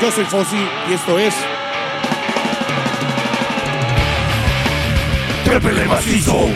Yo 0.00 0.10
soy 0.10 0.24
Fossi 0.24 0.68
y 0.90 0.92
esto 0.92 1.18
es. 1.18 1.34
Trépele 5.44 5.86
macizo. 5.86 6.48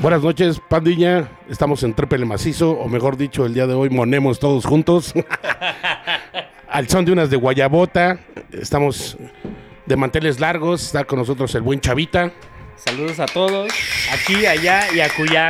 Buenas 0.00 0.22
noches, 0.22 0.60
pandilla. 0.68 1.28
Estamos 1.50 1.82
en 1.82 1.92
Trépele 1.92 2.24
Macizo, 2.24 2.70
o 2.70 2.86
mejor 2.86 3.16
dicho, 3.16 3.44
el 3.44 3.54
día 3.54 3.66
de 3.66 3.74
hoy 3.74 3.90
monemos 3.90 4.38
todos 4.38 4.64
juntos. 4.64 5.12
Al 6.68 6.88
son 6.88 7.04
de 7.04 7.10
unas 7.10 7.30
de 7.30 7.36
Guayabota. 7.36 8.20
Estamos 8.52 9.16
de 9.88 9.96
manteles 9.96 10.38
largos. 10.38 10.84
Está 10.84 11.04
con 11.04 11.18
nosotros 11.18 11.54
el 11.54 11.62
buen 11.62 11.80
Chavita. 11.80 12.30
Saludos 12.76 13.18
a 13.18 13.26
todos, 13.26 13.72
aquí, 14.12 14.46
allá 14.46 14.92
y 14.94 15.00
acullá. 15.00 15.48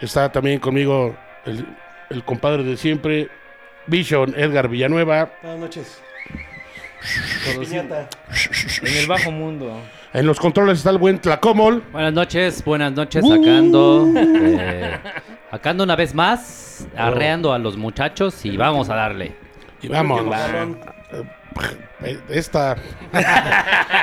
Está 0.00 0.32
también 0.32 0.58
conmigo 0.58 1.14
el, 1.44 1.64
el 2.10 2.24
compadre 2.24 2.64
de 2.64 2.76
siempre, 2.76 3.28
Vision 3.86 4.34
Edgar 4.36 4.68
Villanueva. 4.68 5.30
Buenas 5.42 5.60
noches. 5.60 6.02
Piñata. 7.60 8.08
En 8.82 8.96
el 8.96 9.06
bajo 9.06 9.30
mundo. 9.30 9.80
En 10.12 10.26
los 10.26 10.40
controles 10.40 10.78
está 10.78 10.90
el 10.90 10.98
buen 10.98 11.20
Tlacomol. 11.20 11.84
Buenas 11.92 12.12
noches, 12.12 12.64
buenas 12.64 12.92
noches, 12.92 13.24
sacando. 13.24 14.06
eh, 14.16 14.98
sacando 15.50 15.84
una 15.84 15.94
vez 15.94 16.14
más, 16.14 16.88
arreando 16.96 17.52
a 17.52 17.58
los 17.58 17.76
muchachos 17.76 18.44
y 18.44 18.56
vamos 18.56 18.88
a 18.88 18.96
darle. 18.96 19.36
Y 19.82 19.88
vamos. 19.88 20.22
Esta. 22.28 22.76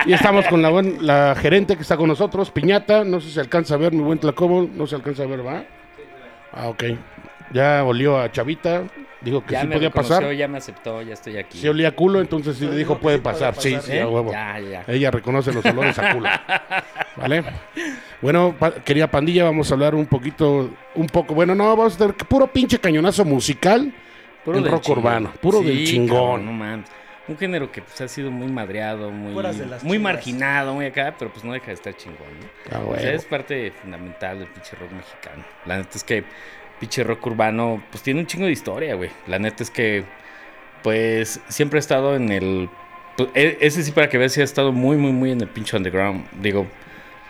y 0.05 0.13
estamos 0.13 0.45
con 0.47 0.61
la, 0.61 0.70
buen- 0.70 1.05
la 1.05 1.35
gerente 1.35 1.75
que 1.75 1.83
está 1.83 1.95
con 1.97 2.07
nosotros, 2.07 2.49
Piñata. 2.52 3.03
No 3.03 3.19
sé 3.21 3.27
si 3.27 3.33
se 3.35 3.39
alcanza 3.39 3.75
a 3.75 3.77
ver, 3.77 3.94
mi 3.94 4.02
buen 4.02 4.19
Tlacomol. 4.19 4.69
No 4.75 4.88
se 4.88 4.95
alcanza 4.95 5.23
a 5.23 5.27
ver, 5.27 5.45
¿va? 5.45 5.64
Ah, 6.52 6.67
ok. 6.67 6.83
Ya 7.52 7.83
olió 7.83 8.19
a 8.19 8.31
Chavita. 8.31 8.83
Dijo 9.21 9.41
que 9.45 9.53
Ya 9.53 9.61
sí 9.61 9.67
me 9.67 9.75
podía 9.75 9.89
pasar. 9.89 10.33
ya 10.33 10.47
me 10.49 10.58
aceptó, 10.58 11.02
ya 11.02 11.14
estoy 11.14 11.38
aquí. 11.38 11.58
Sí 11.58 11.67
olía 11.69 11.89
a 11.89 11.91
culo, 11.91 12.19
entonces 12.19 12.58
sí 12.58 12.66
le 12.66 12.75
dijo 12.75 12.97
puede 12.97 13.19
pasar. 13.19 13.55
Sí, 13.55 13.75
pasar, 13.75 13.89
sí, 13.89 13.94
¿Eh? 13.97 14.02
a 14.02 14.08
huevo. 14.09 14.31
Ya, 14.31 14.59
ya. 14.59 14.83
Ella 14.86 15.11
reconoce 15.11 15.53
los 15.53 15.64
olores 15.66 15.97
a 15.97 16.14
culo. 16.14 16.27
¿Vale? 17.16 17.44
Bueno, 18.21 18.53
pa- 18.59 18.71
querida 18.71 19.08
pandilla, 19.08 19.45
vamos 19.45 19.71
a 19.71 19.75
hablar 19.75 19.95
un 19.95 20.08
poquito, 20.08 20.71
un 20.95 21.08
poco, 21.08 21.33
bueno, 21.36 21.55
no, 21.55 21.73
vamos 21.75 21.95
a 21.95 21.97
tener 21.99 22.16
puro 22.16 22.47
pinche 22.47 22.80
cañonazo 22.80 23.23
musical 23.23 23.94
Puro 24.44 24.58
en 24.58 24.64
del 24.64 24.71
rock 24.73 24.81
chingón. 24.83 24.99
urbano, 24.99 25.31
puro 25.41 25.59
Sí, 25.59 25.66
del 25.66 25.86
chingón. 25.86 26.17
cabrón, 26.41 26.45
no 26.45 26.52
mames. 26.52 26.89
Un 27.27 27.38
género 27.38 27.71
que 27.71 27.81
pues, 27.81 28.02
ha 28.02 28.07
sido 28.09 28.31
muy 28.31 28.47
madreado, 28.52 29.09
muy, 29.09 29.33
muy 29.83 29.97
marginado, 29.99 30.73
muy 30.73 30.85
acá, 30.88 31.16
pero 31.17 31.31
pues 31.31 31.45
no 31.45 31.53
deja 31.53 31.67
de 31.67 31.73
estar 31.73 31.95
chingón, 31.95 32.17
¿no? 32.41 32.47
Ah, 32.77 32.81
O 32.85 32.97
sea, 32.97 33.13
es 33.13 33.23
parte 33.25 33.71
fundamental 33.71 34.39
del 34.39 34.47
pinche 34.49 34.75
rock 34.75 34.91
mexicano. 34.91 35.43
La 35.65 35.77
neta 35.77 35.91
es 35.95 36.03
que 36.03 36.25
pinche 36.81 37.02
rock 37.03 37.25
urbano, 37.27 37.81
pues 37.91 38.03
tiene 38.03 38.19
un 38.19 38.27
chingo 38.27 38.45
de 38.45 38.52
historia, 38.52 38.95
güey. 38.95 39.09
La 39.27 39.39
neta 39.39 39.63
es 39.63 39.71
que, 39.71 40.03
pues, 40.81 41.39
siempre 41.47 41.77
ha 41.77 41.80
estado 41.80 42.15
en 42.17 42.30
el... 42.30 42.69
pues, 43.15 43.30
e- 43.35 43.58
ese 43.61 43.83
sí, 43.83 43.93
para 43.93 44.09
que 44.09 44.17
veas, 44.17 44.33
sí 44.33 44.41
ha 44.41 44.43
estado 44.43 44.73
muy, 44.73 44.97
muy, 44.97 45.13
muy 45.13 45.31
en 45.31 45.39
el 45.39 45.47
pinche 45.47 45.77
underground. 45.77 46.25
Digo, 46.41 46.67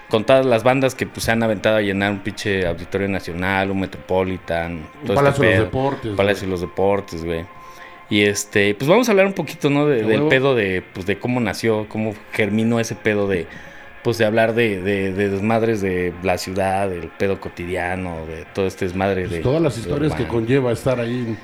con 0.09 0.23
todas 0.25 0.43
las 0.43 0.63
bandas 0.63 0.95
que 0.95 1.05
pues, 1.05 1.25
se 1.25 1.31
han 1.31 1.43
aventado 1.43 1.77
a 1.77 1.81
llenar 1.81 2.11
un 2.11 2.19
pinche 2.21 2.65
Auditorio 2.65 3.07
Nacional, 3.07 3.69
un 3.69 3.79
Metropolitan, 3.81 4.87
todo 5.05 5.15
Palacio 5.15 5.43
este 5.43 5.53
de 5.53 5.59
los. 5.59 5.65
Deportes. 5.71 6.11
Palacio 6.15 6.47
de 6.47 6.51
los 6.51 6.61
Deportes, 6.61 7.23
güey. 7.23 7.45
Y 8.09 8.21
este, 8.23 8.75
pues 8.75 8.87
vamos 8.89 9.07
a 9.07 9.11
hablar 9.11 9.25
un 9.27 9.33
poquito, 9.33 9.69
¿no? 9.69 9.87
De- 9.87 10.03
del 10.03 10.23
pedo 10.27 10.55
de, 10.55 10.83
pues, 10.93 11.05
de 11.05 11.17
cómo 11.17 11.39
nació, 11.39 11.87
cómo 11.89 12.13
germinó 12.31 12.79
ese 12.79 12.95
pedo 12.95 13.27
de, 13.27 13.47
pues, 14.03 14.17
de 14.17 14.25
hablar 14.25 14.53
de, 14.53 14.81
de, 14.81 15.13
de 15.13 15.29
desmadres 15.29 15.81
de 15.81 16.13
la 16.21 16.37
ciudad, 16.37 16.89
del 16.89 17.07
pedo 17.07 17.39
cotidiano, 17.39 18.25
de 18.27 18.45
todo 18.53 18.67
este 18.67 18.85
desmadre 18.85 19.21
Pues 19.23 19.31
de... 19.31 19.39
todas 19.39 19.61
las 19.61 19.77
historias 19.77 20.13
que 20.13 20.27
conlleva 20.27 20.71
estar 20.71 20.99
ahí. 20.99 21.35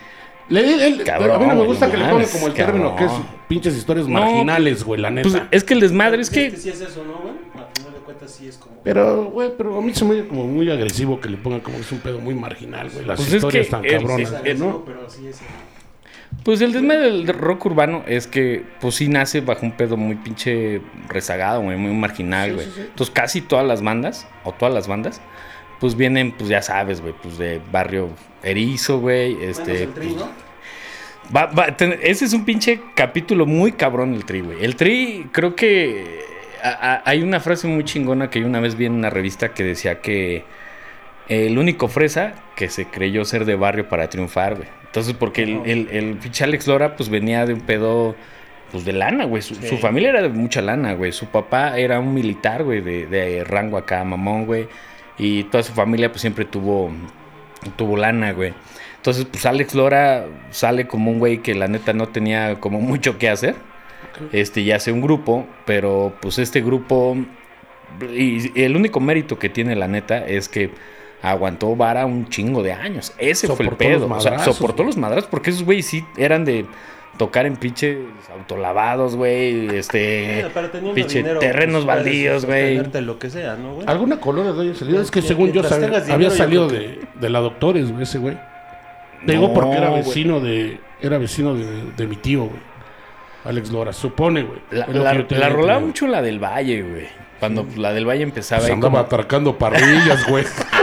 Le- 0.49 0.87
el- 0.87 1.03
Cabrón, 1.03 1.31
a 1.31 1.39
mí 1.39 1.45
no 1.45 1.55
me 1.55 1.65
gusta 1.65 1.89
que 1.89 1.97
le 1.97 2.05
pongan 2.05 2.27
como 2.27 2.47
el 2.47 2.53
término 2.53 2.95
que 2.95 3.05
es 3.05 3.11
pinches 3.47 3.75
historias 3.75 4.07
No, 4.07 4.19
marginales, 4.19 4.83
güey, 4.83 4.99
la 4.99 5.09
neta. 5.11 5.29
Pues 5.29 5.41
es 5.51 5.63
que 5.63 5.73
el 5.75 5.79
desmadre 5.79 6.21
es 6.21 6.29
que... 6.29 6.51
sí 6.51 6.69
es 6.69 6.81
eso, 6.81 7.03
¿no, 7.05 7.13
güey? 7.19 7.33
Al 7.55 7.67
final 7.77 7.93
de 7.93 7.99
cuentas 8.03 8.31
sí 8.31 8.47
es 8.47 8.57
como... 8.57 8.75
Pero, 8.83 9.25
güey, 9.25 9.51
pero 9.57 9.77
a 9.77 9.81
mí 9.81 9.93
se 9.93 10.03
me 10.05 10.11
oye 10.11 10.27
como 10.27 10.45
muy 10.45 10.69
agresivo 10.71 11.19
que 11.21 11.29
le 11.29 11.37
pongan 11.37 11.61
como 11.61 11.77
que 11.77 11.83
es 11.83 11.91
un 11.91 11.99
pedo 11.99 12.19
muy 12.19 12.33
marginal, 12.35 12.89
güey. 12.89 13.05
Las 13.05 13.17
Pues 13.17 13.27
es 13.29 13.33
historias 13.35 13.65
que 13.67 13.71
tan 13.71 13.85
el- 13.85 13.91
cabronas, 13.93 14.31
es- 14.33 14.41
es, 14.43 14.59
¿no? 14.59 14.83
pero 14.85 15.09
sí 15.09 15.27
es... 15.27 15.39
Pues 16.43 16.61
el 16.61 16.71
desmadre 16.71 17.11
del 17.11 17.27
rock 17.27 17.65
urbano 17.65 18.03
es 18.07 18.25
que, 18.27 18.63
pues 18.79 18.95
sí 18.95 19.07
nace 19.09 19.41
bajo 19.41 19.65
un 19.65 19.73
pedo 19.73 19.97
muy 19.97 20.15
pinche 20.15 20.81
rezagado, 21.09 21.61
güey, 21.61 21.77
muy 21.77 21.93
marginal, 21.93 22.53
güey. 22.55 22.65
sí, 22.65 22.71
sí. 22.75 22.81
Entonces 22.81 23.13
casi 23.13 23.41
todas 23.41 23.65
las 23.67 23.83
bandas, 23.83 24.27
o 24.43 24.51
todas 24.53 24.73
las 24.73 24.87
bandas, 24.87 25.21
pues 25.79 25.95
vienen, 25.95 26.31
pues 26.31 26.49
ya 26.49 26.61
sabes, 26.61 27.01
güey, 27.01 27.13
pues 27.21 27.37
de 27.37 27.61
barrio 27.71 28.09
erizo, 28.43 28.99
güey, 28.99 29.37
este... 29.43 29.83
el 29.83 29.93
tri, 29.93 30.07
pues, 30.07 30.15
¿no? 30.17 30.29
Va- 31.35 31.45
va- 31.47 31.77
ten- 31.77 31.99
ese 32.01 32.25
es 32.25 32.33
un 32.33 32.45
pinche 32.45 32.81
capítulo 32.95 33.45
muy 33.45 33.73
cabrón 33.73 34.13
el 34.15 34.25
tri, 34.25 34.41
güey. 34.41 34.63
El 34.63 34.75
tri, 34.75 35.27
creo 35.31 35.55
que 35.55 36.19
a- 36.63 36.93
a- 36.95 37.01
hay 37.05 37.21
una 37.21 37.39
frase 37.39 37.67
muy 37.67 37.83
chingona 37.83 38.29
que 38.29 38.39
yo 38.39 38.47
una 38.47 38.59
vez 38.59 38.75
vi 38.75 38.85
en 38.85 38.93
una 38.93 39.09
revista 39.09 39.53
que 39.53 39.63
decía 39.63 39.99
que 40.01 40.43
el 41.27 41.57
único 41.59 41.87
fresa 41.87 42.33
que 42.55 42.69
se 42.69 42.85
creyó 42.85 43.23
ser 43.25 43.45
de 43.45 43.55
barrio 43.55 43.87
para 43.89 44.09
triunfar, 44.09 44.55
güey. 44.55 44.67
Entonces, 44.89 45.13
porque 45.13 45.43
el, 45.43 45.61
el, 45.65 45.87
el 45.91 46.15
pinche 46.15 46.43
Alex 46.43 46.65
Lora, 46.67 46.95
pues 46.95 47.09
venía 47.09 47.45
de 47.45 47.53
un 47.53 47.61
pedo, 47.61 48.15
pues 48.71 48.85
de 48.85 48.93
lana, 48.93 49.25
güey. 49.25 49.43
Su, 49.43 49.53
su 49.53 49.77
familia 49.77 50.09
era 50.09 50.23
de 50.23 50.29
mucha 50.29 50.63
lana, 50.63 50.93
güey. 50.93 51.11
Su 51.11 51.27
papá 51.27 51.77
era 51.77 51.99
un 51.99 52.11
militar, 52.11 52.63
güey, 52.63 52.81
de, 52.81 53.05
de 53.05 53.43
rango 53.43 53.77
acá, 53.77 54.03
mamón, 54.03 54.47
güey. 54.47 54.67
Y 55.19 55.43
toda 55.43 55.61
su 55.61 55.73
familia, 55.73 56.09
pues 56.09 56.21
siempre 56.21 56.45
tuvo, 56.45 56.91
tuvo 57.75 57.97
lana, 57.97 58.31
güey. 58.31 58.53
Entonces, 58.95 59.25
pues 59.25 59.45
Alex 59.45 59.75
Lora 59.75 60.25
sale 60.49 60.87
como 60.87 61.11
un 61.11 61.19
güey 61.19 61.37
que 61.37 61.53
la 61.53 61.67
neta 61.67 61.93
no 61.93 62.07
tenía 62.09 62.59
como 62.59 62.81
mucho 62.81 63.19
que 63.19 63.29
hacer. 63.29 63.55
Este, 64.31 64.61
y 64.61 64.71
hace 64.71 64.91
un 64.91 65.01
grupo, 65.01 65.47
pero 65.65 66.13
pues 66.19 66.39
este 66.39 66.61
grupo, 66.61 67.15
y 68.13 68.59
el 68.61 68.75
único 68.75 68.99
mérito 68.99 69.37
que 69.37 69.49
tiene 69.49 69.75
la 69.75 69.87
neta 69.87 70.25
es 70.25 70.49
que 70.49 70.71
aguantó 71.21 71.75
vara 71.75 72.05
un 72.05 72.29
chingo 72.29 72.63
de 72.63 72.73
años. 72.73 73.13
Ese 73.17 73.47
fue 73.47 73.55
el 73.65 73.71
Soportó 73.71 73.77
pedo. 73.77 74.07
los 74.07 74.17
o 74.17 74.21
sea, 74.21 74.31
madrazos, 74.31 74.55
soportó 74.55 74.77
güey. 74.83 74.87
los 74.87 74.97
madrazos 74.97 75.29
porque 75.29 75.49
esos 75.49 75.63
güeyes 75.63 75.85
sí 75.85 76.05
eran 76.17 76.45
de 76.45 76.65
tocar 77.17 77.45
en 77.45 77.57
pinches 77.57 77.97
autolavados, 78.33 79.15
güey. 79.17 79.67
Este, 79.75 80.45
pinche 80.95 81.17
dinero, 81.19 81.39
terrenos 81.39 81.83
pues, 81.83 81.97
puedes 81.97 82.05
baldíos, 82.05 82.45
güey. 82.45 83.01
lo 83.01 83.19
que 83.19 83.29
sea, 83.29 83.55
¿no, 83.55 83.73
güey? 83.75 83.87
¿Alguna 83.87 84.19
colonia 84.21 84.53
de 84.53 84.75
salido? 84.75 85.01
Es 85.01 85.11
que 85.11 85.21
según 85.21 85.51
yo 85.51 85.61
tengas 85.61 86.05
dinero, 86.05 86.13
había 86.13 86.29
salido 86.29 86.67
de, 86.69 87.01
de 87.19 87.29
la 87.29 87.39
doctores, 87.39 87.91
güey, 87.91 88.03
ese 88.03 88.17
güey. 88.19 88.37
Te 89.25 89.33
digo 89.33 89.49
No, 89.49 89.53
porque 89.53 89.75
era 89.75 89.89
güey. 89.89 90.03
vecino 90.03 90.39
de 90.39 90.79
era 91.01 91.17
vecino 91.17 91.53
de, 91.55 91.91
de 91.97 92.07
mi 92.07 92.15
tío, 92.15 92.45
güey. 92.45 92.69
Alex 93.43 93.69
Lora, 93.71 93.91
supone, 93.93 94.43
güey. 94.43 94.59
La, 94.71 94.87
la- 94.87 95.49
rolaba 95.49 95.79
mucho 95.81 96.07
la 96.07 96.21
del 96.21 96.39
Valle, 96.43 96.81
güey. 96.83 97.07
Cuando 97.39 97.65
la 97.77 97.93
del 97.93 98.05
Valle 98.07 98.23
empezaba 98.23 98.61
Se 98.61 98.67
ahí 98.67 98.73
andaba 98.73 98.91
como- 98.93 99.05
atracando 99.05 99.57
parrillas, 99.57 100.25
güey. 100.29 100.45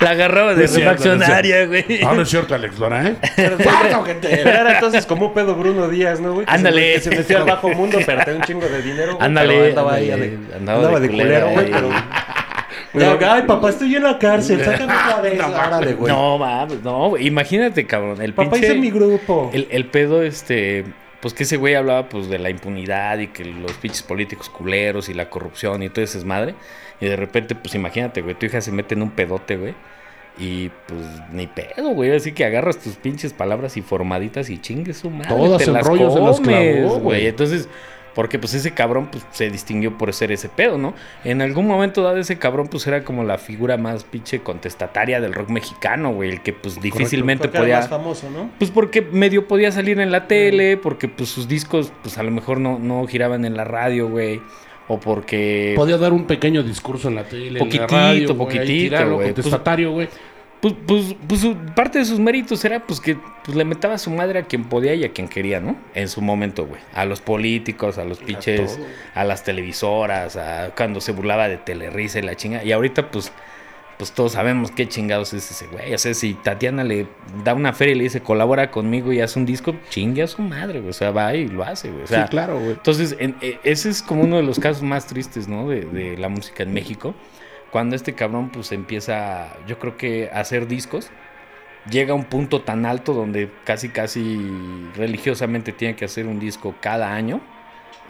La 0.00 0.10
agarraba 0.10 0.52
No 0.52 0.58
de 0.58 0.64
es 0.64 0.72
cierto, 0.72 0.90
refaccionaria, 0.90 1.66
güey. 1.66 1.84
No, 2.02 2.14
no 2.14 2.22
es 2.22 2.28
cierto, 2.30 2.54
Alex 2.54 2.78
Lora, 2.78 3.06
¿eh? 3.06 3.16
Era 3.36 4.74
entonces 4.74 5.04
como 5.04 5.26
un 5.26 5.34
pedo 5.34 5.54
Bruno 5.54 5.88
Díaz, 5.88 6.20
¿no, 6.20 6.32
güey? 6.34 6.46
Ándale. 6.48 6.94
Que 6.94 7.00
se 7.00 7.10
metió 7.10 7.38
al 7.38 7.44
bajo 7.44 7.68
mundo, 7.68 7.98
pero 8.06 8.24
tenía 8.24 8.40
un 8.40 8.46
chingo 8.46 8.66
de 8.66 8.82
dinero, 8.82 9.16
güey. 9.16 9.26
Ándale, 9.26 9.54
pero 9.54 9.68
andaba 9.68 9.94
ahí 9.94 10.06
de, 10.06 10.38
andaba 10.56 10.78
andaba 10.78 11.00
de 11.00 11.06
de 11.06 11.12
culero 11.12 11.50
güey, 11.50 11.70
pero... 12.92 13.18
Ay, 13.30 13.42
papá, 13.46 13.70
estoy 13.70 13.94
en 13.94 14.02
la 14.02 14.18
cárcel, 14.18 14.64
sácame 14.64 14.92
otra 14.92 15.20
vez. 15.20 15.40
Árale, 15.40 15.92
güey. 15.94 16.12
No, 16.12 16.38
mames, 16.38 16.82
no, 16.82 17.10
güey. 17.10 17.26
Imagínate, 17.26 17.86
cabrón. 17.86 18.20
El 18.20 18.32
Papá, 18.32 18.52
pinche. 18.52 18.68
hice 18.68 18.78
mi 18.78 18.90
grupo. 18.90 19.50
el, 19.52 19.68
el 19.70 19.86
pedo, 19.86 20.22
este. 20.22 20.84
Pues 21.20 21.34
que 21.34 21.42
ese 21.42 21.56
güey 21.56 21.74
hablaba 21.74 22.08
pues 22.08 22.28
de 22.28 22.38
la 22.38 22.48
impunidad 22.48 23.18
y 23.18 23.28
que 23.28 23.44
los 23.44 23.72
pinches 23.72 24.02
políticos 24.02 24.48
culeros 24.48 25.08
y 25.08 25.14
la 25.14 25.28
corrupción 25.28 25.82
y 25.82 25.90
todo 25.90 26.04
ese 26.04 26.18
desmadre. 26.18 26.54
Y 27.00 27.06
de 27.06 27.16
repente, 27.16 27.54
pues 27.54 27.74
imagínate, 27.74 28.22
güey, 28.22 28.34
tu 28.34 28.46
hija 28.46 28.60
se 28.60 28.72
mete 28.72 28.94
en 28.94 29.02
un 29.02 29.10
pedote, 29.10 29.56
güey. 29.56 29.74
Y 30.38 30.70
pues 30.86 31.00
ni 31.32 31.46
pedo, 31.46 31.90
güey. 31.90 32.12
Así 32.12 32.32
que 32.32 32.44
agarras 32.44 32.78
tus 32.78 32.96
pinches 32.96 33.34
palabras 33.34 33.76
y 33.76 33.82
formaditas 33.82 34.48
y 34.48 34.58
chingues 34.58 34.98
su 34.98 35.10
madre. 35.10 35.28
Todas 35.28 35.66
las 35.66 35.86
rollos 35.86 36.40
güey. 37.00 37.26
Entonces, 37.26 37.68
porque 38.14 38.38
pues 38.38 38.54
ese 38.54 38.72
cabrón 38.72 39.08
pues 39.10 39.24
se 39.30 39.50
distinguió 39.50 39.96
por 39.96 40.12
ser 40.12 40.32
ese 40.32 40.48
pedo, 40.48 40.78
¿no? 40.78 40.94
En 41.24 41.42
algún 41.42 41.66
momento 41.66 42.02
dado 42.02 42.16
ese 42.16 42.38
cabrón 42.38 42.68
pues 42.68 42.86
era 42.86 43.04
como 43.04 43.24
la 43.24 43.38
figura 43.38 43.76
más 43.76 44.04
pinche 44.04 44.40
contestataria 44.40 45.20
del 45.20 45.34
rock 45.34 45.50
mexicano, 45.50 46.12
güey. 46.12 46.30
El 46.30 46.42
que 46.42 46.52
pues 46.52 46.80
difícilmente 46.80 47.48
Porque 47.48 47.58
era 47.58 47.64
podía... 47.64 47.76
más 47.80 47.88
famoso, 47.88 48.30
¿no? 48.30 48.50
Pues 48.58 48.70
porque 48.70 49.02
medio 49.02 49.46
podía 49.46 49.72
salir 49.72 50.00
en 50.00 50.10
la 50.10 50.26
tele, 50.26 50.76
porque 50.76 51.08
pues 51.08 51.28
sus 51.28 51.48
discos 51.48 51.92
pues 52.02 52.18
a 52.18 52.22
lo 52.22 52.30
mejor 52.30 52.60
no, 52.60 52.78
no 52.78 53.06
giraban 53.06 53.44
en 53.44 53.56
la 53.56 53.64
radio, 53.64 54.08
güey. 54.08 54.40
O 54.92 54.98
porque... 54.98 55.74
Podía 55.76 55.98
dar 55.98 56.12
un 56.12 56.24
pequeño 56.24 56.64
discurso 56.64 57.06
en 57.06 57.14
la 57.14 57.22
tele, 57.22 57.60
Poquitito, 57.60 57.84
en 57.84 57.90
la 57.92 57.96
radio, 57.96 58.34
güey, 58.34 58.58
ahí 58.58 58.66
poquitito, 58.66 59.14
güey. 59.14 59.26
contestatario, 59.28 59.92
güey. 59.92 60.06
Pues, 60.08 60.20
pues, 60.60 61.16
pues 61.26 61.40
su- 61.40 61.56
parte 61.74 61.98
de 62.00 62.04
sus 62.04 62.18
méritos 62.18 62.62
era 62.64 62.80
pues 62.86 63.00
que 63.00 63.16
pues, 63.44 63.56
le 63.56 63.64
metaba 63.64 63.94
a 63.94 63.98
su 63.98 64.10
madre 64.10 64.40
a 64.40 64.42
quien 64.42 64.64
podía 64.64 64.94
y 64.94 65.04
a 65.04 65.12
quien 65.12 65.26
quería, 65.28 65.60
¿no? 65.60 65.76
En 65.94 66.08
su 66.08 66.20
momento, 66.20 66.66
güey. 66.66 66.80
A 66.94 67.04
los 67.06 67.20
políticos, 67.20 67.96
a 67.98 68.04
los 68.04 68.18
pinches, 68.18 68.78
a 69.14 69.24
las 69.24 69.42
televisoras, 69.44 70.36
a 70.36 70.72
cuando 70.76 71.00
se 71.00 71.12
burlaba 71.12 71.48
de 71.48 71.56
Telerisa 71.56 72.18
y 72.18 72.22
la 72.22 72.34
chinga. 72.36 72.62
Y 72.62 72.72
ahorita, 72.72 73.10
pues, 73.10 73.32
pues 73.96 74.12
todos 74.12 74.32
sabemos 74.32 74.70
qué 74.70 74.88
chingados 74.88 75.32
es 75.34 75.50
ese 75.50 75.66
güey. 75.66 75.92
O 75.94 75.98
sea, 75.98 76.14
si 76.14 76.32
Tatiana 76.34 76.84
le 76.84 77.06
da 77.44 77.52
una 77.54 77.72
feria 77.74 77.92
y 77.94 77.98
le 77.98 78.04
dice 78.04 78.20
colabora 78.20 78.70
conmigo 78.70 79.12
y 79.12 79.20
hace 79.20 79.38
un 79.38 79.44
disco, 79.46 79.74
chingue 79.90 80.22
a 80.22 80.26
su 80.26 80.40
madre, 80.42 80.80
güey. 80.80 80.90
O 80.90 80.94
sea, 80.94 81.10
va 81.10 81.34
y 81.34 81.48
lo 81.48 81.64
hace, 81.64 81.90
güey. 81.90 82.04
O 82.04 82.06
sea, 82.06 82.24
sí, 82.24 82.30
claro, 82.30 82.58
güey. 82.58 82.72
entonces, 82.72 83.14
en- 83.18 83.36
e- 83.42 83.58
ese 83.62 83.88
es 83.90 84.02
como 84.02 84.22
uno 84.24 84.36
de 84.36 84.42
los 84.42 84.58
casos 84.58 84.82
más 84.82 85.06
tristes, 85.06 85.48
¿no? 85.48 85.68
De, 85.68 85.82
de 85.82 86.16
la 86.16 86.28
música 86.28 86.62
en 86.62 86.72
México. 86.72 87.14
Cuando 87.70 87.96
este 87.96 88.14
cabrón, 88.14 88.50
pues, 88.50 88.72
empieza, 88.72 89.56
yo 89.66 89.78
creo 89.78 89.96
que 89.96 90.30
a 90.32 90.40
hacer 90.40 90.66
discos, 90.66 91.10
llega 91.88 92.12
a 92.12 92.16
un 92.16 92.24
punto 92.24 92.62
tan 92.62 92.84
alto 92.84 93.14
donde 93.14 93.50
casi, 93.64 93.88
casi 93.90 94.38
religiosamente 94.96 95.72
tiene 95.72 95.96
que 95.96 96.04
hacer 96.04 96.26
un 96.26 96.40
disco 96.40 96.74
cada 96.80 97.14
año. 97.14 97.40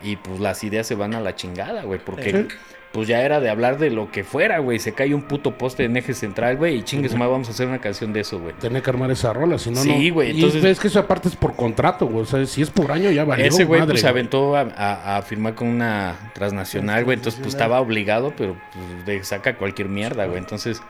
Y 0.02 0.16
pues 0.16 0.40
las 0.40 0.64
ideas 0.64 0.86
se 0.86 0.94
van 0.94 1.14
a 1.14 1.20
la 1.20 1.34
chingada, 1.34 1.82
güey. 1.82 2.00
Porque. 2.02 2.48
Pues 2.92 3.06
ya 3.06 3.22
era 3.22 3.38
de 3.38 3.48
hablar 3.48 3.78
de 3.78 3.90
lo 3.90 4.10
que 4.10 4.24
fuera, 4.24 4.58
güey. 4.58 4.80
Se 4.80 4.92
cae 4.94 5.14
un 5.14 5.22
puto 5.22 5.56
poste 5.56 5.84
en 5.84 5.96
eje 5.96 6.12
central, 6.12 6.56
güey. 6.56 6.76
Y 6.78 6.82
chingue 6.82 7.08
su 7.08 7.16
madre, 7.16 7.30
vamos 7.30 7.46
a 7.48 7.52
hacer 7.52 7.68
una 7.68 7.78
canción 7.78 8.12
de 8.12 8.20
eso, 8.20 8.40
güey. 8.40 8.52
Tenía 8.54 8.80
que 8.82 8.90
armar 8.90 9.10
esa 9.12 9.32
rola, 9.32 9.58
si 9.58 9.70
no, 9.70 9.76
no. 9.76 9.82
Sí, 9.82 10.10
güey, 10.10 10.30
Y 10.32 10.34
entonces- 10.36 10.60
ves 10.62 10.80
que 10.80 10.88
eso 10.88 10.98
aparte 10.98 11.28
es 11.28 11.36
por 11.36 11.54
contrato, 11.54 12.06
güey. 12.06 12.22
O 12.22 12.26
sea, 12.26 12.44
si 12.46 12.62
es 12.62 12.70
por 12.70 12.90
año 12.90 13.10
ya 13.12 13.24
valió 13.24 13.44
Ese 13.46 13.64
güey 13.64 13.80
madre, 13.80 13.92
pues 13.92 14.00
se 14.02 14.08
aventó 14.08 14.56
a, 14.56 14.62
a- 14.76 15.18
a 15.18 15.22
firmar 15.22 15.54
con 15.54 15.68
una 15.68 16.32
transnacional, 16.34 17.04
güey. 17.04 17.16
Entonces 17.18 17.40
pues 17.40 17.54
estaba 17.54 17.80
obligado, 17.80 18.32
pero 18.36 18.56
pues, 18.72 19.06
de- 19.06 19.22
saca 19.24 19.54
cualquier 19.56 19.88
mierda, 19.88 20.26
güey. 20.26 20.38
Entonces, 20.38 20.82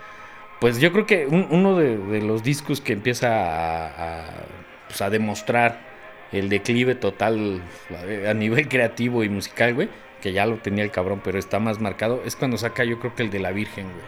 pues 0.58 0.78
yo 0.80 0.92
creo 0.92 1.04
que 1.04 1.26
un- 1.26 1.48
uno 1.50 1.76
de, 1.76 1.98
de 1.98 2.22
los 2.22 2.42
discos 2.42 2.80
que 2.80 2.94
empieza 2.94 3.28
a, 3.28 3.86
a, 4.20 4.24
pues, 4.88 5.02
a 5.02 5.10
demostrar 5.10 5.80
el 6.32 6.48
declive 6.48 6.94
total 6.94 7.60
a 8.26 8.32
nivel 8.34 8.68
creativo 8.68 9.22
y 9.24 9.28
musical, 9.28 9.74
güey, 9.74 9.88
que 10.20 10.32
ya 10.32 10.46
lo 10.46 10.56
tenía 10.56 10.84
el 10.84 10.90
cabrón, 10.90 11.20
pero 11.24 11.38
está 11.38 11.58
más 11.58 11.80
marcado, 11.80 12.22
es 12.24 12.36
cuando 12.36 12.58
saca 12.58 12.84
yo 12.84 12.98
creo 13.00 13.14
que 13.14 13.22
el 13.22 13.30
de 13.30 13.38
la 13.40 13.50
Virgen, 13.52 13.86
güey. 13.86 14.06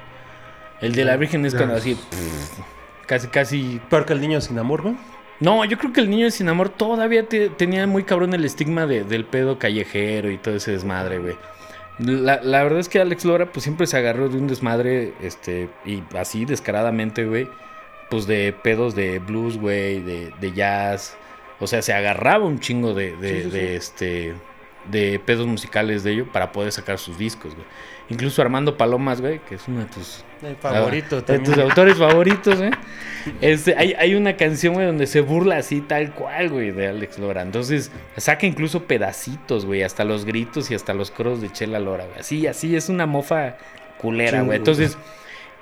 El 0.80 0.94
de 0.94 1.04
la 1.04 1.16
Virgen 1.16 1.46
es 1.46 1.54
cuando 1.54 1.74
así, 1.76 1.94
pff, 1.94 2.58
casi, 3.06 3.28
casi 3.28 3.80
Peor 3.88 4.04
que 4.04 4.12
el 4.12 4.20
niño 4.20 4.40
sin 4.40 4.58
amor, 4.58 4.84
¿no? 4.84 4.96
no, 5.40 5.64
yo 5.64 5.76
creo 5.78 5.92
que 5.92 6.00
el 6.00 6.08
niño 6.10 6.30
Sin 6.30 6.48
Amor 6.48 6.68
todavía 6.68 7.26
te- 7.28 7.48
tenía 7.48 7.84
muy 7.88 8.04
cabrón 8.04 8.32
el 8.32 8.44
estigma 8.44 8.86
de- 8.86 9.02
del 9.02 9.24
pedo 9.24 9.58
callejero 9.58 10.30
y 10.30 10.38
todo 10.38 10.54
ese 10.54 10.70
desmadre, 10.70 11.18
güey. 11.18 11.34
La, 11.98 12.40
la 12.42 12.62
verdad 12.62 12.78
es 12.78 12.88
que 12.88 13.00
Alex 13.00 13.24
Lora 13.24 13.46
pues 13.52 13.64
siempre 13.64 13.86
se 13.88 13.96
agarró 13.96 14.28
de 14.28 14.38
un 14.38 14.46
desmadre, 14.46 15.12
este, 15.20 15.68
y 15.84 16.02
así 16.16 16.44
descaradamente, 16.44 17.24
güey, 17.26 17.48
pues 18.08 18.26
de 18.28 18.52
pedos 18.52 18.94
de 18.94 19.18
blues, 19.18 19.58
güey, 19.58 20.00
de, 20.00 20.32
de 20.40 20.52
jazz. 20.52 21.16
O 21.58 21.66
sea, 21.66 21.82
se 21.82 21.92
agarraba 21.92 22.44
un 22.46 22.60
chingo 22.60 22.94
de, 22.94 23.16
de, 23.16 23.28
Sí, 23.28 23.42
sí, 23.42 23.50
de, 23.50 23.60
sí. 23.68 23.74
este, 23.74 24.34
de 24.90 25.18
pedos 25.18 25.46
musicales 25.46 26.02
de 26.02 26.12
ello 26.12 26.26
para 26.32 26.52
poder 26.52 26.72
sacar 26.72 26.98
sus 26.98 27.18
discos, 27.18 27.54
güey. 27.54 27.66
Incluso 28.08 28.42
Armando 28.42 28.76
Palomas, 28.76 29.20
güey, 29.20 29.38
que 29.40 29.54
es 29.54 29.66
uno 29.68 29.80
de 29.80 29.86
tus 29.86 30.24
El 30.42 30.56
favorito 30.56 31.24
Ah, 31.26 31.32
de 31.32 31.38
tus 31.38 31.56
autores 31.56 31.96
favoritos, 31.96 32.60
¿eh? 32.60 32.70
Este, 33.40 33.74
hay, 33.76 33.94
hay 33.94 34.14
una 34.14 34.36
canción, 34.36 34.74
güey, 34.74 34.86
donde 34.86 35.06
se 35.06 35.20
burla 35.20 35.56
así 35.56 35.80
tal 35.80 36.12
cual, 36.12 36.50
güey, 36.50 36.72
de 36.72 36.88
Alex 36.88 37.18
Lora. 37.18 37.42
Entonces, 37.42 37.90
saca 38.16 38.44
incluso 38.46 38.84
pedacitos, 38.84 39.64
güey, 39.64 39.82
hasta 39.82 40.04
los 40.04 40.24
gritos 40.24 40.70
y 40.70 40.74
hasta 40.74 40.92
los 40.94 41.10
coros 41.10 41.40
de 41.40 41.50
Chela 41.50 41.78
Lora, 41.78 42.04
güey. 42.04 42.18
Así, 42.18 42.46
así, 42.46 42.76
es 42.76 42.88
una 42.88 43.06
mofa 43.06 43.56
culera, 43.98 44.42
güey. 44.42 44.58
Entonces, 44.58 44.98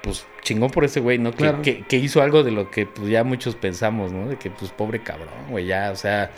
pues, 0.03 0.27
chingón 0.43 0.71
por 0.71 0.85
ese 0.85 1.01
güey, 1.01 1.19
¿no? 1.19 1.33
Que, 1.33 1.55
que, 1.63 1.83
que 1.83 1.97
hizo 1.99 2.23
algo 2.23 2.43
de 2.43 2.51
lo 2.51 2.71
que, 2.71 2.87
pues, 2.87 3.09
ya 3.09 3.23
muchos 3.23 3.55
pensamos, 3.55 4.11
¿no? 4.13 4.29
De 4.29 4.37
que, 4.39 4.51
pues, 4.51 4.73
pobre 4.73 5.01
cabrón, 5.03 5.29
güey, 5.51 5.67
ya, 5.67 5.91
o 5.93 5.97
sea... 5.97 6.31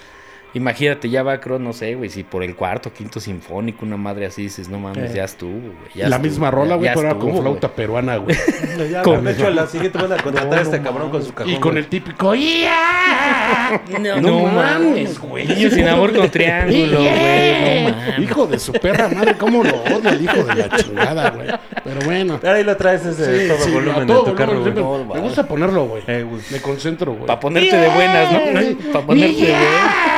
Imagínate, 0.54 1.08
ya 1.08 1.22
va, 1.22 1.40
creo, 1.40 1.58
no 1.58 1.72
sé, 1.72 1.94
güey, 1.94 2.10
si 2.10 2.24
por 2.24 2.42
el 2.42 2.54
cuarto, 2.54 2.92
quinto 2.92 3.20
sinfónico, 3.20 3.86
una 3.86 3.96
madre 3.96 4.26
así 4.26 4.42
dices, 4.42 4.68
no 4.68 4.78
mames, 4.78 5.10
Eh. 5.10 5.14
ya 5.16 5.24
estuvo, 5.24 5.52
güey. 5.52 5.72
La 5.94 6.04
estuvo, 6.16 6.18
misma 6.22 6.50
rola, 6.50 6.76
güey, 6.76 6.90
pero 6.94 7.00
era 7.08 7.14
con 7.18 7.36
flauta 7.36 7.68
peruana, 7.68 8.16
güey. 8.16 8.36
No, 8.76 8.84
ya, 8.84 9.02
Con- 9.02 9.24
de 9.24 9.32
hecho, 9.32 9.50
la 9.50 9.66
siguiente 9.66 9.98
van 9.98 10.12
a 10.12 10.16
contratar 10.22 10.58
a 10.58 10.62
este 10.62 10.78
no 10.78 10.84
cabrón 10.84 11.10
con 11.10 11.22
su 11.24 11.32
cajón. 11.32 11.52
Y 11.52 11.56
con 11.56 11.76
el 11.78 11.86
típico 11.86 12.34
¡Ya! 12.34 13.80
No, 14.00 14.20
No 14.20 14.46
mames, 14.46 15.18
güey. 15.18 15.46
Niño 15.46 15.70
sin 15.70 15.88
amor 15.88 16.14
con 16.14 16.30
triángulo, 16.30 16.98
güey. 17.00 17.84
No 17.84 17.90
mames. 17.90 18.18
Hijo 18.18 18.46
de 18.46 18.58
su 18.58 18.72
perra 18.72 19.08
madre, 19.08 19.34
cómo 19.38 19.62
lo 19.64 19.74
odio 19.84 20.10
el 20.10 20.22
hijo 20.22 20.42
de 20.44 20.54
la 20.54 20.68
chingada, 20.76 21.30
güey. 21.30 21.48
Pero 21.84 22.00
bueno. 22.04 22.34
Ahora 22.34 22.54
ahí 22.54 22.64
lo 22.64 22.76
traes 22.76 23.04
ese 23.04 23.40
Sí, 23.42 23.48
todo 23.48 23.58
sí, 23.58 23.70
volumen 23.70 24.00
de 24.00 24.06
todo 24.06 24.24
tu 24.24 24.34
carro, 24.34 24.58
volumen, 24.60 25.06
güey. 25.06 25.20
Me 25.20 25.26
gusta 25.26 25.46
ponerlo, 25.46 25.86
güey. 25.86 26.02
Eh, 26.06 26.22
güey. 26.28 26.40
Me 26.50 26.60
concentro, 26.60 27.12
güey. 27.12 27.26
Para 27.26 27.40
ponerte 27.40 27.76
de 27.76 27.88
buenas, 27.88 28.32
¿no? 28.32 28.92
Para 28.92 29.06
ponerte 29.06 29.42
de 29.46 29.52
buenas. 29.52 30.11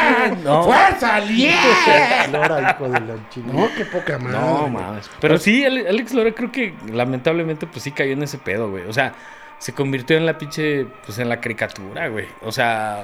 No. 0.45 0.63
¡Fuerza, 0.65 1.21
yeah! 1.27 2.27
Lora, 2.31 2.71
hijo 2.73 2.85
de 2.89 3.01
la 3.01 3.29
chingada. 3.31 3.61
No, 3.61 3.69
qué 3.75 3.85
poca 3.87 4.19
madre. 4.19 4.39
No, 4.39 4.69
mames. 4.69 5.11
Pero 5.21 5.39
sí, 5.39 5.65
Ale- 5.65 5.89
Alex 5.89 6.13
Lora 6.15 6.33
creo 6.33 6.53
que 6.53 6.75
lamentablemente 6.93 7.67
pues 7.67 7.83
sí 7.83 7.91
cayó 7.93 8.13
en 8.13 8.23
ese 8.23 8.39
pedo, 8.39 8.71
güey. 8.71 8.85
O 8.87 8.93
sea, 8.93 9.15
se 9.59 9.73
convirtió 9.73 10.17
en 10.17 10.27
la 10.27 10.37
pinche, 10.39 10.87
pues 11.07 11.19
en 11.19 11.29
la 11.29 11.41
caricatura, 11.41 12.09
güey. 12.09 12.27
O 12.43 12.53
sea, 12.53 13.03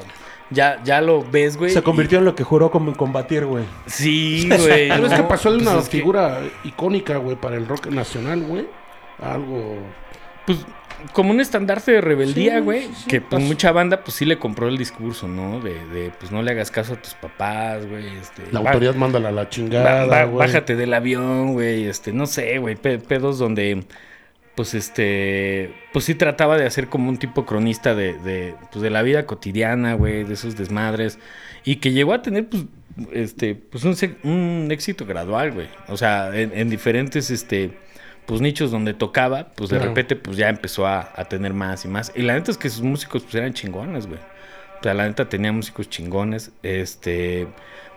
ya, 0.51 0.83
ya 0.85 1.01
lo 1.01 1.25
ves, 1.29 1.57
güey. 1.57 1.71
Se 1.71 1.83
convirtió 1.83 2.19
en 2.19 2.27
lo 2.27 2.35
que 2.35 2.45
juró 2.45 2.71
como 2.71 2.95
combatir, 2.97 3.47
güey. 3.47 3.65
Sí, 3.87 4.47
güey. 4.49 4.89
Pero 4.89 5.07
es 5.07 5.11
no, 5.13 5.17
que 5.17 5.23
pasó 5.23 5.51
de 5.53 5.59
pues 5.59 5.69
una 5.69 5.79
es 5.81 5.89
que, 5.89 5.99
figura 5.99 6.41
icónica, 6.65 7.17
güey, 7.17 7.37
para 7.37 7.57
el 7.57 7.67
rock 7.67 7.87
nacional, 7.87 8.43
güey. 8.43 8.67
Algo. 9.23 9.79
pues, 10.47 10.59
como 11.13 11.31
un 11.31 11.41
estandarte 11.41 11.93
de 11.93 12.01
rebeldía, 12.01 12.61
güey. 12.61 12.83
sí, 12.83 12.91
sí, 12.97 13.09
que 13.09 13.21
pues 13.21 13.43
mucha 13.43 13.73
banda, 13.73 14.03
pues 14.05 14.17
sí 14.17 14.25
le 14.25 14.39
compró 14.39 14.69
el 14.69 14.79
discurso, 14.79 15.29
¿no? 15.29 15.61
De, 15.61 15.75
de 15.87 16.11
pues 16.19 16.31
no 16.33 16.43
le 16.43 16.51
hagas 16.53 16.71
caso 16.71 16.95
a 16.95 16.97
tus 16.97 17.15
papás, 17.15 17.87
güey. 17.87 18.07
Este, 18.19 18.43
La 18.53 18.61
va- 18.61 18.71
autoridad 18.71 18.95
mándala 18.95 19.31
a 19.31 19.33
la 19.33 19.49
chingada, 19.49 20.07
ba- 20.07 20.25
güey. 20.25 20.47
bájate 20.47 20.77
del 20.77 20.93
avión, 20.95 21.53
güey, 21.55 21.85
este, 21.87 22.13
no 22.13 22.27
sé, 22.27 22.59
güey, 22.59 22.77
pe- 22.77 22.99
pedos 22.99 23.39
donde, 23.39 23.85
pues, 24.55 24.75
este, 24.75 25.73
pues 25.93 26.05
sí 26.05 26.15
trataba 26.15 26.57
de 26.59 26.67
hacer 26.67 26.89
como 26.89 27.09
un 27.09 27.17
tipo 27.19 27.47
cronista 27.47 27.95
de, 27.95 28.15
de, 28.15 28.55
pues, 28.73 28.83
de 28.83 28.91
la 28.91 29.03
vida 29.03 29.27
cotidiana, 29.27 29.95
güey, 29.95 30.25
de 30.25 30.35
esos 30.35 30.57
desmadres, 30.57 31.19
y 31.65 31.77
que 31.77 31.93
llegó 31.93 32.13
a 32.15 32.23
tener, 32.23 32.49
pues, 32.49 32.65
este, 33.13 33.55
pues 33.55 33.85
un, 33.85 33.97
un 34.25 34.69
éxito 34.71 35.07
gradual, 35.07 35.53
güey, 35.53 35.69
o 35.89 35.97
sea, 35.97 36.37
en, 36.37 36.53
en 36.55 36.69
diferentes, 36.69 37.31
este, 37.31 37.71
pues 38.31 38.41
nichos 38.41 38.71
donde 38.71 38.95
tocaba, 38.95 39.49
pues 39.57 39.71
de 39.71 39.77
Claro. 39.79 39.91
repente, 39.91 40.15
pues 40.15 40.37
ya 40.37 40.49
empezó 40.49 40.87
a, 40.87 41.11
a 41.17 41.25
tener 41.25 41.53
más 41.53 41.85
y 41.85 41.89
más, 41.89 42.13
y 42.15 42.23
la 42.23 42.35
neta 42.35 42.53
es 42.53 42.59
que 42.59 42.71
sus 42.71 42.83
músicos, 42.83 43.25
pues, 43.25 43.35
eran 43.35 43.53
chingones, 43.55 44.07
güey. 44.07 44.21
O 44.21 44.83
sea, 44.85 44.95
la 44.95 45.09
neta 45.09 45.29
tenía 45.29 45.51
músicos 45.51 45.91
chingones. 45.91 46.53
Este, 46.63 47.49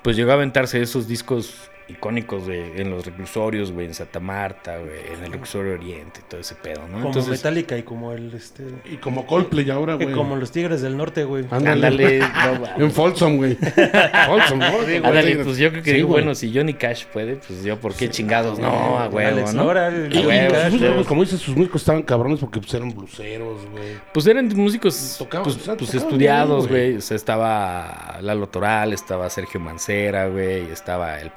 pues 0.01 0.15
llegó 0.17 0.31
a 0.31 0.33
aventarse 0.33 0.81
esos 0.81 1.07
discos 1.07 1.69
icónicos 1.87 2.47
de, 2.47 2.81
en 2.81 2.89
los 2.89 3.05
reclusorios, 3.05 3.71
güey, 3.71 3.87
en 3.87 3.93
Santa 3.93 4.19
Marta, 4.19 4.77
güey, 4.77 4.99
en 5.17 5.23
el 5.25 5.31
reclusorio 5.33 5.73
Oriente, 5.73 6.21
todo 6.29 6.39
ese 6.39 6.55
pedo, 6.55 6.81
¿no? 6.87 6.93
Como 6.93 7.07
Entonces, 7.07 7.31
Metallica 7.31 7.77
y 7.77 7.83
como 7.83 8.13
el, 8.13 8.33
este... 8.33 8.63
Y 8.85 8.97
como 8.97 9.25
Coldplay 9.27 9.69
ahora, 9.69 9.93
y 9.99 10.03
güey. 10.03 10.15
como 10.15 10.35
los 10.35 10.51
Tigres 10.51 10.81
del 10.81 10.95
Norte, 10.97 11.23
güey. 11.25 11.45
ándale, 11.51 12.19
no. 12.19 12.63
En 12.83 12.91
Folsom, 12.91 13.37
güey. 13.37 13.55
Folsom, 13.55 14.59
¿no? 14.59 14.65
ándale, 15.03 15.35
pues 15.43 15.57
yo 15.57 15.69
creo 15.71 15.83
que 15.83 15.89
Sí, 15.91 15.95
digo, 15.97 16.07
güey. 16.09 16.23
bueno, 16.23 16.35
si 16.35 16.53
Johnny 16.55 16.73
Cash 16.73 17.05
puede, 17.11 17.35
pues 17.35 17.63
yo, 17.63 17.77
¿por 17.79 17.93
qué 17.93 18.09
chingados? 18.09 18.59
No, 18.59 18.97
a 18.99 19.07
huevo, 19.09 19.27
Alex 19.29 19.53
¿no? 19.53 19.71
El- 19.71 20.13
Y, 20.13 20.19
y 20.19 20.21
sí. 20.21 20.77
músicos, 20.77 21.07
como 21.07 21.21
dices, 21.23 21.39
sus 21.41 21.55
músicos 21.55 21.81
estaban 21.81 22.01
cabrones 22.03 22.39
porque 22.39 22.59
pues, 22.59 22.73
eran 22.73 22.93
bluseros, 22.95 23.65
güey. 23.71 23.83
Pues 24.13 24.25
eran 24.27 24.47
músicos 24.55 25.15
Tocaban, 25.19 25.43
pues, 25.43 25.57
o 25.57 25.59
sea, 25.59 25.75
pues, 25.75 25.89
tocaban 25.91 26.07
estudiados, 26.13 26.67
bien, 26.67 26.69
güey. 26.69 26.85
güey. 26.91 26.97
O 26.97 27.01
sea, 27.01 27.15
estaba 27.17 28.17
Lalo 28.21 28.47
Toral, 28.47 28.93
estaba 28.93 29.29
Sergio 29.29 29.59
Mancera, 29.59 30.27
güey, 30.27 30.71
estaba 30.71 31.19
El 31.19 31.31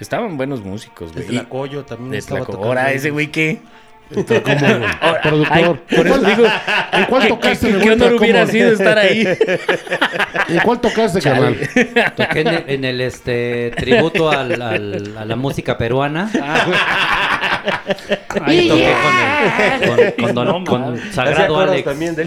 Estaban 0.00 0.36
buenos 0.36 0.62
músicos, 0.62 1.12
güey. 1.12 1.24
El 1.26 1.30
Tlacoyo 1.30 1.84
también 1.84 2.10
De. 2.12 2.18
Ahora, 2.66 2.92
ese 2.92 3.10
güey, 3.10 3.28
¿qué? 3.28 3.60
Entra 4.14 4.42
como 5.00 5.20
productor. 5.22 5.46
Ay, 5.56 5.64
por 5.96 6.06
eso 6.06 6.18
digo, 6.20 6.44
¿En 6.92 7.04
cuál 7.06 7.22
¿qué, 7.22 7.28
tocaste, 7.28 7.66
qué- 7.68 7.78
qué 7.78 7.84
vuelta? 7.84 8.04
honor 8.06 8.20
hubiera 8.20 8.46
sido 8.46 8.72
estar 8.72 8.98
ahí? 8.98 9.26
¿En 10.48 10.58
cuál 10.60 10.80
tocaste, 10.80 11.20
carnal? 11.22 11.56
Toqué 12.16 12.40
en 12.40 12.48
el, 12.48 12.64
en 12.66 12.84
el, 12.84 13.00
este 13.00 13.72
tributo 13.76 14.28
al- 14.30 14.60
al- 14.60 15.14
a 15.16 15.24
la 15.24 15.36
música 15.36 15.78
peruana. 15.78 16.30
Ahí 18.42 18.68
toqué 18.68 18.92
con, 19.86 19.98
el, 19.98 20.14
con, 20.14 20.24
con 20.24 20.34
don- 20.34 20.46
No, 20.46 20.64
con 20.64 21.12
Sagrado 21.12 21.60
Alex. 21.60 21.84
también 21.84 22.14
del... 22.14 22.26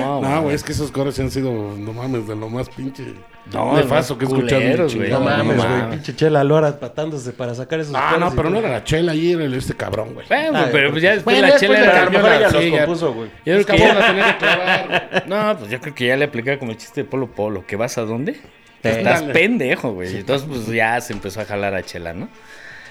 No, 0.00 0.20
No, 0.20 0.42
güey, 0.42 0.54
es 0.54 0.62
que 0.62 0.72
esos 0.72 0.90
coros 0.90 1.18
han 1.18 1.30
sido, 1.30 1.50
no 1.52 1.92
mames, 1.92 2.26
de 2.28 2.36
lo 2.36 2.48
más 2.48 2.68
pinche 2.68 3.14
No, 3.52 3.76
nefasto 3.76 4.16
que 4.16 4.26
güey. 4.26 5.10
No 5.10 5.20
mames, 5.20 5.56
güey. 5.56 5.90
Pinche 5.90 6.14
chela 6.16 6.44
Lora 6.44 6.78
patándose 6.78 7.32
para 7.32 7.54
sacar 7.54 7.80
esos 7.80 7.94
Ah, 7.96 8.16
no, 8.18 8.30
pero 8.34 8.50
no 8.50 8.58
era 8.58 8.70
la 8.70 8.84
chela 8.84 9.12
ahí, 9.12 9.32
era 9.32 9.44
el- 9.44 9.54
este 9.54 9.74
cabrón, 9.74 10.14
güey. 10.14 10.26
Bueno, 10.28 10.58
Ah, 10.58 10.68
pero 10.72 10.90
pues 10.90 11.02
ya 11.02 11.12
después 11.14 11.36
Bueno, 11.38 11.52
la 11.54 11.60
chela 11.60 11.78
a 11.78 11.82
era... 11.82 12.04
lo 12.04 12.10
mejor 12.10 12.32
ella 12.32 12.50
Sí, 12.50 12.70
los 12.70 12.78
compuso, 12.80 13.12
güey. 13.14 13.28
Yo 13.28 13.34
creo 13.44 13.58
Es 13.60 13.66
que 13.66 13.76
cabrón, 13.76 13.88
ya- 13.88 14.00
la 14.00 14.06
tenía 14.06 14.32
que 14.32 14.38
clavar. 14.38 15.24
No, 15.26 15.58
pues 15.58 15.70
yo 15.70 15.80
creo 15.80 15.94
que 15.94 16.06
ya 16.06 16.16
le 16.16 16.24
aplicaba 16.26 16.58
como 16.58 16.70
el 16.72 16.76
chiste 16.78 17.02
de 17.02 17.08
Polo 17.08 17.26
Polo, 17.28 17.66
que 17.66 17.76
vas 17.76 17.98
a 17.98 18.02
dónde? 18.02 18.40
Estás 18.82 19.22
pendejo, 19.22 19.92
güey. 19.92 20.14
Entonces, 20.14 20.46
pues 20.46 20.66
ya 20.66 21.00
se 21.00 21.14
empezó 21.14 21.40
a 21.40 21.46
jalar 21.46 21.74
a 21.74 21.82
Chela, 21.82 22.12
¿no? 22.12 22.28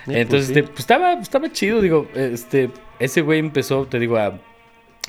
Pues, 0.06 0.18
Entonces, 0.18 0.48
sí. 0.48 0.54
este, 0.54 0.64
pues 0.64 0.80
estaba, 0.80 1.14
estaba 1.14 1.52
chido, 1.52 1.82
digo, 1.82 2.08
este, 2.16 2.70
ese 3.00 3.22
güey 3.22 3.40
empezó, 3.40 3.86
te 3.86 4.00
digo, 4.00 4.18
a, 4.18 4.40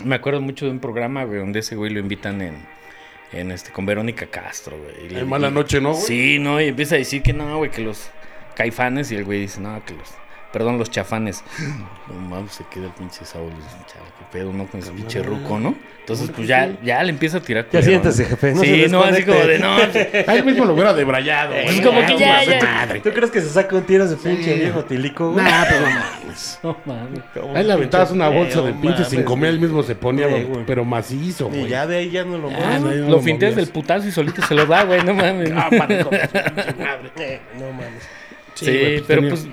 Me 0.04 0.14
acuerdo 0.16 0.40
mucho 0.40 0.66
de 0.66 0.72
un 0.72 0.80
programa, 0.80 1.24
güey, 1.24 1.38
donde 1.38 1.60
ese 1.60 1.76
güey 1.76 1.92
lo 1.92 2.00
invitan 2.00 2.40
en, 2.42 2.56
en 3.32 3.50
este, 3.50 3.70
con 3.70 3.86
Verónica 3.86 4.26
Castro, 4.26 4.76
güey. 4.78 5.12
Y 5.12 5.18
En 5.18 5.28
Mala 5.28 5.50
Noche, 5.50 5.80
¿no, 5.80 5.92
güey? 5.92 6.02
Sí, 6.02 6.38
no, 6.38 6.60
y 6.60 6.68
empieza 6.68 6.94
a 6.94 6.98
decir 6.98 7.22
que 7.22 7.32
no, 7.32 7.58
güey, 7.58 7.70
que 7.70 7.82
los 7.82 8.10
caifanes, 8.54 9.10
y 9.12 9.16
el 9.16 9.24
güey 9.24 9.40
dice, 9.40 9.60
no, 9.60 9.84
que 9.84 9.94
los, 9.94 10.14
perdón, 10.54 10.78
los 10.78 10.88
chafanes. 10.90 11.42
No 12.06 12.20
mames, 12.20 12.52
se 12.52 12.64
queda 12.64 12.84
el 12.84 12.92
pinche 12.92 13.24
Saúl, 13.24 13.50
chale, 13.86 14.04
qué 14.18 14.26
pedo, 14.30 14.52
¿no? 14.52 14.66
Con 14.66 14.78
ese 14.78 14.92
pinche 14.92 15.22
ruco, 15.22 15.58
¿no? 15.58 15.74
Entonces, 16.00 16.30
pues 16.36 16.46
ya, 16.46 16.70
ya 16.82 17.02
le 17.02 17.08
empieza 17.08 17.38
a 17.38 17.40
tirar. 17.40 17.66
Ya 17.72 17.80
siéntese, 17.80 18.24
¿no? 18.24 18.28
jefe, 18.28 18.52
no 18.52 18.60
sí, 18.60 18.84
no, 18.90 19.02
así 19.02 19.22
como 19.22 19.38
de, 19.38 19.58
no, 19.58 19.76
desconecte. 19.78 20.30
A 20.30 20.34
él 20.34 20.44
mismo 20.44 20.66
lo 20.66 20.74
hubiera 20.74 20.92
debrayado. 20.92 21.54
Es 21.54 21.80
como 21.80 22.04
que 22.04 22.18
ya, 22.18 22.44
ya. 22.44 22.60
madre. 22.62 23.00
¿Tú 23.00 23.10
crees 23.10 23.30
que 23.30 23.40
se 23.40 23.48
saca 23.48 23.74
un 23.74 23.84
tiro 23.84 24.06
de 24.06 24.16
pinche 24.16 24.52
viejo 24.52 24.84
tilico, 24.84 25.32
güey? 25.32 25.46
Nah, 25.46 25.64
pues 25.64 25.80
no 25.80 25.88
mames. 25.88 26.58
no 26.62 26.76
mames. 26.84 27.56
Ahí 27.56 27.64
le 27.64 27.72
aventabas 27.72 28.10
una 28.10 28.28
bolsa 28.28 28.60
de 28.60 28.74
mames, 28.74 29.08
sin 29.08 29.22
comer, 29.22 29.48
él 29.48 29.60
mismo 29.60 29.82
se 29.82 29.94
ponía, 29.94 30.28
pero 30.66 30.84
macizo, 30.84 31.48
Y 31.54 31.60
güey. 31.60 31.68
ya 31.70 31.86
de 31.86 31.96
ahí 31.96 32.10
ya 32.10 32.24
no 32.24 32.36
lo 32.36 32.50
ya 32.50 32.78
lo 32.78 33.20
finteas 33.22 33.56
del 33.56 33.68
putazo 33.68 34.06
y 34.06 34.12
solito 34.12 34.42
se 34.42 34.54
lo 34.54 34.66
da, 34.66 34.84
güey, 34.84 35.02
no 35.02 35.14
mames. 35.14 35.50
Ah, 35.56 35.70
pinche 35.70 36.04
no 37.58 37.72
mames. 37.72 38.02
Sí, 38.52 38.66
güey, 38.66 38.98
pues 38.98 39.04
pero 39.06 39.28
pues 39.30 39.48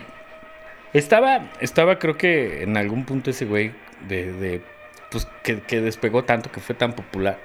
estaba, 0.94 1.50
estaba 1.60 2.00
creo 2.00 2.18
que 2.18 2.64
en 2.64 2.78
algún 2.78 3.06
punto 3.06 3.30
ese 3.30 3.46
güey 3.46 3.72
de, 4.08 4.34
de 4.34 4.62
pues 5.10 5.28
que, 5.44 5.62
que 5.62 5.82
despegó 5.82 6.24
tanto, 6.24 6.52
que 6.52 6.60
fue 6.60 6.76
tan 6.76 6.94
popular, 6.94 7.40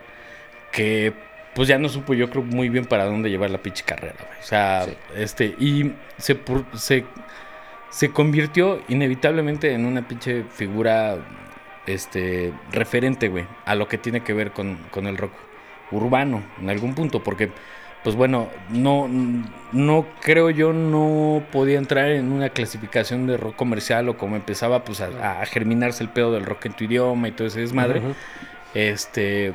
que 0.72 1.12
pues 1.54 1.68
ya 1.68 1.78
no 1.78 1.88
supo 1.88 2.14
yo 2.14 2.28
creo 2.28 2.44
muy 2.44 2.68
bien 2.68 2.84
para 2.84 3.06
dónde 3.06 3.30
llevar 3.30 3.50
la 3.50 3.62
pinche 3.62 3.84
carrera, 3.84 4.16
güey. 4.18 4.38
O 4.38 4.42
sea, 4.42 4.86
este, 5.16 5.54
y 5.58 5.92
se, 6.18 6.38
se, 6.74 7.04
se 7.90 8.10
convirtió 8.12 8.82
inevitablemente 8.88 9.72
en 9.72 9.86
una 9.86 10.06
pinche 10.06 10.44
figura 10.44 11.16
este 11.86 12.52
referente, 12.72 13.28
güey, 13.28 13.46
a 13.64 13.74
lo 13.74 13.88
que 13.88 13.96
tiene 13.96 14.22
que 14.22 14.34
ver 14.34 14.52
con, 14.52 14.76
con 14.90 15.06
el 15.06 15.16
rock 15.16 15.32
urbano 15.92 16.42
en 16.60 16.68
algún 16.68 16.94
punto, 16.94 17.22
porque 17.22 17.50
pues 18.06 18.14
bueno, 18.14 18.46
no, 18.70 19.08
no 19.72 20.06
creo 20.20 20.50
yo 20.50 20.72
no 20.72 21.42
podía 21.50 21.76
entrar 21.76 22.12
en 22.12 22.30
una 22.30 22.50
clasificación 22.50 23.26
de 23.26 23.36
rock 23.36 23.56
comercial 23.56 24.08
o 24.08 24.16
como 24.16 24.36
empezaba 24.36 24.84
pues 24.84 25.00
a, 25.00 25.40
a 25.40 25.44
germinarse 25.44 26.04
el 26.04 26.10
pedo 26.10 26.30
del 26.30 26.46
rock 26.46 26.66
en 26.66 26.74
tu 26.74 26.84
idioma 26.84 27.26
y 27.26 27.32
todo 27.32 27.48
ese 27.48 27.62
desmadre. 27.62 28.00
Este 28.74 29.54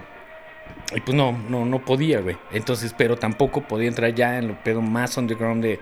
y 0.93 0.99
pues 0.99 1.15
no, 1.15 1.31
no, 1.47 1.63
no 1.63 1.79
podía, 1.79 2.19
güey. 2.19 2.35
Entonces, 2.51 2.93
pero 2.97 3.15
tampoco 3.15 3.61
podía 3.61 3.87
entrar 3.87 4.13
ya 4.13 4.37
en 4.37 4.49
lo 4.49 4.61
pedo 4.61 4.81
más 4.81 5.15
underground 5.15 5.63
de 5.63 5.79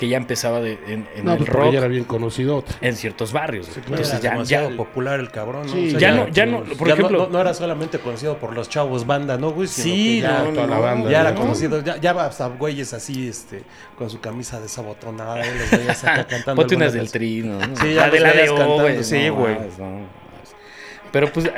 que 0.00 0.08
ya 0.08 0.16
empezaba 0.16 0.60
de, 0.62 0.78
en, 0.88 1.06
en 1.14 1.24
No, 1.26 1.32
el 1.32 1.38
pues 1.40 1.50
rock 1.50 1.72
ya 1.72 1.78
era 1.80 1.86
bien 1.86 2.04
conocido. 2.04 2.64
en 2.80 2.96
ciertos 2.96 3.34
barrios. 3.34 3.66
claro. 3.66 3.82
Entonces 3.90 4.08
Era 4.14 4.20
ya, 4.22 4.30
demasiado 4.30 4.70
ya 4.70 4.76
popular 4.78 5.20
el 5.20 5.30
cabrón, 5.30 5.66
¿no? 5.66 5.72
Sí, 5.74 5.94
ya 5.98 6.12
no- 6.12 6.26
ya 6.28 6.46
no, 6.46 6.62
por 6.64 6.88
ya 6.88 6.94
ejemplo- 6.94 7.18
no, 7.18 7.28
no 7.28 7.38
era 7.42 7.52
solamente 7.52 7.98
conocido 7.98 8.38
por 8.38 8.54
los 8.54 8.70
chavos 8.70 9.06
banda, 9.06 9.36
¿no, 9.36 9.50
güey? 9.50 9.68
Sino 9.68 9.84
Sí, 9.84 10.14
que 10.16 10.20
ya, 10.22 10.42
no, 10.42 10.52
toda 10.54 10.66
la 10.68 10.78
banda, 10.78 11.10
ya 11.10 11.20
era 11.20 11.32
¿no? 11.32 11.40
conocido, 11.42 11.84
ya, 11.84 11.98
ya 11.98 12.12
hasta 12.12 12.46
güeyes 12.48 12.94
así, 12.94 13.28
este, 13.28 13.62
con 13.98 14.08
su 14.08 14.20
camisa 14.20 14.58
desabotonada, 14.58 15.44
y 15.46 15.58
los 15.58 15.70
veías 15.78 16.02
acá 16.02 16.26
cantando. 16.26 16.62
Ponte 16.62 16.76
unas 16.76 16.94
del 16.94 17.12
trino. 17.12 17.58
¿no? 17.60 17.76
Sí, 17.76 17.92
ya 17.92 18.06
la 18.06 18.10
de 18.10 18.20
la 18.20 18.32
de 18.32 18.46
cantando, 18.46 19.02
sí, 19.02 19.26
no 19.28 19.34
güey. 19.34 19.56
Pero 21.12 21.32
pues 21.32 21.50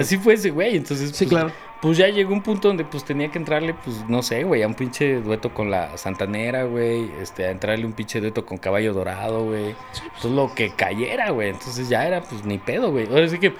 así 0.00 0.18
fue 0.18 0.34
ese 0.34 0.50
güey. 0.50 0.76
Entonces, 0.76 1.10
Sí, 1.16 1.24
pues, 1.24 1.30
claro. 1.30 1.52
Pues 1.80 1.96
ya 1.96 2.08
llegó 2.08 2.34
un 2.34 2.42
punto 2.42 2.68
donde 2.68 2.84
pues 2.84 3.04
tenía 3.04 3.30
que 3.30 3.38
entrarle, 3.38 3.72
pues 3.72 4.06
no 4.06 4.22
sé, 4.22 4.44
güey, 4.44 4.62
a 4.62 4.66
un 4.66 4.74
pinche 4.74 5.20
dueto 5.22 5.54
con 5.54 5.70
la 5.70 5.96
Santanera, 5.96 6.64
güey. 6.64 7.10
Este, 7.20 7.46
a 7.46 7.50
entrarle 7.50 7.86
un 7.86 7.94
pinche 7.94 8.20
dueto 8.20 8.44
con 8.44 8.58
Caballo 8.58 8.92
Dorado, 8.92 9.44
güey. 9.44 9.74
Pues 10.20 10.32
lo 10.32 10.54
que 10.54 10.74
cayera, 10.74 11.30
güey. 11.30 11.50
Entonces 11.50 11.88
ya 11.88 12.06
era 12.06 12.20
pues 12.20 12.44
ni 12.44 12.58
pedo, 12.58 12.90
güey. 12.90 13.06
Ahora 13.06 13.28
sí 13.28 13.38
que 13.38 13.54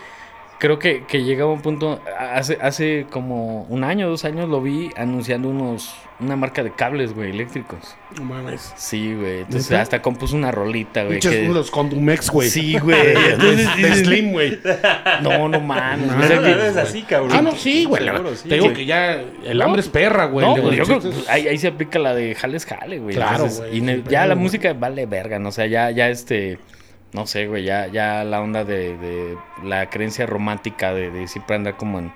creo 0.61 0.79
que, 0.79 1.02
que 1.09 1.25
llegaba 1.25 1.50
un 1.52 1.62
punto, 1.62 2.00
hace, 2.19 2.59
hace 2.61 3.07
como 3.11 3.62
un 3.64 3.83
año, 3.83 4.09
dos 4.09 4.25
años 4.25 4.49
lo 4.49 4.61
vi 4.62 4.90
anunciando 4.97 5.49
unos, 5.49 5.93
una 6.21 6.37
marca 6.37 6.62
de 6.62 6.71
cables, 6.71 7.14
güey, 7.14 7.31
eléctricos. 7.31 7.97
No 8.17 8.25
mames. 8.25 8.73
Sí, 8.76 9.14
güey. 9.14 9.38
Entonces 9.40 9.71
¿Neta? 9.71 9.83
hasta 9.83 10.02
compuso 10.02 10.37
una 10.37 10.50
rolita, 10.52 11.05
güey. 11.05 11.19
Que- 11.19 11.49
unos 11.49 11.71
Condumex, 11.71 12.31
güey. 12.31 12.49
Sí, 12.50 12.79
güey. 12.79 13.14
Entonces 13.33 13.76
De 13.76 13.95
Slim, 14.05 14.33
güey. 14.33 14.59
No, 15.23 15.49
no 15.49 15.61
mames. 15.61 16.07
No, 16.09 16.17
No, 16.17 16.43
que- 16.43 16.67
es 16.69 16.76
así, 16.76 17.02
cabrón. 17.02 17.31
Ah, 17.33 17.43
no, 17.43 17.52
sí, 17.52 17.87
güey. 17.87 18.02
sí, 18.37 18.49
Te 18.49 18.55
digo 18.57 18.67
güey. 18.67 18.76
que 18.76 18.85
ya 18.85 19.19
el 19.47 19.62
hambre 19.62 19.81
es 19.81 19.88
perra, 19.88 20.26
güey. 20.26 20.47
no, 20.47 20.71
yo 20.73 20.85
creo 20.85 21.00
que 21.00 21.11
ahí, 21.29 21.49
ahí 21.49 21.57
se 21.59 21.69
aplica 21.69 21.99
la 21.99 22.14
de 22.14 22.35
jales 22.35 22.67
jale, 22.67 22.99
güey. 22.99 23.14
Claro, 23.17 23.45
Entonces, 23.47 23.59
güey, 23.61 23.79
Y 23.79 24.05
ya 24.11 24.26
la 24.26 24.35
güey. 24.35 24.45
música 24.45 24.73
vale 24.75 25.07
verga, 25.07 25.38
¿no? 25.38 25.49
O 25.49 25.52
sea, 25.52 25.67
ya, 25.67 25.90
ya 25.90 26.11
este. 26.11 26.59
No 27.12 27.26
sé, 27.26 27.47
güey, 27.49 27.64
ya, 27.64 27.88
ya 27.88 28.23
la 28.25 28.40
onda 28.40 28.64
de, 28.64 28.97
de 28.97 29.37
la 29.62 29.90
creencia 29.90 30.26
romántica 30.26 30.95
de, 30.95 31.11
de 31.11 31.26
siempre 31.29 31.57
andar 31.57 31.76
como 31.76 31.99
en, 31.99 32.12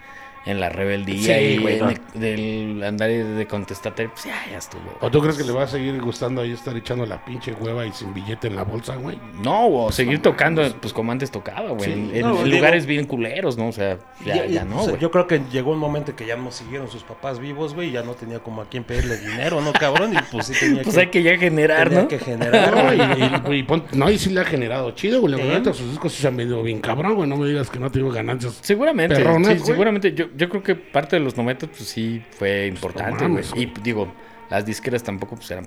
en 0.46 0.60
la 0.60 0.68
rebeldía 0.68 1.38
Sí, 1.38 1.44
y 1.44 1.58
güey, 1.58 1.74
en 1.74 1.80
no. 1.80 1.90
el- 1.90 2.00
del 2.14 2.82
andar 2.84 3.08
de, 3.08 3.24
de 3.24 3.46
contestatario, 3.46 4.10
pues 4.12 4.24
ya, 4.24 4.34
ya 4.50 4.58
estuvo. 4.58 4.82
¿O 5.00 5.10
tú 5.10 5.20
crees 5.20 5.36
que 5.36 5.44
le 5.44 5.52
va 5.52 5.64
a 5.64 5.66
seguir 5.68 6.00
gustando 6.00 6.42
ahí 6.42 6.52
estar 6.52 6.76
echando 6.76 7.06
la 7.06 7.24
pinche 7.24 7.52
hueva 7.52 7.86
y 7.86 7.92
sin 7.92 8.12
billete 8.14 8.48
en 8.48 8.56
la 8.56 8.62
bolsa, 8.64 8.96
güey? 8.96 9.18
No, 9.42 9.68
o 9.68 9.92
seguir 9.92 10.18
no 10.18 10.22
tocando, 10.22 10.62
mames. 10.62 10.76
pues 10.80 10.92
como 10.92 11.12
antes 11.12 11.30
tocaba, 11.30 11.70
güey. 11.70 11.84
Sí, 11.84 11.92
en 11.92 12.14
en 12.16 12.20
no, 12.22 12.42
digo- 12.44 12.56
lugares 12.56 12.86
bien 12.86 13.06
culeros, 13.06 13.56
¿no? 13.56 13.68
O 13.68 13.72
sea, 13.72 13.98
ya, 14.24 14.46
ya 14.46 14.64
no, 14.64 14.76
o 14.76 14.80
sea, 14.82 14.90
güey. 14.90 15.02
yo 15.02 15.10
creo 15.10 15.26
que 15.26 15.40
llegó 15.50 15.72
un 15.72 15.78
momento 15.78 16.14
que 16.14 16.26
ya 16.26 16.36
no 16.36 16.50
siguieron 16.50 16.90
sus 16.90 17.02
papás 17.02 17.38
vivos, 17.38 17.74
güey, 17.74 17.88
y 17.88 17.92
ya 17.92 18.02
no 18.02 18.12
tenía 18.14 18.38
como 18.40 18.60
a 18.62 18.68
quién 18.68 18.84
pedirle 18.84 19.16
dinero, 19.18 19.60
¿no, 19.60 19.72
cabrón? 19.72 20.12
Y 20.14 20.18
pues 20.30 20.46
sí 20.46 20.52
tenía 20.58 20.82
Pues 20.82 20.94
que, 20.94 21.00
hay 21.00 21.06
que 21.08 21.22
ya 21.22 21.36
generar, 21.38 21.88
tenía 21.88 22.02
¿no? 22.02 22.08
que 22.08 22.18
generar. 22.18 22.84
Güey. 22.84 22.98
y, 23.00 23.54
y- 23.56 23.58
y 23.60 23.62
pon- 23.62 23.84
no, 23.92 24.10
y 24.10 24.18
sí 24.18 24.30
le 24.30 24.40
ha 24.40 24.44
generado 24.44 24.90
chido, 24.92 25.20
güey. 25.20 25.34
La 25.34 25.42
¿Eh? 25.42 25.46
verdad, 25.46 25.72
sus 25.72 25.90
discos 25.90 26.12
sí 26.12 26.22
se 26.22 26.28
han 26.28 26.36
vendido 26.36 26.62
bien 26.62 26.80
cabrón, 26.80 27.14
güey. 27.14 27.28
No 27.28 27.36
me 27.36 27.48
digas 27.48 27.70
que 27.70 27.78
no 27.78 27.90
tengo 27.90 28.10
ganancias. 28.10 28.58
Seguramente, 28.60 29.14
Perronas, 29.16 29.52
sí, 29.52 29.58
güey. 29.58 29.66
seguramente. 29.66 30.12
Yo, 30.14 30.26
yo 30.36 30.48
creo 30.48 30.62
que 30.62 30.74
parte 30.74 31.16
de 31.16 31.20
los 31.20 31.36
90 31.36 31.66
pues 31.68 31.84
sí 31.88 32.22
fue 32.30 32.66
importante, 32.66 33.26
güey. 33.26 33.44
y 33.56 33.66
digo, 33.82 34.12
las 34.50 34.64
disqueras 34.66 35.02
tampoco 35.02 35.36
pues 35.36 35.50
eran 35.50 35.66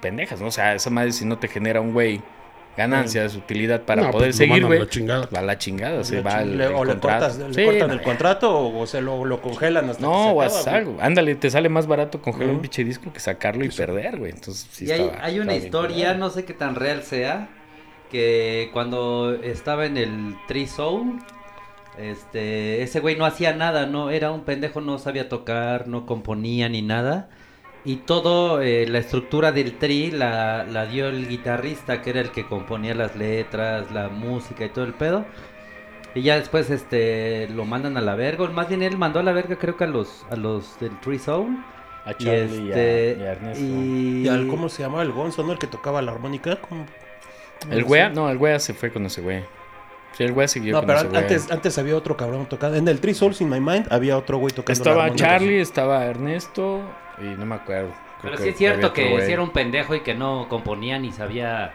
pendejas, 0.00 0.40
¿no? 0.40 0.48
O 0.48 0.50
sea, 0.52 0.74
esa 0.74 0.90
madre 0.90 1.12
si 1.12 1.24
no 1.24 1.38
te 1.38 1.48
genera 1.48 1.80
un 1.80 1.92
güey 1.92 2.20
ganancias, 2.76 3.36
utilidad 3.36 3.82
para 3.82 4.02
No, 4.02 4.10
poder 4.10 4.28
pues, 4.30 4.36
seguir, 4.36 4.66
güey. 4.66 4.80
la 4.80 4.88
chingada. 4.88 5.28
Va 5.32 5.38
a 5.38 5.42
la 5.42 5.58
chingada, 5.58 6.02
se 6.02 6.20
va 6.22 6.42
el, 6.42 6.58
le- 6.58 6.64
el 6.66 6.74
o 6.74 6.84
le 6.84 6.90
contrato. 6.92 7.26
cortas, 7.26 7.38
le 7.48 7.54
Sí, 7.54 7.64
cortan 7.64 7.88
no, 7.88 7.94
el 7.94 8.02
contrato 8.02 8.50
o, 8.58 8.80
o 8.80 8.86
se 8.86 9.00
lo, 9.00 9.24
lo 9.24 9.40
congelan 9.40 9.88
hasta 9.90 10.02
No, 10.02 10.36
que 10.40 10.50
se 10.50 10.58
acaba, 10.60 10.76
algo. 10.78 10.96
Ándale, 11.00 11.36
te 11.36 11.50
sale 11.50 11.68
más 11.68 11.86
barato 11.86 12.20
congelar 12.20 12.52
un 12.52 12.60
pinche 12.60 12.82
disco 12.82 13.12
que 13.12 13.20
sacarlo 13.20 13.64
y 13.64 13.68
perder, 13.68 14.18
güey. 14.18 14.32
Entonces, 14.32 14.66
sí 14.72 14.86
y 14.86 14.90
hay, 14.90 15.02
estaba- 15.02 15.24
hay 15.24 15.38
una 15.38 15.52
estaba 15.52 15.52
bien 15.54 15.64
historia, 15.64 16.14
no 16.14 16.30
sé 16.30 16.44
qué 16.44 16.52
tan 16.52 16.74
real 16.74 17.02
sea, 17.04 17.48
que 18.10 18.70
cuando 18.72 19.34
estaba 19.42 19.86
en 19.86 19.96
el 19.96 20.36
Tree 20.48 20.66
Soul, 20.66 21.20
este, 21.98 22.82
ese 22.82 23.00
güey 23.00 23.16
no 23.16 23.24
hacía 23.24 23.54
nada, 23.54 23.86
no 23.86 24.10
era 24.10 24.30
un 24.32 24.42
pendejo, 24.44 24.80
no 24.80 24.98
sabía 24.98 25.28
tocar, 25.28 25.86
no 25.88 26.06
componía 26.06 26.68
ni 26.68 26.82
nada. 26.82 27.28
Y 27.86 27.96
todo, 27.96 28.62
eh, 28.62 28.86
la 28.88 28.98
estructura 28.98 29.52
del 29.52 29.76
tri 29.78 30.10
la, 30.10 30.64
la 30.64 30.86
dio 30.86 31.08
el 31.08 31.28
guitarrista, 31.28 32.00
que 32.00 32.10
era 32.10 32.20
el 32.20 32.30
que 32.30 32.46
componía 32.46 32.94
las 32.94 33.14
letras, 33.14 33.90
la 33.92 34.08
música 34.08 34.64
y 34.64 34.70
todo 34.70 34.84
el 34.84 34.94
pedo. 34.94 35.26
Y 36.14 36.22
ya 36.22 36.36
después 36.36 36.70
este 36.70 37.48
lo 37.50 37.64
mandan 37.64 37.96
a 37.96 38.00
la 38.00 38.14
verga, 38.14 38.48
más 38.50 38.68
bien 38.68 38.82
él 38.82 38.96
mandó 38.96 39.18
a 39.20 39.22
la 39.22 39.32
verga 39.32 39.56
creo 39.56 39.76
que 39.76 39.84
a 39.84 39.88
los 39.88 40.24
a 40.30 40.36
los 40.36 40.78
del 40.80 40.98
Tree 41.00 41.18
Soul. 41.18 41.58
A 42.06 42.12
Y 42.12 42.24
Charlie 42.24 42.68
y 42.68 42.72
a- 42.72 42.76
este 42.76 43.16
y 43.18 43.22
a 43.22 43.32
Ernesto. 43.32 43.64
y- 43.64 44.22
Y 44.24 44.28
al- 44.28 44.46
¿Cómo 44.46 44.68
se 44.68 44.82
llamaba 44.82 45.02
el 45.02 45.10
Gonzo, 45.12 45.42
no? 45.42 45.52
El 45.52 45.58
que 45.58 45.66
tocaba 45.66 46.00
la 46.02 46.12
armónica. 46.12 46.56
¿Cómo? 46.68 46.86
El 47.70 47.84
güey, 47.84 48.12
no, 48.12 48.30
el 48.30 48.36
güey 48.38 48.58
se 48.60 48.74
fue 48.74 48.90
con 48.92 49.06
ese 49.06 49.20
güey. 49.22 49.42
Sí, 50.16 50.24
el 50.24 50.32
güey 50.32 50.46
siguió 50.48 50.72
No, 50.74 50.78
con 50.80 50.86
pero 50.86 50.98
ese 51.00 51.08
güey. 51.08 51.20
antes, 51.22 51.50
antes 51.50 51.78
había 51.78 51.96
otro 51.96 52.16
cabrón 52.16 52.46
tocando. 52.46 52.76
En 52.76 52.86
el 52.88 53.00
Three 53.00 53.14
Souls 53.14 53.40
in 53.40 53.48
My 53.48 53.60
Mind 53.60 53.86
había 53.90 54.16
otro 54.16 54.38
güey 54.38 54.52
tocando. 54.54 54.70
la 54.70 54.72
Estaba 54.72 55.04
armónica. 55.04 55.26
Charlie, 55.28 55.60
estaba 55.60 56.04
Ernesto 56.06 56.80
y 57.20 57.24
no 57.38 57.46
me 57.46 57.56
acuerdo. 57.56 57.88
Creo 58.20 58.32
Pero 58.32 58.36
sí 58.42 58.48
es 58.50 58.56
cierto 58.56 58.86
otro 58.88 58.92
que 58.94 59.10
güey. 59.10 59.26
sí 59.26 59.32
era 59.32 59.42
un 59.42 59.50
pendejo 59.50 59.94
y 59.94 60.00
que 60.00 60.14
no 60.14 60.46
componía 60.48 60.98
ni 60.98 61.12
sabía 61.12 61.72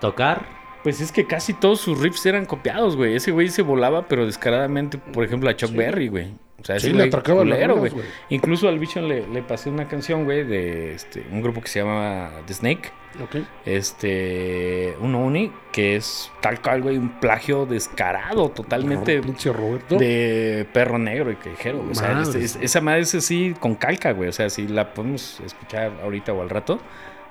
tocar. 0.00 0.46
Pues 0.82 1.00
es 1.00 1.10
que 1.12 1.26
casi 1.26 1.52
todos 1.52 1.80
sus 1.80 1.98
riffs 2.00 2.24
eran 2.26 2.46
copiados, 2.46 2.96
güey. 2.96 3.16
Ese 3.16 3.30
güey 3.32 3.48
se 3.48 3.62
volaba, 3.62 4.06
pero 4.08 4.24
descaradamente, 4.24 4.98
por 4.98 5.24
ejemplo, 5.24 5.50
a 5.50 5.56
Chuck 5.56 5.72
Berry, 5.72 6.08
güey. 6.08 6.34
O 6.60 6.64
sea, 6.64 6.76
ese 6.76 6.88
Sí, 6.88 6.92
le 6.94 7.04
atracaba 7.04 7.40
culero, 7.42 7.76
güey. 7.76 7.92
Incluso 8.30 8.68
al 8.68 8.78
bicho 8.78 9.00
le, 9.00 9.26
le 9.28 9.42
pasé 9.42 9.68
una 9.70 9.86
canción, 9.88 10.24
güey, 10.24 10.42
de 10.44 10.94
este, 10.94 11.24
un 11.30 11.42
grupo 11.42 11.60
que 11.60 11.68
se 11.68 11.80
llama 11.80 12.30
The 12.46 12.54
Snake. 12.54 12.90
Ok. 13.22 13.36
Este, 13.64 14.96
un 15.00 15.14
Oni, 15.14 15.52
que 15.72 15.96
es 15.96 16.30
tal 16.40 16.60
cual, 16.60 16.82
güey, 16.82 16.98
un 16.98 17.20
plagio 17.20 17.66
descarado 17.66 18.50
totalmente 18.50 19.20
Pinche 19.20 19.52
Roberto. 19.52 19.96
de 19.96 20.66
perro 20.72 20.98
negro 20.98 21.30
y 21.30 21.36
callejero. 21.36 21.78
güey. 21.78 21.90
O 21.90 21.94
sea, 21.94 22.20
este- 22.22 22.42
es- 22.44 22.58
esa 22.60 22.80
madre 22.80 23.00
es 23.02 23.14
así 23.14 23.54
con 23.60 23.74
calca, 23.74 24.12
güey. 24.12 24.28
O 24.28 24.32
sea, 24.32 24.50
si 24.50 24.66
la 24.66 24.92
podemos 24.92 25.40
escuchar 25.44 25.92
ahorita 26.02 26.32
o 26.32 26.42
al 26.42 26.50
rato, 26.50 26.78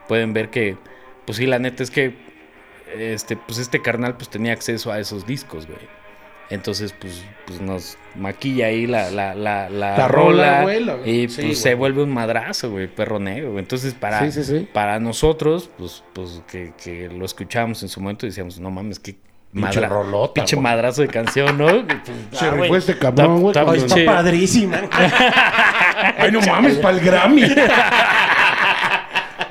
pueden 0.07 0.33
ver 0.33 0.49
que, 0.49 0.77
pues 1.25 1.37
sí, 1.37 1.45
la 1.45 1.59
neta 1.59 1.83
es 1.83 1.91
que, 1.91 2.13
este, 2.97 3.35
pues 3.35 3.57
este 3.59 3.81
carnal, 3.81 4.15
pues 4.15 4.29
tenía 4.29 4.53
acceso 4.53 4.91
a 4.91 4.99
esos 4.99 5.25
discos, 5.27 5.65
güey. 5.67 5.79
Entonces, 6.51 6.93
pues, 6.99 7.23
pues 7.47 7.59
nos 7.59 7.97
maquilla 8.15 8.67
ahí 8.67 8.85
la, 8.85 9.09
la, 9.09 9.33
la, 9.33 9.67
la, 9.69 9.97
La 9.97 10.07
rola, 10.07 10.63
la- 10.63 10.97
y 11.07 11.27
sí, 11.27 11.41
pues 11.41 11.59
se 11.59 11.73
vuelve 11.73 12.03
un 12.03 12.13
madrazo, 12.13 12.69
güey, 12.69 12.87
perro 12.87 13.19
negro. 13.19 13.47
güey. 13.51 13.59
Entonces, 13.63 13.93
para, 13.95 14.19
Sí, 14.19 14.31
sí, 14.31 14.43
sí. 14.43 14.67
para 14.71 14.99
nosotros, 14.99 15.69
pues, 15.77 16.03
pues 16.13 16.41
que, 16.47 16.73
que 16.81 17.09
lo 17.09 17.25
escuchábamos 17.25 17.81
en 17.81 17.89
su 17.89 17.99
momento, 17.99 18.27
decíamos, 18.27 18.59
no 18.59 18.69
mames, 18.69 18.99
qué 18.99 19.15
madra- 19.53 19.87
rolota, 19.89 20.33
pinche 20.35 20.55
güey. 20.55 20.63
madrazo 20.63 21.01
de 21.01 21.07
canción, 21.07 21.57
¿no? 21.57 21.67
Se 22.31 22.45
Ah, 22.45 22.51
rifó 22.51 22.75
este 22.75 22.95
cabrón, 22.97 23.41
güey. 23.41 23.51
está- 23.77 24.05
padrísima. 24.05 24.81
Ay, 26.17 26.31
no 26.31 26.41
mames, 26.41 26.77
para 26.77 26.97
el 26.97 27.03
Grammy. 27.03 27.41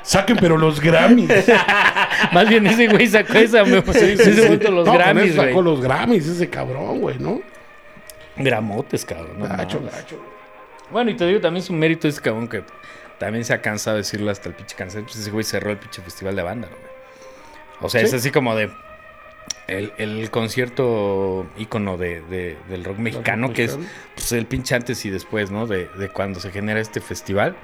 Saquen, 0.05 0.37
pero 0.37 0.55
los 0.57 0.79
Grammys. 0.79 1.29
Más 2.31 2.47
bien 2.47 2.65
ese 2.67 2.87
güey 2.87 3.07
sacó 3.07 3.33
esa, 3.33 3.63
me 3.65 3.79
ese 3.79 4.43
momento 4.43 4.71
los 4.71 4.85
No, 4.85 4.93
Grammys, 4.93 5.31
eso 5.31 5.41
sacó 5.41 5.53
güey. 5.53 5.63
los 5.65 5.81
Grammys, 5.81 6.27
ese 6.27 6.49
cabrón, 6.49 7.01
güey, 7.01 7.17
¿no? 7.17 7.41
Gramotes, 8.37 9.05
cabrón. 9.05 9.39
no 9.39 9.47
Gacho, 9.47 9.79
mames. 9.79 9.95
gacho. 9.95 10.19
Bueno, 10.91 11.11
y 11.11 11.15
te 11.15 11.25
digo 11.25 11.39
también 11.41 11.63
su 11.63 11.73
mérito 11.73 12.07
es 12.07 12.19
cabrón 12.19 12.47
que 12.47 12.63
también 13.17 13.43
se 13.45 13.53
ha 13.53 13.61
cansado 13.61 13.95
de 13.95 14.03
decirlo 14.03 14.29
hasta 14.29 14.49
el 14.49 14.55
pinche 14.55 14.75
cansado. 14.75 15.03
Pues 15.05 15.15
ese 15.17 15.31
güey 15.31 15.43
cerró 15.43 15.71
el 15.71 15.77
pinche 15.77 16.01
festival 16.01 16.35
de 16.35 16.43
banda, 16.43 16.67
güey. 16.67 16.81
O 17.81 17.89
sea, 17.89 18.01
Sí. 18.01 18.07
es 18.07 18.13
así 18.13 18.31
como 18.31 18.55
de 18.55 18.69
el, 19.67 19.91
el 19.97 20.29
concierto 20.29 21.47
ícono 21.57 21.97
de, 21.97 22.21
de- 22.29 22.57
del 22.69 22.83
rock 22.83 22.97
mexicano, 22.99 23.51
que 23.53 23.63
es 23.63 23.79
pues, 24.13 24.31
el 24.33 24.45
pinche 24.45 24.75
antes 24.75 25.03
y 25.05 25.09
después, 25.09 25.49
¿no? 25.49 25.65
De, 25.65 25.89
de 25.97 26.09
cuando 26.09 26.39
se 26.39 26.51
genera 26.51 26.79
este 26.79 27.01
festival. 27.01 27.55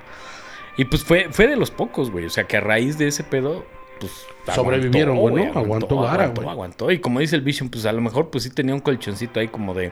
Y 0.78 0.86
pues 0.86 1.04
fue, 1.04 1.28
fue 1.32 1.48
de 1.48 1.56
los 1.56 1.72
pocos, 1.72 2.12
güey. 2.12 2.26
O 2.26 2.30
sea, 2.30 2.46
que 2.46 2.58
a 2.58 2.62
raíz 2.62 2.98
de 2.98 3.08
ese 3.08 3.24
pedo, 3.24 3.66
pues... 4.00 4.26
Sobrevivieron, 4.54 5.18
aguantó, 5.18 5.32
güey, 5.38 5.54
¿no? 5.54 5.60
Aguantó 5.60 5.96
vara, 5.98 6.12
aguantó, 6.24 6.42
güey. 6.42 6.52
aguantó. 6.52 6.92
Y 6.92 7.00
como 7.00 7.20
dice 7.20 7.36
el 7.36 7.42
Vision, 7.42 7.70
pues 7.70 7.86
a 7.86 7.92
lo 7.92 8.02
mejor 8.02 8.30
pues 8.30 8.44
sí 8.44 8.50
tenía 8.50 8.74
un 8.74 8.80
colchoncito 8.82 9.40
ahí 9.40 9.48
como 9.48 9.74
de 9.74 9.92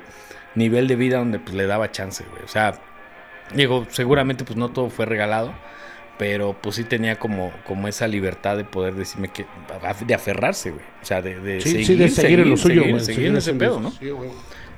nivel 0.56 0.88
de 0.88 0.96
vida 0.96 1.20
donde 1.20 1.40
pues 1.40 1.56
le 1.56 1.68
daba 1.68 1.92
chance, 1.92 2.24
güey. 2.32 2.44
O 2.44 2.48
sea, 2.48 2.82
digo, 3.54 3.86
seguramente 3.90 4.44
pues 4.46 4.58
no 4.58 4.70
todo 4.70 4.90
fue 4.90 5.06
regalado, 5.06 5.54
pero 6.18 6.56
pues 6.60 6.76
sí 6.76 6.84
tenía 6.84 7.18
como, 7.18 7.52
como 7.66 7.88
esa 7.88 8.08
libertad 8.08 8.58
de 8.58 8.64
poder 8.66 8.96
decirme 8.96 9.30
que, 9.30 9.46
de 10.06 10.14
aferrarse, 10.14 10.72
güey. 10.72 10.84
O 11.02 11.06
sea, 11.06 11.22
de, 11.22 11.40
de 11.40 11.62
Sí, 11.62 11.70
seguir, 11.70 11.86
sí, 11.86 11.96
de 11.96 12.10
seguir, 12.10 12.40
en 12.40 12.50
lo 12.50 12.58
suyo, 12.58 12.82
seguir, 12.82 12.96
güey. 12.96 13.06
seguir 13.06 13.28
en 13.28 13.38
ese 13.38 13.54
pedo. 13.54 13.80
¿no? 13.80 13.92
Sí, 13.92 14.10
güey. 14.10 14.32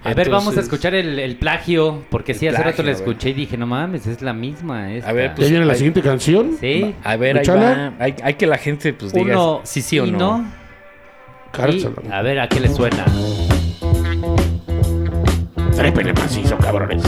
A 0.04 0.14
ver, 0.16 0.30
vamos 0.30 0.58
a 0.58 0.62
escuchar 0.62 0.96
el, 0.96 1.20
el 1.20 1.36
plagio, 1.36 2.04
porque 2.10 2.32
El 2.32 2.38
sí, 2.40 2.48
hace 2.48 2.58
rato 2.58 2.78
plagio, 2.78 2.84
la 2.86 2.90
a 2.92 2.94
ver. 2.94 3.02
escuché 3.02 3.30
y 3.30 3.34
dije, 3.34 3.56
no 3.58 3.68
mames, 3.68 4.08
es 4.08 4.22
la 4.22 4.34
misma 4.34 4.92
esta. 4.94 5.10
A 5.10 5.14
ver, 5.14 5.30
¿Ya 5.30 5.36
pues, 5.36 5.50
viene 5.52 5.66
la 5.66 5.76
siguiente 5.76 6.02
canción? 6.02 6.58
Sí. 6.60 6.96
A 7.04 7.16
ver, 7.18 7.38
ahí 7.38 7.46
va. 7.48 7.94
Hay, 8.00 8.16
hay 8.24 8.34
que 8.34 8.48
la 8.48 8.58
gente 8.58 8.94
pues 8.94 9.14
diga 9.14 9.34
Uno, 9.34 9.62
sí, 9.64 9.82
sí 9.82 10.00
o 10.00 10.06
y 10.06 10.12
no. 10.12 10.40
Y, 11.54 11.56
Cárcel. 11.56 11.94
a 12.12 12.22
ver, 12.22 12.40
¿a 12.40 12.48
qué 12.50 12.60
le 12.60 12.70
suena? 12.70 13.06
Trépele 15.76 16.14
macizo, 16.14 16.58
cabrones. 16.58 17.04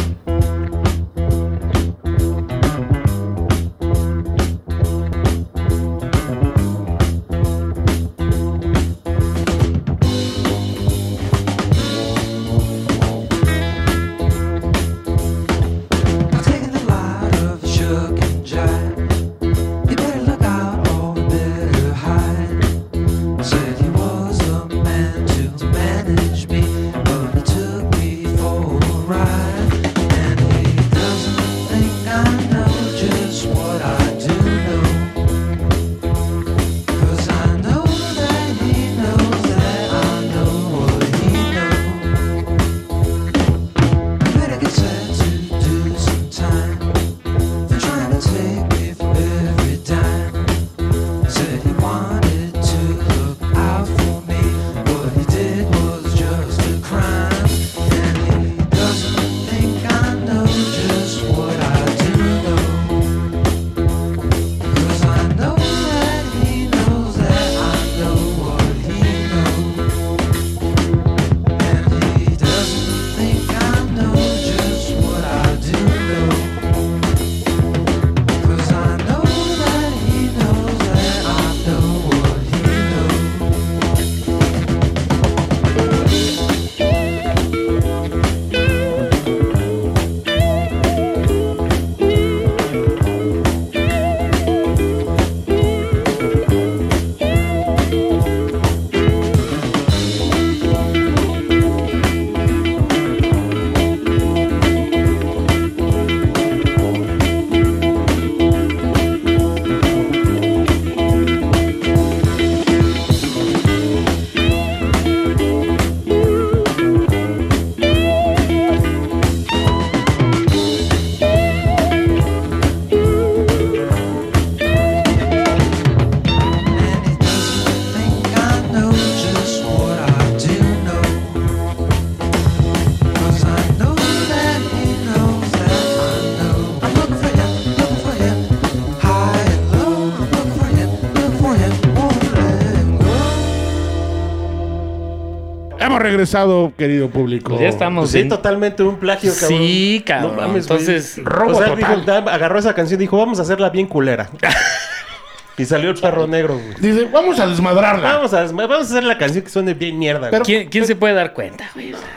Regresado, 146.03 146.71
querido 146.77 147.09
público. 147.09 147.49
Pues 147.49 147.61
ya 147.61 147.69
estamos. 147.69 148.03
Pues 148.03 148.11
sí, 148.11 148.19
en- 148.19 148.29
totalmente 148.29 148.83
un 148.83 148.97
plagio, 148.97 149.31
cabrón. 149.33 149.59
Sí, 149.59 150.03
cabrón. 150.05 150.35
No 150.35 150.41
mames, 150.41 150.67
güey. 150.67 150.79
Entonces, 150.79 151.19
robo 151.23 151.51
o 151.51 151.55
sea, 151.55 151.73
total. 151.73 151.77
dijo, 151.77 152.01
da- 152.05 152.33
agarró 152.33 152.59
esa 152.59 152.73
canción 152.75 152.99
y 152.99 153.03
dijo, 153.03 153.17
vamos 153.17 153.39
a 153.39 153.41
hacerla 153.41 153.69
bien 153.69 153.87
culera. 153.87 154.29
y 155.57 155.65
salió 155.65 155.89
el 155.91 155.99
perro 155.99 156.27
negro, 156.27 156.55
güey. 156.57 156.75
Dice, 156.79 157.07
vamos 157.11 157.39
a 157.39 157.47
desmadrarla. 157.47 158.13
Vamos 158.13 158.33
a, 158.33 158.43
vamos 158.45 158.77
a 158.77 158.81
hacer 158.81 159.03
la 159.03 159.17
canción 159.17 159.43
que 159.43 159.49
suene 159.49 159.73
bien 159.73 159.97
mierda, 159.97 160.29
güey. 160.29 160.41
¿quién, 160.43 160.69
quién 160.69 160.85
se 160.85 160.95
puede 160.95 161.13
dar 161.13 161.33
cuenta, 161.33 161.69
güey? 161.73 161.93
O 161.93 161.97
sea, 161.97 162.07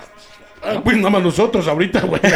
Ah, 0.68 0.80
pues 0.82 0.96
nada 0.96 1.10
más 1.10 1.22
nosotros 1.22 1.68
ahorita, 1.68 2.00
güey. 2.00 2.20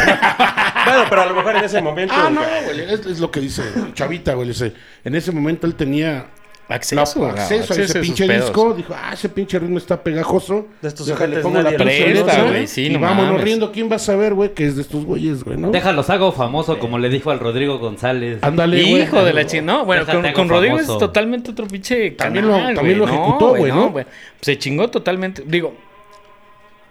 Bueno, 0.83 1.03
pero 1.09 1.21
a 1.21 1.25
lo 1.27 1.35
mejor 1.35 1.55
en 1.57 1.63
ese 1.63 1.79
momento. 1.81 2.13
ah, 2.17 2.29
no, 2.31 2.41
güey. 2.41 2.63
güey. 2.85 2.93
Es, 2.93 3.05
es 3.05 3.19
lo 3.19 3.29
que 3.29 3.39
dice 3.39 3.61
Chavita, 3.93 4.33
güey. 4.33 4.47
Dice, 4.47 4.73
en 5.03 5.15
ese 5.15 5.31
momento 5.31 5.67
él 5.67 5.75
tenía 5.75 6.25
acceso, 6.71 7.19
güey, 7.19 7.31
acceso 7.31 7.73
a 7.73 7.77
ese 7.77 7.99
pinche 7.99 8.25
pedos. 8.27 8.45
disco. 8.45 8.73
Dijo, 8.73 8.93
ah, 8.97 9.11
ese 9.13 9.29
pinche 9.29 9.59
ritmo 9.59 9.77
está 9.77 10.01
pegajoso. 10.01 10.67
De 10.81 10.87
estos 10.87 11.07
Déjale, 11.07 11.39
pongo 11.39 11.61
la 11.61 11.71
presta, 11.71 12.07
letra, 12.07 12.43
güey, 12.43 12.67
sí, 12.67 12.85
y 12.85 12.89
no 12.89 12.99
vámonos 12.99 13.31
mames. 13.31 13.43
riendo. 13.43 13.71
¿Quién 13.71 13.91
va 13.91 13.95
a 13.97 13.99
saber, 13.99 14.33
güey, 14.33 14.53
que 14.53 14.65
es 14.65 14.75
de 14.75 14.81
estos 14.83 15.05
güeyes, 15.05 15.43
güey, 15.43 15.57
no? 15.57 15.71
Déjalos 15.71 16.09
hago 16.09 16.31
famoso, 16.31 16.79
como 16.79 16.97
le 16.99 17.09
dijo 17.09 17.31
al 17.31 17.39
Rodrigo 17.39 17.79
González. 17.79 18.39
Ándale, 18.41 18.81
güey. 18.81 19.03
Hijo 19.03 19.23
de 19.23 19.33
la 19.33 19.45
chingada. 19.45 19.79
No, 19.79 19.85
bueno, 19.85 20.05
Déjate 20.05 20.33
con, 20.33 20.49
Rodrigo 20.49 20.79
es 20.79 20.87
totalmente 20.87 21.51
otro 21.51 21.67
pinche 21.67 22.11
También 22.11 22.45
canal, 22.45 22.69
lo- 22.69 22.75
también 22.75 22.97
lo 22.99 23.05
ejecutó, 23.07 23.55
güey. 23.55 24.05
Se 24.41 24.57
chingó 24.57 24.89
totalmente. 24.89 25.43
Digo, 25.45 25.75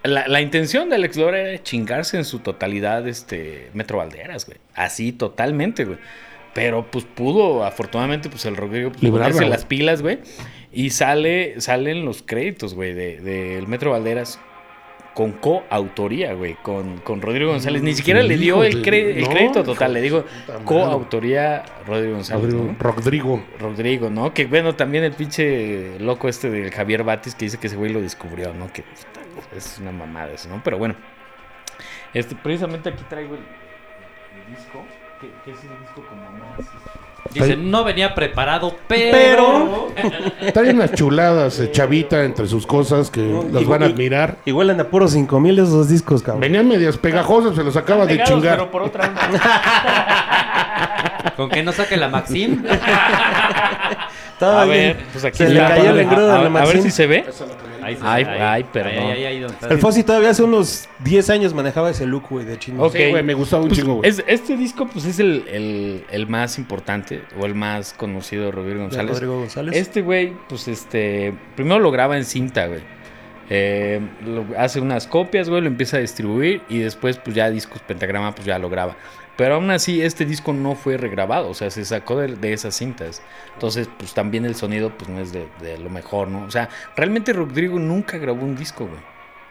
la, 0.02 0.26
la 0.28 0.40
intención 0.40 0.88
de 0.88 0.96
Alex 0.96 1.16
Lora 1.16 1.40
era 1.40 1.62
chingarse 1.62 2.16
en 2.16 2.24
su 2.24 2.38
totalidad 2.38 3.06
este 3.06 3.68
Metro 3.74 3.98
Valderas, 3.98 4.46
güey. 4.46 4.58
Así, 4.74 5.12
totalmente, 5.12 5.84
güey. 5.84 5.98
Pero 6.54 6.90
pues 6.90 7.04
pudo, 7.04 7.64
afortunadamente, 7.64 8.28
pues 8.28 8.44
el 8.46 8.56
Rodrigo 8.56 8.90
pues, 8.90 9.10
ponerse 9.10 9.46
las 9.46 9.64
pilas, 9.64 10.02
güey. 10.02 10.18
Y 10.72 10.90
sale, 10.90 11.60
salen 11.60 12.04
los 12.04 12.22
créditos, 12.22 12.74
güey, 12.74 12.92
del 12.92 13.24
de, 13.24 13.54
del 13.54 13.66
Metro 13.68 13.92
Valderas 13.92 14.40
con 15.14 15.32
coautoría, 15.32 16.32
güey, 16.34 16.54
con, 16.62 16.98
con 16.98 17.20
Rodrigo 17.20 17.50
González. 17.50 17.82
Ni 17.82 17.94
siquiera 17.94 18.22
le 18.22 18.36
dio 18.36 18.62
el, 18.62 18.82
cre- 18.82 19.28
crédito 19.28 19.64
total, 19.64 19.92
de 19.92 20.00
le 20.00 20.04
digo 20.04 20.24
coautoría 20.64 21.64
Rodrigo 21.86 22.14
González. 22.14 22.42
Rodrigo, 22.44 22.64
¿no? 22.64 22.76
Rodrigo. 22.78 23.42
Rodrigo, 23.58 24.10
¿no? 24.10 24.32
Que 24.32 24.46
bueno, 24.46 24.74
también 24.76 25.02
el 25.04 25.12
pinche 25.12 25.98
loco 25.98 26.28
este 26.28 26.48
de 26.50 26.70
Javier 26.70 27.02
Batis 27.02 27.34
que 27.34 27.46
dice 27.46 27.58
que 27.58 27.66
ese 27.66 27.76
güey 27.76 27.92
lo 27.92 28.00
descubrió, 28.00 28.54
¿no? 28.54 28.72
Que 28.72 28.84
es 29.56 29.78
una 29.80 29.90
mamada 29.92 30.32
eso, 30.32 30.48
¿no? 30.48 30.60
Pero 30.64 30.78
bueno, 30.78 30.94
este, 32.14 32.36
precisamente 32.36 32.88
aquí 32.90 33.02
traigo 33.08 33.34
el, 33.34 33.40
el 33.40 34.54
disco, 34.56 34.84
que, 35.20 35.30
que 35.44 35.50
es 35.52 35.59
el 35.64 35.70
disco 35.80 36.02
como 36.09 36.22
más... 36.38 36.66
Dice, 37.33 37.56
no 37.56 37.85
venía 37.85 38.14
preparado, 38.14 38.74
pero... 38.88 39.88
Pero- 39.94 40.52
Trae 40.52 40.70
unas 40.70 40.92
chuladas, 40.94 41.61
eh, 41.61 41.70
chavita, 41.70 42.24
entre 42.24 42.46
sus 42.48 42.66
cosas 42.66 43.09
que 43.11 43.20
las 43.52 43.64
van 43.66 43.83
a 43.85 43.87
admirar. 43.87 44.38
Igual 44.46 44.70
en 44.70 44.80
a 44.80 44.85
puro 44.85 45.06
5000 45.06 45.59
esos 45.61 45.88
discos, 45.88 46.22
cabrón. 46.22 46.40
Venían 46.40 46.66
medias 46.66 46.96
pegajosas, 46.96 47.54
se 47.54 47.62
los 47.62 47.76
acaba 47.76 48.04
de 48.06 48.14
Pegados, 48.16 48.33
chingar. 48.35 48.56
Pero 48.59 48.70
por 48.70 48.83
otra 48.83 49.12
Con 51.37 51.50
que 51.50 51.62
no 51.62 51.70
saque 51.72 51.96
la 51.96 52.09
Maxim. 52.09 52.64
Estaba 54.33 54.62
A 54.62 54.64
bien. 54.64 54.96
ver, 54.96 54.96
pues 55.12 55.24
aquí 55.24 55.37
Se 55.38 55.48
le 55.50 55.61
está. 55.62 55.76
cayó 55.76 55.90
el 55.90 55.98
A- 55.98 56.02
engrudo 56.02 56.33
a, 56.33 56.38
de 56.44 56.50
la 56.50 56.61
a 56.62 56.66
ver 56.66 56.83
si 56.83 56.90
se 56.90 57.06
ve. 57.06 57.26
Ahí. 57.82 57.98
ay, 58.38 58.64
perdón. 58.72 58.92
Ahí, 59.04 59.10
ahí, 59.10 59.24
ahí, 59.24 59.40
donde 59.40 59.54
está. 59.54 59.68
El 59.68 59.78
Fossi 59.78 60.02
todavía 60.04 60.30
hace 60.30 60.42
unos 60.42 60.88
10 61.04 61.30
años 61.30 61.54
manejaba 61.54 61.90
ese 61.90 62.06
look, 62.06 62.24
güey, 62.30 62.44
de 62.46 62.58
chino. 62.58 62.82
Ok. 62.82 62.92
Sí, 62.96 63.10
güey, 63.10 63.22
me 63.22 63.34
gustaba 63.34 63.62
un 63.62 63.68
Pues, 63.68 63.80
chingo, 63.80 63.94
güey. 63.96 64.08
es- 64.08 64.22
este 64.26 64.56
disco 64.56 64.86
pues 64.86 65.04
es 65.04 65.18
el, 65.18 65.44
el- 65.48 66.04
el 66.10 66.26
más 66.28 66.58
importante 66.58 67.22
o 67.40 67.46
el 67.46 67.54
más 67.54 67.92
conocido 67.92 68.44
de 68.46 68.50
Rodrigo 68.50 68.76
De 68.78 68.82
González. 68.84 69.10
Rodrigo 69.12 69.38
González. 69.38 69.76
Este 69.76 70.02
güey, 70.02 70.32
pues 70.48 70.68
este, 70.68 71.34
primero 71.56 71.78
lo 71.80 71.90
graba 71.90 72.16
en 72.16 72.24
cinta, 72.24 72.66
güey. 72.66 72.80
Eh, 73.52 74.00
lo- 74.24 74.46
hace 74.56 74.80
unas 74.80 75.06
copias, 75.08 75.48
güey, 75.48 75.60
lo 75.60 75.66
empieza 75.66 75.96
a 75.96 76.00
distribuir 76.00 76.62
y 76.68 76.78
después 76.78 77.16
pues 77.18 77.34
ya 77.34 77.50
discos 77.50 77.82
pentagrama 77.82 78.32
pues 78.34 78.46
ya 78.46 78.58
lo 78.60 78.70
graba. 78.70 78.96
Pero 79.36 79.54
aún 79.54 79.70
así 79.70 80.02
este 80.02 80.26
disco 80.26 80.52
no 80.52 80.74
fue 80.74 80.96
regrabado, 80.96 81.48
o 81.48 81.54
sea, 81.54 81.70
se 81.70 81.84
sacó 81.84 82.18
de, 82.18 82.36
de 82.36 82.52
esas 82.52 82.74
cintas. 82.74 83.22
Entonces 83.54 83.88
pues 83.98 84.12
también 84.12 84.44
el 84.44 84.54
sonido 84.54 84.90
pues 84.96 85.08
no 85.08 85.20
es 85.20 85.32
de, 85.32 85.48
de 85.60 85.78
lo 85.78 85.88
mejor, 85.90 86.28
¿no? 86.28 86.44
O 86.44 86.50
sea, 86.50 86.68
realmente 86.96 87.32
Rodrigo 87.32 87.78
nunca 87.78 88.18
grabó 88.18 88.44
un 88.44 88.56
disco, 88.56 88.86
güey. 88.86 89.00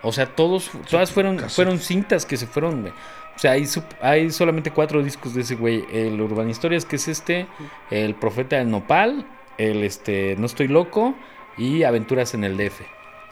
O 0.02 0.12
sea, 0.12 0.28
todos, 0.28 0.72
todas 0.90 1.12
fueron, 1.12 1.40
fueron 1.50 1.80
cintas 1.80 2.26
que 2.26 2.38
se 2.38 2.48
fueron, 2.48 2.82
güey. 2.82 2.94
O 3.36 3.40
sea, 3.40 3.52
hay, 3.52 3.66
hay 4.02 4.32
solamente 4.32 4.72
cuatro 4.72 5.04
discos 5.04 5.34
de 5.34 5.42
ese 5.42 5.56
güey. 5.56 5.86
El 5.92 6.20
Urban 6.22 6.50
Historias, 6.50 6.86
que 6.86 6.98
es 6.98 7.08
este, 7.08 7.48
El 7.90 8.16
Profeta 8.16 8.58
del 8.58 8.70
Nopal, 8.70 9.26
el 9.58 9.84
este, 9.84 10.36
No 10.38 10.46
Estoy 10.46 10.68
Loco 10.68 11.16
y 11.58 11.84
Aventuras 11.84 12.34
en 12.34 12.44
el 12.44 12.58
DF. 12.58 12.82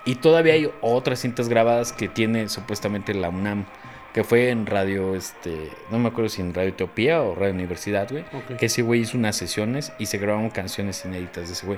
Y 0.05 0.15
todavía 0.15 0.53
hay 0.53 0.71
otras 0.81 1.19
cintas 1.19 1.49
grabadas 1.49 1.91
que 1.91 2.07
tiene 2.07 2.47
supuestamente 2.49 3.13
la 3.13 3.29
UNAM, 3.29 3.65
que 4.17 4.23
fue 4.23 4.49
en 4.49 4.65
radio, 4.65 5.13
este, 5.13 5.69
no 5.91 5.99
me 5.99 6.08
acuerdo 6.08 6.27
si 6.27 6.41
en 6.41 6.51
Radio 6.51 6.69
Etiopía 6.69 7.21
o 7.21 7.36
Radio 7.36 7.53
Universidad, 7.53 8.10
güey. 8.10 8.25
Que 8.58 8.65
ese 8.65 8.82
güey 8.82 9.01
hizo 9.01 9.15
unas 9.15 9.36
sesiones 9.36 9.93
y 9.99 10.08
se 10.08 10.17
grabaron 10.17 10.49
canciones 10.49 11.06
inéditas 11.06 11.45
de 11.45 11.53
ese 11.53 11.67
güey. 11.67 11.77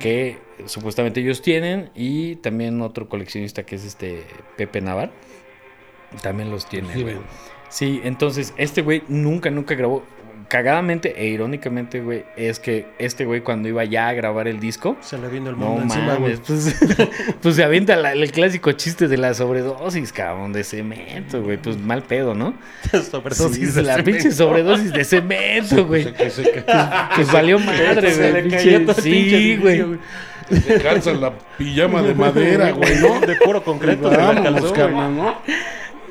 Que 0.00 0.38
supuestamente 0.66 1.20
ellos 1.20 1.40
tienen 1.40 1.90
y 1.94 2.34
también 2.34 2.82
otro 2.82 3.08
coleccionista 3.08 3.62
que 3.62 3.76
es 3.76 3.84
este 3.84 4.24
Pepe 4.56 4.80
Navar. 4.80 5.12
También 6.20 6.50
los 6.50 6.68
tiene, 6.68 7.00
güey. 7.00 7.18
Sí, 7.68 8.00
entonces 8.02 8.54
este 8.56 8.82
güey 8.82 9.04
nunca, 9.06 9.48
nunca 9.52 9.76
grabó. 9.76 10.02
Cagadamente 10.48 11.14
e 11.22 11.26
irónicamente, 11.28 12.00
güey, 12.00 12.24
es 12.36 12.58
que 12.58 12.86
este 12.98 13.26
güey 13.26 13.42
cuando 13.42 13.68
iba 13.68 13.84
ya 13.84 14.08
a 14.08 14.14
grabar 14.14 14.48
el 14.48 14.60
disco, 14.60 14.96
Se 15.02 15.18
le 15.18 15.28
vino 15.28 15.50
el 15.50 15.58
no 15.58 15.66
mundo 15.66 15.82
encima, 15.94 16.14
güey. 16.14 16.32
mames, 16.36 16.40
pues, 16.46 17.08
pues 17.42 17.54
se 17.56 17.62
avienta 17.64 17.96
la- 17.96 18.12
el 18.12 18.32
clásico 18.32 18.72
chiste 18.72 19.08
de 19.08 19.18
la 19.18 19.34
sobredosis, 19.34 20.10
cabrón, 20.10 20.54
de 20.54 20.64
cemento, 20.64 21.42
güey, 21.42 21.58
pues 21.58 21.76
mal 21.76 22.02
pedo, 22.02 22.34
¿no? 22.34 22.54
Sobredosis 23.10 23.68
Sí, 23.70 23.74
de 23.76 23.82
la 23.82 23.96
cemento. 23.96 24.04
pinche 24.22 24.32
sobredosis 24.32 24.90
de 24.92 25.04
cemento, 25.04 25.86
güey. 25.86 26.14
Que 26.14 26.30
se, 26.30 26.42
que 26.50 26.64
Pues 27.14 27.30
valió 27.30 27.58
madre, 27.60 28.10
Se 28.12 28.32
le 28.32 28.40
güey. 28.40 28.50
cayó 28.50 28.70
pinche- 28.78 28.86
todo 28.86 28.96
el 28.96 29.02
pinche 29.02 29.02
Sí, 29.02 29.52
edificio, 29.52 29.86
güey. 29.86 30.60
se 30.62 30.80
calza 30.80 31.12
la 31.12 31.32
pijama 31.58 32.00
de 32.00 32.14
madera, 32.14 32.70
güey, 32.70 32.96
¿no? 33.02 33.20
De 33.20 33.36
puro 33.36 33.62
concreto. 33.62 34.10
se 34.10 34.16
la 34.16 34.42
calzó, 34.42 34.60
güey. 34.70 34.72
carnal, 34.80 35.14
¿no? 35.14 35.36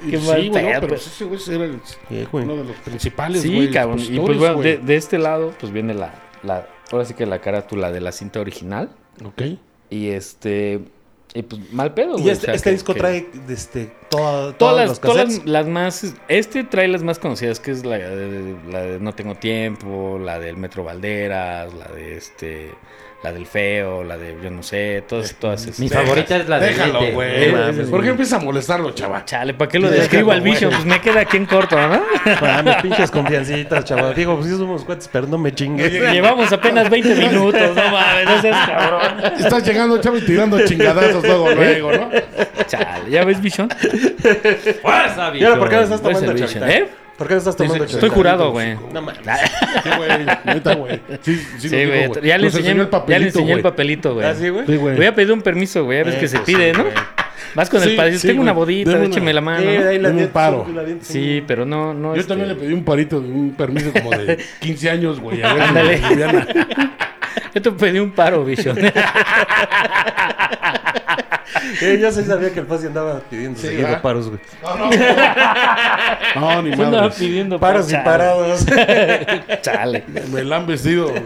Qué 0.10 0.18
sí, 0.20 0.28
mal 0.28 0.50
güey, 0.50 0.50
no, 0.74 0.82
pero 0.82 0.96
ese 0.96 1.26
güey 1.26 1.40
era 1.50 1.66
el- 1.66 1.80
Sí, 1.84 2.28
güey. 2.32 2.46
uno 2.46 2.56
de 2.58 2.64
los 2.66 2.76
principales, 2.78 3.42
Sí, 3.42 3.54
güey, 3.56 3.72
cabrón. 3.72 4.00
Y 4.00 4.20
pues 4.20 4.38
bueno, 4.38 4.62
de, 4.62 4.78
de 4.78 4.96
este 4.96 5.18
lado, 5.18 5.54
pues 5.60 5.72
viene 5.72 5.94
la, 5.94 6.14
la, 6.44 6.68
ahora 6.92 7.06
sí 7.06 7.14
que 7.14 7.26
la 7.26 7.40
carátula 7.40 7.92
de 7.92 8.02
la 8.02 8.12
cinta 8.12 8.40
original. 8.40 8.90
Ok. 9.26 9.42
Y 9.90 10.08
este, 10.10 10.82
y 11.34 11.42
pues 11.44 11.72
mal 11.74 11.94
pedo, 11.94 12.18
Y 12.18 12.22
güey, 12.24 12.30
este, 12.34 12.46
o 12.46 12.48
sea, 12.48 12.54
este 12.56 12.70
que- 12.70 12.74
disco 12.74 12.94
que- 12.94 13.00
trae 13.00 13.28
este, 13.50 13.92
toda- 14.10 14.54
Todas, 14.54 14.58
todos 14.58 14.76
las, 14.88 15.00
todas 15.00 15.46
las 15.46 15.68
más. 15.68 16.14
Este 16.28 16.64
trae 16.64 16.88
las 16.88 17.04
más 17.04 17.20
conocidas, 17.20 17.60
que 17.60 17.72
es 17.72 17.86
la 17.86 17.98
de, 17.98 18.56
la 18.72 18.82
de 18.82 19.00
No 19.00 19.14
Tengo 19.14 19.36
Tiempo, 19.36 20.20
la 20.24 20.40
del 20.40 20.58
Metro 20.58 20.84
Valderas, 20.84 21.74
la 21.74 21.88
de 21.94 22.18
este. 22.18 22.72
La 23.24 23.32
del 23.34 23.48
Feo, 23.48 24.04
la 24.04 24.16
de 24.16 24.38
Yo 24.44 24.52
no 24.52 24.62
sé, 24.62 25.04
todas, 25.08 25.34
todas 25.36 25.64
esas. 25.64 25.80
Mi 25.80 25.90
favorita 25.90 26.38
es 26.38 26.48
la 26.48 26.60
de 26.60 26.68
Déjalo, 26.68 27.12
güey. 27.14 27.46
Eh, 27.46 27.88
¿Por 27.90 28.04
qué 28.04 28.10
empieza 28.10 28.36
a 28.36 28.40
molestarlo, 28.40 28.92
chaval? 28.92 29.26
Chale, 29.26 29.56
¿para 29.56 29.70
qué 29.70 29.80
lo 29.80 29.90
describo 29.90 30.32
al. 30.32 30.42
Vision? 30.42 30.72
Pues 30.72 30.86
me 30.86 31.02
queda 31.02 31.22
aquí 31.22 31.38
en 31.38 31.48
corto, 31.48 31.76
¿no? 31.76 32.04
Ah, 32.42 32.62
mis 32.64 32.76
pinches 32.76 33.10
confiancitas, 33.10 33.86
chaval. 33.86 34.14
Digo, 34.14 34.36
pues 34.36 34.48
sí 34.48 34.56
somos 34.56 34.84
cuates, 34.84 35.10
pero 35.12 35.26
no 35.26 35.40
me 35.40 35.52
chingues. 35.52 35.92
Llevamos 35.92 36.52
apenas 36.54 36.90
20 36.90 37.16
minutos, 37.16 37.76
no 37.76 37.92
mames, 37.92 38.26
no 38.26 38.42
seas 38.42 38.68
cabrón. 38.70 39.24
Estás 39.40 39.68
llegando, 39.68 39.98
chaval, 40.00 40.22
y 40.22 40.26
tirando 40.26 40.66
chingadazos 40.66 41.24
luego, 41.24 41.50
luego, 41.56 41.92
¿no? 41.94 42.10
Chale, 42.68 43.10
¿ya 43.10 43.26
ves, 43.26 43.42
Vision? 43.42 43.70
¡Fuerza, 44.82 45.36
¿Y 45.36 45.44
ahora 45.44 45.60
por 45.60 45.70
qué 45.70 45.76
no 45.78 45.82
estás 45.82 46.02
tomando? 46.02 46.34
¿eh? 46.68 46.88
¿Por 47.18 47.28
qué 47.28 47.34
no 47.34 47.38
estás 47.40 47.56
tomando, 47.56 47.84
Dice- 47.84 47.96
Estoy 47.96 48.10
jurado, 48.10 48.52
güey. 48.52 48.76
No 48.94 49.02
mames. 49.02 49.20
Sí, 49.84 49.90
güey. 49.98 50.10
Neta, 50.46 50.76
güey. 50.76 51.02
Sí, 51.22 51.36
sí, 51.58 51.70
Sí, 51.70 51.70
lo 51.70 51.78
digo, 51.78 51.92
güey. 51.92 52.08
güey. 52.10 52.22
Ya 52.28 52.38
le 52.38 52.44
Nos 52.46 52.54
enseñé, 52.56 52.70
enseñó 52.70 52.72
el 52.72 52.78
ya 52.78 52.84
le 52.84 52.86
papelito, 53.00 53.26
enseñé 53.26 53.52
el 53.54 53.56
güey. 53.56 53.64
papelito, 53.64 54.14
güey. 54.14 54.28
¿Ah, 54.28 54.36
sí, 54.36 54.50
güey? 54.50 54.66
Sí, 54.68 54.76
güey. 54.76 54.96
Voy 54.98 55.06
a 55.08 55.16
pedir 55.16 55.32
un 55.32 55.42
permiso, 55.42 55.84
güey, 55.84 56.00
a 56.00 56.04
ver 56.04 56.20
qué 56.20 56.28
se 56.28 56.40
pide, 56.40 56.74
sí, 56.74 56.78
¿no? 56.78 56.86
Vas 57.56 57.70
con 57.72 57.82
el 57.82 57.90
Sí, 57.90 57.96
padre, 57.96 58.18
sí, 58.20 58.28
tengo 58.28 58.42
una 58.42 58.52
bodita, 58.52 58.92
Deme 58.92 59.06
una. 59.06 59.16
écheme 59.16 59.34
la 59.34 59.42
mano. 59.42 59.68
Eh, 59.68 59.80
¿no? 59.82 59.90
ahí 59.90 60.00
la 60.00 60.10
Dame 60.10 60.24
un 60.26 60.30
paro. 60.30 60.66
Sí, 61.02 61.44
pero 61.48 61.66
no, 61.66 61.94
no. 61.94 62.14
Yo 62.14 62.20
este, 62.22 62.30
también 62.34 62.50
le 62.50 62.56
pedí 62.56 62.74
un 62.74 62.84
parito, 62.84 63.18
un 63.20 63.56
permiso 63.58 63.92
como 63.94 64.12
de 64.12 64.38
15 64.60 64.90
años, 64.92 65.20
güey. 65.20 65.42
A 65.42 65.54
ver 65.54 65.64
si 65.64 65.70
Ándale. 65.70 65.96
aliviana. 66.04 66.48
Yo 67.56 67.62
te 67.62 67.72
pedí 67.72 67.98
un 68.00 68.12
paro, 68.12 68.44
Vision. 68.46 68.78
Eh, 71.82 71.98
yo 72.02 72.12
sí 72.12 72.24
sabía 72.24 72.52
que 72.52 72.60
el 72.60 72.66
Fossi 72.66 72.88
andaba 72.88 73.20
pidiendo 73.30 73.60
Sí, 73.60 73.68
seguido 73.68 73.84
¿verdad? 73.88 74.02
paros, 74.02 74.28
güey. 74.30 74.40
No, 76.36 76.62
ni 76.62 76.76
Yo 76.76 76.84
andaba 76.86 77.04
madre. 77.08 77.16
pidiendo 77.18 77.60
Paros 77.60 77.88
y 77.88 77.92
chale, 77.92 78.04
parados. 78.04 78.66
Me, 79.48 79.62
Chale. 79.62 80.04
me 80.32 80.44
la 80.44 80.58
han 80.58 80.68
vestido. 80.68 81.08
güey. 81.10 81.24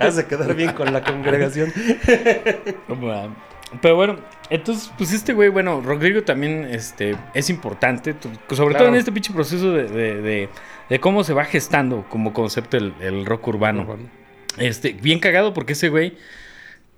Hace 0.00 0.26
quedar 0.26 0.54
bien 0.54 0.72
con 0.72 0.92
la 0.92 1.02
congregación. 1.02 1.72
Pero 3.80 3.96
bueno, 3.96 4.16
entonces, 4.50 4.92
pues 4.96 5.12
este 5.12 5.32
güey, 5.32 5.48
bueno, 5.48 5.80
Rodrigo 5.80 6.22
también 6.22 6.68
este, 6.70 7.16
es 7.34 7.50
importante, 7.50 8.14
sobre 8.50 8.74
todo 8.76 8.88
en 8.88 8.94
este 8.94 9.10
pinche 9.10 9.32
proceso 9.32 9.72
de, 9.72 9.84
de- 9.88 10.22
de- 10.22 10.48
de 10.88 11.00
cómo 11.00 11.24
se 11.24 11.32
va 11.32 11.44
gestando 11.44 12.04
como 12.08 12.32
concepto 12.32 12.76
el, 12.76 12.94
el 13.00 13.26
rock 13.26 13.48
urbano. 13.48 13.96
Este, 14.58 14.92
bien 14.92 15.18
cagado 15.18 15.52
porque 15.54 15.72
ese 15.72 15.88
güey 15.88 16.16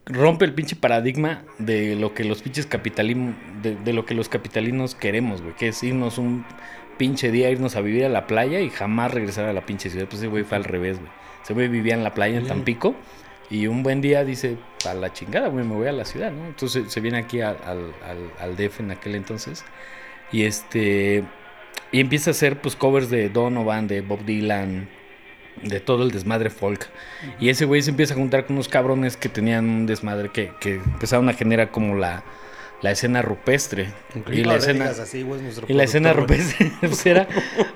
rompe 0.07 0.45
el 0.45 0.55
pinche 0.55 0.77
paradigma 0.77 1.43
de 1.59 1.97
lo 1.97 2.15
que 2.15 2.25
los 2.25 2.43
pinches 2.43 2.67
capitalismo, 2.67 3.35
de, 3.63 3.75
de 3.77 3.93
lo 3.93 4.05
que 4.07 4.15
los 4.15 4.29
capitalinos 4.29 4.95
queremos, 4.95 5.43
güey, 5.43 5.55
que 5.57 5.69
es 5.69 5.83
irnos 5.83 6.19
un 6.19 6.45
pinche 6.97 7.31
día, 7.31 7.51
irnos 7.51 7.77
a 7.77 7.81
vivir 7.81 8.05
a 8.05 8.09
la 8.09 8.27
playa 8.27 8.61
y 8.61 8.71
jamás 8.71 9.13
regresar 9.13 9.47
a 9.47 9.53
la 9.53 9.67
pinche 9.67 9.91
ciudad. 9.91 10.07
Pues 10.07 10.21
ese 10.21 10.29
güey 10.29 10.45
fue 10.45 10.57
al 10.57 10.65
revés, 10.65 10.99
güey. 10.99 11.11
Ese 11.43 11.53
güey 11.55 11.69
vivía 11.69 11.95
en 11.95 12.03
la 12.05 12.15
playa 12.15 12.39
en 12.39 12.47
Tampico 12.47 12.95
y 13.51 13.67
un 13.67 13.83
buen 13.83 14.01
día 14.01 14.25
dice, 14.25 14.57
a 14.89 14.95
la 14.95 15.13
chingada, 15.13 15.49
güey, 15.49 15.65
me 15.65 15.75
voy 15.75 15.89
a 15.89 15.93
la 15.93 16.05
ciudad, 16.05 16.33
¿no? 16.33 16.47
Entonces 16.47 16.91
se 16.93 17.01
viene 17.01 17.19
aquí 17.19 17.41
al, 17.41 17.57
al, 17.65 17.93
al- 18.09 18.33
al 18.41 18.57
DF 18.57 18.81
en 18.81 18.91
aquel 18.93 19.15
entonces 19.17 19.65
y 20.33 20.45
este... 20.45 21.25
Y 21.93 22.01
empieza 22.01 22.31
a 22.31 22.33
hacer 22.33 22.61
pues 22.61 22.75
covers 22.75 23.11
de 23.11 23.29
Donovan, 23.29 23.87
de 23.87 24.01
Bob 24.01 24.25
Dylan, 24.25 24.89
de 25.63 25.81
todo 25.81 26.03
el 26.03 26.11
desmadre 26.11 26.51
folk. 26.51 26.87
Y 27.41 27.49
ese 27.49 27.65
güey 27.65 27.83
se 27.83 27.91
empieza 27.91 28.15
a 28.15 28.17
juntar 28.17 28.47
con 28.47 28.57
unos 28.57 28.69
cabrones 28.69 29.17
que 29.17 29.29
tenían 29.29 29.69
un 29.69 29.87
desmadre 29.87 30.31
que, 30.31 30.53
que 30.61 30.75
empezaron 30.77 31.29
a 31.29 31.33
generar 31.33 31.71
como 31.71 31.95
la, 31.97 32.23
la 32.83 32.91
escena 32.91 33.23
rupestre. 33.23 33.89
Y 34.31 34.45
la 34.45 34.57
escena, 34.57 34.87
así, 34.87 35.23
güey, 35.23 35.41
y 35.69 35.73
la 35.73 35.85
escena 35.85 36.13
rupestre 36.13 36.73
pues 36.81 37.07
era, 37.07 37.27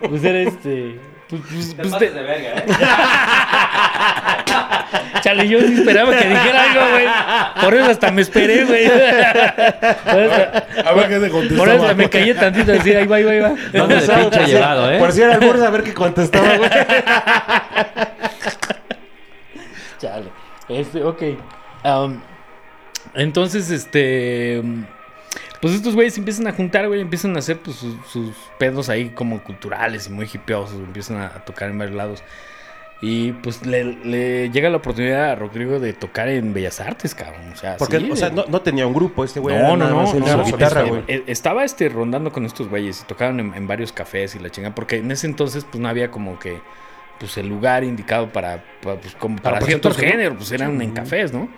pues 0.09 0.25
era 0.25 0.41
este... 0.41 0.99
Pues, 1.29 1.43
pues- 1.49 1.69
Te 1.77 1.83
pues, 1.83 1.93
pases 1.93 2.13
de- 2.15 2.21
de 2.21 2.27
verga, 2.27 2.59
¿eh? 2.59 2.65
Chale, 5.23 5.49
yo 5.49 5.61
sí 5.61 5.75
esperaba 5.75 6.17
que 6.17 6.29
dijera 6.29 6.63
algo, 6.73 6.81
güey. 6.93 7.07
Por 7.65 7.75
eso 7.75 7.91
hasta 7.91 8.11
me 8.11 8.23
esperé, 8.23 8.65
güey. 8.65 8.87
Por 8.89 10.19
eso, 10.21 10.35
A 10.85 10.93
ver 10.95 11.09
qué 11.09 11.19
te 11.21 11.29
por 11.31 11.45
eso 11.45 11.57
contestaba. 11.57 11.95
me 11.95 12.09
callé 12.11 12.35
tantito 12.35 12.73
así, 12.73 12.95
ahí 12.95 13.07
va, 13.07 13.17
ahí 13.17 13.25
va, 13.25 13.31
ahí 13.33 13.41
va. 13.41 13.55
¿Dónde 13.73 13.95
de 13.97 14.01
Sabe, 14.01 14.23
pinche 14.23 14.39
por 14.39 14.47
si- 14.47 14.53
llevado, 14.53 14.91
eh? 14.93 14.99
Por 14.99 15.13
si 15.13 15.23
era 15.23 15.35
el 15.35 15.41
burda, 15.41 15.67
a 15.67 15.71
ver 15.71 15.83
qué 15.83 15.95
contestaba, 15.95 16.57
güey. 16.57 16.71
Chale. 19.99 20.31
Este, 20.69 21.03
ok. 21.05 21.23
Entonces, 23.15 23.71
este. 23.71 24.63
pues 25.61 25.75
estos 25.75 25.95
güeyes 25.95 26.17
empiezan 26.17 26.47
a 26.47 26.53
juntar, 26.53 26.87
güey, 26.89 27.01
empiezan 27.01 27.35
a 27.37 27.41
hacer 27.41 27.59
pues, 27.59 27.77
sus, 27.77 27.95
sus 28.11 28.35
pedos 28.59 28.89
ahí 28.89 29.11
como 29.11 29.43
culturales 29.43 30.07
y 30.07 30.11
muy 30.11 30.29
hipiosos, 30.33 30.77
empiezan 30.77 31.19
a, 31.19 31.27
a 31.27 31.45
tocar 31.45 31.71
en 31.71 31.79
varios 31.79 31.97
lados. 31.97 32.23
Y 33.03 33.33
pues 33.33 33.65
le, 33.65 33.85
le 33.85 34.51
llega 34.51 34.69
la 34.69 34.77
oportunidad 34.77 35.31
a 35.31 35.35
Rodrigo 35.35 35.81
de 35.81 35.95
tocar 35.95 36.29
en 36.29 36.53
Bellas 36.53 36.81
Artes, 36.81 37.15
cabrón. 37.15 37.51
O 37.53 37.57
sea, 37.57 37.79
Porque, 37.79 37.99
sí, 37.99 38.11
o 38.11 38.17
sea, 38.17 38.29
no, 38.29 38.45
no 38.47 38.61
tenía 38.61 38.87
un 38.87 38.93
grupo 38.93 39.25
este 39.25 39.41
güey. 39.41 39.57
no, 39.57 39.75
no, 39.75 39.89
no, 39.89 40.45
guitarra, 40.45 40.83
este, 40.83 41.15
eh, 41.15 41.25
Estaba 41.27 41.65
este 41.65 41.89
rondando 41.89 42.31
con 42.31 42.45
estos 42.45 42.69
güeyes 42.69 43.01
y 43.01 43.05
tocaban 43.07 43.41
en, 43.41 43.55
en 43.55 43.67
varios 43.67 43.93
cafés 43.93 44.35
y 44.35 44.39
la 44.39 44.51
chingada, 44.51 44.75
porque 44.75 44.97
en 44.97 45.11
ese 45.11 45.27
entonces 45.27 45.65
pues 45.65 45.81
no 45.81 45.89
había 45.89 46.11
como 46.11 46.39
que 46.39 46.61
pues 47.19 47.37
el 47.39 47.49
lugar 47.49 47.85
indicado 47.85 48.33
para, 48.33 48.65
para, 48.83 48.99
pues, 49.01 49.15
como 49.15 49.37
para, 49.37 49.57
Para 49.57 49.67
ciertos 49.67 49.97
géneros, 49.97 50.37
pues 50.37 50.53
eran 50.53 50.81
en 50.81 50.93
cafés, 50.93 51.33
¿no? 51.33 51.49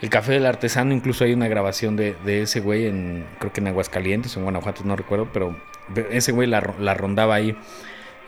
El 0.00 0.10
café 0.10 0.32
del 0.32 0.46
artesano, 0.46 0.94
incluso 0.94 1.24
hay 1.24 1.32
una 1.32 1.48
grabación 1.48 1.96
de, 1.96 2.14
de 2.24 2.42
ese 2.42 2.60
güey 2.60 2.86
en, 2.86 3.26
creo 3.38 3.52
que 3.52 3.60
en 3.60 3.68
Aguascalientes 3.68 4.36
o 4.36 4.40
en 4.40 4.44
Guanajuato, 4.44 4.84
no 4.84 4.96
recuerdo, 4.96 5.28
pero 5.32 5.56
ese 6.10 6.32
güey 6.32 6.46
la, 6.46 6.74
la 6.78 6.94
rondaba 6.94 7.34
ahí. 7.34 7.56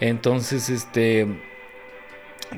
Entonces, 0.01 0.71
este, 0.71 1.27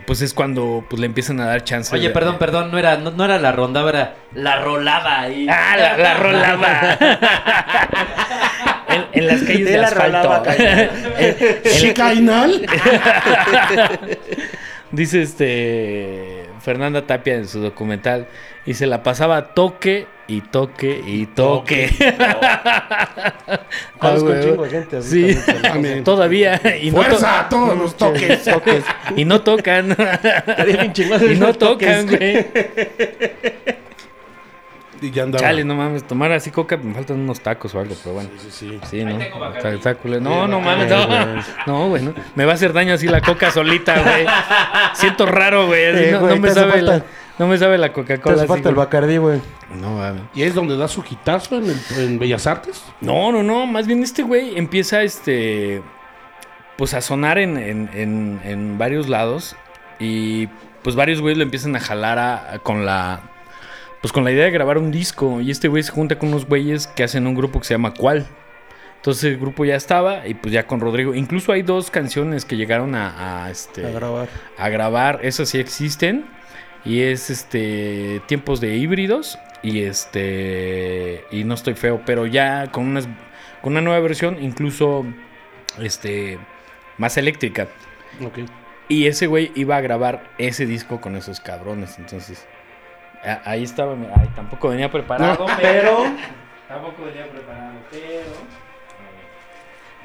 pues 0.07 0.23
es 0.23 0.35
cuando 0.35 0.85
pues 0.89 1.01
le 1.01 1.07
empiezan 1.07 1.41
a 1.41 1.47
dar 1.47 1.65
chance. 1.65 1.95
Oye, 1.95 2.09
de- 2.09 2.15
perdón, 2.15 2.39
perdón, 2.39 2.71
no 2.71 2.79
era, 2.79 2.97
no, 2.97 3.11
no 3.11 3.25
era 3.25 3.39
la 3.39 3.53
ronda, 3.53 3.89
era 3.89 4.15
la 4.35 4.61
rolaba 4.61 5.21
ahí. 5.21 5.47
Ah, 5.49 5.77
la, 5.77 5.97
la 5.97 6.15
rolaba. 6.15 6.99
en, 8.89 9.05
en 9.13 9.27
las 9.27 9.43
calles 9.43 9.65
de, 9.65 9.73
De 9.73 9.79
la 9.79 9.87
asfalto. 9.89 10.43
Chicainal. 11.79 12.67
dice 14.93 15.23
este 15.23 16.47
Fernanda 16.61 17.07
Tapia 17.07 17.35
en 17.37 17.49
su 17.49 17.61
documental 17.61 18.27
y 18.67 18.75
se 18.75 18.87
la 18.87 19.03
pasaba 19.03 19.55
toque 19.55 20.07
y 20.37 20.41
toque 20.41 21.03
y 21.07 21.27
toque. 21.27 21.91
Conozco 21.99 22.17
Ah, 24.01 24.11
un 24.15 24.21
güey. 24.21 24.43
chingo 24.43 24.63
de 24.65 24.71
gente 24.71 24.97
así 24.99 25.35
Sí, 25.35 25.41
también. 25.63 26.05
Todavía 26.05 26.61
y 26.81 26.91
no, 26.91 26.97
to- 26.99 27.03
Fuerza 27.05 27.41
a 27.41 27.49
todos 27.49 27.77
los 27.79 27.97
toques. 27.97 28.45
Toques. 28.53 28.85
y 29.17 29.25
no 29.25 29.41
tocan. 29.43 29.97
Y 31.31 31.35
no 31.37 31.53
tocan, 31.55 32.07
güey. 32.07 32.47
Y 35.01 35.11
ya 35.11 35.25
andaba. 35.25 35.43
Chale, 35.43 35.65
no 35.65 35.75
mames, 35.75 36.05
tomar 36.05 36.31
así 36.31 36.53
coca, 36.53 36.77
me 36.77 36.95
faltan 36.95 37.19
unos 37.19 37.41
tacos 37.41 37.75
o 37.75 37.81
algo, 37.81 37.93
pero 38.05 38.15
bueno. 38.15 38.31
Sí, 38.39 38.49
sí. 38.53 38.81
Sí, 38.89 39.05
¿no? 39.05 39.19
Está- 39.21 39.73
está. 39.73 39.97
No, 40.21 40.47
no 40.47 40.61
mames, 40.61 40.89
no. 40.89 41.43
No, 41.67 41.89
güey, 41.89 42.03
no. 42.05 42.15
Me 42.37 42.45
va 42.45 42.53
a 42.53 42.55
hacer 42.55 42.73
daño 42.73 42.95
así 42.95 43.09
la 43.09 43.21
coca 43.21 43.51
solita, 43.51 44.01
güey. 44.01 44.27
Siento 44.95 45.27
raro, 45.27 45.67
güey. 45.67 45.87
así 45.87 46.05
Eh, 46.05 46.13
no, 46.13 46.21
güey, 46.21 46.35
no 46.37 46.41
me 46.41 46.51
sabe 46.51 46.83
la, 46.83 46.93
falta- 46.93 47.07
no 47.43 47.49
me 47.49 47.59
sabe 47.59 47.77
la 47.79 47.89
Te 47.89 47.93
Coca-Cola. 47.95 48.35
hace 48.37 48.45
así, 48.45 48.49
falta 48.49 48.69
el. 48.69 48.75
Bacardí, 48.75 49.17
güey. 49.17 49.41
No 49.81 49.97
mames. 49.97 50.23
¿Y 50.35 50.43
es 50.43 50.55
donde 50.55 50.77
da 50.77 50.87
su 50.89 51.03
quitazo 51.03 51.57
en, 51.59 51.65
el- 51.71 51.81
en 51.99 52.19
Bellas 52.19 52.47
Artes? 52.47 52.83
No, 53.01 53.33
no, 53.33 53.43
no. 53.43 53.67
Más 53.67 53.87
bien 53.87 54.03
este 54.03 54.23
güey 54.23 54.57
empieza 54.57 55.03
este. 55.03 55.83
Pues 56.77 56.95
a 56.95 57.01
sonar 57.01 57.39
en, 57.39 57.57
en, 57.59 57.91
en, 57.95 58.41
en 58.45 58.79
varios 58.79 59.09
lados. 59.09 59.57
Y 59.99 60.47
pues 60.83 60.97
varios 60.97 61.21
güeyes 61.21 61.37
lo 61.39 61.45
empiezan 61.45 61.75
a 61.77 61.81
jalar 61.81 62.19
a- 62.19 62.55
a- 62.55 62.59
con 62.61 62.87
la. 62.87 63.21
Pues 64.01 64.13
con 64.13 64.25
la 64.25 64.33
idea 64.33 64.45
de 64.45 64.51
grabar 64.51 64.79
un 64.79 64.91
disco. 64.91 65.41
Y 65.41 65.51
este 65.51 65.69
güey 65.69 65.83
se 65.83 65.93
junta 65.93 66.19
con 66.19 66.29
unos 66.31 66.47
güeyes 66.47 66.87
que 66.87 67.05
hacen 67.05 67.27
un 67.27 67.35
grupo 67.35 67.59
que 67.61 67.67
se 67.67 67.75
llama 67.75 67.93
Cuál. 67.95 68.27
Entonces 68.97 69.25
el 69.25 69.39
grupo 69.39 69.65
ya 69.65 69.75
estaba. 69.77 70.27
Y 70.29 70.35
pues 70.35 70.53
ya 70.53 70.67
con 70.67 70.81
Rodrigo. 70.81 71.15
Incluso 71.15 71.53
hay 71.53 71.63
dos 71.63 71.91
canciones 71.91 72.45
que 72.45 72.57
llegaron 72.57 72.95
a, 72.95 73.45
a, 73.47 73.51
este 73.51 73.85
A 73.87 73.91
grabar. 73.91 74.29
a 74.59 74.69
grabar, 74.69 75.21
esas 75.23 75.49
sí 75.49 75.59
existen. 75.59 76.25
Y 76.85 77.03
es 77.03 77.31
este 77.31 78.21
tiempos 78.27 78.61
de 78.61 78.77
híbridos. 78.77 79.39
Y 79.63 79.83
este. 79.83 81.25
Y 81.31 81.45
no 81.45 81.55
estoy 81.55 81.75
feo. 81.75 82.03
Pero 82.05 82.27
ya 82.27 82.67
con 82.73 82.87
unas. 82.87 83.07
Con 83.61 83.73
una 83.73 83.81
nueva 83.81 84.01
versión. 84.01 84.43
Incluso. 84.43 85.05
Este. 85.81 86.39
Más 86.99 87.17
eléctrica. 87.17 87.69
Ok. 88.25 88.39
Y 88.89 89.07
ese 89.07 89.27
güey 89.27 89.53
iba 89.55 89.77
a 89.77 89.81
grabar 89.81 90.25
ese 90.39 90.67
disco 90.67 91.01
con 91.01 91.17
esos 91.17 91.39
cabrones. 91.41 91.99
Entonces. 91.99 92.47
a- 93.25 93.43
Ahí 93.49 93.63
estaba. 93.63 93.95
Ay, 94.17 94.29
tampoco 94.35 94.69
venía 94.71 94.91
preparado. 94.91 95.47
pero. 95.61 96.05
Tampoco 96.69 97.05
venía 97.05 97.31
preparado. 97.31 97.75
Pero. 97.91 98.33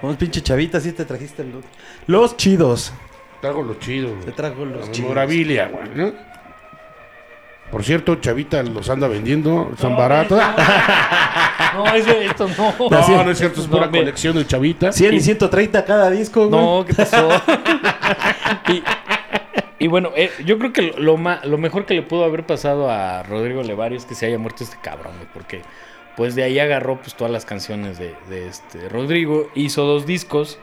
Unos 0.02 0.18
pinche 0.18 0.42
chavitas, 0.42 0.84
sí 0.84 0.92
te 0.92 1.06
trajiste 1.06 1.42
el- 1.42 1.64
los 2.06 2.38
chidos. 2.38 2.94
Traigo 3.42 3.64
lo 3.64 3.74
chido. 3.76 4.10
güey. 4.10 4.26
Te 4.26 4.32
trajo 4.32 4.64
los 4.66 4.86
La 4.86 4.92
chidos. 4.92 5.00
memorabilia, 5.00 5.68
güey. 5.70 5.90
¿no? 5.96 6.14
Por 7.72 7.84
cierto, 7.84 8.16
Chavita 8.16 8.64
los 8.64 8.90
anda 8.90 9.08
vendiendo. 9.08 9.72
Son 9.80 9.96
baratos. 9.98 10.42
No, 11.76 11.86
eso, 11.94 12.12
esto 12.22 12.48
no. 12.58 12.90
No, 12.90 13.24
no 13.26 13.32
es 13.32 13.38
cierto. 13.38 13.62
Es 13.62 13.68
pura 13.68 13.86
No, 13.88 13.92
colección 13.92 14.36
de 14.36 14.48
Chavita. 14.48 14.92
100 14.92 15.14
y 15.14 15.20
130 15.20 15.84
cada 15.86 16.10
disco, 16.10 16.48
güey. 16.48 16.62
No, 16.62 16.86
¿qué 16.86 16.94
pasó? 16.94 17.30
y, 18.70 18.84
y 19.80 19.88
bueno, 19.88 20.12
eh, 20.16 20.32
yo 20.46 20.58
creo 20.58 20.72
que 20.74 20.94
lo, 20.98 21.18
ma- 21.18 21.42
lo 21.44 21.58
mejor 21.58 21.86
que 21.86 21.94
le 21.94 22.02
pudo 22.04 22.24
haber 22.24 22.46
pasado 22.46 22.90
a 22.90 23.24
Rodrigo 23.24 23.62
Levario 23.64 23.98
es 23.98 24.06
que 24.06 24.16
se 24.16 24.26
haya 24.28 24.38
muerto 24.38 24.64
este 24.64 24.78
cabrón, 24.82 25.14
güey, 25.18 25.28
porque 25.34 25.62
pues 26.16 26.34
de 26.36 26.44
ahí 26.44 26.58
agarró 26.60 26.98
pues 27.00 27.16
todas 27.16 27.32
las 27.32 27.46
canciones 27.46 28.00
de, 28.00 28.16
de 28.30 28.48
este 28.48 28.90
Rodrigo, 28.90 29.50
hizo 29.56 29.84
dos 29.84 30.06
discos. 30.06 30.58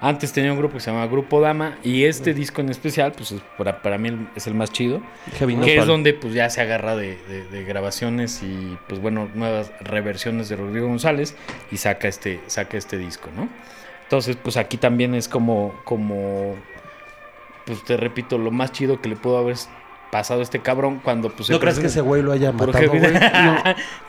Antes 0.00 0.32
tenía 0.32 0.52
un 0.52 0.58
grupo 0.58 0.74
que 0.74 0.80
se 0.80 0.90
llamaba 0.90 1.10
Grupo 1.10 1.40
Dama 1.40 1.76
y 1.82 2.04
este 2.04 2.32
disco 2.32 2.60
en 2.60 2.68
especial, 2.68 3.12
pues 3.16 3.32
es- 3.32 3.42
para, 3.56 3.82
para 3.82 3.98
mí 3.98 4.28
es 4.36 4.46
el 4.46 4.54
más 4.54 4.70
chido. 4.72 5.00
Heavy 5.38 5.54
que 5.54 5.58
Nopal. 5.60 5.78
es 5.78 5.86
donde 5.86 6.14
pues 6.14 6.34
ya 6.34 6.48
se 6.50 6.60
agarra 6.60 6.94
de, 6.94 7.16
de- 7.28 7.44
de 7.48 7.64
grabaciones 7.64 8.42
y 8.44 8.78
pues 8.88 9.00
bueno, 9.00 9.28
nuevas 9.34 9.72
reversiones 9.80 10.48
de 10.48 10.56
Rodrigo 10.56 10.86
González 10.86 11.34
y 11.72 11.78
saca 11.78 12.06
este, 12.06 12.40
saca 12.46 12.76
este 12.78 12.96
disco, 12.96 13.28
¿no? 13.36 13.48
Entonces, 14.04 14.36
pues 14.42 14.56
aquí 14.56 14.76
también 14.78 15.14
es 15.14 15.28
como, 15.28 15.74
como, 15.84 16.54
pues 17.66 17.84
te 17.84 17.96
repito, 17.96 18.38
lo 18.38 18.50
más 18.50 18.72
chido 18.72 19.00
que 19.02 19.08
le 19.08 19.16
pudo 19.16 19.38
haber 19.38 19.56
pasado 20.10 20.40
este 20.40 20.60
cabrón 20.60 21.00
cuando 21.04 21.28
pues 21.28 21.50
¿No 21.50 21.60
crees 21.60 21.78
que 21.78 21.86
ese 21.88 22.00
güey 22.00 22.22
lo 22.22 22.32
haya 22.32 22.50
matado, 22.50 22.88
güey? 22.88 23.00
No. 23.00 23.62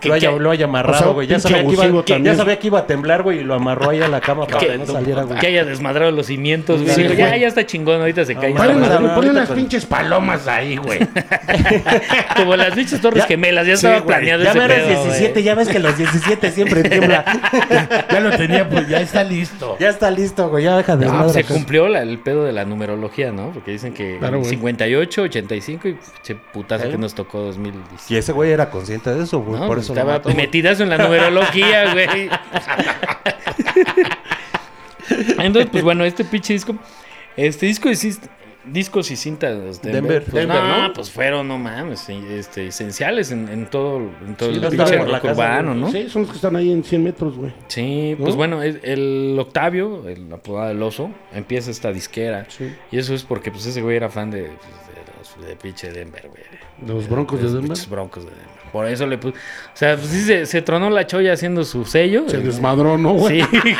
Lo, 0.03 0.13
haya, 0.13 0.31
lo 0.31 0.51
haya 0.51 0.65
O 0.65 0.69
amarrado, 0.69 0.97
sea, 1.03 1.07
güey. 1.09 1.27
ya, 1.27 1.35
pinche 1.35 1.49
sabía 1.49 1.65
que 1.67 1.73
iba, 1.73 1.83
abusivo 1.83 2.03
que- 2.05 2.09
ya 2.11 2.15
también. 2.15 2.37
sabía 2.37 2.59
que 2.59 2.67
iba 2.67 2.79
a 2.79 2.87
temblar, 2.87 3.23
güey, 3.23 3.39
y 3.39 3.43
lo 3.43 3.53
amarró 3.55 3.89
ahí 3.89 4.01
a 4.01 4.07
la 4.07 4.21
cama 4.21 4.45
para 4.47 4.59
que, 4.59 4.67
que, 4.67 4.77
no 4.77 4.85
saliera, 4.85 5.23
güey. 5.23 5.39
que 5.39 5.47
haya 5.47 5.65
desmadrado 5.65 6.11
los 6.11 6.27
cimientos, 6.27 6.81
güey. 6.81 6.93
Sí, 6.95 7.01
Digo, 7.03 7.13
ya, 7.15 7.35
ya 7.35 7.47
está 7.47 7.65
chingón, 7.65 7.99
ahorita 7.99 8.23
se 8.25 8.35
cae. 8.35 8.53
Ponle, 8.53 9.29
unas- 9.31 9.49
pinches 9.51 9.85
palomas 9.85 10.47
ahí, 10.47 10.77
güey. 10.77 10.99
Como 12.35 12.55
las 12.55 12.75
dichas 12.75 13.01
torres 13.01 13.23
Ya- 13.23 13.27
gemelas, 13.27 13.67
ya 13.67 13.75
Sí, 13.77 13.85
estaba 13.87 14.05
planeado 14.05 14.43
Ya 14.43 14.51
ese 14.51 14.59
me 14.59 14.65
eres 14.65 14.77
pedo, 14.83 14.87
güey. 14.99 15.03
17, 15.09 15.43
ya 15.43 15.55
ves 15.55 15.67
que 15.67 15.79
los 15.79 15.97
17 15.97 16.51
siempre 16.51 16.83
tiembla. 16.83 17.25
ya 18.11 18.19
lo 18.19 18.31
tenía, 18.37 18.69
pues 18.69 18.87
ya 18.87 19.01
está 19.01 19.23
listo. 19.23 19.75
ya 19.79 19.89
está 19.89 20.09
listo, 20.11 20.49
güey, 20.49 20.63
ya 20.63 20.77
deja 20.77 20.95
de 20.95 21.09
se 21.33 21.43
cumplió 21.43 21.87
la- 21.87 22.01
el 22.01 22.19
pedo 22.19 22.43
de 22.45 22.51
la 22.53 22.65
numerología, 22.65 23.31
¿no? 23.31 23.51
Porque 23.51 23.71
dicen 23.71 23.93
que 23.93 24.17
Claro, 24.19 24.39
güey. 24.39 24.49
58, 24.49 25.21
85 25.23 25.88
y 25.89 25.97
che 26.23 26.35
putazo 26.35 26.85
¿Eh? 26.87 26.91
que 26.91 26.97
nos 26.97 27.13
tocó 27.13 27.39
2010. 27.39 28.11
Y 28.11 28.17
ese 28.17 28.31
güey 28.31 28.51
era 28.51 28.69
consciente 28.69 29.13
de 29.13 29.23
eso, 29.23 29.39
güey, 29.41 29.59
No, 29.59 29.67
por 29.67 29.79
eso 29.79 29.93
lo 29.93 29.99
estaba 29.99 30.17
mató, 30.17 30.33
metidazo 30.33 30.83
en 30.83 30.89
la 30.89 30.97
numerología, 30.97 31.91
güey. 31.93 32.29
Entonces, 35.39 35.69
pues 35.71 35.83
bueno, 35.83 36.03
este 36.03 36.23
pinche 36.23 36.53
disco, 36.53 36.75
este 37.35 37.65
disco 37.65 37.89
existe. 37.89 38.27
Discos 38.65 39.09
y 39.09 39.15
cintas 39.15 39.81
de 39.81 39.91
Denver. 39.93 40.21
pues, 40.21 40.33
Denver, 40.33 40.61
no, 40.61 40.87
¿no? 40.89 40.93
pues 40.93 41.09
fueron, 41.09 41.47
no 41.47 41.57
mames, 41.57 42.07
este, 42.09 42.67
esenciales 42.67 43.31
en, 43.31 43.47
en 43.47 43.65
todo, 43.67 43.97
en 44.27 44.35
todo 44.35 44.51
Sí, 44.53 44.59
el 44.61 44.67
pinche 44.69 44.97
rock 44.97 45.23
urbano. 45.23 45.73
¿no? 45.73 45.89
Sí, 45.91 46.07
son 46.09 46.23
los 46.23 46.31
que 46.31 46.35
están 46.35 46.55
ahí 46.57 46.69
en 46.71 46.83
100 46.83 47.03
metros, 47.03 47.35
güey. 47.37 47.51
Sí, 47.67 48.15
¿No? 48.19 48.25
pues 48.25 48.35
bueno, 48.35 48.61
el, 48.61 48.79
el 48.83 49.37
Octavio, 49.39 50.07
el 50.07 50.31
apodado 50.31 50.67
del 50.67 50.83
oso, 50.83 51.09
empieza 51.33 51.71
esta 51.71 51.91
disquera. 51.93 52.45
Sí. 52.49 52.71
Y 52.91 52.99
eso 52.99 53.15
es 53.15 53.23
porque 53.23 53.49
pues 53.49 53.65
ese 53.65 53.81
güey 53.81 53.95
era 53.95 54.09
fan 54.09 54.29
de, 54.29 54.43
pues, 54.43 54.88
de 55.41 55.49
los 55.49 55.57
pinche 55.61 55.91
Denver, 55.91 56.27
güey. 56.29 56.43
De 56.77 56.93
los 56.93 57.07
Broncos 57.09 57.37
de 57.39 57.43
los 57.45 57.53
Denver. 57.53 57.69
pinches 57.69 57.89
Broncos 57.89 58.23
de 58.25 58.31
Denver. 58.31 58.49
Por 58.71 58.85
eso 58.85 59.07
le 59.07 59.17
puso. 59.17 59.33
O 59.35 59.75
sea, 59.77 59.95
pues 59.95 60.07
sí 60.09 60.21
se, 60.21 60.45
se 60.45 60.61
tronó 60.61 60.89
la 60.91 61.07
cholla 61.07 61.33
haciendo 61.33 61.63
su 61.63 61.85
sello. 61.85 62.29
Se 62.29 62.37
desmadró, 62.37 62.97
¿no, 62.99 63.13
güey? 63.13 63.41
Sí. 63.41 63.47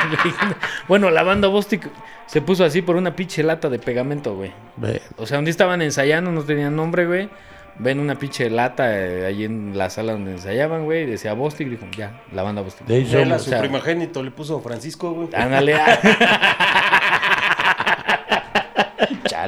Bueno, 0.87 1.11
la 1.11 1.21
banda 1.23 1.47
Bostic 1.47 1.87
se 2.25 2.41
puso 2.41 2.63
así 2.65 2.81
por 2.81 2.95
una 2.95 3.15
pinche 3.15 3.43
lata 3.43 3.69
de 3.69 3.77
pegamento, 3.79 4.35
güey. 4.35 4.51
Ve, 4.77 5.01
O 5.17 5.25
sea, 5.27 5.37
un 5.39 5.45
día 5.45 5.51
estaban 5.51 5.81
ensayando, 5.83 6.31
no 6.31 6.41
tenían 6.43 6.75
nombre, 6.75 7.05
güey. 7.05 7.29
Ven 7.77 7.99
una 7.99 8.15
pinche 8.15 8.49
lata 8.49 8.99
eh, 8.99 9.25
ahí 9.27 9.45
en 9.45 9.77
la 9.77 9.89
sala 9.89 10.11
donde 10.13 10.31
ensayaban, 10.31 10.83
güey. 10.85 11.03
y 11.03 11.05
Decía 11.05 11.33
Bostic, 11.33 11.69
dijo, 11.69 11.85
ya, 11.95 12.23
la 12.33 12.43
banda 12.43 12.61
Bostic. 12.61 12.85
De 12.87 13.05
su 13.05 13.17
o 13.33 13.39
sea- 13.39 13.59
primogénito 13.59 14.21
le 14.23 14.31
puso 14.31 14.59
Francisco, 14.59 15.11
güey. 15.11 15.29
Ándale. 15.33 15.75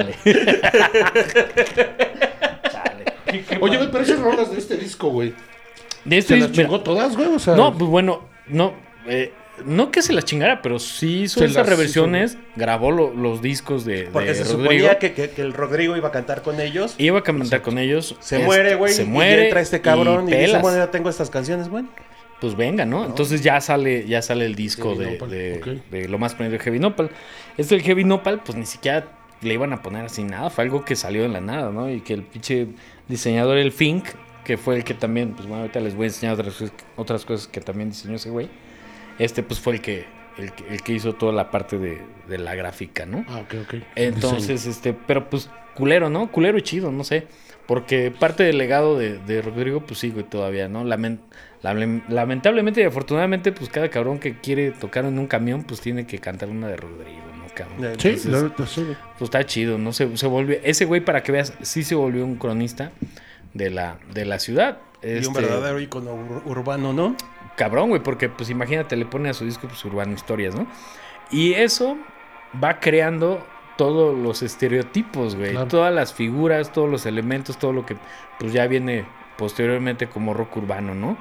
Chale. 0.24 1.04
Chale. 2.72 3.06
Oye, 3.62 3.78
güey, 3.78 3.92
pero 3.92 4.04
esas 4.04 4.20
rolas 4.20 4.52
de 4.52 4.58
este 4.58 4.78
disco, 4.78 5.10
güey. 5.10 5.34
De 6.06 6.18
este 6.18 6.34
¿Se 6.36 6.40
las 6.40 6.50
mira, 6.52 6.64
chingó 6.64 6.82
todas, 6.82 7.16
güey? 7.16 7.28
O 7.30 7.40
sea, 7.40 7.56
No, 7.56 7.78
pues 7.78 7.90
bueno, 7.90 8.22
no. 8.48 8.74
eh, 9.08 9.34
no 9.66 9.92
que 9.92 10.02
se 10.02 10.14
las 10.14 10.26
chingara, 10.26 10.62
pero 10.64 10.80
sí 10.80 11.22
hizo 11.24 11.40
Se 11.40 11.46
esas 11.46 11.58
las 11.58 11.70
reversiones, 11.70 12.38
grabó 12.56 12.90
lo- 12.92 13.14
los 13.14 13.42
discos 13.44 13.86
de, 13.86 14.10
Porque 14.12 14.30
de 14.30 14.36
se 14.36 14.44
Rodrigo. 14.46 14.62
suponía 14.64 14.98
que, 14.98 15.14
que- 15.14 15.30
que 15.30 15.42
el 15.44 15.54
Rodrigo 15.54 15.96
iba 15.96 16.08
a 16.08 16.12
cantar 16.12 16.42
con 16.42 16.60
ellos. 16.60 16.96
Iba 16.98 17.20
a 17.20 17.24
cantar 17.24 17.62
con 17.62 17.78
ellos. 17.78 18.16
Se 18.20 18.38
este, 18.38 18.46
muere, 18.48 18.74
güey. 18.76 18.92
Se 18.94 19.04
y 19.04 19.06
muere. 19.06 19.44
entra 19.46 19.62
este 19.62 19.80
cabrón 19.82 20.24
y, 20.28 20.32
dice, 20.32 20.46
pelas. 20.48 20.62
bueno, 20.64 20.78
ya 20.78 20.90
tengo 20.90 21.10
estas 21.10 21.30
canciones, 21.30 21.70
güey. 21.70 21.84
pues 22.40 22.58
venga, 22.58 22.86
¿no? 22.86 23.06
Entonces 23.06 23.44
ya 23.44 23.62
sale, 23.62 24.08
ya 24.08 24.24
sale 24.24 24.48
el 24.48 24.56
disco 24.56 24.96
de 24.96 26.08
lo 26.10 26.18
más 26.18 26.34
prendido 26.34 26.58
de 26.58 26.64
Heavy 26.64 26.80
Nopal. 26.80 27.12
Este 27.56 27.76
el 27.76 27.84
Heavy 27.84 28.04
Nopal, 28.04 28.42
pues 28.44 28.58
ni 28.58 28.66
siquiera 28.66 29.06
le 29.42 29.54
iban 29.54 29.74
a 29.74 29.82
poner 29.82 30.06
así 30.06 30.24
nada, 30.24 30.50
fue 30.50 30.64
algo 30.64 30.86
que 30.86 30.96
salió 30.96 31.24
de 31.24 31.30
la 31.30 31.42
nada, 31.42 31.72
¿no? 31.72 31.90
Y 31.90 32.02
que 32.02 32.14
el 32.14 32.24
pinche 32.24 32.68
diseñador, 33.08 33.58
el 33.58 33.72
Fink, 33.72 34.06
que 34.46 34.58
fue 34.58 34.76
el 34.76 34.84
que 34.84 34.94
también, 34.94 35.34
pues 35.34 35.48
bueno, 35.48 35.62
ahorita 35.64 35.80
les 35.80 35.96
voy 35.96 36.06
a 36.06 36.08
enseñar 36.08 36.36
otras, 36.36 36.56
cosas- 36.56 36.74
otras 36.96 37.26
cosas 37.26 37.48
que 37.48 37.62
también 37.62 37.90
diseñó 37.90 38.16
ese 38.16 38.30
güey. 38.30 38.50
Este 39.20 39.44
pues 39.44 39.60
fue 39.60 39.74
el 39.74 39.82
que, 39.82 40.06
el, 40.38 40.52
que- 40.54 40.68
el 40.74 40.82
que 40.82 40.94
hizo 40.94 41.14
toda 41.16 41.32
la 41.34 41.52
parte 41.52 41.78
de, 41.78 42.02
de 42.28 42.38
la 42.38 42.56
gráfica, 42.56 43.06
¿no? 43.06 43.26
Ah, 43.28 43.42
ok, 43.42 43.56
ok. 43.64 43.74
Entonces, 43.96 44.66
este, 44.66 44.94
pero 44.94 45.30
pues 45.30 45.50
culero, 45.76 46.10
¿no? 46.10 46.32
Culero 46.32 46.58
y 46.58 46.62
chido, 46.62 46.92
no 46.92 47.04
sé. 47.04 47.28
Porque 47.68 48.12
parte 48.12 48.44
del 48.44 48.58
legado 48.58 48.98
de, 48.98 49.18
de 49.20 49.42
Rodrigo, 49.42 49.82
pues 49.86 50.00
sí, 50.00 50.10
güey, 50.10 50.26
todavía, 50.26 50.68
¿no? 50.68 50.84
Lamen- 50.84 51.20
lame- 51.62 52.04
lamentablemente 52.10 52.82
y 52.82 52.84
afortunadamente, 52.86 53.52
pues 53.52 53.70
cada 53.70 53.90
cabrón 53.90 54.20
que 54.20 54.38
quiere 54.40 54.72
tocar 54.72 55.06
en 55.06 55.18
un 55.20 55.28
camión, 55.28 55.64
pues 55.64 55.80
tiene 55.82 56.06
que 56.08 56.18
cantar 56.20 56.50
una 56.50 56.68
de 56.68 56.78
Rodrigo, 56.78 57.22
¿no, 57.28 57.31
cabrón? 57.56 57.78
Sí, 58.00 58.10
Entonces, 58.10 58.22
sí, 58.74 58.82
güey. 58.84 58.96
pues 59.18 59.22
está 59.28 59.46
chido, 59.46 59.78
¿no? 59.78 59.94
Se, 59.94 60.16
se 60.18 60.28
volvió, 60.28 60.58
ese 60.64 60.86
güey, 60.86 61.02
para 61.02 61.24
que 61.24 61.32
veas, 61.32 61.54
sí 61.62 61.84
se 61.84 61.96
volvió 61.96 62.26
un 62.26 62.36
cronista 62.38 62.92
de 63.54 63.70
la, 63.70 63.98
de 64.14 64.26
la 64.26 64.40
ciudad. 64.40 64.80
Y 65.04 65.08
un 65.08 65.18
Este, 65.18 65.42
verdadero 65.42 65.80
icono 65.80 66.14
ur- 66.16 66.42
urbano, 66.46 66.94
¿no? 66.94 67.16
cabrón, 67.58 67.90
güey, 67.90 68.02
porque 68.02 68.30
pues 68.30 68.50
imagínate, 68.50 68.96
le 68.96 69.06
pone 69.06 69.30
a 69.30 69.34
su 69.34 69.46
disco 69.46 69.68
pues, 69.68 69.84
Urbano 69.86 70.14
Historias, 70.14 70.56
¿no? 70.56 70.66
Y 71.32 71.54
eso 71.54 71.98
va 72.64 72.80
creando 72.80 73.46
todos 73.78 74.18
los 74.18 74.42
estereotipos, 74.42 75.36
güey, 75.36 75.52
Claro. 75.52 75.68
todas 75.68 75.94
las 75.94 76.14
figuras, 76.14 76.72
todos 76.72 76.90
los 76.90 77.06
elementos, 77.06 77.58
todo 77.58 77.74
lo 77.74 77.86
que 77.86 77.98
pues 78.40 78.54
ya 78.54 78.66
viene 78.68 79.06
posteriormente 79.38 80.08
como 80.08 80.34
rock 80.34 80.58
urbano, 80.58 80.96
¿no? 80.96 81.18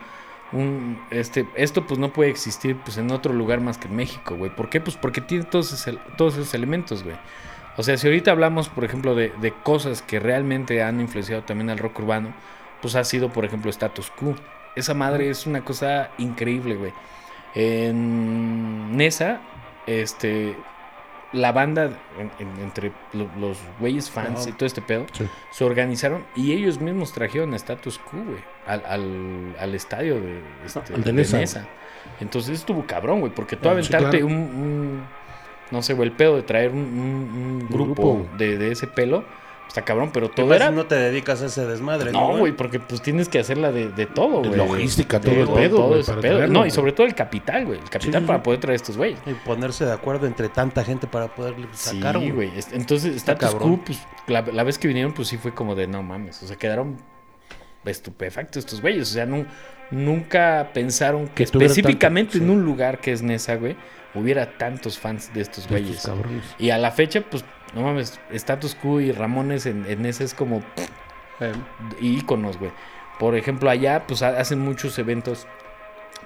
Un, 0.53 1.01
este, 1.11 1.47
esto 1.55 1.87
pues 1.87 1.99
no 2.01 2.13
puede 2.13 2.31
existir 2.31 2.77
pues 2.85 2.99
en 2.99 3.11
otro 3.13 3.33
lugar 3.33 3.61
más 3.61 3.79
que 3.79 3.89
en 3.89 3.97
México, 3.97 4.37
güey. 4.37 4.55
¿Por 4.55 4.69
qué? 4.69 4.81
Pues 4.81 4.97
porque 4.97 5.21
tiene 5.21 5.45
todos 5.45 5.73
esos, 5.73 5.99
todos 6.17 6.35
esos 6.35 6.55
elementos, 6.55 7.05
güey. 7.05 7.17
O 7.77 7.83
sea, 7.83 7.97
si 7.97 8.07
ahorita 8.07 8.33
hablamos, 8.33 8.69
por 8.69 8.85
ejemplo, 8.85 9.15
de, 9.15 9.33
de 9.41 9.53
cosas 9.53 10.03
que 10.03 10.19
realmente 10.19 10.83
han 10.83 11.01
influenciado 11.01 11.43
también 11.45 11.71
al 11.71 11.79
rock 11.79 12.01
urbano, 12.01 12.35
pues 12.83 12.95
ha 12.97 13.05
sido, 13.05 13.33
por 13.33 13.45
ejemplo, 13.45 13.71
Status 13.71 14.11
Quo. 14.11 14.35
Esa 14.75 14.95
madre 14.95 15.31
es 15.31 15.47
una 15.47 15.65
cosa 15.65 16.11
increíble, 16.19 16.77
güey. 16.77 16.93
En 17.55 18.97
Nesa, 18.97 19.41
este, 19.87 20.57
la 21.33 21.53
banda, 21.53 21.85
en- 22.19 22.31
en- 22.38 22.61
entre 22.62 22.93
lo- 23.12 23.31
los 23.38 23.59
güeyes 23.79 24.11
fans 24.11 24.47
y 24.49 24.53
todo 24.53 24.66
este 24.66 24.83
pedo, 24.83 25.07
Sí. 25.12 25.27
se 25.53 25.64
organizaron 25.64 26.25
y 26.35 26.53
ellos 26.53 26.81
mismos 26.81 27.12
trajeron 27.12 27.53
a 27.53 27.57
Status 27.57 27.99
Quo, 27.99 28.19
güey, 28.25 28.40
al, 28.66 28.83
al, 28.87 29.57
al 29.59 29.75
estadio 29.75 30.21
de, 30.21 30.40
este, 30.66 30.93
de 30.93 31.03
de 31.03 31.12
Nesa. 31.12 31.38
Nesa. 31.38 31.66
Entonces 32.21 32.59
estuvo 32.59 32.85
cabrón, 32.87 33.21
güey, 33.21 33.33
porque 33.33 33.57
tú 33.57 33.69
Ah, 33.69 33.73
sí, 33.73 33.79
aventarte 33.79 34.19
claro. 34.19 34.27
un, 34.27 34.33
un- 34.35 35.05
no 35.71 35.83
sé, 35.83 35.95
güey, 35.95 36.09
el 36.09 36.16
pedo 36.16 36.35
de 36.37 36.43
traer 36.43 36.73
un, 36.73 36.79
un- 36.79 37.61
un 37.61 37.69
grupo, 37.69 38.16
grupo. 38.16 38.37
De, 38.37 38.59
de 38.59 38.73
ese 38.73 38.87
pelo, 38.88 39.25
está 39.71 39.83
cabrón, 39.83 40.11
pero 40.13 40.29
todo 40.31 40.53
era... 40.53 40.71
no 40.71 40.87
te 40.87 40.97
dedicas 40.97 41.41
a 41.43 41.47
ese 41.47 41.65
desmadre, 41.65 42.11
No, 42.13 42.37
güey, 42.39 42.53
porque 42.53 42.81
pues 42.81 43.01
tienes 43.01 43.29
que 43.29 43.39
hacerla 43.39 43.71
de, 43.73 43.89
de 43.89 44.07
todo, 44.07 44.43
De 44.43 44.49
güey. 44.49 44.59
logística, 44.59 45.19
De 45.21 45.31
todo 45.31 45.41
el 45.43 45.49
pedo, 45.69 45.87
güey, 45.89 46.01
ese 46.01 46.11
para 46.11 46.21
pedo. 46.23 46.37
traerlo, 46.39 46.53
No, 46.53 46.59
y 46.61 46.63
güey. 46.63 46.71
sobre 46.73 46.93
todo 46.93 47.07
el 47.07 47.15
capital, 47.15 47.67
güey. 47.67 47.79
El 47.79 47.89
capital 47.89 48.21
sí, 48.23 48.27
para 48.27 48.43
poder 48.43 48.61
traer 48.61 48.77
estos 48.77 48.97
güeyes. 48.97 49.19
Y 49.27 49.35
ponerse 49.35 49.85
de 49.87 49.93
acuerdo 49.93 50.27
entre 50.27 50.49
tanta 50.49 50.85
gente 50.85 51.07
para 51.07 51.29
poder 51.35 51.55
sacar, 51.73 52.19
Sí, 52.19 52.31
güey. 52.31 52.51
Es- 52.59 52.73
Entonces, 52.73 53.15
Está 53.17 53.33
Status 53.33 53.55
cabrón. 53.55 53.77
Quo, 53.77 53.85
pues, 53.87 53.99
la, 54.27 54.43
la 54.43 54.63
vez 54.65 54.79
que 54.79 54.89
vinieron, 54.89 55.13
pues 55.15 55.29
sí 55.29 55.37
fue 55.39 55.55
como 55.55 55.75
de 55.75 55.87
no 55.87 56.03
mames. 56.03 56.43
O 56.43 56.47
sea, 56.47 56.57
quedaron 56.57 56.97
estupefactos 57.85 58.65
estos 58.65 58.81
güeyes. 58.81 59.11
O 59.11 59.13
sea, 59.15 59.27
nu- 59.27 59.47
nunca 59.91 60.71
pensaron 60.75 61.29
que, 61.29 61.45
específicamente 61.45 62.33
tanto, 62.33 62.45
en 62.45 62.51
sí. 62.51 62.57
un 62.59 62.65
lugar 62.65 63.01
que 63.01 63.13
es 63.13 63.23
Nesa, 63.23 63.57
güey, 63.57 63.77
hubiera 64.15 64.59
tantos 64.59 64.99
fans 64.99 65.33
de 65.33 65.41
estos 65.41 65.65
De 65.69 65.71
güeyes. 65.71 65.97
estos 65.97 66.11
cabrones. 66.15 66.45
Y 66.59 66.71
a 66.71 66.79
la 66.79 66.91
fecha, 66.91 67.23
pues, 67.23 67.45
no 67.75 67.83
mames, 67.83 68.21
Status 68.33 68.75
Quo 68.75 69.01
y 69.01 69.13
Ramones 69.13 69.67
en, 69.67 69.85
en 69.87 70.03
Nesa 70.03 70.25
es 70.25 70.35
como 70.35 70.63
Eh, 71.41 71.53
íconos, 72.01 72.59
güey. 72.59 72.71
Por 73.19 73.35
ejemplo, 73.35 73.71
allá, 73.71 74.07
pues 74.07 74.23
ha- 74.23 74.39
hacen 74.39 74.61
muchos 74.61 74.99
eventos 74.99 75.47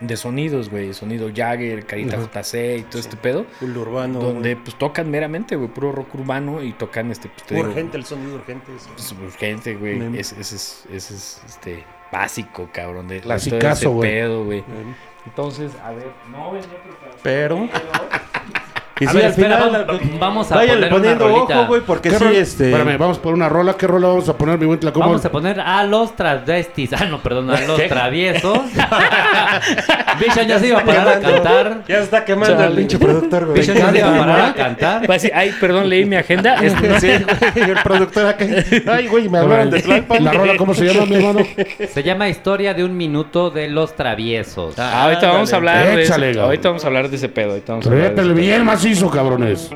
de 0.01 0.17
sonidos, 0.17 0.71
güey. 0.71 0.93
Sonido 0.93 1.31
Jagger, 1.33 1.87
Carita 1.87 2.17
Ajá. 2.17 2.25
JC 2.43 2.79
y 2.79 2.83
todo 2.83 2.99
este 2.99 3.17
pedo. 3.17 3.47
urbano. 3.61 4.19
donde, 4.19 4.55
güey. 4.55 4.65
pues 4.65 4.77
tocan 4.77 5.11
meramente, 5.11 5.55
güey, 5.55 5.69
puro 5.69 5.93
rock 5.93 6.15
urbano 6.17 6.61
y 6.63 6.73
tocan 6.73 7.13
este, 7.13 7.29
pues, 7.29 7.45
te 7.45 7.55
digo, 7.55 7.69
urgente, 7.69 7.97
el 7.97 8.05
sonido 8.05 8.35
urgente. 8.35 8.75
es- 8.75 8.89
pues, 8.89 9.13
urgente, 9.13 9.75
güey. 9.77 9.97
Mm. 10.01 10.15
Ese 10.17 10.41
ese 10.41 10.57
es, 10.57 10.85
ese 10.93 11.15
es, 11.15 11.43
este, 11.47 11.85
básico, 12.11 12.69
cabrón. 12.73 13.07
De, 13.07 13.15
de 13.17 13.21
todo 13.21 13.29
Clasicazo, 13.31 13.73
ese 13.81 13.87
güey. 13.89 14.11
pedo, 14.11 14.45
güey. 14.45 14.65
Entonces, 15.27 15.71
a 15.83 15.93
ver, 15.93 16.09
no 16.31 16.51
venía 16.53 16.69
preparado. 16.83 17.19
Pero. 17.23 17.69
Y 19.01 19.07
A 19.07 19.11
sí, 19.11 19.17
ver, 19.17 19.25
al 19.27 19.31
espera, 19.33 19.57
final. 19.59 19.85
vamos- 19.87 20.19
vamos 20.21 20.53
a 20.53 20.55
váyanle 20.55 20.87
poner 20.87 21.09
una 21.17 21.19
poniendo 21.19 21.29
rolita. 21.41 21.59
ojo, 21.61 21.67
güey, 21.69 21.81
porque 21.81 22.11
¿Qué 22.11 22.17
sí, 22.19 22.25
rol- 22.25 22.35
este. 22.37 22.71
Espérame, 22.71 22.97
vamos 22.97 23.19
por 23.19 23.35
una 23.35 23.49
rola. 23.49 23.75
¿Qué 23.77 23.89
rola 23.89 24.07
vamos 24.07 24.29
a 24.29 24.37
poner, 24.39 24.57
mi 24.59 24.67
buen 24.67 24.79
Tlacomo? 24.79 25.07
Vamos 25.07 25.25
a 25.25 25.33
poner 25.33 25.59
a 25.59 25.83
los 25.85 26.15
travestis. 26.15 26.93
Ah, 26.93 27.05
no, 27.07 27.21
perdón, 27.21 27.51
a 27.51 27.61
los 27.63 27.83
traviesos. 27.89 28.59
Vision 30.21 30.47
ya 30.47 30.59
se 30.61 30.69
iba 30.69 30.79
a 30.81 30.85
parar 30.85 31.09
a 31.09 31.21
cantar. 31.21 31.83
Ya 31.89 31.97
se 31.99 32.03
está 32.05 32.25
quemando 32.25 32.63
el 32.63 32.73
pinche 32.75 32.99
productor, 32.99 33.47
güey. 33.47 33.59
Vision 33.59 33.77
ya 33.79 33.91
se 33.91 33.99
iba 33.99 34.15
a 34.15 34.19
parar 34.19 34.41
a 34.51 34.55
cantar. 34.55 35.03
Va 35.11 35.15
a 35.15 35.17
decir, 35.17 35.33
ay, 35.35 35.53
perdón, 35.61 35.89
leí 35.89 36.05
mi 36.05 36.17
agenda. 36.17 36.55
Este, 36.65 37.01
Sí, 37.01 37.25
güey, 37.57 37.71
el 37.71 37.83
productor 37.83 38.27
acá. 38.27 38.45
Ay, 38.87 39.07
güey, 39.09 39.29
me 39.29 39.39
hablaron 39.39 39.71
de 39.71 39.83
Tlalpan. 39.83 40.25
¿La 40.25 40.33
rola 40.33 40.57
cómo 40.57 40.73
se 40.75 40.85
llama, 40.85 41.07
mi 41.07 41.17
hermano? 41.17 41.41
Se 41.93 42.03
llama 42.03 42.29
Historia 42.29 42.75
de 42.75 42.85
un 42.85 42.97
minuto 42.97 43.51
de 43.51 43.69
los 43.69 43.95
traviesos. 43.97 44.79
Ah, 44.79 45.05
ahorita 45.05 45.33
vamos 45.33 45.53
a 45.53 45.57
hablar 45.57 45.97
de 45.97 46.41
ahorita 46.41 46.69
vamos 46.69 46.85
a 46.85 46.87
hablar 46.87 47.09
de 47.11 47.17
ese 47.17 47.29
pedo. 47.29 47.51
Ahorita 47.51 47.73
vamos 47.73 47.87
a 47.87 47.91
hablar 47.91 48.15
de 48.15 48.35
bien 48.35 48.65
macizo, 48.85 49.09
cabrones. 49.09 49.71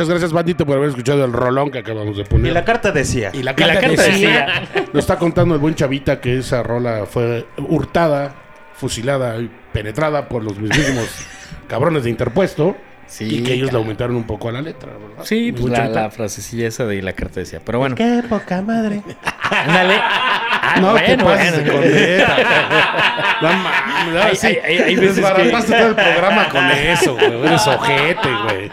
Muchas 0.00 0.08
gracias, 0.08 0.32
bandito, 0.32 0.64
por 0.64 0.78
haber 0.78 0.88
escuchado 0.88 1.22
el 1.26 1.32
rolón 1.32 1.70
que 1.70 1.80
acabamos 1.80 2.16
de 2.16 2.24
poner. 2.24 2.50
Y 2.50 2.54
la 2.54 2.64
carta 2.64 2.90
decía. 2.90 3.30
Y 3.34 3.42
la 3.42 3.50
Y 3.52 3.60
la 3.60 3.74
carta 3.74 3.80
carta 3.80 4.02
decía, 4.02 4.62
nos 4.94 5.02
está 5.04 5.16
contando 5.18 5.54
el 5.54 5.60
buen 5.60 5.74
Chavita 5.74 6.20
que 6.22 6.38
esa 6.38 6.62
rola 6.62 7.04
fue 7.04 7.46
hurtada, 7.68 8.34
fusilada 8.72 9.36
y 9.38 9.50
penetrada 9.74 10.26
por 10.26 10.42
los 10.42 10.58
mismísimos 10.58 11.06
cabrones 11.68 12.04
de 12.04 12.10
interpuesto 12.10 12.76
Sí, 13.06 13.24
y 13.40 13.42
que 13.42 13.54
ellos 13.54 13.66
le 13.66 13.72
cabrón. 13.72 13.82
aumentaron 13.82 14.16
un 14.16 14.24
poco 14.24 14.48
a 14.48 14.52
la 14.52 14.62
letra, 14.62 14.92
¿verdad? 14.92 15.24
Sí, 15.24 15.50
pues 15.52 15.64
la, 15.72 15.88
la 15.88 16.10
frasecilla 16.10 16.68
esa 16.68 16.86
de 16.86 17.02
la 17.02 17.12
carta 17.12 17.40
decía. 17.40 17.60
Pero 17.62 17.80
bueno, 17.80 17.96
Qué 17.96 18.22
poca 18.28 18.62
madre. 18.62 19.02
ándale. 19.50 19.94
Ah, 20.00 20.76
No 20.80 20.94
te 20.94 21.16
bueno, 21.16 21.24
pases 21.24 21.54
bueno. 21.56 21.72
con 21.72 21.80
neta. 21.92 22.36
No 23.42 23.48
mames, 23.52 24.24
Hay- 24.24 24.36
sí. 24.36 24.46
hay- 24.46 24.58
hay- 24.64 24.78
hay 24.78 24.96
veces 24.96 25.16
que- 25.26 25.62
todo 25.74 25.86
el 25.88 25.94
programa 25.96 26.48
con 26.50 26.64
eso, 26.70 27.14
güey. 27.16 27.46
Eres 27.46 27.66
ojete, 27.66 28.28
güey. 28.44 28.70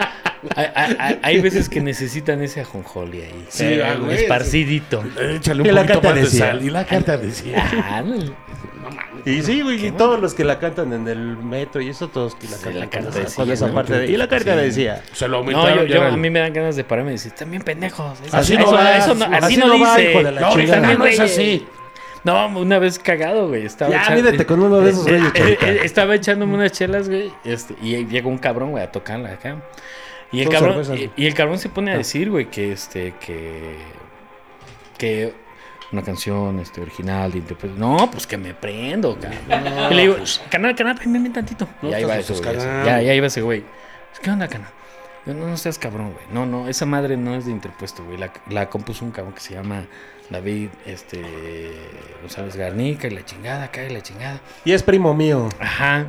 Hay, 0.58 0.96
hay- 1.00 1.20
hay 1.22 1.42
veces 1.42 1.70
que 1.70 1.80
necesitan 1.82 2.42
ese 2.42 2.62
ajonjoli 2.62 3.22
ahí. 3.22 3.46
Sí, 3.50 3.64
Eh, 3.66 3.96
güey, 4.00 4.16
esparcidito. 4.18 5.04
Échale 5.36 5.62
un 5.62 5.68
Y 5.68 5.72
poquito 5.72 6.02
más 6.02 6.16
de 6.16 6.22
decía. 6.22 6.46
sal. 6.48 6.64
Y 6.64 6.70
la 6.70 6.86
carta 6.86 7.18
decía. 7.18 7.64
Ah, 7.84 7.98
ándale. 7.98 8.32
Y 9.26 9.42
sí, 9.44 9.62
güey, 9.62 9.86
y 9.86 9.92
todos 9.92 10.20
los 10.22 10.34
que 10.34 10.46
la 10.46 10.58
cantan 10.60 10.94
en 10.94 11.08
el 11.08 11.38
metro 11.38 11.82
y 11.82 11.90
eso, 11.90 12.08
todos 12.08 12.36
que 12.36 12.48
la 12.48 12.56
Sí, 12.58 12.64
cantan 12.64 12.80
la 12.80 12.86
con 12.86 12.90
carta 12.92 13.10
esa, 13.10 13.20
decía, 13.20 13.36
con 13.44 13.52
esa 13.52 13.68
¿no? 13.68 13.74
parte 13.74 13.94
de... 14.00 14.08
Y 14.08 14.16
la 14.18 14.28
carta 14.30 14.54
Sí. 14.54 14.60
decía. 14.60 15.04
Se 15.12 15.26
lo 15.28 15.32
No, 15.34 15.38
aumentaron. 15.40 15.80
yo, 15.80 15.84
ya 15.84 15.90
yo- 15.96 16.02
era 16.06 16.14
a 16.14 16.18
mí 16.18 16.30
me 16.30 16.40
dan 16.40 16.54
ganas 16.54 16.76
de 16.78 16.84
pararme 16.86 17.12
y 17.12 17.16
decir, 17.16 17.34
también 17.34 17.62
pendejos. 17.64 18.18
Eso, 18.26 18.38
Así 18.38 18.54
eso- 18.54 18.62
no 18.64 18.72
va, 18.72 18.98
eso 18.98 19.16
no- 19.16 19.26
así, 19.26 19.36
así 19.36 19.58
no, 19.58 19.68
no 19.68 19.80
va, 19.82 19.98
dice. 19.98 20.12
hijo 20.12 20.24
de 20.24 20.32
la 20.32 20.42
no, 20.42 20.52
chingada. 20.54 20.74
también, 20.82 21.00
No 21.00 21.06
es 21.06 21.20
así. 21.20 21.68
No, 22.24 22.48
una 22.60 22.80
vez 22.80 22.98
cagado, 23.00 23.50
güey. 23.50 23.66
Estaba 23.66 23.92
Ya, 23.92 24.02
echando- 24.04 24.24
mídete 24.24 24.46
con 24.46 24.60
uno 24.62 24.80
de 24.80 24.90
esos 24.92 25.06
Eh, 25.08 25.12
reyes, 25.12 25.32
eh, 25.36 25.58
eh, 25.62 25.80
Estaba 25.84 26.16
echándome 26.16 26.56
unas 26.56 26.72
chelas, 26.72 27.10
güey. 27.10 27.32
este, 27.44 27.76
y 27.82 28.06
llega 28.06 28.28
un 28.28 28.38
cabrón, 28.38 28.72
güey, 28.72 28.84
a 28.84 28.92
tocarla 28.92 29.32
acá. 29.34 29.58
Y 30.32 30.42
el, 30.42 30.50
cabrón, 30.50 30.84
y, 30.98 31.24
y 31.24 31.26
el 31.28 31.34
cabrón 31.34 31.58
se 31.58 31.70
pone 31.70 31.94
a 31.94 31.98
decir, 31.98 32.30
güey, 32.30 32.50
que 32.50 32.72
este, 32.72 33.14
que. 33.20 33.78
Que 34.98 35.34
una 35.92 36.02
canción 36.02 36.60
este, 36.60 36.82
original 36.82 37.32
de. 37.32 37.42
No, 37.78 38.10
pues 38.12 38.28
que 38.28 38.38
me 38.38 38.54
prendo, 38.54 39.18
cabrón. 39.18 39.92
y 39.92 39.94
le 39.94 40.02
digo, 40.02 40.18
"Shh, 40.18 40.42
canal, 40.50 40.76
canal, 40.76 40.96
préndeme 40.96 41.30
tantito. 41.30 41.68
No 41.82 41.90
y 41.90 41.94
ahí 41.94 42.04
va 42.04 42.18
ese 42.18 42.34
güey. 42.34 42.56
Ya, 42.58 43.02
ya 43.02 43.14
iba 43.14 43.28
ese 43.28 43.42
güey. 43.42 43.64
¿Qué 44.22 44.30
onda, 44.32 44.48
canal? 44.48 44.70
No, 45.26 45.34
no 45.34 45.58
seas 45.58 45.78
cabrón, 45.78 46.14
güey. 46.14 46.26
No, 46.32 46.46
no, 46.46 46.68
esa 46.68 46.86
madre 46.86 47.18
no 47.18 47.36
es 47.36 47.46
de 47.46 47.52
interpuesto, 47.52 48.04
güey. 48.04 48.18
La, 48.18 48.32
la 48.50 48.70
compuso 48.70 49.06
un 49.06 49.12
cabrón 49.12 49.34
que 49.34 49.42
se 49.42 49.54
llama 49.54 49.86
David 50.30 50.70
este, 50.86 51.22
González 52.22 52.56
Garnica 52.56 53.08
y 53.08 53.12
la 53.12 53.24
chingada, 53.26 53.66
acá 53.66 53.84
y 53.84 53.90
la 53.90 54.02
chingada. 54.02 54.40
Y 54.66 54.72
es 54.72 54.84
primo 54.84 55.14
mío. 55.14 55.50
Ajá. 55.60 56.08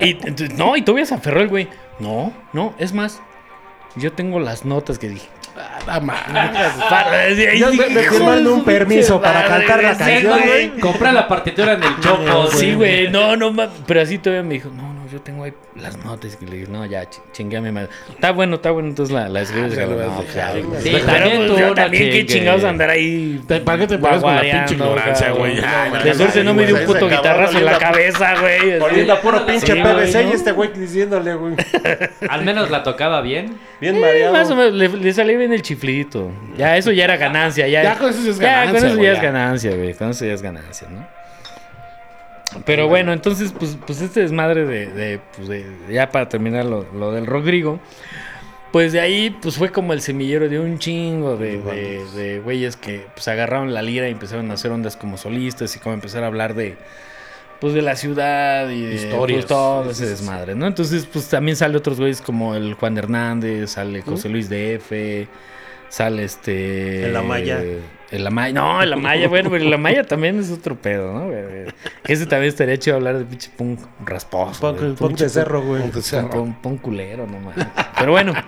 Y 0.00 0.14
no, 0.56 0.76
y 0.76 0.82
todavía 0.82 1.06
se 1.06 1.14
aferró 1.14 1.40
el 1.40 1.48
güey. 1.48 1.68
No, 1.98 2.32
no, 2.52 2.74
es 2.78 2.92
más. 2.92 3.20
Yo 3.96 4.12
tengo 4.12 4.40
las 4.40 4.64
notas 4.64 4.98
que 4.98 5.08
dije. 5.08 5.28
Ah, 5.86 6.00
me, 6.00 6.12
me 6.32 7.54
"Hijo 7.56 7.70
de 7.70 8.08
firmando 8.08 8.50
su 8.50 8.56
un 8.56 8.64
permiso 8.64 9.20
para 9.20 9.46
cantar 9.46 9.82
la 9.82 9.96
canción. 9.96 10.80
Compra 10.80 11.12
la 11.12 11.28
partitura 11.28 11.74
en 11.74 11.82
el 11.82 12.00
chopo. 12.00 12.46
Sí, 12.52 12.72
güey, 12.74 13.10
no, 13.10 13.36
no, 13.36 13.52
pero 13.86 14.00
así 14.00 14.16
todavía 14.18 14.42
me 14.42 14.54
dijo, 14.54 14.70
no, 14.70 14.91
yo 15.12 15.20
tengo 15.20 15.44
ahí 15.44 15.52
las 15.76 15.96
notas. 16.04 16.36
Y 16.40 16.46
le 16.46 16.56
dije, 16.58 16.70
no, 16.72 16.84
ya, 16.86 17.02
ch- 17.04 17.20
chingue 17.32 17.56
a 17.56 17.60
mi 17.60 17.70
madre. 17.70 17.88
Está 18.10 18.32
bueno, 18.32 18.56
está 18.56 18.70
bueno, 18.70 18.88
entonces 18.88 19.14
la, 19.14 19.28
la 19.28 19.42
escribes. 19.42 19.76
ya 19.76 19.86
no, 19.86 19.92
lo 19.92 19.96
vas 19.98 20.18
a 20.18 20.22
dejar, 20.22 20.54
ya, 20.56 20.60
güey. 20.66 20.82
Sí, 20.82 20.90
pero 20.92 21.04
también 21.06 21.36
pues, 21.36 21.48
tú 21.50 21.58
yo 21.58 21.66
no 21.68 21.74
también, 21.74 22.10
qué 22.12 22.26
chingados 22.26 22.64
andar 22.64 22.90
ahí. 22.90 23.40
¿Para 23.64 23.78
qué 23.78 23.86
te 23.86 23.98
paras 23.98 24.22
con 24.22 24.34
la 24.34 24.40
pinche 24.42 24.74
ignorancia, 24.74 25.30
güey? 25.30 25.56
Ya, 25.60 25.90
De 26.02 26.04
ya, 26.04 26.14
suerte 26.14 26.38
ya, 26.38 26.44
no 26.44 26.54
me 26.54 26.66
dio 26.66 26.76
un 26.76 26.84
puto 26.86 27.08
guitarrazo 27.08 27.58
en 27.58 27.64
la 27.64 27.78
cabeza, 27.78 28.34
güey. 28.40 29.10
a 29.10 29.20
puro 29.20 29.44
pinche 29.46 29.74
PVC 29.76 30.22
y 30.24 30.32
este 30.32 30.52
güey 30.52 30.72
diciéndole, 30.72 31.34
güey. 31.34 31.54
Al 32.28 32.44
menos 32.44 32.70
la 32.70 32.82
tocaba 32.82 33.20
bien. 33.20 33.58
Bien 33.80 33.96
Eh, 33.96 34.00
mareado. 34.00 34.32
Más 34.32 34.50
o 34.50 34.56
menos, 34.56 34.72
le, 34.74 35.12
salió 35.12 35.36
bien 35.38 35.52
el 35.52 35.62
chiflito. 35.62 36.30
Ya, 36.56 36.76
eso 36.76 36.92
ya 36.92 37.04
era 37.04 37.16
ganancia. 37.16 37.66
Ya, 37.68 37.82
Ya 37.82 37.98
con 37.98 38.10
eso 38.10 38.22
ya 38.22 38.30
es 38.30 38.38
Ya, 38.38 38.50
ganancia, 38.64 38.72
con 38.80 38.88
eso 38.88 38.96
güey, 38.96 39.06
ya 39.06 39.12
ya. 39.12 39.18
es 39.18 39.22
ganancia, 39.22 39.76
güey. 39.76 39.94
Con 39.94 40.10
eso 40.10 40.24
ya 40.24 40.32
es 40.32 40.42
ganancia, 40.42 40.88
¿no? 40.90 41.21
Pero 42.64 42.88
bueno, 42.88 43.12
entonces, 43.12 43.52
pues, 43.58 43.76
pues 43.86 44.00
este 44.00 44.20
desmadre 44.20 44.64
de, 44.66 44.86
de, 44.86 45.20
pues, 45.36 45.48
de- 45.48 45.64
ya 45.90 46.10
para 46.10 46.28
terminar 46.28 46.64
lo, 46.64 46.86
lo 46.94 47.12
del 47.12 47.26
Rodrigo, 47.26 47.80
pues 48.72 48.92
de 48.92 49.00
ahí, 49.00 49.30
pues 49.42 49.56
fue 49.56 49.70
como 49.70 49.92
el 49.92 50.00
semillero 50.00 50.48
de 50.48 50.58
un 50.58 50.78
chingo 50.78 51.36
de, 51.36 51.60
de, 51.60 52.04
de 52.16 52.40
güeyes 52.40 52.76
que 52.76 53.06
pues 53.14 53.28
agarraron 53.28 53.74
la 53.74 53.82
lira 53.82 54.08
y 54.08 54.12
empezaron 54.12 54.50
a 54.50 54.54
hacer 54.54 54.70
ondas 54.70 54.96
como 54.96 55.18
solistas 55.18 55.76
y 55.76 55.78
como 55.78 55.94
empezar 55.94 56.24
a 56.24 56.28
hablar 56.28 56.54
de, 56.54 56.76
pues 57.60 57.74
de 57.74 57.82
la 57.82 57.96
ciudad 57.96 58.70
y 58.70 58.80
de 58.82 58.94
Historias. 58.94 59.40
pues, 59.40 59.46
todo 59.46 59.90
ese 59.90 60.06
desmadre, 60.06 60.54
¿no? 60.54 60.66
Entonces, 60.66 61.06
pues 61.12 61.28
también 61.28 61.56
sale 61.56 61.76
otros 61.76 61.98
güeyes 61.98 62.22
como 62.22 62.54
el 62.54 62.72
Juan 62.74 62.96
Hernández, 62.96 63.72
sale 63.72 64.00
José 64.02 64.30
Luis 64.30 64.48
DF, 64.48 65.28
sale 65.90 66.24
este... 66.24 67.04
El 67.06 67.16
Amaya. 67.16 67.60
El 68.12 68.26
Amaya, 68.26 68.52
no, 68.52 68.82
el 68.82 68.92
Amaya, 68.92 69.26
bueno, 69.26 69.50
pero 69.50 69.64
el 69.64 69.72
Amaya 69.72 70.04
también 70.04 70.38
es 70.38 70.50
otro 70.50 70.76
pedo, 70.76 71.12
¿no? 71.12 71.30
Ese 72.04 72.26
también 72.26 72.50
estaría 72.50 72.78
chido 72.78 72.96
hablar 72.96 73.18
de 73.18 73.24
pinche 73.24 73.50
punk 73.56 73.80
rasposo. 74.04 74.60
Punk, 74.60 74.78
güey. 74.80 74.92
punk 74.94 75.18
de 75.18 75.28
cerro, 75.30 75.62
güey. 75.62 75.80
Punk, 75.82 75.96
cerro. 76.02 76.28
punk- 76.30 76.56
punk 76.60 76.80
culero, 76.82 77.26
no 77.26 77.40
mames. 77.40 77.66
Pero 77.98 78.12
bueno. 78.12 78.32
¿Por 78.34 78.42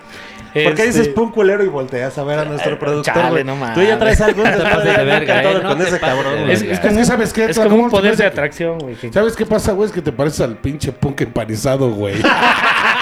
qué 0.53 0.69
este, 0.69 0.85
dices 0.85 1.07
punk 1.09 1.33
culero 1.33 1.65
y 1.65 1.67
volteas 1.67 2.17
a 2.17 2.23
ver 2.23 2.39
a 2.39 2.45
nuestro 2.45 2.79
productor, 2.79 3.13
chale, 3.13 3.43
no 3.43 3.57
mames. 3.57 3.75
Tú 3.75 3.81
ya 3.81 3.99
traes 3.99 4.21
algo 4.21 4.41
de 4.43 5.03
verga, 5.03 5.43
eh, 5.43 5.59
no 5.61 5.69
con 5.69 5.81
ese 5.81 5.99
cabrón, 5.99 6.41
güey. 6.43 6.51
Es, 6.53 6.61
es 6.61 6.79
como, 6.79 6.99
Es 6.99 7.07
¿sabes 7.07 7.33
qué? 7.33 7.45
es 7.45 7.57
¿Cómo 7.57 7.69
como 7.71 7.83
un 7.85 7.89
poder 7.89 8.15
de 8.15 8.25
atracción, 8.25 8.77
güey. 8.79 8.95
¿Sabes 9.11 9.35
qué 9.35 9.45
pasa, 9.45 9.73
güey? 9.73 9.87
Es 9.89 9.93
que 9.93 10.01
te 10.01 10.13
pareces 10.13 10.41
al 10.41 10.55
pinche 10.57 10.93
punk 10.93 11.21
empanizado, 11.21 11.89
güey. 11.91 12.15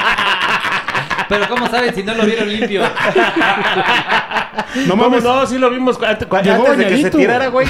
Pero 1.29 1.47
¿cómo 1.49 1.67
saben 1.67 1.93
si 1.93 2.03
no 2.03 2.13
lo 2.13 2.25
vieron 2.25 2.49
limpio? 2.49 2.81
No 4.85 4.89
¿Cómo 4.89 5.09
mames. 5.09 5.23
no? 5.23 5.45
Sí 5.45 5.57
lo 5.57 5.69
vimos 5.69 6.01
antes, 6.01 6.27
antes 6.31 6.77
de 6.77 6.87
que 6.87 6.97
se 7.01 7.11
tirara, 7.11 7.47
güey. 7.47 7.67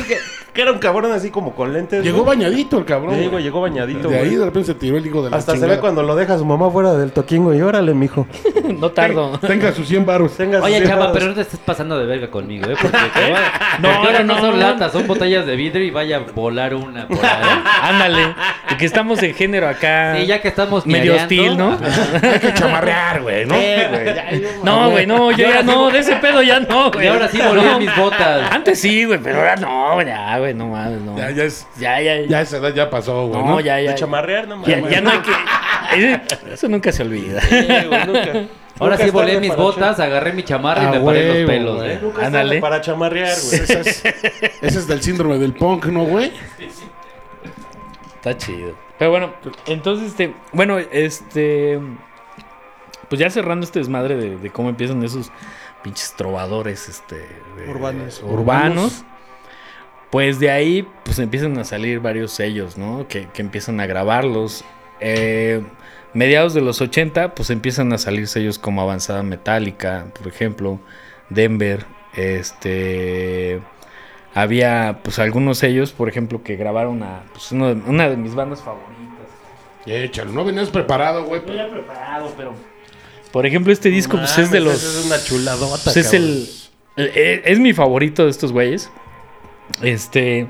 Que, 0.54 0.62
era 0.62 0.72
un 0.72 0.78
cabrón 0.80 1.12
así 1.12 1.30
como 1.30 1.54
con 1.56 1.74
lentes. 1.74 2.04
Llegó 2.04 2.24
güey. 2.24 2.38
bañadito 2.38 2.78
el 2.78 2.86
cabrón. 2.86 3.12
Sí, 3.16 3.20
güey. 3.22 3.30
güey, 3.30 3.44
llegó 3.44 3.62
bañadito, 3.62 4.08
De 4.08 4.16
ahí 4.20 4.26
güey. 4.28 4.36
de 4.38 4.46
repente 4.46 4.68
se 4.68 4.76
tiró 4.76 4.98
el 4.98 5.06
hijo 5.06 5.24
de 5.24 5.30
la 5.32 5.38
Hasta 5.38 5.58
se 5.58 5.66
ve 5.66 5.80
cuando 5.80 6.04
lo 6.04 6.16
deja 6.16 6.38
su 6.38 6.46
mamá 6.46 6.70
fuera 6.70 6.94
del 6.94 7.12
toquín, 7.12 7.44
güey. 7.44 7.62
Órale, 7.62 7.94
mijo. 7.94 8.28
No 8.64 8.92
tardo. 8.92 9.38
Tenga 9.40 9.74
sus 9.74 9.88
100 9.88 10.06
baros. 10.06 10.40
Oye, 10.40 10.80
sus 10.80 10.88
chava, 10.88 11.02
dedos. 11.04 11.12
pero 11.14 11.28
no 11.28 11.34
te 11.36 11.42
estés 11.42 11.60
pasando 11.60 11.98
de 12.00 12.06
verga 12.06 12.30
conmigo, 12.30 12.66
¿eh? 12.70 12.76
Porque 12.82 12.98
No, 13.80 14.04
no, 14.12 14.24
no, 14.24 14.40
son 14.40 14.60
latas, 14.60 14.92
son 14.94 15.06
botellas 15.06 15.46
de 15.46 15.56
vidrio 15.56 15.84
y 15.84 15.92
vaya 15.92 16.18
a 16.18 16.20
volar 16.34 16.74
una 16.74 17.08
por 17.08 17.24
ahí. 17.24 17.44
Ándale. 17.82 18.36
Y 18.72 18.76
que 18.78 18.86
estamos 18.86 19.22
en 19.22 19.34
género 19.36 19.68
acá. 19.68 20.16
Sí, 20.18 20.26
ya 20.28 20.42
que 20.42 20.48
estamos 20.48 20.86
Medio 20.86 21.16
hostil, 21.16 21.58
¿no? 21.58 21.78
Hay 22.22 22.40
que 22.40 22.54
chamarrear, 22.54 23.22
güey, 23.22 23.46
¿no? 23.46 23.56
Eh, 23.56 23.88
güey. 23.90 24.06
ya, 24.16 24.32
yo- 24.32 24.48
No, 24.64 24.90
güey, 24.92 25.06
no, 25.06 25.32
yo 25.32 25.50
ya 25.50 25.62
no, 25.62 25.90
de 25.92 26.00
ese 26.00 26.16
pedo 26.16 26.42
ya 26.42 26.60
no, 26.62 26.90
güey. 26.92 27.06
Y 27.06 27.10
ahora 27.10 27.28
sí 27.28 27.40
volví 27.46 27.62
No. 27.66 27.80
mis 27.80 27.96
botas. 27.98 28.52
Antes 28.52 28.80
sí, 28.80 29.04
güey, 29.06 29.20
pero 29.22 29.40
ahora 29.40 29.56
no, 29.58 30.02
ya, 30.02 30.40
güey, 30.44 30.54
no 30.54 30.68
mames, 30.68 31.02
no. 31.02 31.18
Ya, 31.18 31.32
ya, 31.32 31.44
es, 31.44 31.66
ya, 31.80 32.00
ya. 32.02 32.22
ya 32.26 32.42
esa 32.42 32.58
edad 32.58 32.74
ya 32.74 32.90
pasó, 32.90 33.28
güey. 33.28 33.42
no, 33.42 33.50
¿no? 33.50 33.60
ya, 33.60 33.80
ya. 33.82 33.92
De 33.92 33.96
chamarrear, 33.96 34.48
no 34.48 34.58
mames. 34.58 34.90
ya 34.90 35.02
no 35.02 35.10
hay 35.10 35.20
que. 35.20 35.32
Eso 36.54 36.68
nunca 36.70 36.92
se 36.92 37.04
olvida. 37.04 37.42
Sí, 37.42 37.66
güey, 37.88 38.06
nunca. 38.08 38.48
Ahora 38.80 38.96
Nunca 38.96 39.06
sí 39.06 39.12
volé 39.12 39.40
mis 39.40 39.56
botas, 39.56 40.00
agarré 40.00 40.34
mi 40.34 40.42
chamarra 40.44 40.82
Ah, 40.82 40.96
y 40.96 40.98
me 41.00 41.06
paré 41.06 41.28
los 41.42 41.48
pelos, 41.48 41.76
güey. 41.78 41.92
¿eh? 41.92 42.00
Nunca 42.02 42.26
Ándale. 42.26 42.60
para 42.60 42.82
chamarrear, 42.82 43.28
güey. 43.46 43.62
Ese 43.62 43.80
es, 43.82 44.04
ese 44.06 44.80
es 44.80 44.88
del 44.88 45.02
síndrome 45.04 45.38
del 45.38 45.54
punk, 45.54 45.86
¿no, 45.86 46.06
güey? 46.06 46.32
Está 48.16 48.36
chido. 48.38 48.76
Pero 48.98 49.12
bueno, 49.12 49.34
entonces, 49.68 50.08
este. 50.10 50.34
Bueno, 50.54 50.80
este. 50.80 51.80
Pues 53.10 53.20
ya 53.20 53.30
cerrando 53.30 53.64
este 53.64 53.78
desmadre 53.80 54.16
de, 54.16 54.38
de 54.38 54.50
cómo 54.50 54.70
empiezan 54.70 55.04
esos 55.04 55.32
pinches 55.84 56.14
trovadores, 56.14 56.90
este. 56.90 57.16
de- 57.58 57.70
Urbanos. 57.70 58.24
Urbanos. 58.24 59.06
Pues 60.14 60.40
de 60.40 60.52
ahí, 60.52 60.88
pues 61.04 61.18
empiezan 61.18 61.58
a 61.58 61.64
salir 61.64 62.00
varios 62.00 62.32
sellos, 62.32 62.78
¿no? 62.78 63.08
Que, 63.08 63.28
que 63.34 63.42
empiezan 63.42 63.80
a 63.80 63.88
grabarlos. 63.88 64.64
Eh, 65.00 65.64
mediados 66.14 66.54
de 66.54 66.62
los 66.62 66.82
80, 66.82 67.34
pues 67.34 67.50
empiezan 67.50 67.92
a 67.94 67.98
salir 67.98 68.28
sellos 68.28 68.60
como 68.60 68.84
Avanzada 68.84 69.24
Metálica, 69.24 70.06
por 70.18 70.28
ejemplo, 70.28 70.80
Denver, 71.30 71.86
este... 72.14 73.60
Había, 74.36 75.00
pues, 75.04 75.18
algunos 75.18 75.58
sellos, 75.58 75.92
por 75.94 76.10
ejemplo, 76.10 76.44
que 76.44 76.58
grabaron 76.58 77.02
a 77.02 77.24
pues, 77.34 77.52
uno 77.52 77.74
de- 77.74 77.82
una 77.90 78.08
de 78.10 78.16
mis 78.18 78.36
bandas 78.36 78.62
favoritas. 78.62 78.94
Échalo, 79.88 80.32
no 80.32 80.46
venías 80.46 80.70
preparado, 80.70 81.26
güey. 81.26 81.40
Estoy 81.40 81.56
ya 81.58 81.70
preparado, 81.72 82.32
pero... 82.38 82.54
Por 83.32 83.48
ejemplo, 83.48 83.74
este 83.74 83.90
disco, 83.90 84.18
pues, 84.18 84.38
es 84.38 84.52
de 84.52 84.60
los... 84.60 84.76
Es 84.84 85.06
una 85.08 85.24
chuladota, 85.24 85.82
Pues 85.84 85.98
es 85.98 86.14
el, 86.14 86.48
el- 86.98 87.42
Es 87.46 87.60
mi 87.60 87.74
favorito 87.74 88.26
de 88.26 88.30
estos 88.30 88.52
güeyes. 88.52 88.92
Este. 89.82 90.48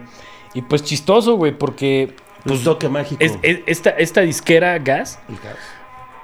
Y 0.53 0.61
pues 0.63 0.83
chistoso, 0.83 1.35
güey, 1.35 1.57
porque. 1.57 2.13
Un 2.45 2.51
Pues, 2.51 2.63
toque 2.63 2.89
mágico. 2.89 3.23
es- 3.23 3.37
es- 3.41 3.59
esta, 3.65 3.91
esta 3.91 4.21
disquera 4.21 4.77
Gas. 4.79 5.19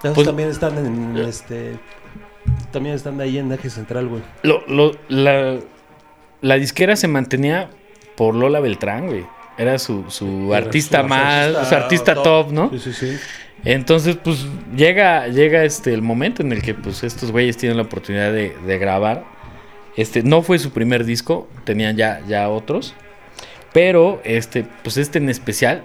Esos 0.03 0.15
pues- 0.15 0.27
también 0.27 0.49
están 0.49 0.77
en 0.77 1.17
este... 1.17 1.77
También 2.71 2.95
están 2.95 3.19
ahí 3.21 3.37
en 3.37 3.51
Eje 3.51 3.69
Central, 3.69 4.07
güey. 4.07 4.21
Lo, 4.43 4.65
lo- 4.67 4.91
la, 5.07 5.57
la 6.41 6.55
disquera 6.55 6.95
se 6.95 7.07
mantenía 7.07 7.69
por 8.17 8.35
Lola 8.35 8.59
Beltrán, 8.59 9.07
güey. 9.07 9.25
Era 9.57 9.77
su, 9.79 10.05
su 10.09 10.53
Era 10.53 10.65
artista 10.65 11.01
su 11.03 11.07
más. 11.07 11.67
su 11.69 11.75
artista 11.75 12.13
top. 12.15 12.23
top, 12.23 12.51
¿no? 12.51 12.69
Sí, 12.71 12.79
sí, 12.79 12.93
sí. 12.93 13.17
Entonces, 13.65 14.17
pues 14.23 14.45
llega, 14.75 15.27
llega 15.27 15.63
este 15.63 15.93
el 15.93 16.01
momento 16.01 16.41
en 16.41 16.51
el 16.53 16.61
que 16.61 16.73
pues 16.73 17.03
estos 17.03 17.31
güeyes 17.31 17.57
tienen 17.57 17.77
la 17.77 17.83
oportunidad 17.83 18.31
de, 18.31 18.55
de 18.65 18.77
grabar. 18.77 19.25
Este, 19.97 20.23
no 20.23 20.41
fue 20.41 20.59
su 20.59 20.71
primer 20.71 21.03
disco, 21.05 21.47
tenían 21.65 21.97
ya, 21.97 22.21
ya 22.27 22.49
otros. 22.49 22.93
Pero 23.73 24.21
este, 24.23 24.65
pues 24.83 24.97
este 24.97 25.19
en 25.19 25.29
especial, 25.29 25.83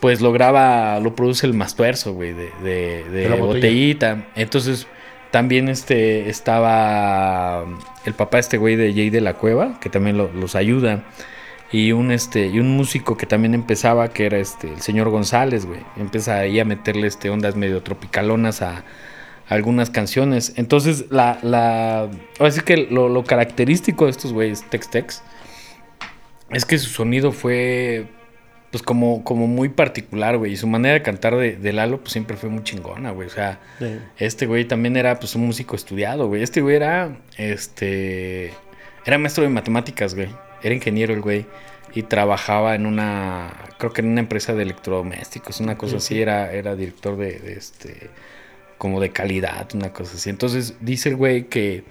pues 0.00 0.20
lo 0.20 0.32
graba, 0.32 0.98
lo 1.00 1.14
produce 1.14 1.46
el 1.46 1.54
Mastuerzo, 1.54 2.12
güey, 2.12 2.32
de, 2.32 2.50
de, 2.62 3.04
de 3.04 3.10
De 3.10 3.28
la 3.28 3.36
botella. 3.36 3.46
botellita. 3.46 4.26
Entonces, 4.34 4.86
también 5.30 5.68
este 5.68 6.28
estaba 6.30 7.64
el 8.04 8.14
papá 8.14 8.38
este 8.38 8.56
güey 8.56 8.76
de 8.76 8.92
Jay 8.94 9.10
de 9.10 9.20
la 9.20 9.34
Cueva, 9.34 9.78
que 9.80 9.90
también 9.90 10.16
lo- 10.16 10.32
los 10.32 10.54
ayuda. 10.56 11.04
Y 11.70 11.92
un 11.92 12.10
este, 12.12 12.46
y 12.46 12.60
un 12.60 12.76
músico 12.76 13.16
que 13.18 13.26
también 13.26 13.54
empezaba, 13.54 14.08
que 14.08 14.24
era 14.24 14.38
este, 14.38 14.68
el 14.72 14.80
señor 14.80 15.10
González, 15.10 15.66
güey. 15.66 15.80
Empieza 15.98 16.38
ahí 16.38 16.58
a 16.60 16.64
meterle 16.64 17.06
este 17.06 17.28
ondas 17.28 17.56
medio 17.56 17.82
tropicalonas 17.82 18.62
a 18.62 18.84
algunas 19.48 19.90
canciones. 19.90 20.52
Entonces, 20.56 21.06
la, 21.10 21.38
la. 21.42 22.08
Ahora 22.38 22.50
sí 22.52 22.60
que 22.60 22.76
lo, 22.76 23.08
lo 23.08 23.24
característico 23.24 24.04
de 24.04 24.10
estos 24.10 24.32
güeyes, 24.32 24.68
Tex 24.70 24.90
Tex, 24.90 25.22
es 26.50 26.64
que 26.64 26.78
su 26.78 26.88
sonido 26.90 27.32
fue 27.32 28.06
pues 28.70 28.82
como, 28.82 29.24
como 29.24 29.46
muy 29.46 29.70
particular, 29.70 30.36
güey. 30.36 30.52
Y 30.52 30.56
su 30.58 30.66
manera 30.66 30.92
de 30.94 31.02
cantar 31.02 31.36
de, 31.36 31.56
de 31.56 31.72
Lalo, 31.72 32.00
pues 32.00 32.12
siempre 32.12 32.36
fue 32.36 32.50
muy 32.50 32.62
chingona, 32.64 33.12
güey. 33.12 33.26
O 33.28 33.30
sea, 33.30 33.60
Sí. 33.78 33.98
este 34.18 34.44
güey 34.46 34.66
también 34.66 34.96
era 34.98 35.18
pues 35.18 35.34
un 35.34 35.46
músico 35.46 35.74
estudiado, 35.74 36.26
güey. 36.28 36.42
Este 36.42 36.60
güey 36.60 36.76
era, 36.76 37.16
este, 37.38 38.52
era 39.06 39.16
maestro 39.16 39.44
de 39.44 39.50
matemáticas, 39.50 40.14
güey. 40.14 40.28
Era 40.62 40.74
ingeniero 40.74 41.14
el 41.14 41.22
güey. 41.22 41.46
Y 41.94 42.02
trabajaba 42.02 42.74
en 42.74 42.84
una, 42.84 43.50
creo 43.78 43.94
que 43.94 44.02
en 44.02 44.08
una 44.08 44.20
empresa 44.20 44.52
de 44.54 44.62
electrodomésticos, 44.64 45.60
una 45.60 45.78
cosa 45.78 45.96
así. 45.96 46.20
Era, 46.20 46.52
era 46.52 46.76
director 46.76 47.16
de, 47.16 47.38
de 47.38 47.54
este, 47.54 48.10
como 48.78 49.00
de 49.00 49.10
calidad, 49.10 49.68
una 49.74 49.92
cosa 49.92 50.14
así. 50.14 50.30
Entonces 50.30 50.74
dice 50.80 51.10
el 51.10 51.16
güey 51.16 51.44
que, 51.48 51.84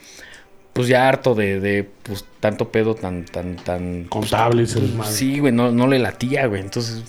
pues 0.74 0.88
ya 0.88 1.08
harto 1.08 1.36
de, 1.36 1.60
de 1.60 1.88
pues 2.04 2.26
tanto 2.40 2.72
pedo 2.72 2.96
tan, 2.96 3.26
tan, 3.26 3.56
tan... 3.58 4.06
Contable 4.06 4.64
ese 4.64 4.80
desmadre. 4.82 5.12
Sí, 5.12 5.40
güey, 5.40 5.52
no, 5.54 5.72
no 5.72 5.88
le 5.88 6.00
latía, 6.00 6.46
güey. 6.48 6.62
Entonces, 6.62 7.04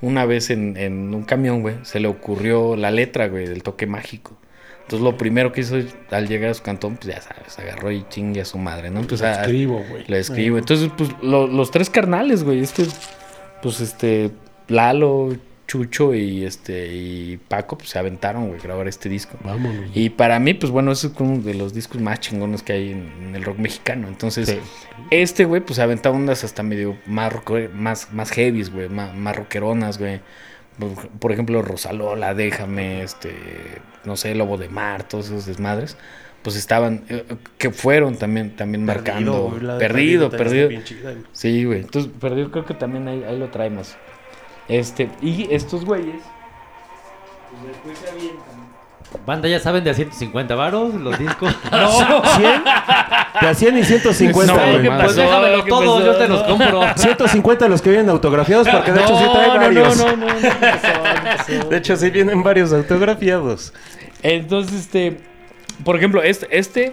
una 0.00 0.24
vez 0.26 0.50
en, 0.50 0.76
en 0.76 1.14
un 1.14 1.22
camión, 1.24 1.62
güey, 1.62 1.76
se 1.82 2.00
le 2.00 2.08
ocurrió 2.08 2.76
la 2.76 2.90
letra, 2.90 3.28
güey, 3.28 3.46
del 3.46 3.62
toque 3.62 3.86
mágico. 3.86 4.36
Entonces, 4.82 5.02
lo 5.02 5.16
primero 5.16 5.50
que 5.50 5.62
hizo 5.62 5.76
al 6.10 6.28
llegar 6.28 6.50
a 6.50 6.54
su 6.54 6.62
cantón, 6.62 6.96
pues 6.96 7.14
ya 7.14 7.22
sabes, 7.22 7.58
agarró 7.58 7.90
y 7.90 8.04
chingue 8.10 8.42
a 8.42 8.44
su 8.44 8.58
madre, 8.58 8.90
¿no? 8.90 9.00
Pues 9.02 9.22
a- 9.22 9.40
Escribo, 9.40 9.82
güey. 9.88 10.04
le 10.06 10.18
escribo. 10.18 10.58
Entonces, 10.58 10.90
pues 10.96 11.08
lo- 11.22 11.46
los 11.46 11.70
tres 11.70 11.88
carnales, 11.88 12.44
güey, 12.44 12.60
este, 12.60 12.84
pues 13.62 13.80
este, 13.80 14.30
Lalo, 14.68 15.34
Chucho 15.66 16.14
y 16.14 16.44
este, 16.44 16.92
y 16.94 17.36
Paco, 17.48 17.78
pues 17.78 17.88
se 17.90 17.98
aventaron, 17.98 18.48
güey, 18.48 18.60
grabar 18.60 18.86
este 18.86 19.08
disco. 19.08 19.36
Vámonos. 19.42 19.90
Y 19.94 20.10
para 20.10 20.38
mí, 20.38 20.52
pues 20.54 20.70
bueno, 20.70 20.92
ese 20.92 21.06
es 21.06 21.12
uno 21.18 21.42
de 21.42 21.54
los 21.54 21.72
discos 21.72 22.00
más 22.00 22.20
chingones 22.20 22.62
que 22.62 22.74
hay 22.74 22.90
en, 22.92 23.10
en 23.28 23.34
el 23.36 23.44
rock 23.44 23.58
mexicano. 23.58 24.08
Entonces, 24.08 24.48
Sí. 24.48 24.58
este, 25.10 25.44
güey, 25.46 25.62
pues 25.62 25.78
aventaba 25.78 26.16
ondas 26.16 26.44
hasta 26.44 26.62
medio 26.62 26.96
más, 27.06 27.32
rock- 27.32 27.70
más, 27.72 28.12
más 28.12 28.30
heavies, 28.30 28.70
güey, 28.70 28.88
más, 28.88 29.14
más 29.16 29.36
rockeronas, 29.36 29.98
güey. 29.98 30.20
Por- 31.18 31.32
ejemplo, 31.32 31.62
Rosalola, 31.62 32.34
Déjame, 32.34 33.02
este, 33.02 33.32
no 34.04 34.16
sé, 34.16 34.34
Lobo 34.34 34.58
de 34.58 34.68
Mar, 34.68 35.04
todos 35.08 35.26
esos 35.26 35.46
desmadres. 35.46 35.96
Pues 36.42 36.56
estaban, 36.56 37.04
eh, 37.08 37.24
que 37.56 37.70
fueron 37.70 38.16
también, 38.16 38.54
también 38.54 38.84
marcando. 38.84 39.50
güey, 39.50 39.78
perdido, 39.78 40.28
perdido. 40.30 40.68
güey. 40.68 40.82
Sí, 41.32 41.64
güey. 41.64 41.80
Entonces, 41.80 42.12
perdido 42.20 42.50
creo 42.50 42.66
que 42.66 42.74
también 42.74 43.08
ahí, 43.08 43.24
ahí 43.26 43.38
lo 43.38 43.48
traemos. 43.48 43.96
Este, 44.68 45.10
y 45.20 45.52
estos 45.52 45.84
güeyes, 45.84 46.22
pues 47.50 47.66
después 47.68 47.98
se 47.98 48.10
avientan. 48.10 48.64
Banda, 49.26 49.48
ya 49.48 49.60
saben 49.60 49.84
de 49.84 49.90
a 49.90 49.94
150 49.94 50.54
varos 50.54 50.94
los 50.94 51.18
discos. 51.18 51.54
¿100? 51.70 52.62
De 53.40 53.48
a 53.48 53.54
100 53.54 53.78
y 53.78 53.84
150, 53.84 54.52
No, 54.52 54.58
güey. 54.58 54.82
¿qué 54.82 54.90
pues 54.90 55.16
déjamelo 55.16 55.64
¿Qué 55.64 55.70
todo, 55.70 56.04
yo 56.04 56.16
te 56.16 56.28
los 56.28 56.42
compro. 56.42 56.82
150 56.96 57.68
los 57.68 57.80
que 57.80 57.90
vienen 57.90 58.10
autografiados, 58.10 58.68
porque 58.68 58.92
de 58.92 59.02
hecho 59.02 59.16
sí 59.16 59.24
trae 59.32 59.48
no, 59.48 59.54
varios. 59.54 59.96
no, 59.98 60.16
no, 60.16 60.16
no, 60.16 60.26
no 60.26 61.58
no. 61.58 61.68
De 61.68 61.76
hecho 61.76 61.96
sí 61.96 62.10
vienen 62.10 62.42
varios 62.42 62.72
autografiados. 62.72 63.72
Entonces, 64.22 64.80
este, 64.80 65.20
por 65.84 65.96
ejemplo, 65.96 66.22
este, 66.22 66.48
este 66.50 66.92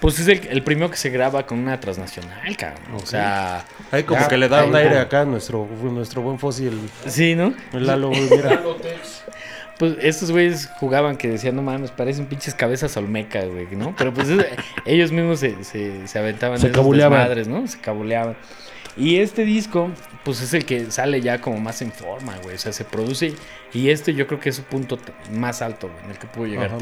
pues 0.00 0.18
es 0.20 0.28
el, 0.28 0.46
el 0.48 0.62
primero 0.62 0.90
que 0.90 0.96
se 0.96 1.10
graba 1.10 1.44
con 1.44 1.58
una 1.58 1.80
transnacional, 1.80 2.56
cabrón. 2.56 3.02
O 3.02 3.06
sea, 3.06 3.64
Ahí 3.90 4.02
como 4.04 4.20
Ya, 4.20 4.28
que 4.28 4.36
le 4.36 4.48
da 4.48 4.64
un 4.64 4.74
aire 4.76 4.98
acá 4.98 5.22
a 5.22 5.24
nuestro, 5.24 5.66
nuestro 5.82 6.20
buen 6.22 6.38
fósil, 6.38 6.78
sí, 7.06 7.34
¿no? 7.34 7.54
el 7.72 7.86
Lalo, 7.86 8.08
güey, 8.08 8.28
mira. 8.30 8.62
Pues 9.78 9.94
estos 10.02 10.32
güeyes 10.32 10.68
jugaban 10.80 11.16
que 11.16 11.28
decían, 11.28 11.54
no 11.54 11.62
mames, 11.62 11.92
parecen 11.92 12.26
pinches 12.26 12.52
cabezas 12.54 12.96
olmecas, 12.96 13.46
güey, 13.48 13.66
¿no? 13.76 13.94
Pero 13.96 14.12
pues 14.12 14.28
es- 14.28 14.44
ellos 14.84 15.12
mismos 15.12 15.38
se, 15.40 15.62
se, 15.62 16.06
se 16.08 16.18
aventaban 16.18 16.58
Se 16.58 16.66
esos 16.66 16.76
cabuleaban. 16.76 17.18
desmadres, 17.20 17.46
¿no? 17.48 17.66
Se 17.68 17.78
cabuleaban. 17.78 18.36
Y 18.96 19.18
este 19.20 19.44
disco, 19.44 19.88
pues 20.24 20.40
es 20.42 20.52
el 20.54 20.64
que 20.64 20.90
sale 20.90 21.20
ya 21.20 21.40
como 21.40 21.58
más 21.58 21.80
en 21.82 21.92
forma, 21.92 22.34
güey. 22.42 22.56
O 22.56 22.58
sea, 22.58 22.72
se 22.72 22.84
produce. 22.84 23.34
Y 23.72 23.90
este 23.90 24.12
yo 24.14 24.26
creo 24.26 24.40
que 24.40 24.48
es 24.48 24.56
su 24.56 24.64
punto 24.64 24.98
más 25.32 25.62
alto, 25.62 25.88
güey, 25.88 26.04
en 26.06 26.10
el 26.10 26.18
que 26.18 26.26
pudo 26.26 26.46
llegar 26.46 26.66
Ajá. 26.66 26.78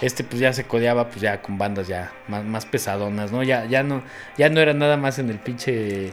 Este 0.00 0.22
pues 0.24 0.40
ya 0.40 0.52
se 0.52 0.64
codeaba 0.64 1.08
pues 1.08 1.20
ya 1.20 1.42
con 1.42 1.58
bandas 1.58 1.88
ya 1.88 2.12
más, 2.28 2.44
más 2.44 2.66
pesadonas, 2.66 3.32
¿no? 3.32 3.42
Ya, 3.42 3.64
ya 3.66 3.82
no, 3.82 4.02
ya 4.36 4.48
no 4.48 4.60
era 4.60 4.72
nada 4.74 4.96
más 4.96 5.18
en 5.18 5.28
el 5.30 5.38
pinche 5.38 6.12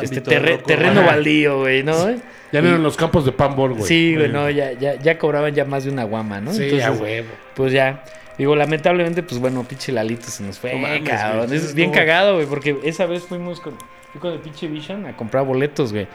este 0.00 0.20
terre- 0.20 0.58
terreno 0.58 1.00
ajá. 1.00 1.10
baldío, 1.10 1.60
güey, 1.60 1.82
¿no? 1.82 2.10
Ya 2.52 2.60
no 2.62 2.68
eran 2.68 2.82
los 2.82 2.96
campos 2.96 3.24
de 3.24 3.32
Pambol, 3.32 3.72
güey. 3.74 3.84
Sí, 3.84 4.16
güey, 4.16 4.28
no, 4.28 4.50
ya, 4.50 4.72
ya, 4.72 4.96
ya 4.96 5.18
cobraban 5.18 5.54
ya 5.54 5.64
más 5.64 5.84
de 5.84 5.90
una 5.90 6.02
guama, 6.04 6.40
¿no? 6.40 6.52
Sí, 6.52 6.64
Entonces, 6.64 6.86
a 6.88 6.92
huevo. 6.92 7.28
Pues 7.54 7.72
ya. 7.72 8.02
Digo, 8.38 8.56
lamentablemente, 8.56 9.22
pues 9.22 9.38
bueno, 9.40 9.62
pinche 9.64 9.92
Lalito 9.92 10.28
se 10.28 10.42
nos 10.42 10.58
fue, 10.58 10.72
No 10.72 10.78
mames, 10.78 11.02
cabrón. 11.08 11.46
güey, 11.46 11.58
Es 11.58 11.74
bien 11.74 11.92
cagado, 11.92 12.34
güey, 12.36 12.46
porque 12.46 12.78
esa 12.84 13.06
vez 13.06 13.24
fuimos 13.24 13.60
con, 13.60 13.74
fui 14.12 14.20
con 14.20 14.32
el 14.32 14.38
pinche 14.40 14.66
Vision 14.66 15.06
a 15.06 15.16
comprar 15.16 15.44
boletos, 15.44 15.92
güey. 15.92 16.08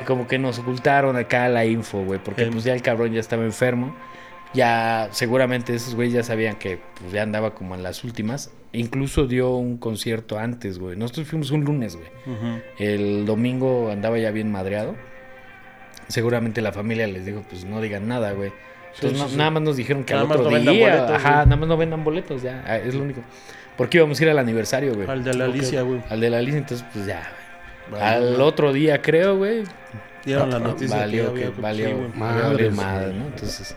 Y 0.00 0.04
como 0.04 0.26
que 0.26 0.38
nos 0.38 0.58
ocultaron 0.58 1.16
acá 1.16 1.48
la 1.48 1.64
info, 1.64 2.02
güey, 2.04 2.20
porque 2.22 2.44
pues 2.46 2.64
ya 2.64 2.74
el 2.74 2.82
cabrón 2.82 3.12
ya 3.12 3.20
estaba 3.20 3.44
enfermo. 3.44 3.94
Ya 4.54 5.08
seguramente 5.12 5.74
esos 5.74 5.94
güeyes 5.94 6.14
ya 6.14 6.22
sabían 6.22 6.56
que 6.56 6.78
pues, 7.00 7.12
ya 7.12 7.22
andaba 7.22 7.54
como 7.54 7.74
en 7.74 7.82
las 7.82 8.02
últimas. 8.04 8.50
Incluso 8.72 9.26
dio 9.26 9.50
un 9.56 9.78
concierto 9.78 10.38
antes, 10.38 10.78
güey. 10.78 10.96
Nosotros 10.96 11.26
fuimos 11.28 11.50
un 11.50 11.64
lunes, 11.64 11.96
güey. 11.96 12.08
El 12.78 13.24
domingo 13.26 13.90
andaba 13.90 14.18
ya 14.18 14.30
bien 14.30 14.50
madreado. 14.52 14.94
Seguramente 16.08 16.62
la 16.62 16.72
familia 16.72 17.06
les 17.06 17.26
dijo, 17.26 17.44
pues 17.48 17.64
no 17.64 17.80
digan 17.80 18.08
nada, 18.08 18.32
güey. 18.32 18.50
Entonces 18.94 19.18
sí, 19.18 19.24
no- 19.24 19.28
sí. 19.30 19.36
nada 19.36 19.50
más 19.50 19.62
nos 19.62 19.76
dijeron 19.76 20.04
que 20.04 20.14
Nada 20.14 20.22
al 20.22 20.28
más 20.28 20.38
otro 20.38 20.50
no 20.50 20.56
vendan 20.56 20.74
día, 20.74 20.86
boletos, 20.96 21.10
ajá, 21.16 21.28
güey. 21.34 21.44
nada 21.46 21.56
más 21.56 21.68
no 21.68 21.76
vendan 21.76 22.04
boletos, 22.04 22.42
ya, 22.42 22.64
ah, 22.66 22.78
es 22.78 22.94
lo 22.94 23.02
único. 23.02 23.20
Porque 23.76 23.98
íbamos 23.98 24.18
a 24.18 24.22
ir 24.24 24.30
al 24.30 24.38
aniversario, 24.38 24.94
güey. 24.94 25.08
Al 25.08 25.22
de 25.22 25.34
la 25.34 25.44
Alicia, 25.44 25.82
güey. 25.82 26.02
Al 26.08 26.20
de 26.20 26.30
la 26.30 26.38
Alicia, 26.38 26.58
entonces 26.58 26.86
pues 26.92 27.06
ya, 27.06 27.30
güey. 27.90 28.00
Vale. 28.02 28.16
Al 28.34 28.40
otro 28.40 28.72
día, 28.72 29.00
creo, 29.02 29.36
güey, 29.36 29.64
Dieron 30.24 30.50
la 30.50 30.58
noticia 30.58 30.96
valió, 30.96 31.32
que 31.34 31.44
había- 31.44 31.60
valió, 31.60 32.10
Madres, 32.14 32.72
madre, 32.74 33.06
güey. 33.08 33.18
¿no? 33.18 33.26
Entonces, 33.26 33.76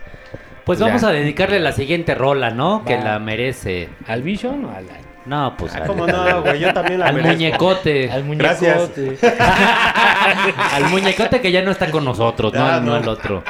Pues 0.65 0.79
Ya. 0.79 0.85
vamos 0.87 1.03
a 1.03 1.11
dedicarle 1.11 1.59
la 1.59 1.71
siguiente 1.71 2.13
rola, 2.15 2.51
¿no? 2.51 2.83
Que 2.85 2.97
la 2.97 3.19
merece. 3.19 3.89
¿al 4.07 4.21
Vision 4.21 4.65
o 4.65 4.71
al, 4.75 4.85
No, 5.25 5.55
pues 5.57 5.73
Ah, 5.75 5.79
al, 5.79 5.87
cómo 5.87 6.05
no, 6.07 6.41
güey, 6.43 6.59
yo 6.59 6.73
también 6.73 6.99
la 6.99 7.07
al 7.07 7.15
merezco. 7.15 7.33
muñecote. 7.35 8.11
al 8.11 8.23
Gracias. 8.37 8.91
muñecote? 8.97 9.37
al 10.73 10.83
muñecote 10.89 11.41
que 11.41 11.51
ya 11.51 11.61
no 11.61 11.71
está 11.71 11.89
con 11.91 12.05
nosotros, 12.05 12.53
no, 12.53 12.65
Ah, 12.65 12.79
no 12.79 12.91
no. 12.91 12.97
el 12.97 13.07
otro. 13.07 13.43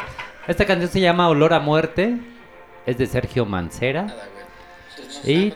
Esta 0.47 0.65
canción 0.65 0.89
se 0.89 0.99
llama 0.99 1.27
Olor 1.29 1.53
a 1.53 1.59
Muerte. 1.59 2.17
Es 2.85 2.97
de 2.97 3.05
Sergio 3.05 3.45
Mancera. 3.45 4.07
Y 5.23 5.53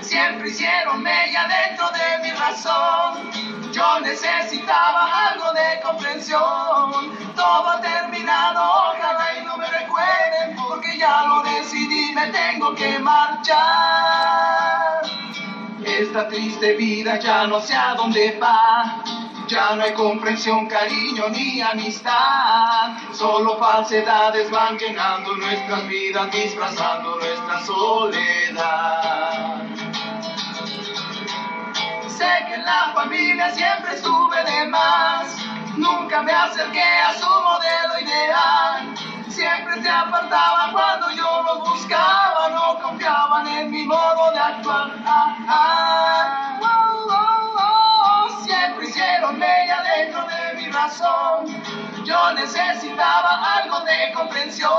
Siempre 0.00 0.48
hicieron 0.48 1.02
mella 1.02 1.46
dentro 1.46 1.88
de 1.90 2.18
mi 2.22 2.30
razón. 2.32 3.30
Yo 3.72 4.00
necesitaba 4.00 5.28
algo 5.28 5.52
de 5.52 5.80
comprensión. 5.82 7.16
Todo 7.36 7.70
ha 7.70 7.80
terminado, 7.80 8.60
ojalá 8.60 9.38
y 9.38 9.44
no 9.44 9.56
me 9.56 9.68
recuerden, 9.68 10.56
porque 10.56 10.98
ya 10.98 11.22
lo 11.26 11.42
decidí, 11.42 12.12
me 12.12 12.26
tengo 12.28 12.74
que 12.74 12.98
marchar. 12.98 14.65
Esta 15.98 16.28
triste 16.28 16.74
vida 16.74 17.18
ya 17.18 17.46
no 17.46 17.58
sé 17.58 17.74
a 17.74 17.94
dónde 17.94 18.38
va. 18.38 19.02
Ya 19.48 19.74
no 19.74 19.82
hay 19.82 19.94
comprensión, 19.94 20.66
cariño 20.66 21.30
ni 21.30 21.62
amistad. 21.62 22.98
Solo 23.12 23.56
falsedades 23.56 24.50
van 24.50 24.76
llenando 24.76 25.34
nuestras 25.36 25.88
vidas, 25.88 26.30
disfrazando 26.32 27.16
nuestra 27.16 27.64
soledad. 27.64 29.62
Sé 32.08 32.44
que 32.46 32.58
la 32.58 32.92
familia 32.94 33.50
siempre 33.54 33.94
estuve 33.94 34.44
de 34.44 34.66
más. 34.66 35.55
Nunca 35.76 36.22
me 36.22 36.32
acerqué 36.32 36.82
a 36.82 37.12
su 37.14 37.28
modelo 37.28 38.00
ideal. 38.00 38.94
Siempre 39.28 39.82
se 39.82 39.90
apartaban 39.90 40.72
cuando 40.72 41.10
yo 41.10 41.42
los 41.42 41.68
buscaba. 41.68 42.48
No 42.50 42.78
confiaban 42.80 43.46
en 43.46 43.70
mi 43.70 43.84
modo 43.84 44.30
de 44.32 44.38
actuar. 44.38 44.90
Ah. 45.06 46.58
Oh. 46.62 48.42
Siempre 48.42 48.88
hicieron 48.88 49.38
mella 49.38 49.82
dentro 49.82 50.26
de 50.26 50.54
mi 50.54 50.70
razón. 50.70 51.46
Yo 52.04 52.32
necesitaba 52.32 53.56
algo 53.56 53.80
de 53.80 54.12
comprensión. 54.14 54.70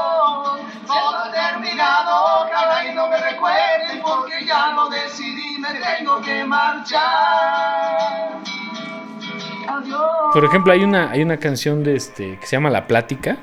Todo 0.88 1.32
terminado, 1.32 2.46
ojalá 2.46 2.86
y 2.86 2.96
no 2.96 3.08
me 3.08 3.18
recuerden 3.18 4.02
porque 4.02 4.46
ya 4.46 4.68
lo 4.70 4.88
decidí, 4.90 5.58
me 5.60 5.74
tengo 5.74 6.22
que 6.22 6.46
marchar. 6.46 8.38
Por 10.34 10.46
ejemplo, 10.46 10.74
hay 10.74 10.84
una, 10.84 11.12
hay 11.12 11.22
una 11.22 11.38
canción 11.38 11.84
de 11.84 11.96
este 11.96 12.38
que 12.40 12.46
se 12.46 12.56
llama 12.56 12.70
La 12.70 12.88
Plática. 12.88 13.38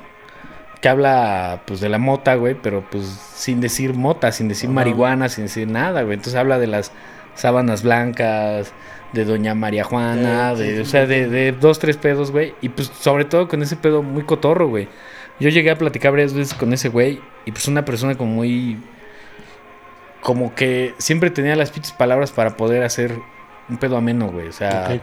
Que 0.81 0.89
habla 0.89 1.63
pues 1.65 1.79
de 1.79 1.89
la 1.89 1.97
mota, 1.97 2.35
güey, 2.35 2.53
pero 2.53 2.83
pues 2.89 3.05
sin 3.05 3.59
decir 3.59 3.95
mota, 3.95 4.31
sin 4.31 4.47
decir 4.47 4.69
marihuana, 4.69 5.29
sin 5.29 5.45
decir 5.45 5.67
nada, 5.67 6.03
güey. 6.03 6.15
Entonces 6.15 6.35
habla 6.35 6.59
de 6.59 6.67
las 6.67 6.91
sábanas 7.33 7.81
blancas, 7.83 8.71
de 9.15 9.25
Doña 9.25 9.55
María 9.55 9.83
Juana, 9.83 10.55
sí, 10.55 10.61
de, 10.61 10.75
sí, 10.75 10.81
o 10.81 10.85
sea, 10.85 11.07
de, 11.07 11.27
de 11.27 11.53
dos, 11.53 11.79
tres 11.79 11.97
pedos, 11.97 12.31
güey. 12.31 12.53
Y 12.61 12.69
pues 12.69 12.91
sobre 12.99 13.25
todo 13.25 13.47
con 13.47 13.63
ese 13.63 13.75
pedo 13.77 14.03
muy 14.03 14.23
cotorro, 14.23 14.67
güey. 14.67 14.87
Yo 15.39 15.49
llegué 15.49 15.71
a 15.71 15.77
platicar 15.77 16.11
varias 16.11 16.33
veces 16.33 16.53
con 16.53 16.71
ese 16.73 16.89
güey 16.89 17.19
y 17.45 17.51
pues 17.51 17.67
una 17.67 17.83
persona 17.83 18.15
como 18.15 18.31
muy... 18.31 18.77
Como 20.21 20.55
que 20.55 20.93
siempre 20.97 21.29
tenía 21.29 21.55
las 21.55 21.71
pinches 21.71 21.93
palabras 21.93 22.31
para 22.31 22.57
poder 22.57 22.83
hacer 22.83 23.19
un 23.69 23.77
pedo 23.77 23.97
ameno, 23.97 24.27
güey. 24.27 24.47
O 24.47 24.53
sea. 24.53 24.99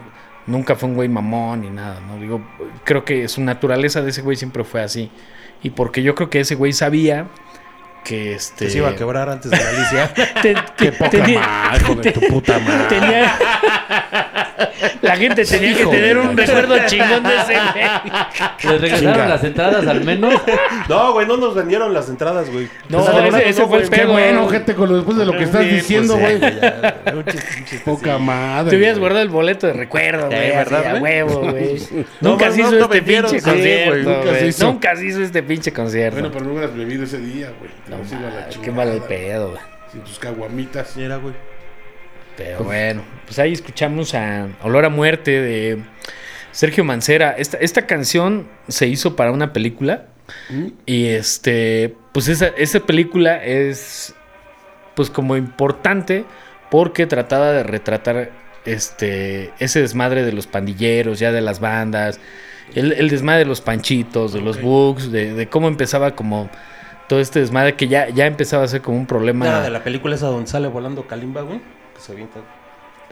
Nunca 0.47 0.74
fue 0.76 0.88
un 0.88 0.95
güey 0.95 1.09
mamón 1.09 1.62
ni 1.62 1.70
nada, 1.70 2.01
¿no? 2.07 2.16
Digo, 2.16 2.40
creo 2.84 3.05
que 3.05 3.28
su 3.28 3.40
naturaleza 3.43 4.03
de 4.03 4.11
ese 4.11 4.22
güey 4.22 4.36
siempre 4.36 4.64
fue 4.64 4.82
así. 4.82 5.11
Y 5.62 5.70
porque 5.70 6.03
yo 6.03 6.14
creo 6.14 6.28
que 6.30 6.40
ese 6.40 6.55
güey 6.57 6.72
sabía 6.72 7.26
que 8.05 8.34
este... 8.34 8.64
Que 8.64 8.70
se 8.72 8.78
iba 8.78 8.88
a 8.88 8.97
quebrar 8.97 9.28
antes 9.28 9.51
de 9.53 9.57
Alicia. 9.57 10.12
Te- 10.43 10.93
Poca 10.93 11.18
hijo 11.80 11.95
de 11.95 12.11
tu 12.12 12.20
puta 12.22 12.59
madre. 12.59 12.86
tenía- 12.88 13.32
La 15.03 15.17
gente 15.17 15.45
tenía 15.45 15.77
que 15.77 15.87
tener 15.87 16.19
un 16.19 16.37
recuerdo 16.37 16.77
chingón 16.87 17.23
de 17.23 17.35
ese 17.37 17.53
güey. 17.53 17.85
¿Les 18.73 18.81
regresaron 18.81 19.13
Chinga. 19.15 19.29
las 19.29 19.45
entradas 19.45 19.87
al 19.87 20.05
menos? 20.05 20.35
No, 20.89 21.13
güey, 21.13 21.27
no 21.27 21.37
nos 21.37 21.55
vendieron 21.55 21.93
las 21.95 22.09
entradas, 22.09 22.51
güey. 22.51 22.69
No, 22.89 22.99
Pues, 22.99 23.09
ese- 23.11 23.21
verdad, 23.23 23.41
ese 23.45 23.61
no, 23.63 23.69
fue 23.69 23.79
el 23.83 23.89
pedo. 23.89 24.01
Qué 24.01 24.07
bueno, 24.13 24.49
gente, 24.49 24.75
con 24.75 24.89
lo, 24.89 24.97
después 24.97 25.17
de 25.17 25.25
lo 25.27 25.33
que 25.33 25.45
estás 25.45 25.63
Sí, 25.63 25.69
diciendo, 25.71 26.17
pues, 26.19 26.41
güey. 26.41 26.53
ya, 26.61 26.81
ya, 27.05 27.13
un 27.15 27.25
chiste, 27.25 27.49
un 27.59 27.65
chiste, 27.65 27.85
Poca 27.85 28.17
sí. 28.17 28.23
madre. 28.23 28.71
Te 28.71 28.77
hubieras 28.77 28.95
güey. 28.99 29.01
guardado 29.01 29.23
el 29.23 29.29
boleto 29.29 29.67
de 29.67 29.73
recuerdo, 29.73 30.27
güey. 30.27 30.39
Eh, 30.39 30.57
así, 30.57 30.71
¿verdad, 30.71 30.97
a 30.97 31.01
huevo, 31.01 31.41
güey. 31.51 31.77
No, 32.21 32.31
Nunca 32.31 32.51
se 32.51 32.61
hizo 32.61 32.71
no 32.73 32.79
este 32.85 33.03
pinche 33.03 33.29
sí, 33.29 33.41
güey, 33.41 33.55
concierto, 33.57 34.11
nunca 34.11 34.23
se 34.25 34.31
güey. 34.31 34.49
hizo. 34.49 34.67
Nunca 34.67 34.97
se 34.97 35.07
hizo 35.07 35.23
este 35.23 35.43
pinche 35.43 35.73
concierto. 35.73 36.19
Bueno, 36.21 36.31
pero 36.33 36.45
no 36.45 36.53
hubieras 36.53 36.77
bebido 36.77 37.05
ese 37.05 37.19
día, 37.19 37.51
güey. 37.59 37.71
Qué 38.63 38.71
mal 38.71 39.03
pedo, 39.09 39.51
güey. 39.51 39.61
Sin 39.91 40.01
tus 40.03 40.19
caguamitas. 40.19 40.97
Mira, 40.97 41.17
güey. 41.17 41.35
Pero 42.45 42.64
bueno, 42.64 43.03
pues 43.26 43.38
ahí 43.38 43.53
escuchamos 43.53 44.14
a 44.14 44.49
Olor 44.62 44.84
a 44.84 44.88
Muerte 44.88 45.40
de 45.40 45.82
Sergio 46.51 46.84
Mancera. 46.84 47.34
Esta, 47.36 47.57
esta 47.59 47.86
canción 47.86 48.49
se 48.68 48.86
hizo 48.86 49.16
para 49.16 49.32
una 49.32 49.53
película. 49.53 50.07
Y 50.86 51.07
este, 51.07 51.95
pues 52.12 52.28
esa, 52.28 52.49
esa 52.49 52.80
película 52.80 53.45
es 53.45 54.14
pues 54.95 55.11
como 55.11 55.36
importante 55.36 56.24
porque 56.70 57.07
trataba 57.07 57.53
de 57.53 57.62
retratar 57.62 58.30
este 58.64 59.53
ese 59.59 59.80
desmadre 59.80 60.24
de 60.24 60.32
los 60.32 60.47
pandilleros, 60.47 61.18
ya 61.18 61.32
de 61.32 61.40
las 61.40 61.61
bandas, 61.61 62.18
el, 62.74 62.93
el 62.93 63.11
desmadre 63.11 63.40
de 63.40 63.47
los 63.47 63.61
panchitos, 63.61 64.32
de 64.32 64.40
los 64.40 64.61
bugs, 64.61 65.12
de, 65.12 65.34
de 65.34 65.49
cómo 65.49 65.68
empezaba 65.68 66.14
como 66.14 66.49
todo 67.09 67.20
este 67.20 67.40
desmadre 67.40 67.74
que 67.74 67.88
ya, 67.88 68.09
ya 68.09 68.26
empezaba 68.26 68.64
a 68.64 68.68
ser 68.68 68.80
como 68.80 68.97
un 68.97 69.07
problema. 69.07 69.45
Nada 69.45 69.62
de 69.62 69.70
la 69.70 69.84
película 69.84 70.14
esa 70.14 70.28
donde 70.28 70.47
sale 70.47 70.68
volando 70.68 71.07
Kalimba, 71.07 71.43
güey. 71.43 71.61
Que 72.03 72.07
se 72.07 72.12
avienta. 72.12 72.40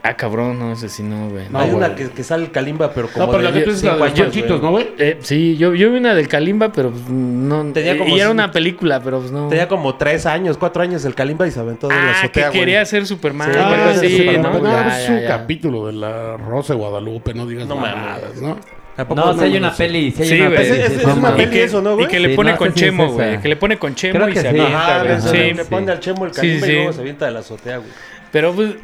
Ah, 0.03 0.15
cabrón, 0.15 0.57
no 0.57 0.75
sé 0.75 0.89
si 0.89 1.03
no, 1.03 1.29
güey. 1.29 1.47
No, 1.49 1.59
Hay 1.59 1.69
güey. 1.69 1.77
una 1.77 1.95
que, 1.95 2.09
que 2.09 2.23
sale 2.23 2.45
el 2.45 2.51
Kalimba, 2.51 2.91
pero 2.91 3.07
como. 3.07 3.25
No, 3.27 3.31
pero 3.31 3.43
la 3.43 3.53
que 3.53 3.61
tú 3.61 3.69
es 3.69 3.83
la 3.83 3.95
de. 3.95 4.59
¿no, 4.59 4.71
güey? 4.71 4.87
Eh, 4.97 5.17
sí, 5.21 5.55
yo, 5.57 5.75
yo 5.75 5.91
vi 5.91 5.97
una 5.99 6.15
del 6.15 6.27
Kalimba, 6.27 6.71
pero 6.71 6.89
pues, 6.89 7.07
no. 7.07 7.63
Tenía 7.71 7.93
y- 7.93 7.97
como 7.99 8.17
y 8.17 8.19
era 8.19 8.31
una 8.31 8.51
película, 8.51 8.99
pero 8.99 9.19
pues 9.19 9.31
no. 9.31 9.47
Tenía 9.47 9.67
como 9.67 9.95
tres 9.97 10.25
años, 10.25 10.57
cuatro 10.57 10.81
años 10.81 11.05
el 11.05 11.13
Kalimba 11.13 11.47
y 11.47 11.51
se 11.51 11.59
aventó 11.59 11.87
de 11.87 11.93
la 11.95 12.01
ah, 12.01 12.11
azotea, 12.13 12.29
que 12.45 12.49
güey. 12.49 12.59
quería 12.61 12.83
ser 12.85 13.05
Superman. 13.05 13.51
Sí, 13.53 13.59
algo 13.59 13.89
así, 13.91 14.17
Superman, 14.17 14.41
¿no? 14.53 14.59
No, 14.59 14.71
Ya, 14.71 14.97
es 14.99 15.07
ya, 15.07 15.13
un 15.13 15.21
ya. 15.21 15.27
capítulo 15.27 15.85
de 15.87 15.93
la 15.93 16.35
Rosa 16.37 16.73
de 16.73 16.79
Guadalupe, 16.79 17.33
no 17.35 17.45
digas 17.45 17.67
No 17.67 17.75
mamadas, 17.75 18.21
mames. 18.23 18.41
¿no? 18.41 18.57
¿A 18.97 19.07
poco 19.07 19.21
No, 19.21 19.33
si 19.37 19.43
hay 19.45 19.57
una 19.57 19.71
peli, 19.73 20.11
si 20.11 20.23
hay 20.23 20.29
Sí, 20.29 20.35
una 20.41 20.49
güey. 20.49 20.57
peli. 20.57 20.69
Es- 20.69 20.75
sí, 20.75 20.81
es- 20.81 20.89
sí, 20.93 20.99
es 20.99 21.07
no 21.07 21.13
una 21.15 21.35
peli 21.35 21.59
eso, 21.59 21.81
¿no, 21.81 21.91
Y 21.91 21.95
güey? 21.95 22.07
que 22.07 22.19
le 22.19 22.29
Sí, 22.29 22.35
pone 22.35 22.51
no 22.51 22.57
con 22.57 22.73
Chemo, 22.73 23.11
güey. 23.13 23.39
Que 23.39 23.47
le 23.47 23.55
pone 23.55 23.77
con 23.77 23.93
Chemo 23.95 24.13
Creo 24.15 24.29
y 24.29 24.33
que 24.33 24.39
se 24.41 24.49
sí. 24.51 24.59
avienta, 24.59 24.77
Ajá, 24.95 25.03
güey. 25.03 25.15
le, 25.15 25.21
Sí. 25.21 25.53
le 25.53 25.65
pone 25.65 25.91
al 25.91 25.99
chemo 25.99 26.25
el 26.25 26.33
Sí, 26.33 26.41
Kalimba 26.41 26.65
sí. 26.65 26.71
y 26.71 26.75
luego 26.75 26.93
se 26.93 27.01
avienta 27.01 27.25
de 27.25 27.31
la 27.31 27.39
azotea, 27.39 27.77
güey. 27.77 27.89
Pero 28.31 28.53
pues, 28.53 28.75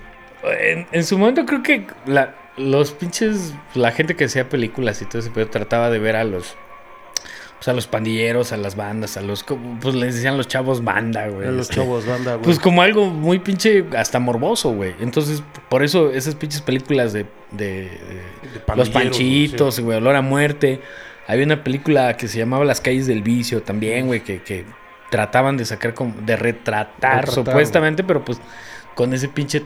en, 0.59 0.87
en 0.91 1.03
su 1.03 1.17
momento 1.17 1.45
creo 1.45 1.63
que 1.63 1.87
la, 2.05 2.35
los 2.57 2.91
pinches, 2.91 3.53
la 3.75 3.91
gente 3.91 4.15
que 4.15 4.25
hacía 4.25 4.49
películas 4.49 5.01
y 5.01 5.05
todo 5.05 5.19
ese 5.19 5.29
pedo 5.31 5.47
trataba 5.47 5.89
de 5.89 5.99
ver 5.99 6.15
a 6.15 6.23
los, 6.23 6.55
pues 7.57 7.67
a 7.69 7.73
los 7.73 7.87
pandilleros, 7.87 8.51
a 8.51 8.57
las 8.57 8.75
bandas, 8.75 9.17
a 9.17 9.21
los, 9.21 9.45
pues 9.81 9.95
les 9.95 10.15
decían 10.15 10.37
los 10.37 10.47
chavos 10.47 10.83
banda, 10.83 11.27
güey. 11.27 11.47
A 11.47 11.51
los 11.51 11.69
este, 11.69 11.75
chavos 11.81 12.05
banda, 12.05 12.33
güey. 12.33 12.43
Pues 12.43 12.59
como 12.59 12.81
algo 12.81 13.05
muy 13.07 13.39
pinche, 13.39 13.85
hasta 13.97 14.19
morboso, 14.19 14.71
güey. 14.71 14.93
Entonces, 14.99 15.41
por 15.69 15.83
eso 15.83 16.11
esas 16.11 16.35
pinches 16.35 16.61
películas 16.61 17.13
de, 17.13 17.25
de- 17.51 17.89
de 17.89 18.61
Los 18.75 18.89
Panchitos, 18.89 19.79
güey, 19.79 19.97
Olor 19.97 20.15
a 20.15 20.21
Muerte. 20.21 20.81
Había 21.29 21.45
una 21.45 21.63
película 21.63 22.15
que 22.15 22.27
se 22.27 22.37
llamaba 22.37 22.63
Las 22.63 22.79
Calles 22.79 23.05
del 23.07 23.21
Vicio 23.21 23.61
también, 23.61 24.07
güey, 24.07 24.21
que, 24.23 24.41
que 24.41 24.63
trataban 25.11 25.57
de 25.57 25.65
sacar 25.65 25.93
como, 25.93 26.13
de 26.21 26.35
retratar, 26.37 26.85
Retratar, 27.25 27.29
supuestamente, 27.29 28.03
pero 28.03 28.23
pues 28.23 28.39
con 28.97 29.13
ese 29.13 29.27
pinche 29.29 29.63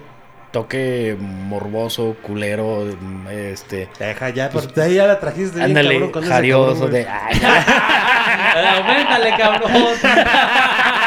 toque 0.52 1.16
morboso, 1.18 2.18
culero, 2.22 2.84
este... 3.32 3.88
Deja 3.98 4.30
ya, 4.32 4.50
pero 4.50 4.68
de 4.68 4.82
ahí 4.84 4.96
ya 4.96 5.08
la 5.08 5.22
trajiste 5.22 5.56
bien, 5.56 5.70
Ándale, 5.70 5.92
cabrón, 5.94 6.12
con 6.12 6.24
ese 6.24 6.32
jarioso 6.34 6.74
cabrón, 6.74 6.90
güey. 6.90 7.04
de... 7.04 7.10
ay, 7.10 7.42
Aumentale, 8.76 9.34
cabrón. 9.38 9.72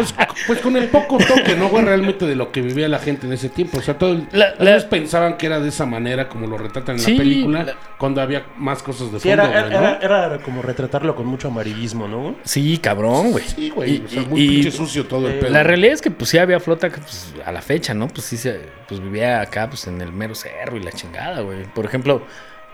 Pues, 0.00 0.14
pues 0.46 0.58
con 0.60 0.76
el 0.76 0.88
poco 0.88 1.18
toque, 1.18 1.54
¿no, 1.56 1.68
güey? 1.68 1.84
Realmente 1.84 2.26
de 2.26 2.34
lo 2.36 2.50
que 2.52 2.62
vivía 2.62 2.88
la 2.88 2.98
gente 2.98 3.26
en 3.26 3.32
ese 3.32 3.48
tiempo. 3.50 3.78
O 3.78 3.82
sea, 3.82 3.98
todo 3.98 4.12
el- 4.12 4.26
La- 4.32 4.54
tal 4.56 4.64
la- 4.66 4.72
vez 4.74 4.84
pensaban 4.84 5.36
que 5.36 5.46
era 5.46 5.60
de 5.60 5.68
esa 5.68 5.84
manera 5.86 6.28
como 6.28 6.46
lo 6.46 6.56
retratan 6.58 6.96
en 6.96 7.00
Sí, 7.02 7.12
la 7.12 7.18
película, 7.18 7.62
la- 7.64 7.74
cuando 7.98 8.20
había 8.22 8.46
más 8.56 8.82
cosas 8.82 9.12
de 9.12 9.20
Sí, 9.20 9.28
fondo, 9.28 9.42
era, 9.44 9.60
güey, 9.62 9.72
era, 9.72 9.80
¿no? 9.80 10.00
era, 10.00 10.26
era 10.26 10.38
como 10.38 10.62
retratarlo 10.62 11.14
con 11.14 11.26
mucho 11.26 11.48
amarillismo, 11.48 12.08
¿no? 12.08 12.36
Sí, 12.44 12.78
cabrón, 12.78 13.32
güey. 13.32 13.44
Sí, 13.44 13.70
güey. 13.70 13.96
Y- 13.96 14.04
o 14.04 14.08
sea, 14.08 14.22
muy 14.22 14.40
y- 14.42 14.48
pinche 14.48 14.70
sucio 14.70 15.06
todo 15.06 15.28
el 15.28 15.38
pedo. 15.38 15.50
La 15.50 15.62
realidad 15.62 15.94
es 15.94 16.00
que 16.02 16.10
pues 16.10 16.30
sí 16.30 16.38
había 16.38 16.60
flota 16.60 16.88
que, 16.90 16.98
pues, 17.00 17.34
a 17.44 17.52
la 17.52 17.60
fecha, 17.62 17.92
¿no? 17.94 18.08
Pues 18.08 18.24
sí 18.26 18.36
se, 18.36 18.60
pues 18.88 19.00
vivía 19.00 19.40
acá 19.40 19.68
pues 19.68 19.86
en 19.86 20.00
el 20.00 20.12
mero 20.12 20.34
cerro 20.34 20.76
y 20.76 20.82
la 20.82 20.92
chingada, 20.92 21.40
güey. 21.40 21.64
Por 21.64 21.84
ejemplo, 21.84 22.22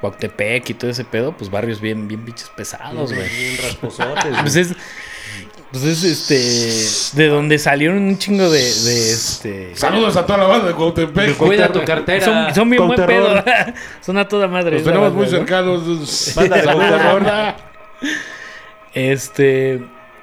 Cuauhtémoc 0.00 0.68
y 0.70 0.74
todo 0.74 0.90
ese 0.90 1.04
pedo, 1.04 1.32
pues 1.36 1.50
barrios 1.50 1.80
bien, 1.80 2.06
bien 2.06 2.22
pinches 2.24 2.50
pesados, 2.50 3.12
güey. 3.14 3.28
Bien 3.28 3.56
rasposotes. 3.62 4.36
Pues 4.42 4.56
es, 4.56 4.74
pues 5.72 5.84
es 5.84 6.04
este, 6.04 7.16
de 7.22 7.28
donde 7.28 7.58
salieron 7.58 7.98
un 7.98 8.18
chingo 8.18 8.48
de, 8.50 8.58
de 8.60 9.12
este. 9.12 9.76
Saludos 9.76 10.16
a 10.16 10.24
toda 10.24 10.38
la 10.38 10.46
banda 10.46 10.68
de 10.68 10.74
Cuautepec. 10.74 11.36
Cuida 11.36 11.70
tu 11.72 11.84
cartera. 11.84 12.24
Son, 12.24 12.54
son 12.54 12.70
bien 12.70 12.86
buen 12.86 13.04
pedo, 13.06 13.44
son 14.00 14.18
a 14.18 14.26
toda 14.28 14.48
madre. 14.48 14.76
Los 14.76 14.84
tenemos 14.84 15.12
banda, 15.12 15.16
muy 15.18 15.26
¿no? 15.26 15.30
cercanos. 15.38 16.32
Banda 16.36 16.56
de 16.56 16.62
Cuauhtémoc. 16.62 17.54
Este. 18.94 19.82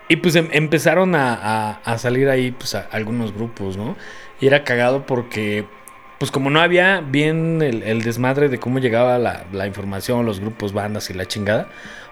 Y 0.10 0.18
pues 0.18 0.36
em- 0.36 0.50
empezaron 0.52 1.16
a, 1.16 1.34
a- 1.34 1.80
a 1.84 1.98
salir 1.98 2.30
ahí, 2.30 2.52
pues, 2.52 2.76
a- 2.76 2.88
algunos 2.92 3.34
grupos, 3.34 3.78
¿no? 3.78 3.96
Y 4.42 4.48
era 4.48 4.64
cagado 4.64 5.06
porque, 5.06 5.66
pues, 6.20 6.30
como 6.30 6.50
no 6.50 6.60
había 6.60 7.00
bien 7.02 7.62
el, 7.62 7.84
el 7.84 8.02
desmadre 8.04 8.50
de 8.50 8.60
cómo 8.60 8.80
llegaba 8.80 9.18
la, 9.18 9.46
la 9.54 9.66
información, 9.66 10.26
los 10.26 10.40
grupos, 10.40 10.74
bandas 10.74 11.10
y 11.10 11.14
la 11.14 11.26
chingada, 11.26 11.68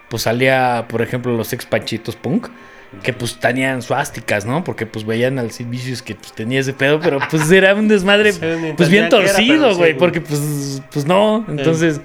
pues 0.09 0.23
salía, 0.23 0.86
por 0.88 1.01
ejemplo, 1.01 1.36
los 1.36 1.51
ex 1.53 1.65
panchitos 1.65 2.15
punk. 2.15 2.47
Que 3.04 3.14
pues 3.14 3.39
tenían 3.39 3.82
suásticas, 3.82 4.46
¿no? 4.46 4.64
Porque 4.64 4.86
pues 4.86 5.06
veían 5.06 5.39
al 5.39 5.52
Sid 5.52 5.68
Vicious 5.68 6.02
que 6.02 6.16
pues 6.16 6.34
tenía 6.34 6.60
ese 6.60 6.74
pedo, 6.74 7.00
pero 7.00 7.20
pues 7.30 7.50
era 7.52 7.74
un 7.74 7.88
desmadre 7.88 8.34
Sí, 8.34 8.39
pues 8.76 8.89
bien 8.89 9.10
torcido, 9.10 9.72
sí, 9.72 9.78
güey, 9.78 9.98
porque 9.98 10.22
pues 10.22 10.82
pues 10.92 11.06
no, 11.06 11.46
entonces 11.48 12.02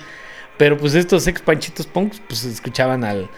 pero 0.57 0.79
pues 0.79 0.95
estos 0.95 1.27
ex 1.27 1.43
panchitos 1.43 1.87
punks 1.87 2.23
pues 2.27 2.45
escuchaban 2.45 3.05
al 3.05 3.29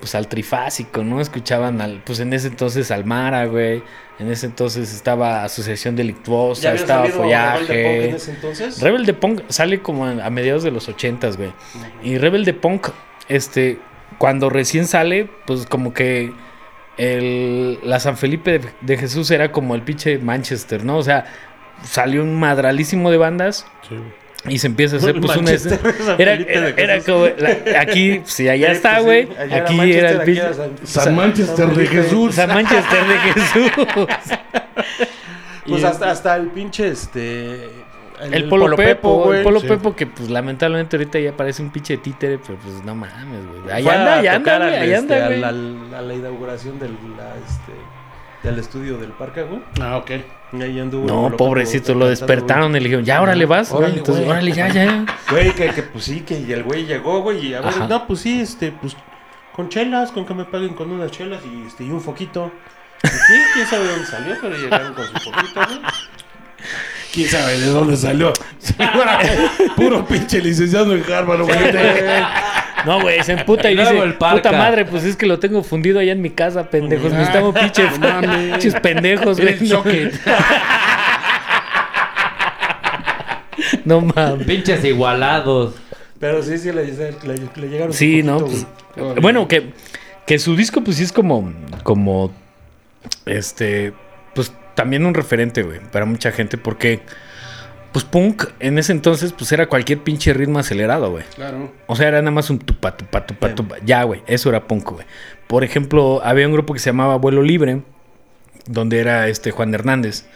pues 0.00 0.14
al 0.14 0.28
trifásico, 0.28 1.02
¿no? 1.02 1.20
Escuchaban 1.20 1.80
al 1.80 2.02
pues 2.04 2.20
en 2.20 2.32
ese 2.32 2.48
entonces 2.48 2.90
al 2.90 3.04
Mara, 3.04 3.46
güey. 3.46 3.82
En 4.18 4.30
ese 4.30 4.46
entonces 4.46 4.92
estaba 4.92 5.44
Asociación 5.44 5.94
Delictuosa, 5.94 6.62
¿Ya 6.62 6.70
había 6.70 6.80
estaba 6.80 7.06
salido 7.08 7.22
Rebelde 7.22 7.28
Punk 7.28 7.66
Follaje. 7.66 8.08
en 8.08 8.14
ese 8.14 8.30
entonces? 8.32 8.80
Rebelde 8.80 9.14
Punk 9.14 9.40
sale 9.48 9.80
como 9.80 10.06
a 10.06 10.30
mediados 10.30 10.62
de 10.64 10.72
los 10.72 10.88
ochentas, 10.88 11.36
güey. 11.36 11.52
Y 12.02 12.18
Rebelde 12.18 12.52
Punk, 12.52 12.88
este, 13.28 13.78
cuando 14.18 14.50
recién 14.50 14.86
sale, 14.88 15.28
pues 15.46 15.66
como 15.66 15.94
que 15.94 16.32
el, 16.98 17.78
la 17.84 18.00
San 18.00 18.16
Felipe 18.18 18.58
de, 18.58 18.68
de 18.80 18.96
Jesús 18.98 19.30
era 19.30 19.50
como 19.52 19.74
el 19.74 19.82
pinche 19.82 20.18
Manchester, 20.18 20.84
¿no? 20.84 20.98
O 20.98 21.02
sea, 21.02 21.24
salió 21.84 22.22
un 22.22 22.38
madralísimo 22.38 23.10
de 23.10 23.16
bandas 23.16 23.66
y 24.48 24.58
se 24.58 24.66
empieza 24.68 24.96
a 24.96 24.98
hacer 24.98 25.20
pues 25.20 25.36
una... 25.36 25.50
Era, 26.18 26.34
era, 26.34 26.68
era 26.70 27.00
como... 27.00 27.26
la- 27.26 27.80
aquí, 27.80 28.20
sí, 28.24 28.48
allá 28.48 28.70
está, 28.72 28.94
pues, 29.00 29.04
güey. 29.04 29.26
sí, 29.26 29.32
allá 29.38 29.56
era 29.56 29.64
aquí 29.64 29.92
era 29.92 30.10
el 30.10 30.16
aquí 30.20 30.26
pinche... 30.26 30.40
era 30.42 30.54
San- 30.54 30.76
San 30.84 31.16
Manchester 31.16 31.68
de. 31.70 31.86
Jesús. 31.86 32.34
San 32.34 32.48
Manchester 32.48 33.06
de 33.06 33.18
Jesús. 33.32 33.72
Pues 35.66 35.82
Y- 35.82 35.84
hasta, 35.84 36.10
hasta 36.10 36.36
el 36.36 36.46
pinche 36.48 36.88
este. 36.88 37.68
El, 38.20 38.48
Polo, 38.48 38.74
Pepo, 38.76 39.24
güey. 39.24 39.38
el 39.38 39.44
Polo 39.44 39.60
sí. 39.60 39.68
Pepo 39.68 39.94
que 39.94 40.06
pues 40.06 40.30
lamentablemente 40.30 40.96
ahorita 40.96 41.18
ya 41.18 41.36
parece 41.36 41.62
un 41.62 41.70
pinche 41.70 41.96
títere, 41.98 42.38
pero 42.38 42.58
pues 42.58 42.82
no 42.84 42.94
mames, 42.94 43.46
güey. 43.46 43.72
Ahí 43.74 43.82
Fue 43.84 43.94
anda, 43.94 44.14
a 44.14 44.18
ahí 44.18 44.26
anda, 44.26 44.38
tocar 44.38 44.60
güey, 44.62 44.74
al, 44.74 44.82
ahí 44.82 44.92
este, 44.92 45.14
anda, 45.14 45.24
a 45.24 45.28
güey. 45.28 45.40
la, 45.90 45.98
a 45.98 46.02
la 46.02 46.14
inauguración 46.14 46.78
del, 46.78 46.92
la, 47.16 47.34
este, 47.36 47.72
del 48.48 48.58
estudio 48.58 48.98
del 48.98 49.10
parque, 49.12 49.42
güey. 49.42 49.60
Ah, 49.80 49.96
ok. 49.98 50.10
Y 50.52 50.62
ahí 50.62 50.80
anduvo 50.80 51.02
el 51.02 51.06
No, 51.08 51.22
Polo 51.24 51.36
pobrecito, 51.36 51.88
Pepo 51.88 51.98
lo 52.00 52.08
despertaron 52.08 52.70
y 52.72 52.80
le 52.80 52.84
dijeron, 52.84 53.04
ya, 53.04 53.20
órale, 53.22 53.46
vas. 53.46 53.70
Órale, 53.70 53.86
güey. 53.88 53.98
Entonces, 53.98 54.24
güey. 54.24 54.36
órale, 54.36 54.52
ya, 54.52 54.68
ya. 54.68 55.06
Güey, 55.30 55.52
que, 55.52 55.68
que 55.70 55.82
pues 55.82 56.04
sí, 56.04 56.20
que 56.20 56.40
y 56.40 56.52
el 56.52 56.62
güey 56.64 56.86
llegó, 56.86 57.20
güey, 57.20 57.46
y 57.48 57.54
a 57.54 57.60
ver, 57.60 57.68
Ajá. 57.68 57.86
no, 57.86 58.06
pues 58.06 58.20
sí, 58.20 58.40
este, 58.40 58.72
pues 58.72 58.96
con 59.54 59.68
chelas, 59.68 60.10
con 60.12 60.24
que 60.24 60.32
me 60.34 60.44
paguen 60.44 60.72
con 60.74 60.90
unas 60.90 61.10
chelas 61.10 61.42
y, 61.44 61.66
este, 61.66 61.84
y 61.84 61.90
un 61.90 62.00
foquito. 62.00 62.50
Y 63.04 63.52
quién 63.54 63.66
sabe 63.66 63.84
de 63.84 63.90
dónde 63.90 64.06
salió, 64.06 64.36
pero 64.40 64.56
llegaron 64.56 64.94
con 64.94 65.04
su 65.06 65.12
foquito, 65.30 65.60
güey. 65.66 65.80
¿Quién 67.12 67.28
sabe 67.28 67.58
de 67.58 67.66
dónde 67.66 67.96
salió? 67.96 68.32
Puro 69.76 70.06
pinche 70.06 70.40
licenciado 70.40 70.94
en 70.94 71.02
Harvard, 71.10 71.42
güey. 71.42 71.58
No, 72.84 73.00
güey, 73.00 73.22
se 73.24 73.32
emputa 73.32 73.70
y 73.70 73.74
Luego 73.74 73.90
dice, 73.90 74.04
el 74.04 74.14
puta 74.14 74.52
madre, 74.52 74.84
pues 74.84 75.04
es 75.04 75.16
que 75.16 75.26
lo 75.26 75.38
tengo 75.38 75.62
fundido 75.62 75.98
allá 75.98 76.12
en 76.12 76.22
mi 76.22 76.30
casa, 76.30 76.70
pendejos. 76.70 77.12
Necesitamos 77.12 77.54
pinches, 77.58 77.90
pinches 78.50 78.74
pendejos, 78.80 79.40
güey. 79.40 80.10
No 83.84 84.00
mames. 84.00 84.46
Pinches 84.46 84.84
igualados. 84.84 85.74
Pero 86.20 86.42
sí, 86.42 86.58
sí, 86.58 86.72
le, 86.72 86.84
le, 86.84 87.12
le 87.56 87.68
llegaron 87.68 87.92
Sí, 87.92 88.22
no, 88.22 88.38
pues, 88.38 88.66
bueno, 89.20 89.46
que, 89.46 89.70
que 90.26 90.38
su 90.38 90.56
disco 90.56 90.82
pues 90.82 90.96
sí 90.96 91.04
es 91.04 91.12
como, 91.12 91.52
como, 91.84 92.32
este, 93.24 93.92
pues 94.34 94.52
también 94.78 95.04
un 95.04 95.12
referente, 95.12 95.64
güey, 95.64 95.80
para 95.90 96.04
mucha 96.04 96.30
gente, 96.30 96.56
porque, 96.56 97.00
pues 97.90 98.04
punk 98.04 98.44
en 98.60 98.78
ese 98.78 98.92
entonces 98.92 99.32
pues 99.32 99.50
era 99.50 99.66
cualquier 99.66 99.98
pinche 100.04 100.32
ritmo 100.32 100.60
acelerado, 100.60 101.10
güey. 101.10 101.24
Claro. 101.34 101.72
O 101.88 101.96
sea, 101.96 102.06
era 102.06 102.22
nada 102.22 102.30
más 102.30 102.48
un 102.48 102.60
tupa, 102.60 102.96
tupa, 102.96 103.26
tupa, 103.26 103.56
tupa. 103.56 103.76
Ya, 103.84 104.04
güey, 104.04 104.22
eso 104.28 104.50
era 104.50 104.68
punk, 104.68 104.88
güey. 104.92 105.04
Por 105.48 105.64
ejemplo, 105.64 106.20
había 106.22 106.46
un 106.46 106.52
grupo 106.52 106.74
que 106.74 106.78
se 106.78 106.90
llamaba 106.90 107.16
Vuelo 107.16 107.42
Libre, 107.42 107.82
donde 108.66 109.00
era 109.00 109.26
este 109.26 109.50
Juan 109.50 109.74
Hernández. 109.74 110.26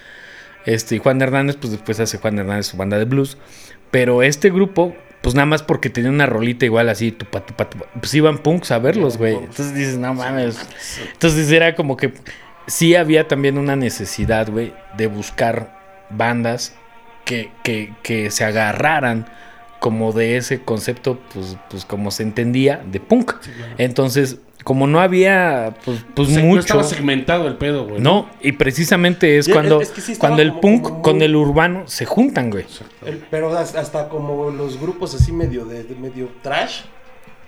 Este, 0.66 0.96
y 0.96 0.98
Juan 0.98 1.22
Hernández, 1.22 1.54
pues 1.54 1.70
después 1.70 2.00
hace 2.00 2.18
Juan 2.18 2.36
Hernández 2.36 2.66
su 2.66 2.76
banda 2.76 2.98
de 2.98 3.04
blues. 3.04 3.38
Pero 3.92 4.24
este 4.24 4.50
grupo, 4.50 4.96
pues 5.20 5.36
nada 5.36 5.46
más 5.46 5.62
porque 5.62 5.88
tenía 5.88 6.10
una 6.10 6.26
rolita 6.26 6.64
igual 6.64 6.88
así, 6.88 7.12
tupa, 7.12 7.46
tupa, 7.46 7.70
tupa, 7.70 7.86
pues 8.00 8.12
iban 8.12 8.38
punks 8.38 8.72
a 8.72 8.80
verlos, 8.80 9.18
güey. 9.18 9.36
Entonces 9.36 9.72
dices, 9.72 9.98
no 9.98 10.12
mames. 10.14 10.58
Entonces 11.12 11.48
era 11.52 11.76
como 11.76 11.96
que 11.96 12.12
sí 12.66 12.94
había 12.94 13.28
también 13.28 13.58
una 13.58 13.76
necesidad, 13.76 14.48
güey, 14.50 14.72
de 14.96 15.06
buscar 15.06 15.78
bandas 16.10 16.74
que, 17.24 17.50
que, 17.62 17.92
que 18.02 18.30
se 18.30 18.44
agarraran 18.44 19.26
como 19.78 20.12
de 20.12 20.36
ese 20.36 20.62
concepto, 20.62 21.18
pues, 21.34 21.56
pues 21.68 21.84
como 21.84 22.10
se 22.10 22.22
entendía, 22.22 22.82
de 22.86 23.00
punk. 23.00 23.32
Entonces, 23.78 24.38
como 24.62 24.86
no 24.86 25.00
había, 25.00 25.74
pues, 25.84 26.04
pues 26.14 26.28
Se- 26.28 26.40
No 26.40 26.46
mucho. 26.46 26.60
estaba 26.60 26.84
segmentado 26.84 27.48
el 27.48 27.56
pedo, 27.56 27.84
güey. 27.88 28.00
No, 28.00 28.28
y 28.40 28.52
precisamente 28.52 29.38
es 29.38 29.48
cuando, 29.48 29.80
es 29.80 29.90
que 29.90 30.00
sí 30.00 30.12
estaba 30.12 30.28
cuando 30.36 30.42
el 30.42 30.50
como- 30.50 30.60
punk 30.60 30.82
como 30.82 30.94
muy- 30.96 31.02
con 31.02 31.22
el 31.22 31.34
urbano 31.34 31.82
se 31.88 32.04
juntan, 32.04 32.50
güey. 32.50 32.64
El- 33.04 33.24
pero 33.28 33.56
hasta, 33.56 33.80
hasta 33.80 34.08
como 34.08 34.50
los 34.50 34.80
grupos 34.80 35.14
así 35.16 35.32
medio 35.32 35.64
de, 35.64 35.82
de 35.82 35.94
medio 35.96 36.28
trash 36.42 36.82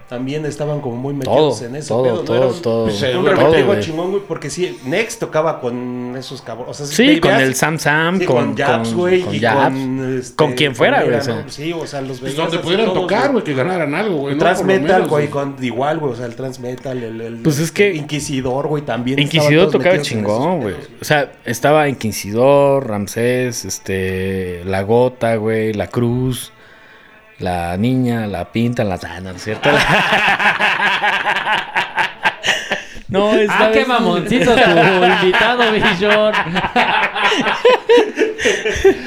también 0.09 0.44
estaban 0.44 0.80
como 0.80 0.96
muy 0.96 1.14
metidos 1.14 1.59
Todo, 1.59 1.68
en 1.68 1.76
eso. 1.76 1.94
todo, 1.94 2.02
pedo, 2.05 2.14
¿no? 2.16 2.22
todo, 2.22 2.36
Era 2.36 2.46
un- 2.46 2.62
todo. 2.62 2.84
pues, 2.84 3.02
Un 3.02 3.24
todo, 3.24 3.64
güey. 3.66 3.80
chingón, 3.80 4.11
güey, 4.11 4.22
porque 4.28 4.50
sí, 4.50 4.78
Next 4.84 5.18
tocaba 5.18 5.61
con 5.61 6.14
esos 6.16 6.42
cabrones. 6.42 6.70
O 6.80 6.84
sea, 6.84 6.86
Sí, 6.86 7.20
con 7.20 7.32
el 7.34 7.55
Sam 7.55 7.78
Sam, 7.78 8.18
sí, 8.20 8.26
con, 8.26 8.36
con 8.48 8.57
Jabs, 8.57 8.88
con- 8.90 8.98
güey, 8.98 9.20
con 9.22 9.34
y 9.34 9.40
Jabs. 9.40 9.74
con, 9.76 10.18
este, 10.18 10.36
Con 10.36 10.52
quien 10.52 10.76
fuera, 10.76 11.02
Era, 11.02 11.22
güey. 11.24 11.36
¿no? 11.44 11.48
Sí, 11.50 11.72
o 11.72 11.86
sea, 11.86 12.00
los 12.02 12.20
Pues 12.20 12.36
donde 12.36 12.59
pudieran 12.59 12.86
todos, 12.86 13.00
tocar, 13.00 13.32
güey, 13.32 13.42
que 13.44 13.55
ganaran 13.55 13.94
algo, 13.94 14.16
güey. 14.18 14.32
El 14.32 14.38
¿no? 14.38 14.44
trans 14.44 14.59
Por 14.61 14.66
lo 14.68 14.72
metal, 14.74 14.96
menos, 14.96 15.09
güey, 15.11 15.28
con 15.28 15.57
igual, 15.62 15.98
güey, 15.98 16.12
o 16.12 16.16
sea, 16.16 16.26
el 16.26 16.34
trans 16.36 16.61
metal, 16.61 17.02
el, 17.02 17.20
el 17.20 17.36
Pues 17.38 17.59
es 17.59 17.72
que- 17.72 17.94
Inquisidor, 17.94 18.68
güey, 18.68 18.82
también. 18.84 19.18
Inquisidor 19.18 19.70
tocaba 19.70 20.00
chingón, 20.02 20.61
güey. 20.61 20.74
O 21.00 21.05
sea, 21.05 21.32
estaba 21.44 21.88
Inquisidor, 21.88 22.86
Ramsés, 22.88 23.64
este, 23.64 24.62
La 24.66 24.82
Gota, 24.82 25.36
güey, 25.36 25.72
La 25.72 25.86
Cruz, 25.88 26.52
La 27.39 27.76
Niña, 27.76 28.26
La 28.26 28.51
Pinta, 28.53 28.85
La 28.85 28.99
Tana, 28.99 29.20
¿no 29.32 29.37
es 29.37 29.43
cierto? 29.43 29.68
no, 33.09 33.30
Ah, 33.32 33.41
esta 33.41 33.72
qué 33.72 33.78
vez- 33.80 33.89
mamoncito 33.89 34.55
tu 34.55 35.05
invitado, 35.05 35.72
Billón. 35.72 36.32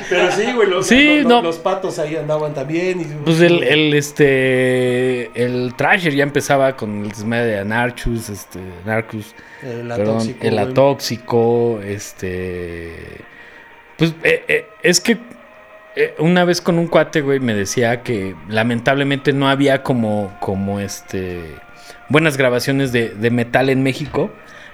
Pero 0.09 0.31
sí, 0.31 0.51
güey, 0.53 0.69
los, 0.69 0.87
Sí, 0.87 1.17
los, 1.19 1.25
no. 1.27 1.41
los 1.41 1.57
patos 1.57 1.99
ahí 1.99 2.15
andaban 2.15 2.53
también. 2.53 3.01
Y, 3.01 3.05
Pues 3.23 3.39
el, 3.41 3.63
el, 3.63 3.93
este, 3.93 5.31
el 5.41 5.73
Thrasher 5.75 6.13
ya 6.13 6.23
empezaba 6.23 6.75
con 6.75 7.03
el 7.03 7.09
desmadre 7.09 7.45
de 7.47 7.59
Anarchus, 7.59 8.29
este, 8.29 8.59
Narcus, 8.85 9.35
el 9.63 9.87
perdón, 9.87 10.17
atóxico, 10.17 10.45
el 10.47 10.59
atóxico, 10.59 11.79
este, 11.83 12.93
pues 13.97 14.13
eh, 14.23 14.43
eh, 14.47 14.65
es 14.83 14.99
que 15.01 15.17
eh, 15.97 16.13
una 16.19 16.45
vez 16.45 16.61
con 16.61 16.77
un 16.77 16.85
cuate, 16.85 17.21
güey, 17.21 17.39
me 17.39 17.55
decía 17.55 18.03
que 18.03 18.35
lamentablemente 18.49 19.33
no 19.33 19.49
había 19.49 19.81
como, 19.81 20.37
como 20.39 20.79
este, 20.79 21.55
buenas 22.07 22.37
grabaciones 22.37 22.91
de, 22.91 23.09
de 23.09 23.31
metal 23.31 23.69
en 23.71 23.81
México, 23.81 24.31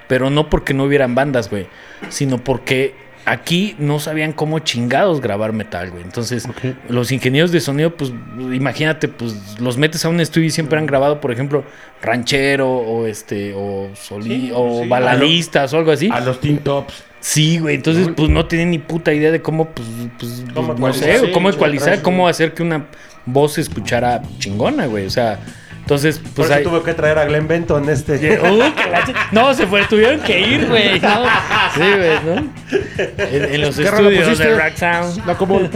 pero 0.09 0.29
no 0.29 0.49
porque 0.49 0.73
no 0.73 0.83
hubieran 0.83 1.15
bandas, 1.15 1.49
güey, 1.49 1.67
sino 2.09 2.39
porque 2.39 2.93
aquí 3.25 3.75
no 3.77 3.99
sabían 3.99 4.33
cómo 4.33 4.59
chingados 4.59 5.21
grabar 5.21 5.53
metal, 5.53 5.91
güey. 5.91 6.03
Entonces, 6.03 6.47
los 6.89 7.11
ingenieros 7.11 7.51
de 7.51 7.59
sonido, 7.59 7.95
pues, 7.95 8.11
imagínate, 8.53 9.07
pues, 9.07 9.59
los 9.59 9.77
metes 9.77 10.03
a 10.05 10.09
un 10.09 10.19
estudio 10.19 10.47
y 10.47 10.51
siempre 10.51 10.77
han 10.79 10.85
grabado, 10.85 11.21
por 11.21 11.31
ejemplo, 11.31 11.63
ranchero 12.01 12.69
o 12.69 13.05
este, 13.05 13.53
o 13.55 13.89
solí, 13.95 14.47
Sí, 14.47 14.51
o 14.53 14.81
sí. 14.83 14.89
baladistas 14.89 15.73
o 15.73 15.77
algo 15.77 15.91
así. 15.91 16.09
A 16.11 16.19
los 16.19 16.39
Teen 16.39 16.57
Tops. 16.59 17.03
Sí, 17.19 17.59
güey. 17.59 17.75
Entonces, 17.75 18.09
pues 18.15 18.29
no 18.29 18.45
tienen 18.47 18.71
ni 18.71 18.79
puta 18.79 19.13
idea 19.13 19.31
de 19.31 19.41
cómo, 19.41 19.69
pues, 19.69 19.87
pues, 20.19 20.43
Cómo 20.53 20.73
no 20.73 20.93
sé, 20.93 21.31
cómo 21.33 21.49
ecualizar, 21.49 22.01
cómo 22.01 22.27
hacer 22.27 22.53
que 22.53 22.63
una 22.63 22.87
voz 23.25 23.53
se 23.53 23.61
escuchara 23.61 24.21
chingona, 24.39 24.87
güey. 24.87 25.05
O 25.05 25.09
sea, 25.09 25.39
entonces, 25.83 26.17
Por 26.19 26.31
pues 26.33 26.49
eso 26.49 26.57
hay. 26.57 26.63
tuve 26.63 26.81
que 26.83 26.93
traer 26.93 27.19
a 27.19 27.25
Glenn 27.25 27.47
Benton 27.47 27.87
este. 27.89 28.13
Uy, 28.41 28.71
que 28.71 28.89
la 28.89 29.03
No, 29.31 29.53
se 29.53 29.67
fue, 29.67 29.83
tuvieron 29.85 30.21
que 30.21 30.39
ir, 30.39 30.67
güey. 30.67 30.99
¿no? 30.99 31.09
Sí, 31.75 31.81
güey, 31.81 32.19
¿no? 32.25 32.53
En, 33.17 33.53
en 33.55 33.61
los 33.61 33.75
¿Qué 33.77 33.91
rola 33.91 34.09
estudios 34.09 34.37
de 34.37 34.55
Rack 34.55 34.77
Sound. 34.77 35.25
La 35.27 35.35
común. 35.35 35.69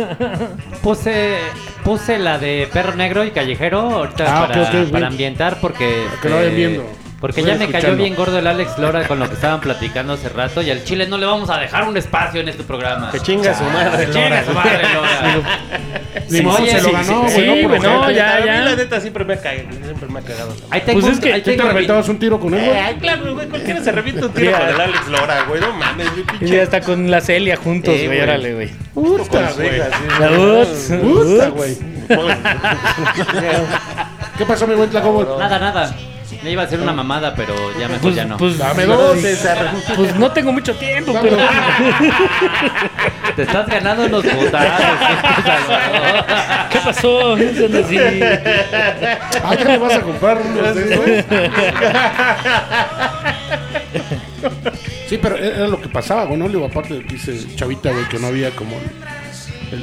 Puse, 0.82 1.38
puse 1.84 2.20
la 2.20 2.38
de 2.38 2.68
Perro 2.72 2.96
Negro 2.96 3.26
y 3.26 3.32
Callejero 3.32 3.80
ahorita 3.82 4.26
Ah, 4.44 4.48
para, 4.48 4.62
ok, 4.62 4.68
ok, 4.68 4.74
bien. 4.74 4.90
para 4.92 5.08
ambientar 5.08 5.58
porque... 5.60 6.06
que 6.22 6.30
lo 6.30 6.36
vayan 6.38 6.56
viendo. 6.56 6.86
Porque 7.20 7.42
Vayan 7.42 7.58
ya 7.60 7.66
me 7.66 7.72
cayó 7.72 7.96
bien 7.96 8.14
gordo 8.16 8.38
el 8.38 8.46
Alex 8.46 8.78
Lora 8.78 9.08
con 9.08 9.18
lo 9.18 9.28
que 9.28 9.34
estaban 9.34 9.60
platicando 9.60 10.14
hace 10.14 10.30
rato 10.30 10.62
y 10.62 10.70
al 10.70 10.84
Chile 10.84 11.08
no 11.08 11.18
le 11.18 11.26
vamos 11.26 11.50
a 11.50 11.58
dejar 11.58 11.88
un 11.88 11.98
espacio 11.98 12.42
en 12.42 12.50
este 12.50 12.64
programa. 12.64 13.10
Que 13.12 13.20
chinga 13.20 13.56
su 13.58 13.64
madre, 13.64 14.06
Que 14.06 14.12
chinga 14.12 14.46
su 14.46 14.54
madre, 14.54 14.84
Lora. 14.94 15.42
Ni 16.30 16.38
Sí, 16.40 16.44
modo, 16.44 16.58
se 16.66 16.82
lo 16.82 16.92
ganó, 16.92 17.30
sí, 17.30 17.46
güey. 17.46 17.80
sí, 17.80 17.86
no 17.86 18.00
ojete. 18.02 18.16
ya, 18.16 18.36
a 18.36 18.40
mí 18.42 18.46
ya. 18.46 18.62
la 18.66 18.76
neta 18.76 19.00
siempre 19.00 19.24
me 19.26 19.34
ha 19.36 19.42
cagado, 19.42 19.64
siempre 19.84 20.10
me 20.10 20.20
ha 20.20 20.22
cagado. 20.24 20.54
Ahí 20.70 20.82
tengo, 20.82 21.00
Pues 21.00 21.14
es 21.14 21.20
que 21.22 21.34
ahí 21.34 21.42
¿Tú 21.42 21.56
te 21.56 21.64
reventabas 21.64 22.10
un 22.10 22.20
tiro 22.20 22.38
con 22.40 22.54
él, 22.54 22.60
Eh, 22.60 22.66
güey? 22.68 22.78
ay, 22.80 22.96
claro, 22.96 23.34
güey, 23.34 23.48
cualquiera 23.48 23.82
se 23.82 23.92
revienta 23.94 24.26
un 24.26 24.34
tiro 24.34 24.52
con 24.52 24.62
el 24.68 24.82
Alex 24.82 25.08
Lora, 25.08 25.44
güey, 25.48 25.62
no 25.62 25.72
mames, 25.74 26.10
güey, 26.12 26.22
Y 26.22 26.26
pinche. 26.38 26.56
ya 26.58 26.64
está 26.64 26.82
con 26.82 27.10
la 27.10 27.22
Celia 27.22 27.56
juntos, 27.56 27.94
Eh, 27.96 28.08
güey. 28.08 28.20
Órale, 28.22 28.54
güey. 28.54 28.70
Puta, 28.94 29.52
güey. 29.52 30.62
Uts. 30.62 30.92
güey. 31.56 31.78
¿Qué 34.38 34.46
pasó, 34.46 34.68
mi 34.68 34.76
buen 34.76 34.90
Tlacobo? 34.90 35.38
Nada, 35.40 35.60
nada. 35.60 35.96
Me 36.44 36.52
iba 36.52 36.64
a 36.64 36.66
hacer 36.66 36.80
una 36.80 36.94
mamada, 36.94 37.34
pero 37.36 37.54
ya 37.80 37.88
mejor 37.88 38.02
Pues, 38.02 38.16
ya 38.16 38.26
no. 38.26 38.38
pues, 38.38 38.58
Dame 38.58 38.86
dos. 38.86 39.18
pues 39.96 40.16
no 40.16 40.32
tengo 40.32 40.52
mucho 40.52 40.76
tiempo, 40.76 41.14
Dame 41.14 41.30
pero. 41.30 41.44
Te 43.36 43.44
estás 43.44 43.68
ganando 43.68 44.06
unos 44.06 44.26
putazos. 44.26 44.86
Salvador. 45.46 46.26
¿Qué 46.70 46.80
pasó? 46.84 47.36
Ah, 49.44 49.56
ya 49.56 49.66
me 49.66 49.78
vas 49.78 49.94
a 49.94 50.02
comprar 50.02 50.38
unos 50.42 50.76
de 50.76 50.94
esos. 50.94 51.26
Sí, 55.08 55.18
pero 55.22 55.38
era 55.38 55.68
lo 55.70 55.80
que 55.82 55.88
pasaba, 55.88 56.26
güey, 56.26 56.38
¿no? 56.38 56.66
Aparte 56.66 56.96
de 56.96 57.04
que 57.04 57.14
dice 57.14 57.38
Chavita, 57.56 57.92
güey, 57.92 58.08
que 58.10 58.20
no 58.20 58.28
había 58.28 58.52
como... 58.52 58.76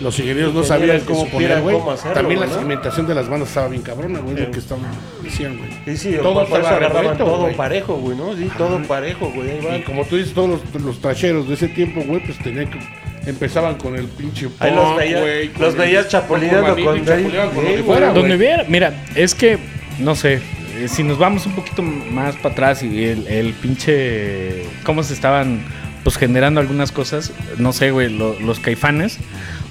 Los 0.00 0.18
ingenieros 0.18 0.54
no 0.54 0.64
sabían 0.64 1.00
que 1.00 1.04
cómo 1.06 1.26
poner, 1.28 1.60
güey. 1.60 1.76
También 2.14 2.40
la 2.40 2.48
segmentación 2.48 3.06
de 3.06 3.14
las 3.14 3.28
bandas 3.28 3.48
estaba 3.48 3.68
bien 3.68 3.82
cabrona, 3.82 4.20
güey, 4.20 4.36
lo 4.36 4.50
que 4.50 4.58
estaban 4.58 4.84
decían, 5.22 5.58
güey. 5.58 5.70
Sí, 5.84 5.96
sí, 6.12 6.16
Todo 6.16 6.44
todo 6.46 7.52
parejo, 7.56 7.96
güey, 7.96 8.16
¿no? 8.16 8.34
Sí, 8.36 8.50
todo 8.56 8.82
parejo, 8.84 9.30
güey. 9.34 9.78
Y 9.78 9.82
como 9.82 10.04
tú 10.04 10.16
dices, 10.16 10.32
todos 10.32 10.62
los, 10.74 10.82
los 10.82 11.00
tracheros 11.00 11.48
de 11.48 11.54
ese 11.54 11.68
tiempo, 11.68 12.02
güey, 12.06 12.20
pues 12.24 12.38
tenían 12.38 12.70
que... 12.70 12.78
Empezaban 13.26 13.76
con 13.76 13.96
el 13.96 14.04
pinche 14.06 14.48
Ahí 14.58 14.70
los 14.74 14.84
punk, 14.84 14.98
veías- 14.98 15.58
los 15.58 15.72
el- 15.72 15.80
veías 15.80 16.08
chapulineando 16.08 16.74
con 16.74 16.84
con- 16.84 16.84
con 16.84 17.06
lo 17.06 17.16
Sí, 17.16 17.22
que 17.32 17.60
güey. 17.60 17.82
fuera, 17.82 18.12
Donde 18.12 18.36
hubiera, 18.36 18.64
mira, 18.68 19.02
es 19.14 19.34
que, 19.34 19.58
no 19.98 20.14
sé, 20.14 20.42
eh, 20.76 20.88
si 20.88 21.02
nos 21.04 21.18
vamos 21.18 21.46
un 21.46 21.54
poquito 21.54 21.80
más 21.80 22.36
para 22.36 22.52
atrás 22.52 22.82
y 22.82 23.04
el, 23.04 23.26
el 23.26 23.54
pinche, 23.54 24.64
cómo 24.84 25.02
se 25.02 25.14
estaban, 25.14 25.64
pues 26.02 26.18
generando 26.18 26.60
algunas 26.60 26.92
cosas, 26.92 27.32
no 27.56 27.72
sé, 27.72 27.92
güey, 27.92 28.10
lo- 28.10 28.38
los 28.40 28.60
caifanes, 28.60 29.18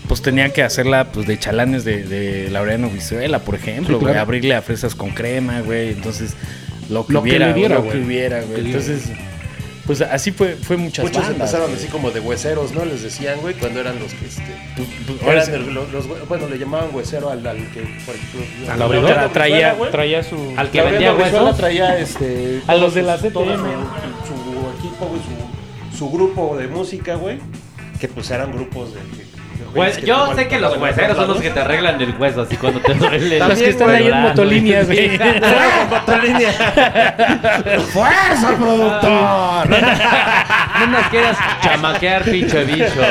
pues 0.08 0.22
tenían 0.22 0.52
que 0.52 0.64
hacerla, 0.64 1.12
pues, 1.12 1.28
de 1.28 1.38
chalanes 1.40 1.84
de, 1.86 2.04
de 2.04 2.50
Laureano 2.50 2.90
Brizuela, 2.90 3.40
por 3.40 3.56
ejemplo, 3.56 3.98
Sí, 3.98 4.04
güey, 4.04 4.14
claro. 4.14 4.22
abrirle 4.22 4.56
a 4.56 4.62
fresas 4.62 4.96
con 4.96 5.12
crema, 5.12 5.62
güey, 5.62 5.90
entonces, 5.90 6.36
lo 6.90 7.06
que 7.06 7.14
Lo 7.14 7.22
hubiera, 7.22 7.48
le 7.48 7.54
diera, 7.54 7.76
lo 7.76 7.84
que 7.84 7.90
güey. 7.90 8.04
hubiera, 8.04 8.40
Que 8.42 8.46
güey, 8.48 8.64
diera. 8.64 8.80
entonces, 8.80 9.12
pues, 9.86 10.02
así 10.02 10.32
fue, 10.32 10.56
fue 10.56 10.78
muchas 10.78 11.04
Muchos 11.06 11.18
bandas, 11.24 11.36
empezaron 11.36 11.68
güey. 11.68 11.80
así 11.80 11.88
como 11.88 12.12
de 12.12 12.20
hueseros, 12.22 12.72
¿no? 12.74 12.86
Les 12.86 13.02
decían, 13.04 13.40
güey, 13.42 13.54
cuando 13.56 13.80
eran 13.82 13.98
los 14.00 14.14
que, 14.14 14.26
este... 14.26 14.44
Pues, 14.78 14.88
pues, 15.08 15.48
Eran 15.50 15.66
sí, 15.66 15.72
los, 15.72 16.28
bueno, 16.28 16.48
le 16.48 16.58
llamaban 16.58 16.94
huesero 16.94 17.30
al, 17.30 17.46
al 17.46 17.58
que, 17.72 17.82
por 18.06 18.16
ejemplo... 18.16 18.72
¿Al 18.72 18.82
abridor? 18.82 19.10
tra- 19.12 19.32
traía, 19.32 19.74
güey. 19.74 19.92
traía 19.92 20.24
su... 20.24 20.54
Al 20.58 20.70
que 20.72 20.82
vendía 20.82 21.14
huesos. 21.14 21.58
traía 21.58 21.98
este 22.00 22.62
A 22.68 22.76
los 22.76 22.94
de 22.94 23.02
la 23.04 23.18
CTM. 23.18 23.32
su, 23.34 23.42
su 23.42 24.80
equipo 24.80 25.06
güey 25.08 25.22
su, 25.92 25.98
su 25.98 26.10
grupo 26.12 26.56
de 26.58 26.68
música 26.68 27.16
güey 27.16 27.40
que 28.00 28.08
pues 28.08 28.32
eran 28.32 28.52
grupos 28.54 28.94
de 28.94 29.00
Pues, 29.74 29.98
yo 30.04 30.36
sé 30.36 30.48
que 30.48 30.60
los 30.60 30.78
hueseros 30.78 31.18
son 31.18 31.28
los 31.30 31.42
que 31.42 31.50
te 31.50 31.60
arreglan 31.60 32.00
el 32.00 32.14
hueso 32.18 32.42
así 32.44 32.56
cuando 32.58 32.80
te 32.80 32.94
duele. 33.00 33.40
Los 33.40 33.58
que 33.60 33.70
están 33.70 33.90
ahí 33.90 34.08
en 34.08 34.22
motolíneas, 34.22 34.86
güey. 34.92 35.18
¡Fuerza, 37.92 38.56
productor! 38.58 39.70
No 40.80 40.88
nos 40.88 41.08
quieras 41.10 41.38
chamaquear, 41.62 42.24
pinche 42.24 42.64
bicho. 42.66 43.02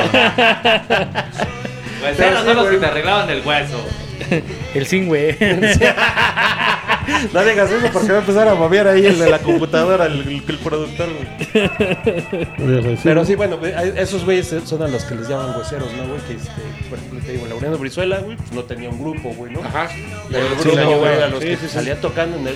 Hueseros 2.03 2.43
son 2.45 2.55
los 2.55 2.67
que 2.67 2.77
te 2.77 2.85
arreglaban 2.85 3.29
el 3.29 3.41
hueso. 3.45 3.85
El 4.73 4.85
zinc, 4.87 5.07
güey. 5.07 5.35
No 7.33 7.43
digas 7.43 7.71
eso 7.71 7.87
porque 7.91 8.09
va 8.11 8.17
a 8.17 8.21
empezar 8.21 8.47
a 8.47 8.55
mover 8.55 8.87
ahí 8.87 9.05
el 9.05 9.19
de 9.19 9.29
la 9.29 9.39
computadora 9.39 10.05
el, 10.05 10.21
el- 10.21 10.43
el 10.47 10.57
productor 10.59 11.07
güey. 11.13 12.97
pero 13.03 13.25
sí 13.25 13.35
bueno 13.35 13.59
hay- 13.75 13.93
esos 13.97 14.23
güeyes 14.25 14.53
son 14.65 14.81
a 14.83 14.87
los 14.87 15.03
que 15.05 15.15
les 15.15 15.27
llaman 15.27 15.55
hueseros 15.57 15.91
no 15.93 16.07
güey 16.07 16.19
que 16.21 16.33
este 16.35 16.51
por 16.89 16.97
ejemplo 16.97 17.19
te 17.25 17.31
digo 17.33 17.47
Laureano 17.47 17.77
Brizuela 17.77 18.19
güey 18.19 18.37
pues 18.37 18.51
no 18.51 18.63
tenía 18.63 18.89
un 18.89 18.99
grupo 18.99 19.29
güey 19.33 19.51
no 19.53 19.61
Ajá. 19.63 19.87
Pero 20.29 20.47
el 20.47 20.57
Sí, 20.59 20.69
grupo 20.69 20.97
güey, 20.99 21.13
era 21.13 21.27
los 21.27 21.39
Sí, 21.39 21.49
que 21.49 21.55
sí, 21.57 21.67
sí. 21.67 21.73
salían 21.73 21.99
tocando 22.01 22.37
en 22.37 22.47
el 22.47 22.55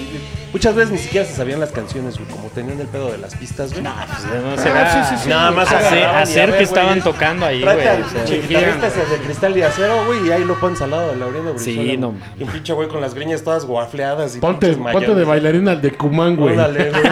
muchas 0.54 0.76
veces 0.76 0.92
ni 0.92 0.98
siquiera 0.98 1.26
se 1.28 1.36
sabían 1.36 1.60
las 1.60 1.72
canciones 1.72 2.18
güey 2.18 2.30
como 2.30 2.48
tenían 2.50 2.80
el 2.80 2.88
pedo 2.88 3.12
de 3.12 3.18
las 3.18 3.36
pistas 3.36 3.72
güey 3.72 3.84
No 3.84 3.94
Ah, 3.98 4.06
sí, 4.18 5.16
sí, 5.16 5.24
sí. 5.24 5.30
Nada 5.30 5.52
más 5.52 5.72
hacer, 5.72 6.04
a 6.06 6.24
ver, 6.26 6.58
que 6.58 6.64
estaban 6.64 6.98
es- 6.98 7.04
tocando 7.04 7.46
ahí, 7.46 7.62
güey. 7.62 7.78
ese 7.80 9.00
de 9.10 9.18
cristal 9.24 9.58
y 9.58 9.62
acero, 9.62 10.06
güey, 10.06 10.28
y 10.28 10.32
ahí 10.32 10.44
lo 10.44 10.60
pones 10.60 10.82
al 10.82 10.92
lado 10.92 11.10
de 11.12 11.18
Laureano 11.18 11.58
Sí, 11.58 11.74
Brizuela. 11.76 12.00
no 12.00 12.08
güey. 12.10 12.20
mames. 12.22 12.40
Y 12.40 12.44
un 12.44 12.50
pinche 12.50 12.74
güey 12.74 12.88
con 12.88 13.02
las 13.02 13.14
greñas 13.14 13.44
todas 13.44 13.66
guafleadas 13.66 14.37
y 14.38 14.42
Ponte, 14.42 15.16
de 15.16 15.24
bailarina 15.26 15.72
al 15.72 15.82
de 15.82 15.92
Cumán, 15.92 16.36
güey. 16.36 16.56
Órale, 16.56 16.90
güey. 16.92 17.04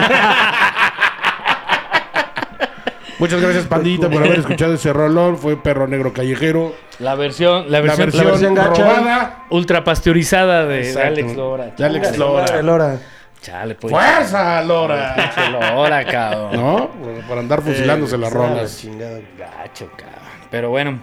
Muchas 3.18 3.40
gracias, 3.40 3.64
Pandita, 3.66 4.10
por 4.10 4.22
haber 4.22 4.40
escuchado 4.40 4.74
ese 4.74 4.92
rolón. 4.92 5.38
Fue 5.38 5.56
Perro 5.56 5.88
Negro 5.88 6.12
Callejero. 6.12 6.74
La 6.98 7.14
versión, 7.14 7.64
la 7.70 7.80
La 7.80 7.96
versión, 7.96 8.10
la 8.24 8.30
versión 8.30 8.54
gacha. 8.54 8.82
robada. 8.82 9.44
ultra 9.50 9.84
pasteurizada 9.84 10.66
de. 10.66 11.00
Alex 11.02 11.34
Lora. 11.34 11.64
De 11.76 11.84
Alex 11.84 12.18
Lora. 12.18 12.62
Lora. 12.62 12.98
Chale, 13.40 13.74
pues. 13.74 13.90
¡Fuerza, 13.92 14.62
Lora! 14.64 15.14
Lora, 15.52 16.04
cabrón. 16.04 16.56
¿No? 16.56 16.90
Para 17.28 17.40
andar 17.40 17.62
fusilándose 17.62 18.16
Eh, 18.16 18.18
las 18.18 18.32
la 18.32 18.38
rolas. 18.38 18.78
chingada. 18.78 19.20
Gacho, 19.38 19.88
cabrón. 19.96 20.16
Pero 20.50 20.70
bueno, 20.70 20.98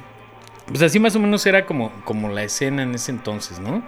pues 0.68 0.82
así 0.82 1.00
más 1.00 1.16
o 1.16 1.20
menos 1.20 1.46
era 1.46 1.66
como, 1.66 1.92
como 2.06 2.30
la 2.30 2.44
escena 2.44 2.84
en 2.84 2.94
ese 2.96 3.12
entonces, 3.12 3.60
¿no? 3.60 3.82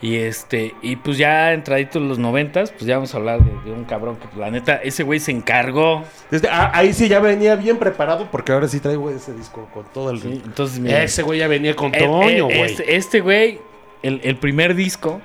Y 0.00 0.16
este, 0.16 0.74
y 0.80 0.94
pues 0.94 1.18
ya 1.18 1.52
entraditos 1.52 2.00
los 2.00 2.20
noventas, 2.20 2.70
pues 2.70 2.84
ya 2.84 2.94
vamos 2.96 3.12
a 3.14 3.16
hablar 3.16 3.40
de, 3.44 3.50
de 3.68 3.72
un 3.76 3.84
cabrón 3.84 4.14
que, 4.16 4.26
pues, 4.28 4.36
la 4.38 4.48
neta, 4.50 4.76
ese 4.76 5.02
güey 5.02 5.18
se 5.18 5.32
encargó. 5.32 6.04
Desde- 6.30 6.48
ah, 6.48 6.70
ahí 6.72 6.92
sí 6.92 7.08
ya 7.08 7.18
venía 7.18 7.56
bien 7.56 7.78
preparado 7.78 8.28
porque 8.30 8.52
ahora 8.52 8.68
sí 8.68 8.78
traigo 8.78 9.10
ese 9.10 9.32
disco 9.34 9.68
con 9.74 9.86
todo 9.92 10.10
el... 10.10 10.20
¿sí? 10.20 10.40
Entonces, 10.44 10.78
mira, 10.78 11.02
Ese 11.02 11.22
güey 11.22 11.40
ya 11.40 11.48
venía 11.48 11.74
con 11.74 11.92
eh, 11.94 11.98
Toño, 11.98 12.44
güey. 12.44 12.60
este, 12.60 12.94
este 12.94 13.20
güey, 13.20 13.58
el, 14.04 14.20
el 14.22 14.36
primer 14.36 14.76
disco. 14.76 15.20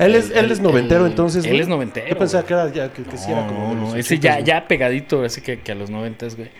Él 0.00 0.16
es, 0.16 0.30
el- 0.30 0.46
él 0.46 0.50
es 0.50 0.58
noventero 0.60 1.04
el- 1.04 1.10
entonces, 1.12 1.44
él 1.44 1.50
güey. 1.52 1.60
es 1.62 1.68
noventero, 1.68 2.08
Yo 2.08 2.18
pensaba 2.18 2.44
que 2.44 2.54
era 2.54 2.72
ya, 2.72 2.92
que, 2.92 3.04
que 3.04 3.16
sí 3.16 3.30
era 3.30 3.46
como... 3.46 3.68
No, 3.68 3.68
de 3.70 3.74
no, 3.76 3.80
los 3.82 3.94
ese 3.94 4.16
80s, 4.16 4.20
ya, 4.20 4.32
güey. 4.34 4.44
ya 4.44 4.66
pegadito, 4.66 5.22
así 5.22 5.42
que, 5.42 5.60
que 5.60 5.70
a 5.70 5.74
los 5.76 5.90
noventas, 5.90 6.34
güey. 6.36 6.50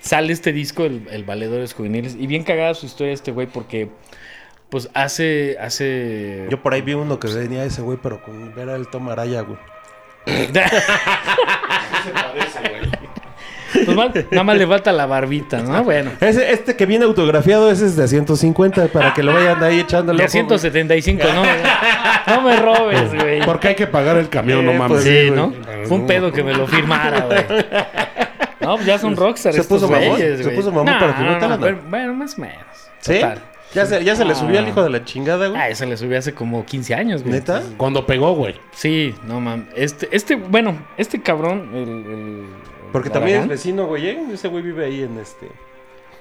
Sale 0.00 0.34
este 0.34 0.52
disco, 0.52 0.84
el, 0.84 1.08
el 1.10 1.24
Valedores 1.24 1.72
Juveniles, 1.72 2.14
y 2.20 2.26
bien 2.26 2.44
cagada 2.44 2.74
su 2.74 2.84
historia 2.84 3.14
este 3.14 3.32
güey, 3.32 3.46
porque 3.46 3.88
pues 4.70 4.88
hace, 4.94 5.56
hace... 5.60 6.46
Yo 6.50 6.60
por 6.62 6.74
ahí 6.74 6.82
vi 6.82 6.94
uno 6.94 7.18
que 7.20 7.28
venía 7.28 7.64
ese 7.64 7.82
güey, 7.82 7.98
pero 8.02 8.22
con 8.22 8.52
era 8.58 8.74
el 8.76 8.88
Tom 8.88 9.08
Araya, 9.08 9.42
güey. 9.42 9.58
pues 13.84 13.96
nada 14.30 14.42
más 14.44 14.56
le 14.56 14.66
falta 14.66 14.92
la 14.92 15.06
barbita, 15.06 15.58
¿no? 15.62 15.84
Bueno. 15.84 16.10
Ese, 16.20 16.50
este 16.52 16.76
que 16.76 16.86
viene 16.86 17.04
autografiado, 17.04 17.70
ese 17.70 17.86
es 17.86 17.96
de 17.96 18.08
150 18.08 18.88
para 18.88 19.12
que 19.14 19.22
lo 19.22 19.32
vayan 19.34 19.62
ahí 19.62 19.80
echándole. 19.80 20.18
De 20.18 20.24
ojo, 20.24 20.32
güey. 20.46 20.58
175, 20.58 21.22
no, 21.34 21.42
no 22.36 22.42
me 22.42 22.56
robes, 22.56 23.14
güey. 23.14 23.44
Porque 23.44 23.68
hay 23.68 23.74
que 23.74 23.86
pagar 23.86 24.16
el 24.16 24.28
camión, 24.28 24.64
no 24.64 24.72
Eh, 24.72 24.78
mames. 24.78 25.02
pues 25.02 25.04
Sí. 25.04 25.30
¿no? 25.30 25.52
Fue 25.84 25.96
un 25.98 26.06
pedo 26.06 26.32
que 26.32 26.42
me 26.42 26.54
lo 26.54 26.66
firmara, 26.66 27.20
güey. 27.26 27.44
No, 28.60 28.74
pues 28.76 28.86
ya 28.86 28.98
son 28.98 29.14
rockstars 29.16 29.54
¿Se 29.54 29.60
estos 29.62 29.80
puso 29.82 29.92
mamón? 29.92 30.16
¿Se 30.18 30.42
güey. 30.42 30.56
puso 30.56 30.70
mamón 30.72 30.86
No, 30.86 30.98
para 30.98 31.14
firmártela, 31.14 31.48
no, 31.50 31.56
no? 31.56 31.62
pero- 31.62 31.78
Bueno, 31.88 32.14
más 32.14 32.36
o 32.36 32.40
menos. 32.40 32.56
¿Sí? 33.00 33.14
Total. 33.14 33.42
Ya 33.76 33.86
se, 33.86 34.02
ya 34.04 34.16
se 34.16 34.24
le 34.24 34.34
subió 34.34 34.58
al 34.58 34.64
Ah. 34.64 34.68
hijo 34.68 34.82
de 34.82 34.90
la 34.90 35.04
chingada, 35.04 35.48
güey. 35.48 35.60
Ah, 35.60 35.68
ese 35.68 35.86
le 35.86 35.96
subió 35.96 36.18
hace 36.18 36.34
como 36.34 36.64
15 36.64 36.94
años, 36.94 37.22
güey. 37.22 37.34
¿Neta? 37.34 37.62
Cuando 37.76 38.06
pegó, 38.06 38.34
güey. 38.34 38.54
Sí, 38.72 39.14
no 39.26 39.40
mames. 39.40 39.66
Este, 39.76 40.08
este, 40.10 40.34
bueno, 40.36 40.76
este 40.96 41.20
cabrón, 41.22 41.70
el. 41.74 41.88
el- 41.88 42.46
Porque 42.92 43.08
el 43.08 43.12
también 43.12 43.42
es 43.42 43.48
vecino, 43.48 43.86
güey. 43.86 44.08
¿eh? 44.08 44.18
Ese 44.32 44.48
güey 44.48 44.62
vive 44.62 44.84
ahí 44.86 45.02
en 45.02 45.18
este. 45.18 45.48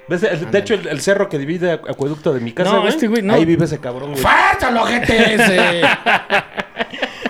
¿Ves? 0.07 0.21
El- 0.23 0.51
de 0.51 0.59
hecho, 0.59 0.73
el, 0.75 0.87
el 0.87 1.01
cerro 1.01 1.29
que 1.29 1.37
divide 1.39 1.81
Acu- 1.81 1.89
acueducto 1.89 2.31
de 2.33 2.39
mi 2.39 2.51
casa, 2.51 2.71
No, 2.71 2.77
güey. 2.81 2.89
este 2.89 3.07
güey, 3.07 3.21
no. 3.23 3.33
Ahí 3.33 3.45
vive 3.45 3.65
ese 3.65 3.79
cabrón, 3.79 4.11
güey. 4.11 4.21
¡Fuerza, 4.23 4.69
el 4.69 4.77
ojete 4.77 5.33
ese! 5.35 5.81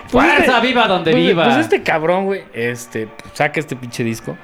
¡Fuerza, 0.08 0.60
viva 0.60 0.86
donde 0.86 1.10
Pues, 1.10 1.24
viva! 1.24 1.44
pues 1.44 1.56
este 1.58 1.82
cabrón, 1.82 2.26
güey, 2.26 2.44
este, 2.52 3.06
pues, 3.08 3.32
saca 3.34 3.58
este 3.60 3.76
pinche 3.76 4.04
disco. 4.04 4.36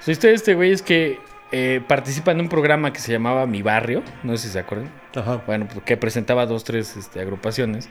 Su 0.00 0.10
historia 0.10 0.30
de 0.32 0.36
este 0.36 0.54
güey 0.54 0.72
es 0.72 0.82
que 0.82 1.18
eh, 1.52 1.80
participa 1.86 2.32
en 2.32 2.40
un 2.40 2.48
programa 2.48 2.92
que 2.92 2.98
se 3.00 3.12
llamaba 3.12 3.46
Mi 3.46 3.62
Barrio, 3.62 4.02
no 4.22 4.36
sé 4.36 4.46
si 4.46 4.52
se 4.52 4.58
acuerdan. 4.58 4.90
Ajá. 5.14 5.40
Bueno, 5.46 5.66
pues, 5.72 5.84
que 5.84 5.96
presentaba 5.96 6.44
dos, 6.46 6.64
tres 6.64 6.96
este, 6.96 7.20
agrupaciones, 7.20 7.88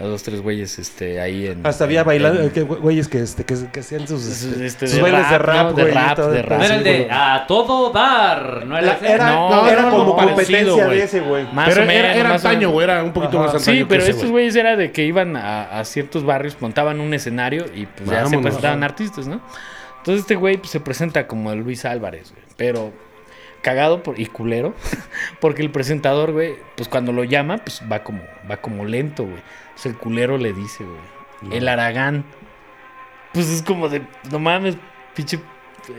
a 0.00 0.04
dos, 0.04 0.22
tres 0.24 0.40
güeyes 0.40 0.78
este, 0.80 1.20
ahí 1.20 1.46
en... 1.46 1.64
Hasta 1.66 1.84
había 1.84 2.00
en- 2.00 2.06
bailando, 2.06 2.42
en- 2.42 2.50
que, 2.50 2.62
güeyes 2.62 3.06
que, 3.06 3.20
este, 3.20 3.44
que, 3.44 3.54
que 3.72 3.80
hacían 3.80 4.08
sus, 4.08 4.24
este, 4.26 4.66
Este, 4.66 4.86
sus 4.88 4.96
de 4.96 5.02
bailes 5.02 5.30
de 5.30 5.38
rap, 5.38 5.46
rap, 5.56 5.66
¿no? 5.66 5.72
De 5.74 5.82
güey. 5.82 5.94
rap, 5.94 6.16
todo 6.16 6.30
de 6.32 6.42
rap. 6.42 6.58
No 6.58 6.64
era 6.64 6.74
el 6.76 6.84
de 6.84 7.08
a 7.10 7.44
todo 7.46 7.90
dar, 7.92 8.66
¿no 8.66 8.76
era 8.78 8.98
era, 9.02 9.26
No, 9.32 9.50
no, 9.50 9.68
era 9.68 9.90
como 9.90 10.16
competencia 10.16 10.84
güey. 10.84 10.98
de 10.98 11.04
ese, 11.04 11.20
güey. 11.20 11.44
Más 11.52 11.68
Pero 11.68 11.82
o 11.82 11.86
menos. 11.86 12.04
era, 12.06 12.14
era 12.16 12.28
más 12.30 12.44
antaño, 12.44 12.70
güey. 12.70 12.84
Era 12.84 13.04
un 13.04 13.12
poquito 13.12 13.38
Ajá. 13.38 13.52
más 13.52 13.54
antaño 13.56 13.72
Sí, 13.76 13.82
que 13.82 13.86
pero 13.86 14.02
ese, 14.02 14.10
estos 14.10 14.22
güey. 14.30 14.32
güeyes 14.32 14.56
era 14.56 14.76
de 14.76 14.90
que 14.90 15.04
iban 15.04 15.36
a, 15.36 15.78
a 15.78 15.84
ciertos 15.84 16.24
barrios, 16.24 16.56
montaban 16.60 16.98
un 17.00 17.14
escenario 17.14 17.66
y 17.74 17.86
pues 17.86 18.10
ya 18.10 18.26
se 18.26 18.36
presentaban 18.38 18.82
artistas, 18.82 19.26
¿no? 19.28 19.40
Entonces 20.04 20.20
este 20.20 20.36
güey 20.36 20.58
pues, 20.58 20.68
se 20.68 20.80
presenta 20.80 21.26
como 21.26 21.50
el 21.50 21.60
Luis 21.60 21.86
Álvarez, 21.86 22.32
güey. 22.32 22.44
Pero 22.58 22.92
cagado 23.62 24.02
por, 24.02 24.20
y 24.20 24.26
culero, 24.26 24.74
porque 25.40 25.62
el 25.62 25.70
presentador, 25.70 26.32
güey, 26.32 26.56
pues 26.76 26.90
cuando 26.90 27.10
lo 27.10 27.24
llama, 27.24 27.56
pues 27.56 27.80
va 27.90 28.04
como, 28.04 28.20
va 28.48 28.58
como 28.58 28.84
lento, 28.84 29.22
güey. 29.22 29.42
Entonces 29.68 29.92
el 29.92 29.96
culero 29.96 30.36
le 30.36 30.52
dice, 30.52 30.84
güey, 30.84 31.56
el 31.56 31.68
Aragán. 31.68 32.26
Pues 33.32 33.48
es 33.48 33.62
como 33.62 33.88
de, 33.88 34.02
no 34.30 34.38
mames, 34.38 34.76
pinche 35.14 35.40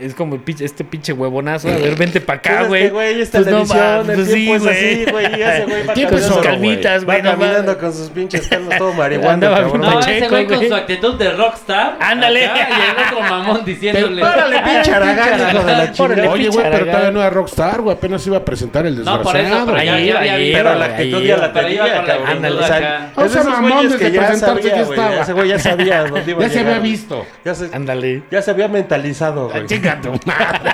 es 0.00 0.14
como 0.14 0.34
el 0.34 0.44
pinche- 0.44 0.64
este 0.64 0.84
pinche 0.84 1.12
huevonazo. 1.12 1.68
A 1.68 1.72
ver, 1.76 1.94
vente 1.96 2.20
para 2.20 2.38
acá, 2.38 2.62
güey. 2.68 2.88
güey, 2.90 3.20
esta 3.20 3.38
Pues 3.38 3.50
no 3.50 3.62
televisión, 3.64 4.10
el 4.10 4.16
pues 4.16 4.32
tiempo 4.34 4.58
sí, 4.64 4.68
es 4.68 4.76
así, 4.76 5.10
güey, 5.12 5.26
y 5.38 5.42
ese 5.42 5.64
güey 5.64 5.86
va 5.86 5.94
tiempo 5.94 6.16
calmitas, 6.42 7.02
Va 7.02 7.04
güey, 7.06 7.22
caminando 7.22 7.78
con 7.78 7.92
sus 7.92 8.08
pinches 8.10 8.48
pelos 8.48 8.76
todo 8.78 8.92
marihuana, 8.94 9.48
cabrón. 9.50 9.80
No, 9.80 9.94
Pacheco, 9.94 10.16
ese 10.16 10.28
güey 10.28 10.46
con 10.46 10.56
güey. 10.56 10.68
su 10.68 10.74
actitud 10.74 11.14
de 11.18 11.32
rockstar. 11.32 11.96
Ándale. 12.00 12.46
acá, 12.46 12.68
Y 12.68 12.72
el 13.00 13.06
otro 13.06 13.20
mamón 13.28 13.64
diciéndole. 13.64 14.22
Párale, 14.22 14.56
pinche 14.60 14.90
aragán, 14.92 15.40
hijo 15.54 15.64
de 15.64 15.72
la 15.72 15.92
chingada. 15.92 16.30
Oye, 16.30 16.48
güey, 16.48 16.70
pero 16.70 16.86
todavía 16.86 17.10
no 17.10 17.20
era 17.20 17.30
Rockstar, 17.30 17.80
güey. 17.80 17.96
Apenas 17.96 18.26
iba 18.26 18.36
a 18.38 18.44
presentar 18.44 18.86
el 18.86 19.04
No, 19.04 19.22
por 19.22 19.36
eso, 19.36 19.42
desgraciado. 19.44 19.66
pero 19.66 19.84
ya, 19.84 20.00
iba. 20.00 20.58
Pero 20.58 20.74
la 20.78 20.84
actitud 20.86 21.22
ya 21.22 21.36
la 21.36 21.52
tenía, 21.52 22.04
cabrón. 22.04 22.26
Ándale, 22.28 22.56
O 22.56 22.66
sea, 22.66 22.76
acá. 22.76 23.10
O 23.16 23.24
es 23.24 23.32
sea, 23.32 23.40
esos 23.42 23.52
mamón, 23.52 23.72
güeyes 23.72 23.92
desde 23.92 24.04
que 24.06 24.12
ya 24.12 24.26
presentarse 24.26 24.80
estaba. 24.80 25.20
Ese 25.22 25.32
güey 25.32 25.48
ya 25.48 25.58
sabía 25.58 26.04
dónde 26.04 26.30
iba 26.30 26.44
a 26.44 26.46
Ya 26.48 26.52
se 26.52 26.60
había 26.60 26.78
visto. 26.78 27.26
Ándale. 27.72 28.22
ya 28.30 28.42
se 28.42 28.50
había 28.50 28.68
mentalizado, 28.68 29.48
güey. 29.48 29.66
Chinga 29.76 30.00
tu 30.00 30.10
madre. 30.26 30.70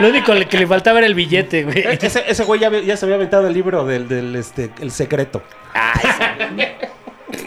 Lo 0.00 0.08
único 0.08 0.32
que 0.48 0.58
le 0.58 0.66
faltaba 0.66 0.98
era 0.98 1.06
el 1.06 1.14
billete, 1.14 1.64
güey. 1.64 1.78
E- 1.78 1.98
Ese, 2.00 2.24
ese 2.26 2.44
güey 2.44 2.60
ya, 2.60 2.96
se 2.96 3.04
había 3.04 3.16
aventado 3.16 3.46
el 3.46 3.54
libro 3.54 3.84
del, 3.84 4.08
del 4.08 4.34
este, 4.36 4.70
El 4.80 4.90
Secreto. 4.90 5.42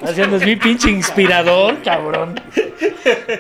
Haciendo 0.04 0.38
es 0.38 0.46
mi 0.46 0.56
pinche 0.56 0.90
inspirador, 0.92 1.78
cabrón. 1.84 2.40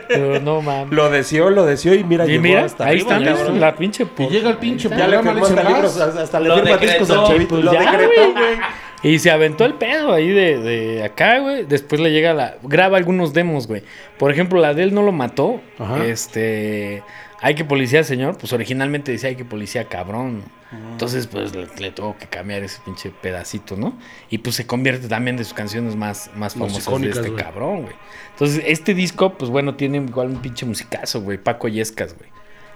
Pero 0.07 0.39
no 0.39 0.61
mames. 0.61 0.91
Lo 0.91 1.09
deseó, 1.09 1.49
lo 1.51 1.65
deseó 1.65 1.93
y 1.93 2.03
mira, 2.03 2.25
Y 2.25 2.29
llegó 2.31 2.41
mira, 2.43 2.65
hasta 2.65 2.85
ahí 2.85 2.97
arriba, 3.01 3.17
está 3.17 3.33
cabrón. 3.35 3.59
la 3.59 3.75
pinche 3.75 4.03
Y 4.03 4.05
por- 4.07 4.29
llega 4.31 4.49
el 4.49 4.57
pinche 4.57 4.89
Ya 4.89 5.07
le 5.07 5.19
firmó 5.21 5.45
hasta 5.45 5.63
libros, 5.63 5.97
hasta 5.99 6.39
le 6.39 6.53
firma 6.53 6.77
discos 6.77 7.09
al 7.11 7.23
chavito. 7.27 7.49
pues 7.49 7.63
lo 7.63 7.73
ya, 7.73 7.79
decretó, 7.91 8.21
güey. 8.31 8.33
güey. 8.33 8.57
Y 9.03 9.17
se 9.19 9.31
aventó 9.31 9.65
el 9.65 9.73
pedo 9.75 10.13
ahí 10.13 10.29
de, 10.29 10.57
de 10.59 11.03
acá, 11.03 11.39
güey. 11.39 11.63
Después 11.65 11.99
le 12.01 12.11
llega 12.11 12.33
la. 12.35 12.55
Graba 12.61 12.97
algunos 12.97 13.33
demos, 13.33 13.65
güey. 13.67 13.81
Por 14.19 14.31
ejemplo, 14.31 14.59
la 14.59 14.75
de 14.75 14.83
él 14.83 14.93
no 14.93 15.01
lo 15.01 15.11
mató. 15.11 15.59
Ajá. 15.79 16.05
Este. 16.05 17.01
Hay 17.41 17.55
que 17.55 17.65
policía, 17.65 18.03
señor. 18.03 18.37
Pues 18.37 18.53
originalmente 18.53 19.11
decía 19.11 19.29
hay 19.29 19.35
que 19.35 19.45
policía, 19.45 19.85
cabrón. 19.85 20.43
Entonces, 20.91 21.27
pues 21.27 21.53
le, 21.53 21.67
le 21.79 21.91
tuvo 21.91 22.17
que 22.17 22.27
cambiar 22.27 22.63
ese 22.63 22.79
pinche 22.85 23.09
pedacito, 23.09 23.75
¿no? 23.75 23.97
Y 24.29 24.37
pues 24.37 24.55
se 24.55 24.65
convierte 24.65 25.09
también 25.09 25.35
de 25.35 25.43
sus 25.43 25.53
canciones 25.53 25.97
más, 25.97 26.29
más 26.35 26.53
famosas 26.53 26.83
icónicas, 26.83 27.21
de 27.21 27.29
este 27.29 27.43
cabrón, 27.43 27.81
güey. 27.81 27.95
Entonces, 28.31 28.63
este 28.65 28.93
disco, 28.93 29.37
pues 29.37 29.51
bueno, 29.51 29.75
tiene 29.75 29.97
igual 29.97 30.27
un 30.27 30.41
pinche 30.41 30.65
musicazo, 30.65 31.21
güey. 31.21 31.37
Paco 31.37 31.67
Yescas, 31.67 32.15
güey. 32.17 32.29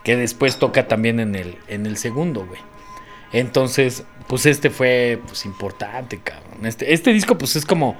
Que 0.03 0.17
después 0.17 0.57
toca 0.57 0.87
también 0.87 1.19
en 1.21 1.35
el, 1.35 1.57
en 1.67 1.85
el 1.85 1.95
segundo, 1.95 2.45
güey. 2.45 2.59
Entonces, 3.31 4.03
pues 4.27 4.45
este 4.45 4.69
fue 4.69 5.21
pues 5.27 5.45
importante, 5.45 6.19
cabrón. 6.21 6.65
Este, 6.65 6.93
este 6.93 7.13
disco, 7.13 7.37
pues 7.37 7.55
es 7.55 7.65
como. 7.65 7.97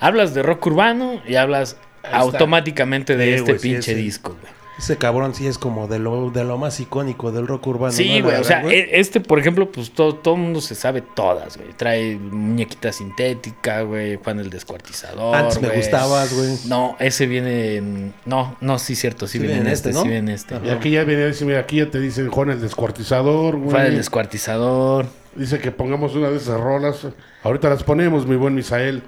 Hablas 0.00 0.34
de 0.34 0.42
rock 0.42 0.66
urbano 0.66 1.20
y 1.26 1.36
hablas 1.36 1.76
automáticamente 2.12 3.16
de 3.16 3.24
Sí, 3.24 3.32
este 3.34 3.58
sí, 3.58 3.68
pinche 3.68 3.94
sí. 3.94 4.00
disco, 4.00 4.36
güey. 4.40 4.57
Ese 4.78 4.96
cabrón 4.96 5.34
sí 5.34 5.46
es 5.48 5.58
como 5.58 5.88
de 5.88 5.98
lo, 5.98 6.30
de 6.30 6.44
lo 6.44 6.56
más 6.56 6.78
icónico 6.78 7.32
del 7.32 7.48
rock 7.48 7.66
urbano. 7.66 7.92
Sí, 7.92 8.20
güey. 8.20 8.36
O 8.36 8.44
sea, 8.44 8.62
e- 8.62 9.00
este, 9.00 9.18
por 9.20 9.40
ejemplo, 9.40 9.70
pues 9.72 9.90
todo, 9.90 10.14
todo 10.14 10.34
el 10.34 10.40
mundo 10.40 10.60
se 10.60 10.76
sabe 10.76 11.02
todas, 11.02 11.56
güey. 11.56 11.70
Trae 11.76 12.16
muñequita 12.16 12.92
sintética, 12.92 13.82
güey. 13.82 14.16
Juan 14.22 14.38
el 14.38 14.50
descuartizador. 14.50 15.34
Antes 15.34 15.60
me 15.60 15.68
gustabas, 15.70 16.32
güey. 16.32 16.56
No, 16.66 16.96
ese 17.00 17.26
viene 17.26 17.76
en. 17.76 18.14
No, 18.24 18.56
no, 18.60 18.78
sí, 18.78 18.94
cierto. 18.94 19.26
Sí, 19.26 19.38
Sí 19.38 19.44
viene 19.44 19.60
en 19.62 19.66
este, 19.66 19.90
este, 19.90 19.92
¿no? 19.92 20.02
sí 20.02 20.08
viene 20.08 20.30
en 20.30 20.34
este. 20.36 20.60
Y 20.64 20.70
aquí 20.70 20.90
ya 20.90 21.02
viene, 21.04 21.26
dice, 21.26 21.44
mira, 21.44 21.58
aquí 21.60 21.78
ya 21.78 21.90
te 21.90 21.98
dicen 21.98 22.30
Juan 22.30 22.50
el 22.50 22.60
descuartizador, 22.60 23.56
güey. 23.56 23.70
Juan 23.70 23.86
el 23.86 23.96
descuartizador. 23.96 25.06
Dice 25.34 25.58
que 25.58 25.70
pongamos 25.72 26.14
una 26.14 26.30
de 26.30 26.36
esas 26.36 26.58
rolas. 26.60 27.06
Ahorita 27.42 27.68
las 27.68 27.82
ponemos, 27.82 28.26
mi 28.26 28.36
buen 28.36 28.54
Misael. 28.54 29.02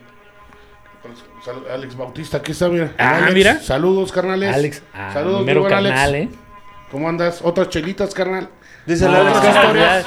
Sal- 1.44 1.64
Alex 1.72 1.96
Bautista, 1.96 2.36
aquí 2.38 2.52
está, 2.52 2.68
mira. 2.68 2.92
Ah, 2.98 3.16
Alex, 3.18 3.34
mira. 3.34 3.58
Saludos, 3.60 4.12
carnales. 4.12 4.54
Alex. 4.54 4.82
Ah, 4.92 5.10
Saludos, 5.12 5.68
carnal. 5.68 6.14
¿eh? 6.14 6.28
¿Cómo 6.90 7.08
andas? 7.08 7.40
Otras 7.42 7.68
chelitas, 7.68 8.12
carnal. 8.14 8.48
Dice 8.90 9.06
el 9.06 9.14
Alex, 9.14 9.42
ya- 9.42 9.52
Castorias. 9.52 10.06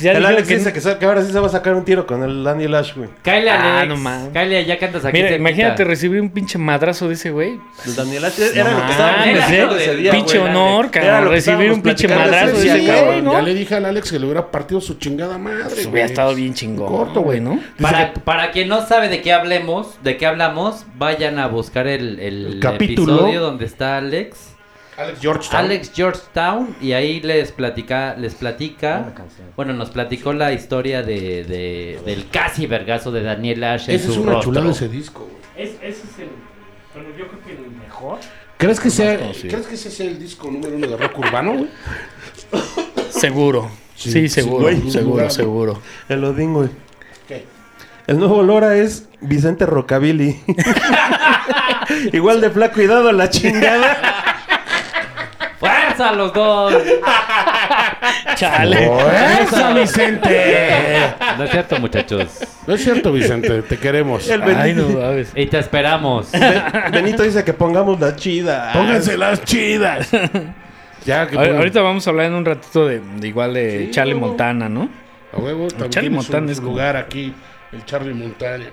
ya 0.00 0.12
el 0.12 0.24
Alex 0.26 0.48
que- 0.48 0.56
dice 0.58 0.72
que, 0.72 0.98
que 0.98 1.04
ahora 1.06 1.22
sí 1.24 1.32
se 1.32 1.40
va 1.40 1.46
a 1.46 1.50
sacar 1.50 1.74
un 1.74 1.84
tiro 1.84 2.06
con 2.06 2.22
el 2.22 2.44
Daniel 2.44 2.74
Ash, 2.76 2.94
güey. 2.94 3.08
Kyle 3.22 3.48
Ah, 3.48 3.80
Alex. 3.80 4.00
no. 4.00 4.32
Kyle, 4.32 4.64
ya 4.64 4.78
cantas 4.78 5.04
aquí. 5.04 5.16
Mira, 5.22 5.34
imagínate 5.34 5.84
recibir 5.84 6.20
un 6.20 6.30
pinche 6.30 6.58
madrazo 6.58 7.08
de 7.08 7.14
ese 7.14 7.30
güey. 7.30 7.58
El 7.86 7.96
Daniel 7.96 8.24
Ash 8.24 8.38
era 8.54 8.70
No 8.70 8.78
lo 8.78 8.86
que 8.86 8.92
estaba 8.92 9.26
¿eh? 9.26 9.68
ese 9.76 9.96
día, 9.96 10.12
Pinche 10.12 10.38
güey. 10.38 10.50
honor, 10.50 10.88
Era 10.92 11.00
cabrón. 11.02 11.24
que 11.24 11.34
Recibir 11.34 11.72
un 11.72 11.82
pinche 11.82 12.08
madrazo 12.08 12.56
de 12.56 12.66
ese 12.68 12.86
cabrón. 12.86 13.30
Ya 13.32 13.42
le 13.42 13.54
dije 13.54 13.74
al 13.74 13.84
Alex 13.84 14.10
que 14.12 14.18
le 14.18 14.24
hubiera 14.26 14.50
partido 14.50 14.80
su 14.80 14.94
chingada 14.94 15.38
madre. 15.38 15.62
Pues 15.64 15.74
güey. 15.76 15.88
hubiera 15.88 16.06
estado 16.06 16.34
bien 16.34 16.54
chingón. 16.54 16.88
Corto, 16.88 17.20
güey, 17.22 17.40
¿no? 17.40 17.58
Para, 17.80 18.12
para 18.14 18.50
quien 18.52 18.68
no 18.68 18.86
sabe 18.86 19.08
de 19.08 19.20
qué 19.22 19.32
hablemos, 19.32 19.98
de 20.02 20.16
qué 20.16 20.26
hablamos, 20.26 20.86
vayan 20.96 21.38
a 21.38 21.46
buscar 21.48 21.86
el, 21.88 22.20
el 22.20 22.46
El 22.46 22.60
capítulo. 22.60 23.14
episodio 23.14 23.40
donde 23.40 23.64
está 23.64 23.96
Alex. 23.96 24.50
Alex 24.96 25.20
Georgetown. 25.20 25.64
Alex 25.64 25.92
Georgetown 25.94 26.76
y 26.80 26.92
ahí 26.92 27.20
les 27.20 27.52
platica, 27.52 28.14
les 28.16 28.34
platica, 28.34 29.12
bueno, 29.56 29.72
nos 29.72 29.90
platicó 29.90 30.32
la 30.32 30.52
historia 30.52 31.02
de, 31.02 31.44
de- 31.44 32.00
del 32.04 32.28
casi 32.28 32.66
vergazo 32.66 33.10
de 33.10 33.22
Daniel 33.22 33.64
Ash 33.64 33.88
en 33.88 33.96
Ese 33.96 34.08
es 34.08 34.14
su 34.14 34.22
una 34.22 34.32
rostro. 34.32 34.52
chulada 34.52 34.70
ese 34.72 34.88
disco, 34.88 35.20
güey. 35.30 35.68
ese 35.68 35.88
es 35.88 36.18
el. 36.18 36.28
Bueno, 36.94 37.08
yo 37.16 37.28
creo 37.28 37.42
que 37.44 37.52
el 37.52 37.70
mejor. 37.70 38.18
¿Crees 38.58 38.78
que, 38.80 38.90
sea. 38.90 39.16
¿Crees 39.16 39.66
que 39.66 39.74
ese 39.74 39.90
sea 39.90 40.06
el 40.06 40.18
disco 40.18 40.50
número 40.50 40.76
uno 40.76 40.86
de 40.86 40.96
rock 40.96 41.18
urbano, 41.18 41.52
güey? 41.54 41.68
Seguro. 43.10 43.70
Sí, 43.94 44.10
Sí, 44.12 44.28
sí, 44.28 44.28
seguro, 44.28 44.62
güey. 44.62 44.90
seguro, 44.90 45.30
seguro. 45.30 45.82
El 46.08 46.24
Odín, 46.24 46.52
güey. 46.54 46.68
¿Qué? 47.28 47.44
El 48.06 48.18
nuevo 48.18 48.42
Lora 48.42 48.76
es 48.76 49.08
Vicente 49.20 49.64
Rockabilly. 49.66 50.40
Igual 52.12 52.40
de 52.40 52.50
flaco 52.50 52.80
y 52.82 52.86
dado 52.86 53.12
la 53.12 53.28
chingada. 53.30 54.24
¡Fuerza 56.00 56.16
los 56.16 56.32
dos! 56.32 56.74
Chale. 58.36 58.90
¡Esa, 59.42 59.74
Vicente! 59.74 61.12
No 61.36 61.44
es 61.44 61.50
cierto, 61.50 61.78
muchachos. 61.78 62.38
No 62.66 62.74
es 62.74 62.82
cierto, 62.82 63.12
Vicente, 63.12 63.60
te 63.62 63.76
queremos. 63.78 64.26
El 64.30 64.42
Ay, 64.42 64.54
Benito, 64.72 64.88
no 64.88 65.00
mames. 65.00 65.32
Y 65.34 65.44
te 65.46 65.58
esperamos. 65.58 66.30
Benito 66.90 67.22
dice 67.22 67.44
que 67.44 67.52
pongamos 67.52 68.00
la 68.00 68.16
chida. 68.16 68.72
Pónganse 68.72 69.18
las 69.18 69.44
chidas. 69.44 70.10
ya 71.04 71.26
que 71.26 71.36
A 71.36 71.40
ver, 71.42 71.50
pongan- 71.50 71.56
ahorita 71.58 71.82
vamos 71.82 72.06
a 72.06 72.10
hablar 72.10 72.26
en 72.26 72.32
un 72.34 72.44
ratito 72.46 72.86
de, 72.86 73.00
de 73.18 73.28
igual 73.28 73.52
de 73.52 73.84
Sí, 73.86 73.90
Charlie 73.90 74.14
huevo. 74.14 74.28
Montana, 74.28 74.68
¿no? 74.70 74.88
A 75.34 75.36
huevo, 75.38 75.68
también 75.68 75.90
Charlie 75.90 76.10
Montana 76.10 76.50
es 76.50 76.60
como- 76.60 76.70
lugar 76.72 76.96
aquí, 76.96 77.34
el 77.72 77.84
Charlie 77.84 78.14
Montana. 78.14 78.64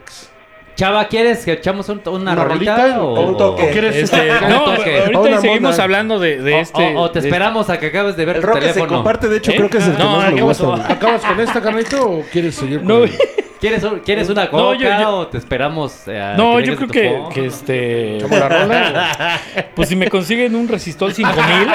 Chava, 0.78 1.08
¿quieres 1.08 1.44
que 1.44 1.54
echamos 1.54 1.90
un- 1.90 2.02
una, 2.06 2.34
¿Una 2.34 2.44
rolita? 2.46 2.78
rolita? 2.78 3.02
o, 3.02 3.14
¿O 3.16 3.22
un 3.30 3.36
toque? 3.38 3.64
¿O 3.64 3.72
quieres 3.72 3.96
Este, 3.96 4.30
no, 4.48 4.64
toque. 4.76 5.00
ahorita 5.00 5.20
Una 5.20 5.42
seguimos 5.42 5.72
mona. 5.72 5.84
hablamos 5.84 6.22
de, 6.22 6.38
de 6.42 6.54
o- 6.54 6.58
este. 6.60 6.96
o- 6.96 7.00
o 7.02 7.12
te 7.12 7.20
de- 7.22 7.28
esperamos 7.28 7.70
a 7.72 7.80
que 7.80 7.88
acabes 7.88 8.16
de 8.16 8.26
ver 8.26 8.36
El 8.36 8.42
tu 8.44 8.48
rock 8.48 8.60
que 8.60 8.74
se 8.74 8.86
comparte, 8.86 9.28
de 9.28 9.38
hecho, 9.38 9.52
¿Eh? 9.52 9.56
creo 9.58 9.70
que 9.72 9.80
es 9.80 9.88
el 9.88 9.94
que 9.98 10.04
No, 10.04 10.18
más 10.18 10.32
me 10.32 10.40
acabas- 10.40 10.62
gusta. 10.62 10.94
¿Acabas 10.94 11.26
con 11.26 11.40
esta, 11.40 11.62
carnito, 11.62 12.08
o 12.10 12.22
quieres 12.32 12.54
seguir 12.56 12.78
con 12.80 12.88
No, 12.88 13.04
el- 13.06 13.12
¿Quieres, 13.60 13.84
¿Quieres 14.06 14.30
una 14.30 14.52
coca 14.52 14.62
No, 14.64 14.74
yo- 14.76 14.88
yo- 15.00 15.10
o 15.18 15.28
te 15.30 15.40
esperamos? 15.40 16.08
eh, 16.08 16.22
a 16.22 16.36
No, 16.38 16.58
que 16.58 16.64
yo 16.68 16.76
creo 16.76 16.88
que, 16.90 17.20
que 17.34 17.46
este. 17.48 18.18
¿Echamos 18.18 18.38
la 18.40 18.50
rola? 18.50 19.40
Pues 19.76 19.90
si 19.90 19.96
me 19.96 20.10
consiguen 20.12 20.56
un 20.56 20.68
resistol 20.68 21.12
5000 21.12 21.68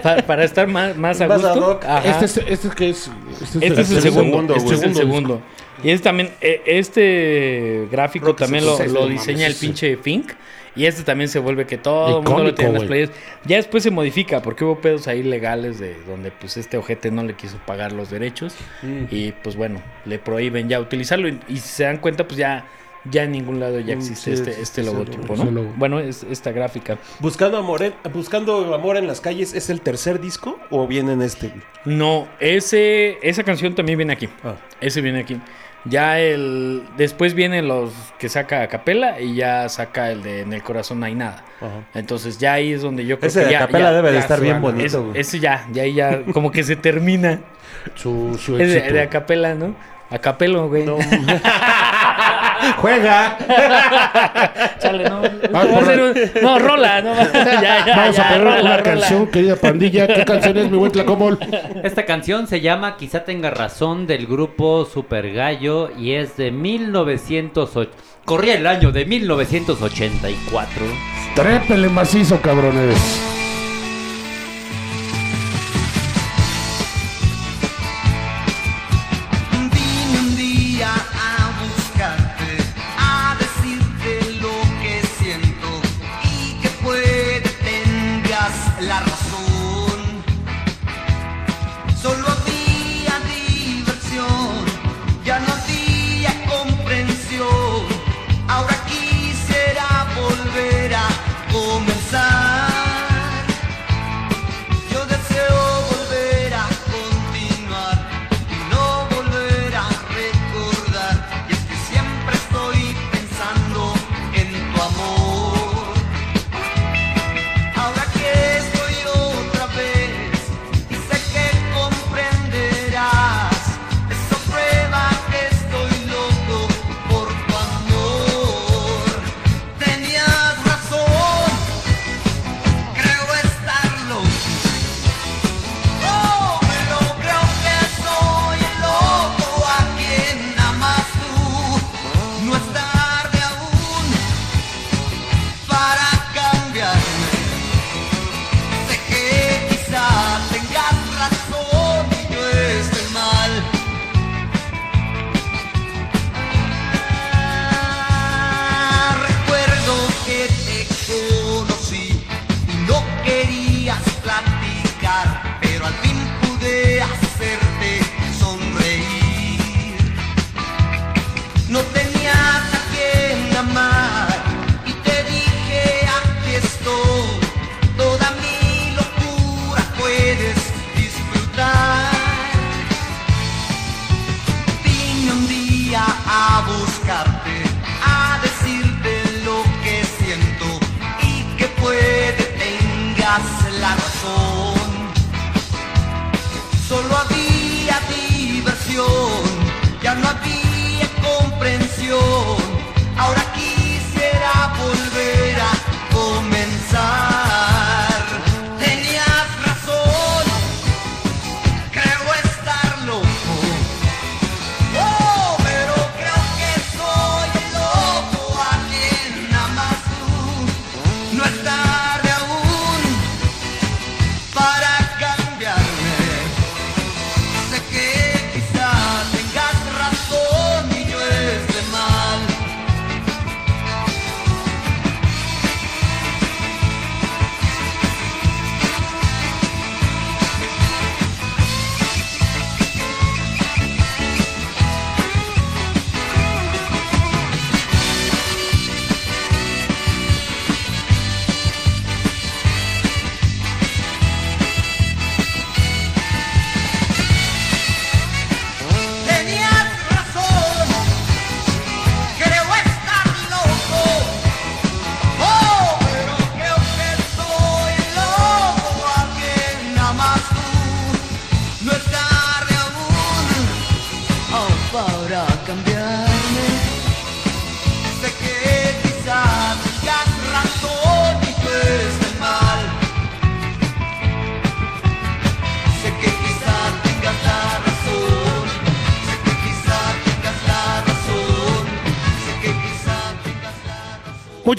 para, 0.00 0.22
para 0.22 0.44
estar 0.44 0.68
más, 0.68 0.96
más 0.96 1.20
a 1.20 1.24
a 1.24 1.28
gusto. 1.36 1.80
Ajá. 1.84 2.02
Este 2.08 2.24
es, 2.26 2.36
este 2.36 2.68
es 2.68 2.74
que 2.76 2.90
es. 2.90 3.10
Este 3.42 3.66
Este 3.66 3.80
es 3.80 3.90
el 3.90 4.02
segundo. 4.02 4.54
Este 4.54 4.74
es 4.74 4.82
el 4.84 4.94
segundo. 4.94 5.40
Y 5.82 5.90
es 5.90 6.02
también, 6.02 6.30
eh, 6.40 6.62
este 6.66 7.88
gráfico 7.90 8.26
Rock 8.26 8.38
también 8.38 8.64
lo, 8.64 8.76
diseña 9.08 9.38
mames, 9.40 9.46
el 9.46 9.54
pinche 9.56 9.96
Fink. 9.96 10.32
Y 10.76 10.86
este 10.86 11.02
también 11.02 11.28
se 11.28 11.40
vuelve 11.40 11.66
que 11.66 11.78
todo 11.78 12.18
el 12.20 12.24
mundo 12.24 12.44
lo 12.44 12.54
tiene 12.54 12.70
en 12.70 12.74
las 12.78 12.84
playas. 12.84 13.10
Ya 13.44 13.56
después 13.56 13.82
se 13.82 13.90
modifica 13.90 14.40
porque 14.40 14.64
hubo 14.64 14.80
pedos 14.80 15.08
ahí 15.08 15.24
legales 15.24 15.80
de 15.80 15.96
donde 16.06 16.30
pues 16.30 16.56
este 16.56 16.76
ojete 16.76 17.10
no 17.10 17.24
le 17.24 17.34
quiso 17.34 17.58
pagar 17.66 17.90
los 17.92 18.08
derechos. 18.08 18.54
Mm. 18.82 19.04
Y 19.10 19.32
pues 19.32 19.56
bueno, 19.56 19.82
le 20.04 20.20
prohíben 20.20 20.68
ya 20.68 20.78
utilizarlo. 20.78 21.26
Y, 21.28 21.40
y 21.48 21.56
si 21.56 21.68
se 21.68 21.84
dan 21.84 21.98
cuenta, 21.98 22.24
pues 22.24 22.38
ya, 22.38 22.68
ya 23.10 23.24
en 23.24 23.32
ningún 23.32 23.58
lado 23.58 23.80
ya 23.80 23.96
Mm, 23.96 23.98
existe 23.98 24.24
sí, 24.36 24.40
este, 24.42 24.50
es- 24.52 24.58
este 24.58 24.84
logotipo, 24.84 25.34
logo, 25.34 25.44
¿no? 25.46 25.50
logo. 25.50 25.72
Bueno, 25.76 25.98
es 25.98 26.22
esta 26.30 26.52
gráfica. 26.52 26.98
Buscando 27.18 27.58
amor, 27.58 27.82
en, 27.82 27.92
buscando 28.14 28.72
amor 28.72 28.96
en 28.96 29.08
las 29.08 29.20
calles, 29.20 29.54
¿es 29.54 29.70
el 29.70 29.80
tercer 29.80 30.20
disco 30.20 30.56
o 30.70 30.86
viene 30.86 31.14
en 31.14 31.22
este? 31.22 31.50
No, 31.84 32.28
ese, 32.38 33.18
esa 33.22 33.42
canción 33.42 33.74
también 33.74 33.98
viene 33.98 34.12
aquí. 34.12 34.28
Ah. 34.44 34.54
Ese 34.80 35.00
viene 35.00 35.18
aquí. 35.18 35.36
Ya 35.86 36.18
el. 36.20 36.82
Después 36.96 37.34
vienen 37.34 37.66
los 37.68 37.92
que 38.18 38.28
saca 38.28 38.62
a 38.62 38.68
capela 38.68 39.20
y 39.20 39.34
ya 39.34 39.68
saca 39.70 40.10
el 40.10 40.22
de 40.22 40.40
En 40.42 40.52
el 40.52 40.62
corazón 40.62 41.00
no 41.00 41.06
hay 41.06 41.14
nada. 41.14 41.42
Ajá. 41.60 41.70
Entonces 41.94 42.38
ya 42.38 42.52
ahí 42.54 42.72
es 42.72 42.82
donde 42.82 43.06
yo 43.06 43.18
creo 43.18 43.28
Ese 43.28 43.40
que 43.40 43.46
de 43.46 43.52
ya. 43.52 43.58
capela 43.60 43.90
ya- 43.90 43.92
debe 43.92 44.08
de 44.08 44.14
ya 44.14 44.20
estar 44.20 44.40
bien 44.40 44.60
bonito, 44.60 44.84
es- 44.86 44.96
güey. 44.96 45.18
ese 45.20 45.40
ya, 45.40 45.66
ya 45.72 45.82
ahí 45.84 45.94
ya 45.94 46.22
como 46.32 46.50
que 46.50 46.62
se 46.64 46.76
termina. 46.76 47.40
Su, 47.94 48.36
su 48.38 48.58
Es 48.58 48.68
de, 48.68 48.76
éxito. 48.76 48.94
de 48.94 49.00
acapela, 49.02 49.54
¿no? 49.54 49.74
Acapelo, 50.10 50.68
güey. 50.68 50.84
No. 50.84 50.98
¡Juega! 52.76 53.38
Chale, 54.80 55.04
no. 55.08 55.16
A 55.58 55.62
un- 55.64 56.14
no, 56.42 56.58
rola, 56.58 57.00
no. 57.02 57.14
ya, 57.32 57.84
ya, 57.86 57.96
Vamos 57.96 58.16
ya, 58.16 58.22
a 58.22 58.28
poner 58.28 58.44
rola, 58.44 58.60
una 58.60 58.76
rola. 58.76 58.82
canción, 58.82 59.26
querida 59.28 59.56
pandilla. 59.56 60.06
¿Qué 60.06 60.24
canción 60.24 60.56
es, 60.58 60.70
mi 60.70 60.78
buen 60.78 60.92
Tlacomol? 60.92 61.38
Esta 61.82 62.04
canción 62.06 62.46
se 62.46 62.60
llama 62.60 62.96
Quizá 62.96 63.24
tenga 63.24 63.50
razón 63.50 64.06
del 64.06 64.26
grupo 64.26 64.84
Super 64.84 65.32
Gallo 65.32 65.90
y 65.96 66.12
es 66.12 66.36
de 66.36 66.50
1908. 66.50 67.90
Corría 68.24 68.54
el 68.54 68.66
año 68.66 68.92
de 68.92 69.04
1984. 69.06 70.82
Trépele 71.34 71.88
macizo, 71.88 72.40
cabrones. 72.40 72.96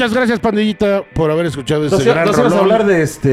Muchas 0.02 0.16
gracias, 0.16 0.40
pandillita, 0.40 1.04
por 1.14 1.30
haber 1.30 1.46
escuchado 1.46 1.86
este 1.86 2.04
gran 2.06 2.26
nos 2.26 2.36
ibas 2.36 2.52
a 2.52 2.56
rolón. 2.58 2.72
hablar 2.72 2.88
de 2.88 3.04
este. 3.04 3.30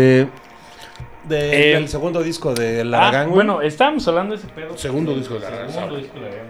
de- 1.27 1.71
Eh, 1.71 1.75
del 1.77 1.89
segundo 1.89 2.23
disco 2.23 2.53
de 2.53 2.83
Ah, 2.83 2.85
Laragán, 2.85 3.25
güey. 3.29 3.35
bueno, 3.37 3.63
estábamos 3.63 4.07
hablando 4.07 4.35
de 4.37 4.43
ese 4.43 4.53
pedo. 4.53 4.77
Segundo 4.77 5.15
disco 5.15 5.33
de 5.35 5.41
la 5.41 5.49
raza. 5.49 5.73
Segundo 5.73 5.97
disco 5.97 6.21
de 6.21 6.27
Aragán. 6.27 6.47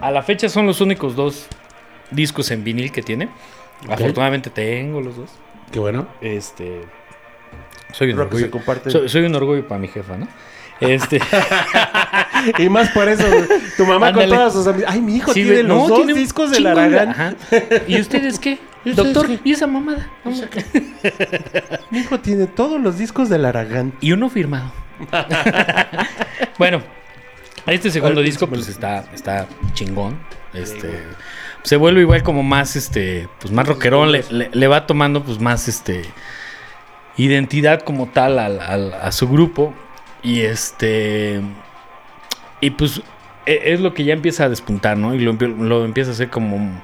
A 0.00 0.10
la 0.12 0.22
fecha 0.22 0.48
son 0.48 0.66
los 0.66 0.80
únicos 0.80 1.14
dos 1.14 1.46
discos 2.10 2.50
en 2.52 2.64
vinil 2.64 2.90
que 2.90 3.02
tiene. 3.02 3.28
Afortunadamente 3.86 4.48
tengo 4.48 5.02
los 5.02 5.14
dos. 5.14 5.28
Qué 5.70 5.78
bueno. 5.78 6.08
Este. 6.22 6.80
Soy 7.92 8.08
un 8.08 8.14
Creo 8.14 8.26
orgullo. 8.28 8.50
comparte. 8.50 8.90
Soy, 8.90 9.10
soy 9.10 9.24
un 9.26 9.34
orgullo 9.34 9.68
para 9.68 9.78
mi 9.78 9.88
jefa, 9.88 10.16
¿no? 10.16 10.26
Este. 10.80 11.20
Y 12.58 12.68
más 12.68 12.88
por 12.90 13.08
eso, 13.08 13.24
tu 13.76 13.84
mamá 13.84 14.08
Ándale. 14.08 14.28
con 14.28 14.36
todas 14.38 14.52
sus 14.52 14.66
amigas. 14.68 14.90
Ay, 14.94 15.00
mi 15.02 15.16
hijo 15.16 15.32
Sí, 15.32 15.42
tiene 15.42 15.50
güey, 15.50 15.62
los 15.64 15.76
no, 15.76 15.88
dos 15.88 15.98
tiene 16.06 16.14
discos 16.18 16.50
de 16.52 16.60
Laragán. 16.60 17.36
¿Y 17.88 18.00
ustedes 18.00 18.38
qué? 18.38 18.58
¿Y 18.88 18.90
ustedes 18.92 19.14
Doctor? 19.14 19.38
¿y 19.44 19.52
esa 19.52 19.66
mamada? 19.66 20.08
Mi 21.90 21.98
hijo 21.98 22.20
tiene 22.20 22.46
todos 22.46 22.80
los 22.80 22.98
discos 22.98 23.28
de 23.28 23.38
Laragán. 23.38 23.92
Y 24.00 24.12
uno 24.12 24.28
firmado. 24.28 24.72
bueno, 26.58 26.82
este 27.66 27.90
segundo 27.90 28.20
disco 28.22 28.46
pues 28.46 28.68
está, 28.68 29.04
está 29.14 29.46
chingón. 29.74 30.18
Este 30.54 31.04
se 31.62 31.76
vuelve 31.76 32.00
igual 32.00 32.22
como 32.22 32.42
más 32.42 32.76
este 32.76 33.28
pues 33.40 33.52
más 33.52 33.66
rockerón, 33.68 34.12
le, 34.12 34.24
le- 34.30 34.50
le 34.52 34.66
va 34.68 34.86
tomando 34.86 35.22
pues 35.22 35.38
más 35.40 35.68
este 35.68 36.02
identidad 37.16 37.80
como 37.82 38.06
tal 38.08 38.38
al- 38.38 38.60
al- 38.60 38.94
a 38.94 39.12
su 39.12 39.28
grupo 39.28 39.74
y 40.22 40.40
este 40.40 41.40
y 42.60 42.70
pues 42.70 43.02
es 43.48 43.80
lo 43.80 43.94
que 43.94 44.04
ya 44.04 44.12
empieza 44.12 44.44
a 44.44 44.48
despuntar, 44.48 44.96
¿no? 44.96 45.14
Y 45.14 45.20
lo, 45.20 45.32
empie- 45.32 45.56
lo 45.56 45.84
empieza 45.84 46.10
a 46.10 46.14
hacer 46.14 46.28
como 46.28 46.82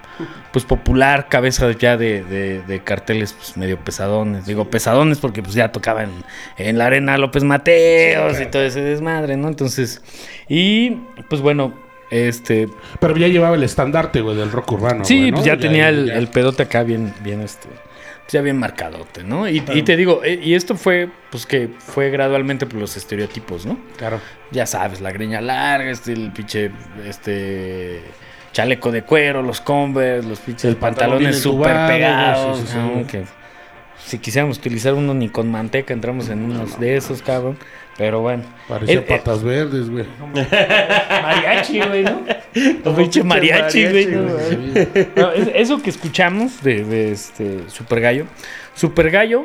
pues 0.53 0.65
popular, 0.65 1.29
cabeza 1.29 1.71
ya 1.73 1.97
de, 1.97 2.23
de- 2.25 2.63
de 2.63 2.81
carteles 2.83 3.33
pues, 3.33 3.57
medio 3.57 3.79
pesadones. 3.79 4.47
Digo 4.47 4.71
pesadones 4.71 5.19
porque 5.19 5.43
pues 5.43 5.55
ya 5.55 5.73
tocaban 5.73 6.11
en 6.59 6.79
la 6.79 6.87
arena 6.87 7.19
López 7.19 7.45
Mateos 7.45 8.41
y 8.41 8.47
todo 8.47 8.63
ese 8.63 8.81
desmadre, 8.83 9.37
¿no? 9.37 9.49
Entonces, 9.49 10.03
y 10.49 10.91
pues 11.29 11.41
bueno, 11.41 11.75
este 12.11 12.69
Pero 13.01 13.17
ya 13.17 13.29
llevaba 13.29 13.57
el 13.57 13.63
estandarte, 13.63 14.21
güey, 14.21 14.37
del 14.37 14.53
rock 14.53 14.73
urbano. 14.73 15.05
Sí, 15.05 15.19
güey, 15.19 15.31
¿no? 15.31 15.37
pues 15.39 15.47
ya, 15.47 15.57
tenía 15.59 15.89
el, 15.89 16.07
ya. 16.07 16.15
el 16.15 16.29
pedote 16.29 16.63
acá 16.65 16.83
bien, 16.83 17.13
bien 17.23 17.41
este, 17.41 17.69
ya 18.29 18.41
bien 18.41 18.59
marcadote, 18.59 19.23
¿no? 19.23 19.49
Y, 19.49 19.63
y 19.73 19.83
te 19.83 19.97
digo, 19.97 20.23
eh, 20.25 20.41
y 20.43 20.55
esto 20.55 20.77
fue, 20.77 21.09
pues 21.31 21.47
que 21.47 21.69
fue 21.79 22.11
gradualmente 22.11 22.67
por 22.67 22.81
los 22.81 22.97
estereotipos, 22.97 23.67
¿no? 23.67 23.79
Claro. 23.97 24.21
Ya 24.51 24.67
sabes, 24.67 25.01
la 25.01 25.13
greña 25.13 25.41
larga, 25.41 25.91
este, 25.91 26.13
el 26.13 26.33
pinche, 26.33 26.71
este, 27.07 28.03
chaleco 28.53 28.91
de 28.91 29.03
cuero, 29.03 29.43
los 29.43 29.61
Converse, 29.61 30.29
los 30.29 30.41
pinches 30.41 30.65
El 30.65 30.77
pantalón 30.77 31.19
pantalones 31.19 31.41
súper 31.41 31.87
pegados, 31.87 32.59
sí, 32.61 32.67
sí, 32.67 32.73
sí. 32.73 32.79
¿no? 32.79 33.07
Que 33.07 33.25
si 34.05 34.19
quisiéramos 34.19 34.59
utilizar 34.59 34.95
uno 34.95 35.15
ni 35.15 35.29
con 35.29 35.51
manteca 35.51 35.93
entramos 35.95 36.29
en 36.29 36.43
unos 36.45 36.79
de 36.79 36.97
esos, 36.97 37.23
cabrón. 37.23 37.59
Pero 37.97 38.21
bueno. 38.21 38.43
Parecía 38.69 38.97
Eh, 38.97 38.99
eh, 38.99 39.03
patas 39.03 39.43
verdes, 39.45 39.89
güey. 39.89 40.05
mariachi, 41.23 41.81
güey, 41.81 42.03
¿no? 42.03 42.23
Como 42.83 42.97
pinche 42.97 43.21
pinche 43.21 43.25
mariachi, 43.25 43.85
güey. 43.89 44.07
no, 45.17 45.33
es- 45.33 45.51
eso 45.55 45.81
que 45.83 45.91
escuchamos 45.91 46.63
de, 46.63 46.85
de 46.85 47.13
este 47.13 47.69
Super 47.69 48.01
Gallo. 48.01 48.27
Super 48.75 49.11
Gallo, 49.11 49.45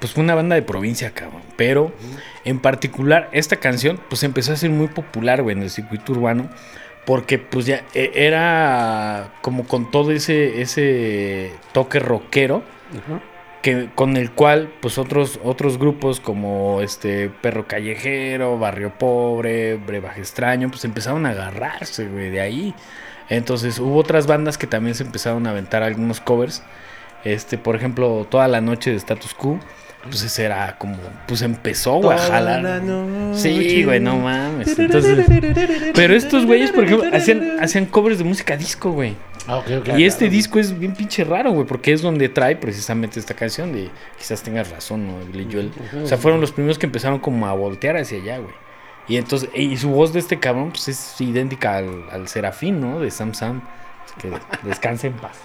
pues 0.00 0.12
fue 0.12 0.24
una 0.24 0.34
banda 0.34 0.56
de 0.56 0.62
provincia, 0.62 1.10
cabrón. 1.12 1.42
Pero 1.56 1.92
en 2.44 2.58
particular, 2.58 3.28
esta 3.32 3.56
canción, 3.56 4.00
pues 4.08 4.22
empezó 4.24 4.52
a 4.52 4.56
ser 4.56 4.70
muy 4.70 4.88
popular, 4.88 5.42
güey, 5.42 5.56
en 5.56 5.62
el 5.62 5.70
circuito 5.70 6.12
urbano. 6.12 6.48
Porque 7.04 7.38
pues 7.38 7.64
ya 7.64 7.84
eh, 7.94 8.10
era 8.14 9.30
como 9.40 9.66
con 9.66 9.90
todo 9.90 10.10
ese, 10.10 10.60
ese 10.60 11.52
toque 11.72 12.00
rockero 12.00 12.62
que 13.62 13.88
con 13.94 14.16
el 14.16 14.30
cual 14.30 14.72
pues 14.80 14.98
otros 14.98 15.40
otros 15.42 15.78
grupos 15.78 16.20
como 16.20 16.80
este 16.80 17.28
Perro 17.28 17.66
Callejero, 17.66 18.58
Barrio 18.58 18.92
Pobre, 18.98 19.76
Brebaje 19.76 20.20
Extraño, 20.20 20.70
pues 20.70 20.84
empezaron 20.84 21.26
a 21.26 21.30
agarrarse, 21.30 22.06
güey, 22.08 22.30
de 22.30 22.40
ahí. 22.40 22.74
Entonces 23.28 23.78
hubo 23.78 23.98
otras 23.98 24.26
bandas 24.26 24.58
que 24.58 24.66
también 24.66 24.94
se 24.94 25.02
empezaron 25.02 25.46
a 25.46 25.50
aventar 25.50 25.82
algunos 25.82 26.20
covers. 26.20 26.62
Este, 27.24 27.58
por 27.58 27.76
ejemplo, 27.76 28.26
Toda 28.30 28.48
la 28.48 28.60
noche 28.60 28.90
de 28.90 28.96
Status 28.96 29.34
Quo, 29.34 29.58
pues 30.04 30.22
ese 30.22 30.44
era 30.44 30.76
como 30.78 30.96
pues 31.26 31.42
empezó 31.42 31.96
güey, 31.96 32.16
a 32.16 32.20
jalar. 32.20 32.82
Sí, 33.34 33.84
güey, 33.84 34.00
no 34.00 34.16
mames. 34.18 34.78
Entonces, 34.78 35.26
pero 35.94 36.14
estos 36.14 36.46
güeyes, 36.46 36.70
por 36.70 36.84
ejemplo, 36.84 37.10
hacían 37.12 37.58
hacían 37.60 37.86
covers 37.86 38.18
de 38.18 38.24
música 38.24 38.56
disco, 38.56 38.92
güey. 38.92 39.16
Ah. 39.48 39.62
Y 39.96 40.04
este 40.04 40.28
disco 40.28 40.58
es 40.58 40.78
bien 40.78 40.94
pinche 40.94 41.24
raro, 41.24 41.52
güey, 41.52 41.66
porque 41.66 41.92
es 41.92 42.02
donde 42.02 42.28
trae 42.28 42.54
precisamente 42.56 43.18
esta 43.18 43.32
canción 43.34 43.72
de 43.72 43.88
quizás 44.18 44.42
tengas 44.42 44.70
razón, 44.70 45.06
¿no? 45.06 45.14
Billy 45.32 45.48
Joel. 45.50 45.72
O 46.04 46.06
sea, 46.06 46.18
fueron 46.18 46.40
los 46.40 46.52
primeros 46.52 46.78
que 46.78 46.84
empezaron 46.86 47.18
como 47.18 47.46
a 47.46 47.52
voltear 47.54 47.96
hacia 47.96 48.18
allá, 48.20 48.38
güey. 48.38 48.54
Y 49.08 49.16
entonces, 49.16 49.48
y 49.54 49.74
su 49.78 49.88
voz 49.88 50.12
de 50.12 50.18
este 50.18 50.38
cabrón, 50.38 50.68
pues 50.70 50.88
es 50.88 51.18
idéntica 51.20 51.76
al, 51.78 52.04
al 52.12 52.28
Serafín, 52.28 52.78
¿no? 52.80 53.00
De 53.00 53.10
Sam 53.10 53.32
Sam. 53.32 53.62
Que 54.20 54.30
descanse 54.68 55.06
en 55.06 55.14
paz. 55.14 55.38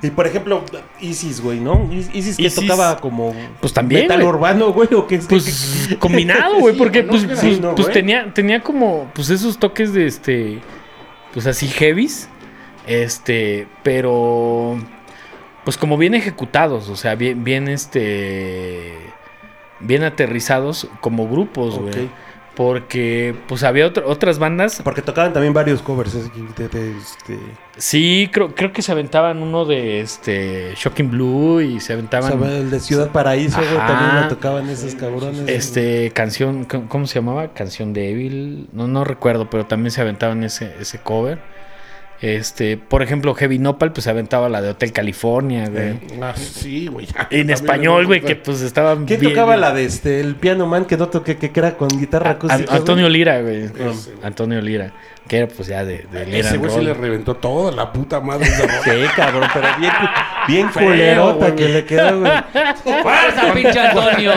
Y 0.00 0.10
por 0.10 0.26
ejemplo, 0.28 0.62
Isis, 1.00 1.40
güey, 1.40 1.58
¿no? 1.58 1.88
Is- 1.92 2.08
Isis 2.14 2.36
que 2.36 2.44
Isis, 2.44 2.60
tocaba 2.60 2.98
como. 2.98 3.34
pues, 3.60 3.72
también, 3.72 4.02
Metal 4.02 4.18
güey. 4.18 4.28
urbano, 4.28 4.72
güey, 4.72 4.88
o 4.94 5.08
qué 5.08 5.18
Pues 5.18 5.96
combinado, 5.98 6.60
güey, 6.60 6.76
porque 6.76 7.02
pues, 7.02 7.24
pues, 7.40 7.60
¿no, 7.60 7.74
pues 7.74 7.90
tenía, 7.90 8.32
tenía 8.32 8.62
como 8.62 9.10
pues 9.12 9.28
esos 9.30 9.58
toques 9.58 9.92
de 9.92 10.06
este 10.06 10.60
pues 11.38 11.46
así 11.46 11.68
heavies. 11.68 12.28
Este, 12.88 13.68
pero 13.84 14.76
pues 15.64 15.78
como 15.78 15.96
bien 15.96 16.16
ejecutados, 16.16 16.88
o 16.88 16.96
sea, 16.96 17.14
bien, 17.14 17.44
bien 17.44 17.68
este, 17.68 18.92
bien 19.78 20.02
aterrizados 20.02 20.88
como 21.00 21.28
grupos, 21.28 21.78
güey. 21.78 22.08
Porque 22.58 23.36
pues 23.46 23.62
había 23.62 23.86
otro- 23.86 24.08
otras 24.08 24.40
bandas 24.40 24.80
Porque 24.82 25.00
tocaban 25.00 25.32
también 25.32 25.54
varios 25.54 25.80
covers. 25.80 26.12
de- 26.12 26.68
de- 26.68 26.96
este, 26.98 27.38
Sí, 27.76 28.28
creo, 28.32 28.52
creo 28.52 28.72
que 28.72 28.82
se 28.82 28.90
aventaban 28.90 29.40
uno 29.44 29.64
de 29.64 30.00
este 30.00 30.72
Shocking 30.74 31.08
Blue 31.08 31.60
y 31.60 31.78
se 31.78 31.92
o 31.92 31.96
aventaban 31.96 32.36
sea, 32.36 32.56
el 32.58 32.68
de 32.68 32.80
Ciudad 32.80 33.10
Paraíso, 33.12 33.60
Ajá. 33.60 33.86
también 33.86 34.22
lo 34.22 34.28
tocaban 34.28 34.68
esos 34.68 34.96
cabrones. 34.96 35.48
este 35.48 36.10
canción, 36.10 36.64
¿cómo 36.64 36.88
cómo 36.88 37.06
se 37.06 37.20
llamaba? 37.20 37.54
Canción 37.54 37.92
débil. 37.92 38.68
No, 38.72 38.88
no 38.88 39.04
recuerdo, 39.04 39.48
pero 39.48 39.64
también 39.66 39.92
se 39.92 40.00
aventaban 40.00 40.42
ese, 40.42 40.74
ese 40.80 40.98
cover. 40.98 41.38
Este, 42.20 42.76
por 42.76 43.02
ejemplo, 43.02 43.32
Heavy 43.34 43.58
Nopal, 43.60 43.92
pues 43.92 44.04
se 44.04 44.10
aventaba 44.10 44.48
la 44.48 44.60
de 44.60 44.70
Hotel 44.70 44.92
California, 44.92 45.68
güey. 45.68 46.00
Ah, 46.20 46.34
sí, 46.36 46.88
güey. 46.88 47.06
En 47.30 47.50
español, 47.50 48.06
güey, 48.06 48.20
que 48.22 48.34
pues 48.34 48.60
estaban 48.60 49.04
¿Quién 49.06 49.20
bien- 49.20 49.32
tocaba 49.34 49.56
la 49.56 49.72
de 49.72 49.84
este, 49.84 50.20
el 50.20 50.34
piano 50.34 50.66
man 50.66 50.84
que 50.84 50.96
no 50.96 51.08
toqué, 51.08 51.36
que, 51.36 51.50
que 51.50 51.60
era 51.60 51.76
con 51.76 51.88
guitarra 51.88 52.30
acústica? 52.32 52.72
An- 52.72 52.78
Antonio? 52.78 53.08
Lira, 53.08 53.40
güey. 53.40 53.70
Antonio 54.22 54.60
Lira. 54.60 54.92
Que 55.28 55.38
era 55.38 55.46
pues 55.46 55.68
ya 55.68 55.84
de, 55.84 56.06
de 56.10 56.40
Ese 56.40 56.56
güey 56.56 56.70
se 56.70 56.80
le 56.80 56.94
reventó 56.94 57.34
toda 57.34 57.70
la 57.70 57.92
puta 57.92 58.18
madre. 58.20 58.46
Sí, 58.46 58.90
cabrón, 59.14 59.48
pero 59.52 59.68
bien, 59.78 59.92
bien 60.48 60.72
Feo, 60.72 60.86
culerota 60.88 61.50
güey. 61.50 61.56
que 61.56 61.68
le 61.68 61.84
quedó, 61.84 62.20
güey. 62.20 62.32
¡Fuerza, 63.02 63.52
pinche 63.52 63.78
Antonio! 63.78 64.32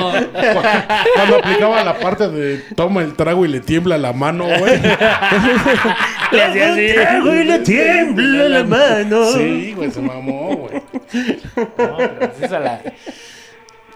Cuando 1.16 1.38
aplicaba 1.38 1.84
la 1.84 1.98
parte 1.98 2.28
de 2.28 2.58
toma 2.76 3.02
el 3.02 3.14
trago 3.16 3.46
y 3.46 3.48
le 3.48 3.62
tiembla 3.62 3.98
la 3.98 4.12
mano, 4.12 4.46
güey. 4.46 4.82
Le 6.32 6.44
hacía 6.44 6.72
así. 6.74 7.22
Güey, 7.24 7.44
le 7.44 7.60
tiembla 7.60 8.44
la 8.48 8.64
mano. 8.64 9.26
Sí, 9.34 9.74
güey, 9.76 9.92
se 9.92 10.02
mamó, 10.02 10.56
güey. 10.56 10.82
No, 11.56 11.98
pero 11.98 12.20
pues 12.20 12.42
esa 12.44 12.60
la, 12.60 12.82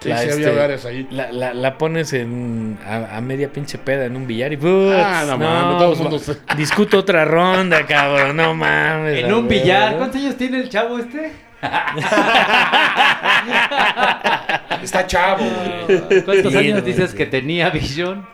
Sí, 0.05 0.09
la, 0.09 0.19
sí, 0.19 0.29
este, 0.29 0.47
había 0.47 0.61
varias 0.61 0.85
ahí. 0.85 1.07
La, 1.09 1.31
la, 1.31 1.55
la 1.55 1.79
pones 1.79 2.13
en, 2.13 2.77
a, 2.85 3.17
a 3.17 3.21
media 3.21 3.51
pinche 3.51 3.79
peda 3.79 4.05
en 4.05 4.15
un 4.15 4.27
billar 4.27 4.53
y 4.53 4.57
¡putz! 4.57 4.93
Ah, 4.95 5.23
no 5.25 5.39
mames, 5.39 6.37
Discuto 6.57 6.99
otra 6.99 7.25
ronda, 7.25 7.87
cabrón, 7.87 8.37
no 8.37 8.53
mames. 8.53 9.23
En 9.23 9.33
un 9.33 9.47
billar. 9.47 9.97
¿Cuántos 9.97 10.21
años 10.21 10.37
tiene 10.37 10.59
el 10.59 10.69
chavo 10.69 10.99
este? 10.99 11.31
Está 14.83 15.07
chavo, 15.07 15.43
güey. 15.87 16.21
¿Cuántos 16.21 16.55
años 16.55 16.75
no, 16.75 16.81
dices 16.85 17.15
que 17.15 17.25
tenía 17.25 17.71
Vision? 17.71 18.27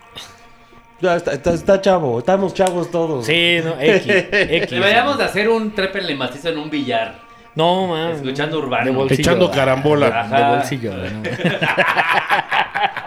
Ya, 0.99 1.15
está, 1.15 1.31
está, 1.31 1.53
está 1.53 1.79
chavo, 1.79 2.19
estamos 2.19 2.53
chavos 2.53 2.91
todos. 2.91 3.25
Sí, 3.25 3.59
no, 3.63 3.79
X, 3.79 4.03
X. 4.31 4.71
Deberíamos 4.71 5.17
de 5.17 5.23
hacer 5.23 5.47
un 5.47 5.73
trépele 5.73 6.15
macizo 6.15 6.49
en 6.49 6.57
un 6.57 6.69
billar. 6.69 7.30
No, 7.55 7.87
mames. 7.87 8.17
Escuchando 8.17 8.59
urbano. 8.59 8.85
De 8.85 8.91
bolsillo. 8.91 9.21
Echando 9.21 9.51
carambola. 9.51 10.07
Ajá. 10.07 10.37
De 10.51 10.55
bolsillo, 10.57 10.93
¿no? 10.97 11.23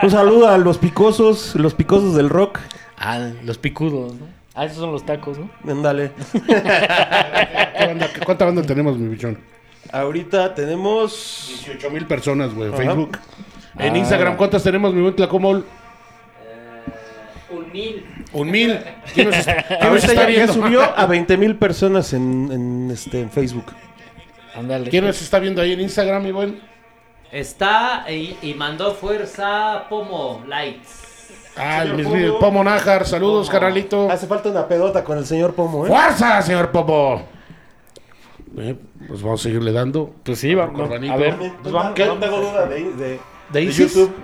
Un 0.02 0.10
saludo 0.10 0.48
a 0.48 0.58
los 0.58 0.78
picosos, 0.78 1.54
los 1.56 1.74
picosos 1.74 2.14
del 2.14 2.28
rock. 2.28 2.58
Ah, 2.98 3.30
los 3.42 3.58
picudos, 3.58 4.14
¿no? 4.14 4.26
Ah, 4.54 4.66
esos 4.66 4.78
son 4.78 4.92
los 4.92 5.04
tacos, 5.04 5.38
¿no? 5.38 5.50
Ándale. 5.70 6.12
¿Qué 6.32 7.86
banda- 7.86 8.08
¿Cuánta 8.24 8.44
banda 8.44 8.62
tenemos, 8.62 8.98
mi 8.98 9.08
bichón? 9.08 9.38
Ahorita 9.92 10.54
tenemos 10.54 11.46
18 11.48 11.90
mil 11.90 12.06
personas, 12.06 12.54
güey. 12.54 12.70
Facebook. 12.72 13.18
En 13.78 13.94
Ah. 13.94 13.98
Instagram, 13.98 14.36
¿cuántas 14.36 14.62
tenemos, 14.62 14.94
mi 14.94 15.00
buen 15.02 15.16
Tlacomol? 15.16 15.64
Un 17.50 17.72
mil. 17.72 18.06
Un 18.32 18.50
mil. 18.50 18.78
¿Quién 19.14 19.28
nos 19.30 19.36
está, 19.40 19.62
quién 19.64 19.78
nos 19.80 19.88
Ahorita 19.88 20.06
está 20.06 20.30
ya, 20.30 20.48
subió 20.48 20.82
a 20.98 21.06
20 21.06 21.36
mil 21.36 21.56
personas 21.56 22.12
en, 22.12 22.50
en, 22.52 22.90
este, 22.92 23.20
en 23.22 23.30
Facebook. 23.30 23.64
¿Quién 24.90 25.04
nos 25.04 25.20
está 25.20 25.38
viendo 25.38 25.60
ahí 25.60 25.72
en 25.72 25.80
Instagram, 25.80 26.22
mi 26.22 26.32
buen? 26.32 26.60
Está 27.32 28.04
y, 28.10 28.36
y 28.42 28.54
mandó 28.54 28.94
fuerza 28.94 29.84
Pomo 29.88 30.44
Lights. 30.46 31.00
Ah, 31.56 31.82
el, 31.82 31.96
Señor 31.96 32.12
mis- 32.16 32.26
Pomo. 32.28 32.38
Pomo 32.40 32.64
Nájar. 32.64 33.06
Saludos, 33.06 33.48
carnalito. 33.50 34.10
Hace 34.10 34.26
falta 34.26 34.48
una 34.50 34.66
pedota 34.68 35.02
con 35.04 35.18
el 35.18 35.26
señor 35.26 35.54
Pomo, 35.54 35.86
¿eh? 35.86 35.88
¡Fuerza, 35.88 36.42
señor 36.42 36.70
Pomo! 36.70 37.22
Eh, 38.56 38.76
pues 39.08 39.20
vamos 39.22 39.40
a 39.40 39.42
seguirle 39.42 39.72
dando. 39.72 40.14
Pues 40.22 40.38
sí, 40.38 40.54
vamos. 40.54 40.80
A 40.90 41.16
ver, 41.16 41.36
Pues 41.36 41.52
pues 41.62 41.72
vamos. 41.72 41.98
No 41.98 42.18
tengo 42.18 42.40
duda 42.40 42.66
de, 42.66 42.84
de, 42.92 43.20
¿De? 43.50 43.72
YouTube. 43.72 44.14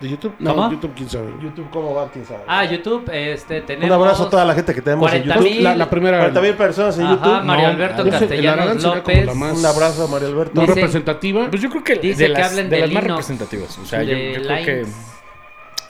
¿De 0.00 0.08
YouTube? 0.08 0.34
No, 0.38 0.54
¿Cómo? 0.54 0.70
YouTube, 0.70 0.92
quién 0.96 1.10
sabe. 1.10 1.30
YouTube, 1.42 1.68
¿cómo 1.70 1.94
va? 1.94 2.10
¿Quién 2.10 2.24
sabe? 2.24 2.40
Ah, 2.46 2.64
YouTube, 2.64 3.10
este, 3.12 3.60
tenemos... 3.60 3.86
Un 3.94 4.02
abrazo 4.02 4.22
a 4.24 4.30
toda 4.30 4.44
la 4.46 4.54
gente 4.54 4.74
que 4.74 4.80
tenemos 4.80 5.12
en 5.12 5.24
40 5.24 5.34
YouTube. 5.34 5.54
mil. 5.56 5.62
La, 5.64 5.76
la 5.76 5.90
primera. 5.90 6.18
40 6.18 6.40
mil 6.40 6.54
personas 6.54 6.96
en 6.98 7.04
Ajá, 7.04 7.12
YouTube. 7.16 7.44
Mario 7.44 7.66
No, 7.66 7.72
Alberto 7.74 8.02
el 8.02 8.10
Castellanos 8.10 8.82
López. 8.82 9.26
la 9.26 9.34
más- 9.34 9.58
Un 9.58 9.66
abrazo 9.66 10.04
a 10.04 10.06
Mario 10.08 10.28
Alberto. 10.28 10.52
Muy 10.54 10.62
Dice- 10.66 10.74
representativa. 10.74 11.50
Pues 11.50 11.60
yo 11.60 11.68
creo 11.68 11.84
que 11.84 11.96
Dice 11.96 12.22
de 12.22 12.32
que 12.32 12.40
las, 12.40 12.50
hablen 12.50 12.70
de 12.70 12.76
de 12.76 12.82
las 12.82 12.92
más 12.92 13.04
representativas. 13.04 13.78
O 13.78 13.84
sea, 13.84 14.02
yo, 14.02 14.14
De 14.14 14.32
yo 14.32 14.42
creo 14.42 14.64
que 14.64 14.86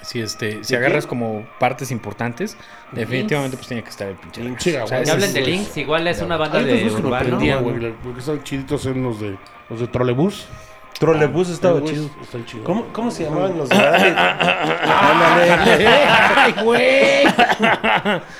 si, 0.02 0.20
este, 0.20 0.64
si 0.64 0.72
¿De 0.72 0.78
agarras 0.78 1.06
como 1.06 1.46
partes 1.60 1.92
importantes, 1.92 2.56
definitivamente 2.90 3.56
pues 3.56 3.68
tiene 3.68 3.84
que 3.84 3.90
estar 3.90 4.08
el 4.08 4.16
pinche. 4.16 4.42
Sí, 4.58 4.74
O 4.76 4.86
sea. 4.88 5.02
Que 5.04 5.10
hablen 5.12 5.32
de 5.32 5.40
Links, 5.42 5.76
igual 5.76 6.04
es 6.08 6.20
una 6.20 6.36
banda 6.36 6.60
de 6.60 6.80
que 6.82 6.90
urbano. 6.90 7.38
porque 8.02 8.18
están 8.18 8.42
chiditos 8.42 8.86
en 8.86 9.04
los 9.04 9.20
de, 9.20 9.36
los 9.68 9.78
de 9.78 9.86
trolebús. 9.86 10.46
Trolebús 11.00 11.48
estaba 11.48 11.78
Trolebús 11.78 12.10
chido. 12.10 12.22
Están 12.22 12.44
chidos. 12.44 12.66
¿Cómo, 12.66 12.84
¿Cómo 12.92 13.10
se 13.10 13.24
llamaban 13.24 13.56
los 13.56 13.70
Barata? 13.70 14.38
Ándale. 15.10 15.86
¡Ay, 15.88 16.54
güey! 16.62 17.24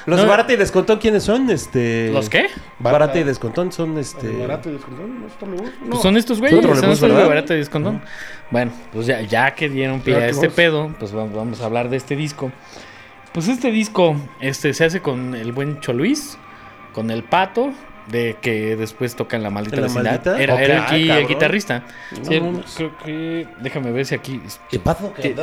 Los 0.05 0.21
No. 0.21 0.27
Barata 0.27 0.53
y 0.53 0.57
Descontón, 0.57 0.99
¿quiénes 0.99 1.23
son? 1.23 1.49
Este... 1.49 2.11
¿Los 2.13 2.29
qué? 2.29 2.49
Barata 2.79 3.19
y 3.19 3.25
Descontón 3.25 3.73
son 3.73 3.97
este... 3.97 4.37
Barato 4.37 4.69
y 4.69 4.73
descontón, 4.75 5.21
¿no 5.23 5.27
es 5.27 5.33
trolebús? 5.39 5.71
No. 5.83 5.91
Pues 5.91 6.03
son 6.03 6.17
estos 6.19 6.39
güeyes, 6.39 6.63
Son 6.63 6.75
estos 6.77 7.01
de 7.01 7.09
¿verdad? 7.09 7.29
barata 7.29 7.55
y 7.55 7.57
descontón. 7.57 8.03
Bueno, 8.51 8.73
pues 8.93 9.07
ya, 9.07 9.23
ya 9.23 9.55
que 9.55 9.71
dieron 9.71 10.03
pie 10.03 10.17
a 10.17 10.29
este 10.29 10.51
pedo, 10.51 10.95
pues 10.99 11.13
vamos, 11.13 11.35
vamos 11.35 11.61
a 11.63 11.65
hablar 11.65 11.89
de 11.89 11.97
este 11.97 12.15
disco. 12.15 12.53
Pues 13.33 13.49
este 13.49 13.71
disco 13.71 14.17
este, 14.41 14.75
se 14.75 14.85
hace 14.85 15.01
con 15.01 15.35
el 15.35 15.53
buen 15.53 15.81
Choluis, 15.81 16.37
con 16.93 17.11
el 17.11 17.23
Pato, 17.25 17.71
de 18.09 18.37
que 18.41 18.77
después 18.77 19.15
toca 19.17 19.37
en 19.37 19.43
La 19.43 19.51
Maldita 19.51 19.77
¿En 19.77 19.83
La 19.83 19.89
Vecindad. 19.89 20.11
Maldita? 20.13 20.43
Era, 20.43 20.55
Ok, 20.55 20.61
era 20.61 20.83
ah, 20.83 20.87
aquí 20.87 21.11
el 21.11 21.27
guitarrista. 21.29 21.85
Sí, 22.23 22.41
No, 22.41 22.53
no, 22.53 22.63
creo 22.77 22.97
que... 22.99 23.49
Déjame 23.61 23.93
ver 23.93 24.07
si 24.07 24.15
aquí... 24.15 24.41
¿Qué 24.69 24.79
pasa? 24.79 25.13
¿Qué? 25.15 25.35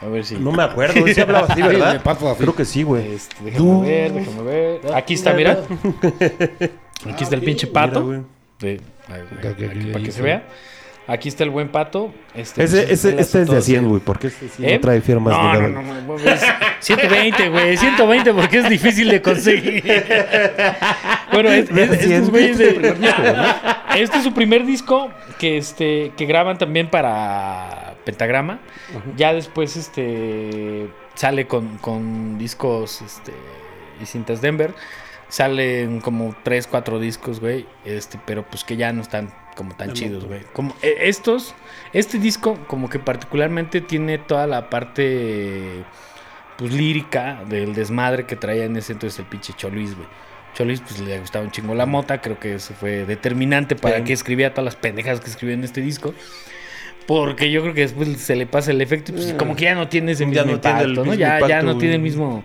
A 0.00 0.06
ver 0.06 0.24
si... 0.24 0.36
No 0.36 0.50
me 0.50 0.62
acuerdo, 0.64 1.06
él 1.06 1.14
sí 1.14 1.20
hablaba 1.20 1.46
así, 1.46 1.62
¿verdad? 1.62 2.02
paso 2.02 2.28
así. 2.30 2.40
Creo 2.40 2.54
que 2.56 2.64
sí, 2.64 2.82
güey. 2.82 3.14
Este, 3.14 3.36
déjame 3.44 3.80
ver, 3.82 4.12
déjame 4.12 4.42
ver. 4.42 4.80
Aquí 4.94 5.14
está, 5.14 5.32
mira. 5.32 5.58
Aquí 7.08 7.24
está 7.24 7.34
el 7.34 7.42
pinche 7.42 7.66
Mira, 7.66 7.86
pato. 7.86 8.24
de- 8.60 8.80
aquí, 9.08 9.64
ok, 9.64 9.92
para 9.92 10.04
que 10.04 10.12
se 10.12 10.22
vea. 10.22 10.44
Aquí 11.08 11.28
está 11.28 11.42
el 11.44 11.50
buen 11.50 11.68
pato. 11.68 12.14
Este, 12.34 12.62
Ese, 12.62 12.78
pues, 12.82 12.90
ese, 13.04 13.20
este 13.20 13.42
es 13.42 13.48
de 13.48 13.56
así. 13.56 13.72
100, 13.72 13.88
güey, 13.88 14.00
porque 14.00 14.28
este 14.28 14.48
sí 14.48 14.64
¿Eh? 14.64 14.74
no 14.74 14.80
trae 14.80 15.00
firmas 15.00 15.36
no, 15.36 15.52
no, 15.54 15.68
no, 15.68 15.82
no, 15.82 16.12
güey, 16.14 16.28
es 16.28 16.42
120, 16.80 17.48
güey, 17.50 17.76
120 17.76 18.32
porque 18.32 18.58
es 18.58 18.68
difícil 18.68 19.08
de 19.08 19.20
conseguir. 19.20 19.82
bueno, 21.32 21.50
es, 21.50 21.68
es- 21.70 21.90
estos 22.02 22.30
güeyes 22.30 22.58
de- 22.58 22.94
este 23.96 24.18
es 24.18 24.22
su 24.24 24.32
primer 24.32 24.64
disco 24.64 25.10
que 25.38 25.56
este 25.58 26.12
que 26.16 26.24
graban 26.26 26.56
también 26.58 26.88
para 26.88 27.94
Pentagrama. 28.04 28.60
Ya 29.16 29.32
después 29.34 29.76
este 29.76 30.88
sale 31.14 31.46
con, 31.46 31.78
con 31.78 32.38
discos 32.38 33.02
este 33.02 33.32
y 34.00 34.06
cintas 34.06 34.40
Denver. 34.40 34.72
Salen 35.28 36.00
como 36.00 36.34
3, 36.42 36.66
4 36.66 36.98
discos, 36.98 37.40
güey, 37.40 37.64
este, 37.86 38.18
pero 38.26 38.44
pues 38.44 38.64
que 38.64 38.76
ya 38.76 38.92
no 38.92 39.00
están 39.00 39.32
como 39.54 39.74
tan 39.74 39.92
chidos, 39.92 40.24
güey. 40.24 40.40
Como 40.52 40.74
eh, 40.82 40.96
estos 41.02 41.54
este 41.92 42.18
disco 42.18 42.58
como 42.66 42.88
que 42.88 42.98
particularmente 42.98 43.80
tiene 43.80 44.18
toda 44.18 44.46
la 44.46 44.70
parte 44.70 45.84
pues 46.56 46.72
lírica 46.72 47.44
del 47.48 47.74
desmadre 47.74 48.26
que 48.26 48.36
traía 48.36 48.64
en 48.64 48.76
ese 48.76 48.92
entonces 48.92 49.18
el 49.18 49.26
pinche 49.26 49.52
Choluis, 49.54 49.94
güey. 49.94 50.08
Choluis 50.54 50.80
pues 50.80 51.00
le 51.00 51.18
gustaba 51.18 51.44
un 51.44 51.50
chingo 51.50 51.74
la 51.74 51.86
mota, 51.86 52.20
creo 52.20 52.38
que 52.38 52.54
eso 52.56 52.74
fue 52.74 53.06
determinante 53.06 53.74
para 53.74 54.04
que 54.04 54.12
escribía 54.12 54.52
todas 54.52 54.66
las 54.66 54.76
pendejas 54.76 55.20
que 55.20 55.30
escribió 55.30 55.54
en 55.54 55.64
este 55.64 55.80
disco. 55.80 56.14
Porque 57.06 57.50
yo 57.50 57.62
creo 57.62 57.74
que 57.74 57.80
después 57.80 58.08
se 58.20 58.36
le 58.36 58.46
pasa 58.46 58.70
el 58.70 58.80
efecto 58.80 59.12
y 59.12 59.16
pues 59.16 59.34
como 59.34 59.56
que 59.56 59.64
ya 59.64 59.74
no 59.74 59.88
tiene 59.88 60.12
ese. 60.12 60.24
Ya 60.30 60.44
mismo 60.44 60.52
no 60.52 60.60
tiene 60.60 60.86
¿no? 60.86 61.04
mismo 61.04 61.14
Ya, 61.14 61.62
no 61.62 61.78
tiene 61.78 61.96
el 61.96 62.00
mismo 62.00 62.44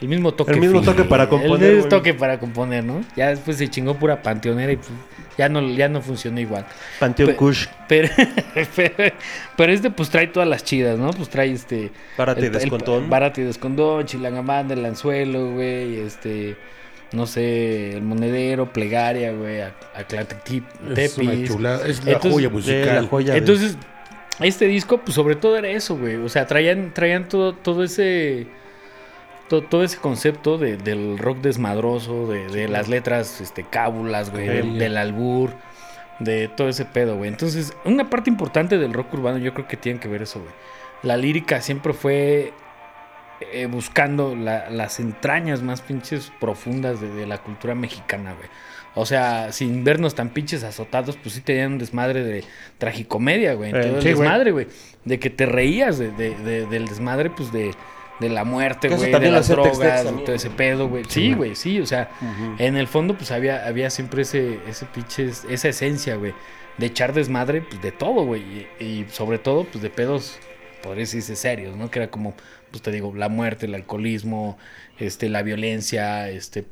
el 0.00 0.08
mismo 0.08 0.32
toque. 0.32 0.52
El 0.52 0.60
mismo 0.60 0.80
toque 0.80 1.04
para 1.04 1.28
componer, 1.28 1.70
El 1.70 1.76
mismo 1.76 1.88
toque 1.90 2.14
para 2.14 2.38
componer, 2.38 2.84
¿no? 2.84 3.02
Ya 3.16 3.28
después 3.28 3.58
se 3.58 3.68
chingó 3.68 3.94
pura 3.94 4.22
panteonera 4.22 4.72
y 4.72 4.76
pues, 4.76 4.88
ya 5.40 5.48
no 5.48 5.66
ya 5.70 5.88
no 5.88 6.02
funcionó 6.02 6.38
igual. 6.38 6.66
Panteón 6.98 7.32
Kush. 7.34 7.66
Pero, 7.88 8.08
pero, 8.76 8.94
pero 9.56 9.72
este 9.72 9.90
pues 9.90 10.10
trae 10.10 10.26
todas 10.26 10.46
las 10.48 10.62
chidas, 10.64 10.98
¿no? 10.98 11.10
Pues 11.12 11.30
trae 11.30 11.50
este... 11.50 11.90
Párate 12.16 12.46
y 12.46 12.48
Descontón. 12.50 13.08
Bárate 13.08 13.40
y 13.40 13.44
Descontón, 13.44 14.04
Chilangamán, 14.04 14.70
El 14.70 14.84
Anzuelo, 14.84 15.52
güey, 15.52 16.00
este... 16.00 16.56
No 17.12 17.26
sé, 17.26 17.94
El 17.94 18.02
Monedero, 18.02 18.72
Plegaria, 18.72 19.32
güey, 19.32 19.62
a, 19.62 19.74
a 19.96 20.04
Tepis. 20.04 20.62
Es 20.96 21.18
una 21.18 21.44
chulada. 21.44 21.86
Es 21.86 22.04
la 22.04 22.12
Entonces, 22.12 22.32
joya 22.32 22.48
de 22.48 22.54
musical. 22.54 23.02
la 23.02 23.08
joya 23.08 23.32
de- 23.32 23.38
Entonces, 23.38 23.76
este 24.40 24.66
disco, 24.66 24.98
pues 24.98 25.14
sobre 25.14 25.34
todo 25.36 25.56
era 25.56 25.68
eso, 25.70 25.96
güey. 25.96 26.16
O 26.16 26.28
sea, 26.28 26.46
traían, 26.46 26.92
traían 26.94 27.28
todo, 27.28 27.54
todo 27.54 27.82
ese... 27.82 28.46
to- 29.50 29.62
todo 29.62 29.84
ese 29.84 29.98
concepto 29.98 30.56
de- 30.56 30.78
del 30.78 31.18
rock 31.18 31.38
desmadroso, 31.42 32.26
de, 32.26 32.46
de 32.48 32.68
las 32.68 32.88
letras 32.88 33.42
este, 33.42 33.64
cábulas, 33.64 34.30
güey, 34.30 34.46
del, 34.46 34.78
del 34.78 34.96
albur, 34.96 35.50
de 36.20 36.48
todo 36.48 36.68
ese 36.70 36.86
pedo, 36.86 37.16
güey. 37.16 37.28
Entonces, 37.28 37.74
una 37.84 38.08
parte 38.08 38.30
importante 38.30 38.78
del 38.78 38.94
rock 38.94 39.12
urbano 39.14 39.36
yo 39.38 39.52
creo 39.52 39.68
que 39.68 39.76
tiene 39.76 40.00
que 40.00 40.08
ver 40.08 40.22
eso, 40.22 40.40
güey. 40.40 40.52
La 41.02 41.16
lírica 41.18 41.60
siempre 41.60 41.92
fue 41.92 42.52
eh, 43.52 43.66
buscando 43.66 44.36
la- 44.36 44.68
las 44.70 45.00
entrañas 45.00 45.62
más 45.62 45.80
pinches 45.80 46.30
profundas 46.40 47.00
de, 47.00 47.08
de 47.08 47.26
la 47.26 47.38
cultura 47.38 47.74
mexicana, 47.74 48.34
güey. 48.34 48.48
O 48.94 49.06
sea, 49.06 49.50
sin 49.52 49.82
vernos 49.84 50.14
tan 50.14 50.28
pinches 50.30 50.62
azotados, 50.62 51.16
pues 51.16 51.34
sí 51.36 51.40
tenían 51.40 51.72
un 51.72 51.78
desmadre 51.78 52.22
de 52.22 52.44
tragicomedia, 52.76 53.54
güey. 53.54 53.70
Eh, 53.74 53.96
sí, 54.00 54.08
desmadre, 54.08 54.50
güey. 54.50 54.66
De 55.04 55.18
que 55.18 55.30
te 55.30 55.46
reías 55.46 55.98
de- 55.98 56.10
del 56.66 56.86
desmadre, 56.88 57.30
pues 57.30 57.50
de, 57.52 57.70
de 58.20 58.28
la 58.28 58.44
muerte, 58.44 58.88
güey, 58.88 59.10
de 59.10 59.30
las 59.30 59.48
drogas, 59.48 60.04
de 60.04 60.12
todo 60.22 60.34
ese 60.34 60.50
pedo, 60.50 60.88
güey. 60.88 61.04
Sí, 61.08 61.32
güey, 61.32 61.56
sí, 61.56 61.80
o 61.80 61.86
sea, 61.86 62.10
en 62.58 62.76
el 62.76 62.86
fondo, 62.86 63.14
pues 63.16 63.30
había, 63.30 63.66
había 63.66 63.90
siempre 63.90 64.22
ese, 64.22 64.60
ese 64.68 64.86
pinches, 64.86 65.44
esa 65.48 65.68
esencia, 65.68 66.16
güey, 66.16 66.34
de 66.78 66.86
echar 66.86 67.12
desmadre, 67.12 67.62
pues 67.62 67.80
de 67.82 67.92
todo, 67.92 68.24
güey. 68.24 68.66
Y, 68.78 68.84
y 68.84 69.06
sobre 69.10 69.38
todo, 69.38 69.64
pues 69.64 69.82
de 69.82 69.90
pedos, 69.90 70.38
podría 70.82 71.02
decirse 71.02 71.34
serios, 71.36 71.76
¿no? 71.76 71.90
Que 71.90 72.00
era 72.00 72.10
como, 72.10 72.34
pues 72.70 72.82
te 72.82 72.90
digo, 72.90 73.12
la 73.14 73.28
muerte, 73.28 73.66
el 73.66 73.74
alcoholismo, 73.74 74.58
este, 74.98 75.28
la 75.28 75.42
violencia, 75.42 76.28
este, 76.28 76.64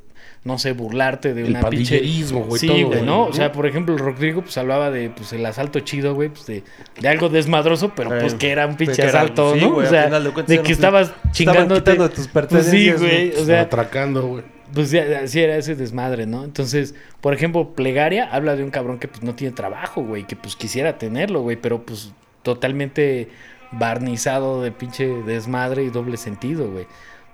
no 0.49 0.59
sé, 0.59 0.73
burlarte 0.73 1.35
de 1.35 1.43
El 1.43 1.51
una 1.51 1.69
pinche. 1.69 1.99
güey, 2.01 2.59
Sí, 2.59 2.67
todo, 2.67 2.75
güey, 2.77 2.85
güey, 2.85 3.01
¿no? 3.03 3.07
¿no? 3.07 3.25
O 3.27 3.33
sea, 3.33 3.53
por 3.53 3.67
ejemplo, 3.67 3.97
Rodrigo, 3.99 4.41
pues 4.43 4.57
hablaba 4.59 4.91
de, 4.91 5.11
pues, 5.11 5.33
el 5.35 5.45
asalto 5.45 5.79
chido, 5.81 6.15
güey, 6.15 6.31
pues 6.31 6.47
de, 6.47 6.65
de 7.01 7.09
algo 7.09 7.29
desmadroso, 7.29 7.93
pero 7.95 8.11
pues 8.19 8.35
que 8.35 8.51
era 8.51 8.67
un 8.67 8.77
pinche 8.77 9.03
era- 9.03 9.11
asalto, 9.11 9.55
sí, 9.55 9.61
¿no? 9.61 9.73
güey, 9.75 9.87
o 9.87 9.91
sea, 9.91 10.05
final 10.05 10.25
de 10.25 10.43
de 10.57 10.63
que 10.63 10.73
estabas 10.73 11.13
chingándote. 11.33 11.93
quitando 11.93 12.09
tus 12.11 12.27
Pues 12.27 12.27
sí, 12.27 12.31
pertenencias, 12.33 13.01
güey, 13.01 13.31
güey. 13.31 13.43
o 13.43 13.45
sea, 13.45 13.61
atracando, 13.61 14.27
güey. 14.27 14.45
pues 14.75 14.91
ya, 14.91 15.21
así 15.25 15.41
era 15.41 15.57
ese 15.57 15.75
desmadre, 15.75 16.27
¿no? 16.27 16.45
Entonces, 16.45 16.95
por 17.21 17.35
ejemplo, 17.35 17.75
Plegaria 17.75 18.29
habla 18.33 18.57
de 18.57 18.65
un 18.65 18.71
cabrón 18.71 18.99
que 18.99 19.09
pues 19.09 19.23
no 19.23 19.35
tiene 19.35 19.55
trabajo, 19.55 20.03
güey, 20.03 20.25
que 20.27 20.37
pues 20.37 20.57
quisiera 20.57 20.99
tenerlo, 20.99 21.43
güey, 21.43 21.57
pero 21.57 21.83
pues 21.83 22.13
totalmente 22.43 23.29
barnizado 23.73 24.63
de 24.63 24.73
pinche 24.73 25.07
desmadre 25.07 25.85
y 25.85 25.91
doble 25.91 26.17
sentido, 26.17 26.71
güey. 26.71 26.87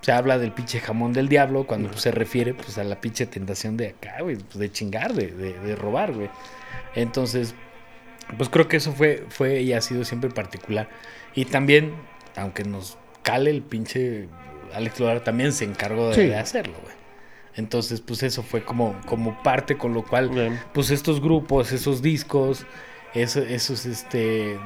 O 0.05 0.07
sea, 0.07 0.19
habla 0.19 0.37
del 0.37 0.53
pinche 0.53 0.81
jamón 0.81 1.15
del 1.15 1.31
diablo 1.31 1.67
cuando 1.67 1.89
pues, 1.89 2.03
se 2.03 2.11
refiere 2.11 2.53
pues 2.53 2.77
a 2.77 2.85
la 2.85 3.01
pinche 3.01 3.25
tentación 3.25 3.79
de 3.79 3.89
acá, 3.89 4.17
güey, 4.21 4.37
pues, 4.37 4.59
de 4.59 4.71
chingar, 4.71 5.15
de, 5.15 5.29
de, 5.29 5.59
de 5.59 5.77
robar, 5.77 6.13
güey. 6.13 6.29
Entonces, 6.95 7.55
pues 8.37 8.51
creo 8.51 8.69
que 8.69 8.77
eso 8.77 8.93
fue, 8.93 9.25
fue 9.31 9.63
y 9.63 9.73
ha 9.73 9.81
sido 9.81 10.05
siempre 10.05 10.29
particular. 10.29 10.91
Y 11.35 11.47
también, 11.47 11.95
aunque 12.37 12.65
nos 12.65 12.99
cale 13.23 13.49
el 13.51 13.63
pinche 13.63 14.29
Alex 14.75 15.01
Lora, 15.01 15.25
también 15.25 15.55
se 15.55 15.65
encargó 15.65 16.11
de, 16.11 16.15
Sí. 16.17 16.21
de 16.27 16.37
hacerlo, 16.37 16.75
güey. 16.83 16.95
Entonces, 17.57 18.03
pues 18.03 18.23
eso 18.23 18.43
fue 18.43 18.63
como, 18.63 19.01
como 19.07 19.43
parte 19.43 19.79
con 19.79 19.95
lo 19.95 20.05
cual, 20.05 20.29
Bien. 20.29 20.61
pues 20.75 20.91
estos 20.91 21.23
grupos, 21.23 21.73
esos 21.73 22.03
discos, 22.03 22.67
eso- 23.15 23.41
esos, 23.41 23.87
este, 23.87 24.59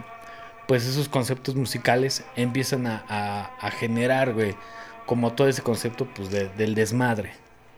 pues 0.67 0.85
esos 0.85 1.09
conceptos 1.09 1.55
musicales 1.55 2.25
empiezan 2.35 2.89
a, 2.89 3.05
a- 3.09 3.53
a 3.61 3.71
generar, 3.71 4.33
güey, 4.35 4.57
como 5.09 5.33
todo 5.33 5.49
ese 5.49 5.63
concepto, 5.63 6.07
pues, 6.15 6.31
de- 6.31 6.49
del 6.51 6.75
desmadre, 6.77 7.33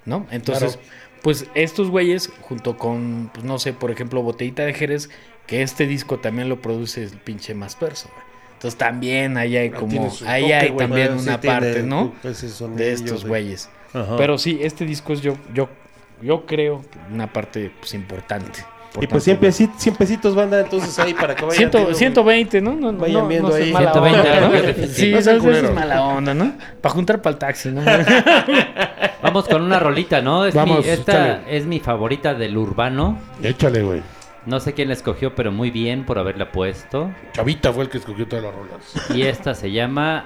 ¿no? 0.04 0.26
Entonces, 0.32 0.78
pues 1.22 1.46
estos 1.54 1.88
güeyes, 1.90 2.30
junto 2.42 2.76
con, 2.76 3.30
pues 3.32 3.44
no 3.46 3.58
sé, 3.60 3.72
por 3.72 3.90
ejemplo, 3.92 4.20
Botellita 4.22 4.64
de 4.64 4.74
Jerez, 4.74 5.08
que 5.46 5.62
este 5.62 5.86
disco 5.86 6.18
también 6.18 6.48
lo 6.48 6.60
produce 6.60 7.04
el 7.04 7.10
pinche 7.10 7.54
más 7.54 7.76
perso. 7.76 8.10
Entonces 8.54 8.76
también 8.76 9.36
ahí 9.36 9.56
hay 9.56 9.70
como, 9.70 9.88
tiene 9.92 10.10
su 10.10 10.26
ahí 10.28 10.42
toque, 10.42 10.54
hay 10.54 10.68
güey. 10.70 10.78
también 10.88 11.06
Bueno, 11.08 11.22
sí 11.22 11.28
una 11.28 11.40
tiene 11.40 11.56
parte, 11.56 11.82
¿no? 11.84 12.12
sonidillo, 12.34 12.76
De 12.76 12.92
estos 12.92 13.24
güey. 13.24 13.44
güeyes. 13.44 13.70
Pero 14.18 14.36
sí, 14.38 14.58
este 14.62 14.84
disco 14.84 15.12
es 15.12 15.20
yo, 15.22 15.36
yo, 15.54 15.68
yo 16.22 16.44
creo 16.46 16.82
una 17.12 17.32
parte 17.32 17.70
pues, 17.80 17.94
importante. 17.94 18.60
Y 19.00 19.06
pues 19.06 19.22
100 19.22 19.36
pesitos, 19.36 19.80
100 19.80 19.94
pesitos 19.96 20.34
banda, 20.34 20.60
entonces 20.60 20.98
ahí 20.98 21.14
para 21.14 21.36
que 21.36 21.44
vayan. 21.44 21.56
Ciento- 21.70 21.78
viendo, 21.78 21.94
120, 21.94 22.60
¿no? 22.60 22.74
No, 22.74 22.90
no, 22.90 22.98
Vayan 22.98 23.22
no, 23.22 23.28
viendo 23.28 23.48
no 23.50 23.54
ahí. 23.54 23.72
mala 23.72 23.92
120, 23.92 24.20
onda, 24.20 24.40
¿no? 24.40 24.88
sí. 24.88 25.14
Eso, 25.14 25.30
es 25.30 25.72
mala 25.72 26.02
onda, 26.02 26.34
¿no? 26.34 26.52
Para 26.80 26.94
juntar 26.94 27.22
para 27.22 27.34
el 27.34 27.38
taxi, 27.38 27.70
¿no? 27.70 27.82
Vamos 29.22 29.46
con 29.48 29.62
una 29.62 29.78
rolita, 29.78 30.20
¿no? 30.22 30.44
Es 30.46 30.54
Vamos, 30.54 30.84
mi, 30.84 30.90
esta 30.90 31.12
échale. 31.36 31.56
es 31.56 31.66
mi 31.66 31.78
favorita 31.78 32.34
del 32.34 32.56
urbano. 32.56 33.18
Échale, 33.42 33.82
güey. 33.82 34.02
No 34.46 34.58
sé 34.58 34.72
quién 34.72 34.88
la 34.88 34.94
escogió, 34.94 35.34
pero 35.34 35.52
muy 35.52 35.70
bien 35.70 36.04
por 36.04 36.18
haberla 36.18 36.50
puesto. 36.50 37.12
Chavita 37.34 37.72
fue 37.72 37.84
el 37.84 37.90
que 37.90 37.98
escogió 37.98 38.26
todas 38.26 38.44
las 38.46 38.54
rolas. 38.54 39.10
Y 39.16 39.22
esta 39.22 39.54
se 39.54 39.70
llama 39.70 40.24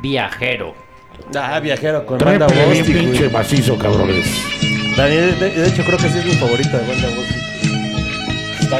Viajero. 0.00 0.74
Ah, 1.38 1.60
viajero 1.60 2.06
con 2.06 2.18
banda 2.18 2.46
bien 2.46 2.66
Bostic, 2.68 2.86
güey. 2.96 3.06
pinche 3.10 3.28
macizo, 3.28 3.78
cabrones. 3.78 4.26
Daniel, 4.96 5.38
de, 5.38 5.50
de 5.50 5.68
hecho 5.68 5.84
creo 5.84 5.98
que 5.98 6.08
sí 6.08 6.18
es 6.18 6.24
mi 6.24 6.32
favorita 6.32 6.78
de 6.78 6.88
banda 6.88 7.08
Bostic. 7.14 7.42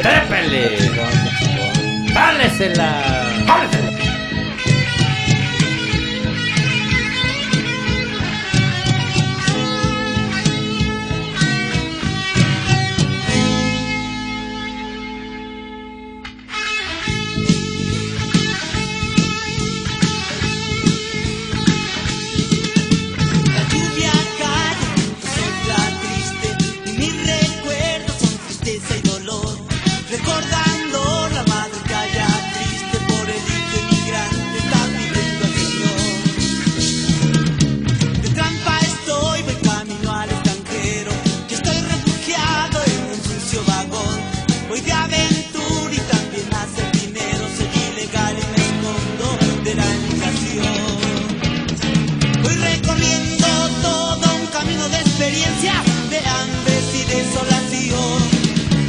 ¡Trépele! 0.01 0.89
¡Dálesela! 2.13 3.23
La 3.45 3.92
de 55.33 56.19
hambre 56.19 56.75
y 56.93 57.03
desolación. 57.05 58.19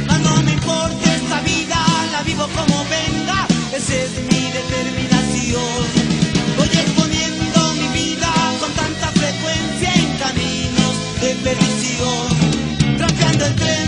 Mas 0.05 0.19
no 0.21 0.43
me 0.43 0.51
importa 0.53 1.15
esta 1.15 1.41
vida, 1.41 1.75
la 2.11 2.21
vivo 2.21 2.47
como 2.55 2.85
venga, 2.85 3.47
esa 3.73 3.93
es 3.95 4.11
mi 4.29 4.51
determinación. 4.51 5.81
Voy 6.57 6.67
exponiendo 6.67 7.73
mi 7.73 7.87
vida 7.99 8.31
con 8.59 8.71
tanta 8.73 9.07
frecuencia 9.07 9.91
en 9.95 10.17
caminos 10.17 10.93
de 11.21 11.35
perdición. 11.43 12.97
Trapeando 12.97 13.45
el 13.47 13.55
tren 13.55 13.84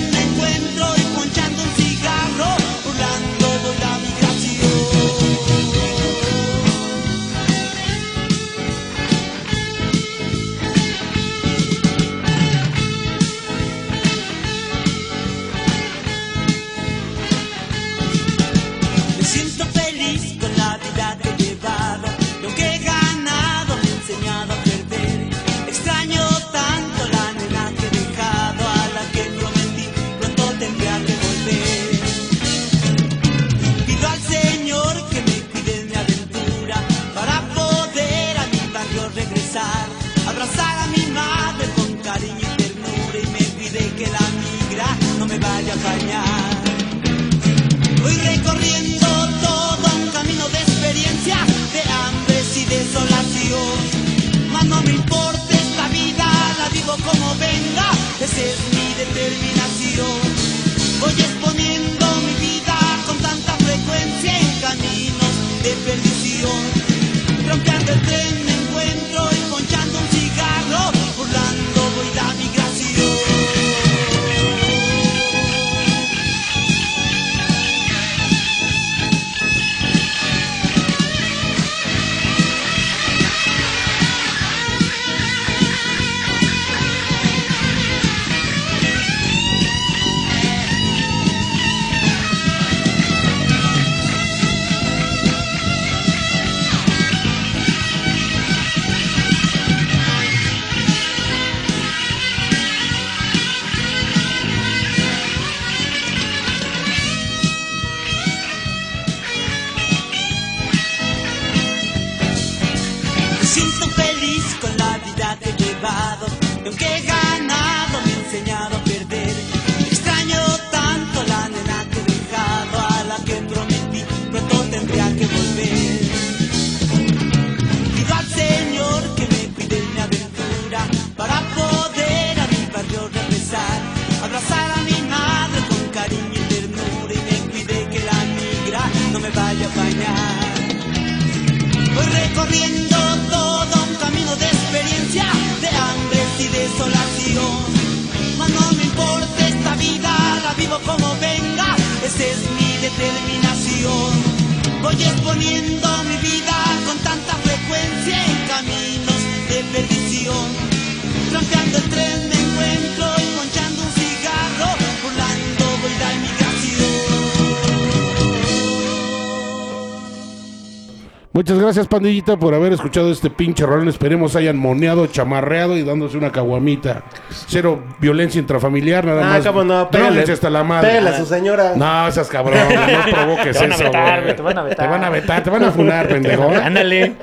gracias, 171.77 171.87
pandillita, 171.87 172.37
por 172.37 172.55
haber 172.55 172.73
escuchado 172.73 173.11
este 173.11 173.29
pinche 173.29 173.63
rolón. 173.65 173.87
Esperemos 173.87 174.35
hayan 174.35 174.57
moneado, 174.57 175.05
chamarreado 175.07 175.77
y 175.77 175.83
dándose 175.83 176.17
una 176.17 176.31
caguamita. 176.31 177.03
Cero 177.47 177.83
violencia 177.99 178.39
intrafamiliar, 178.39 179.05
nada 179.05 179.21
Ah, 179.21 179.37
más. 179.37 179.45
cómo 179.45 179.63
no, 179.63 179.89
pégale. 179.91 180.09
Dróguense 180.09 180.31
hasta 180.33 180.49
la 180.49 180.63
madre. 180.63 180.89
Pégale 180.89 181.09
a 181.11 181.17
su 181.17 181.25
señora. 181.27 181.73
No, 181.75 182.11
seas 182.11 182.27
cabrón, 182.29 182.57
no 182.67 183.11
provoques 183.15 183.55
Te 183.57 183.59
van 183.59 183.71
a 183.71 183.75
eso, 183.75 183.83
vetar, 183.83 184.11
güey. 184.13 184.23
güey, 184.23 184.35
te 184.35 184.41
van 184.41 184.57
a 184.57 184.63
vetar. 184.63 184.85
Te 184.85 184.91
van 184.91 185.03
a 185.03 185.09
vetar, 185.11 185.43
te 185.43 185.49
van 185.51 185.63
a 185.65 185.71
funar, 185.71 186.07
pendejo. 186.09 186.49
Ándale. 186.49 187.13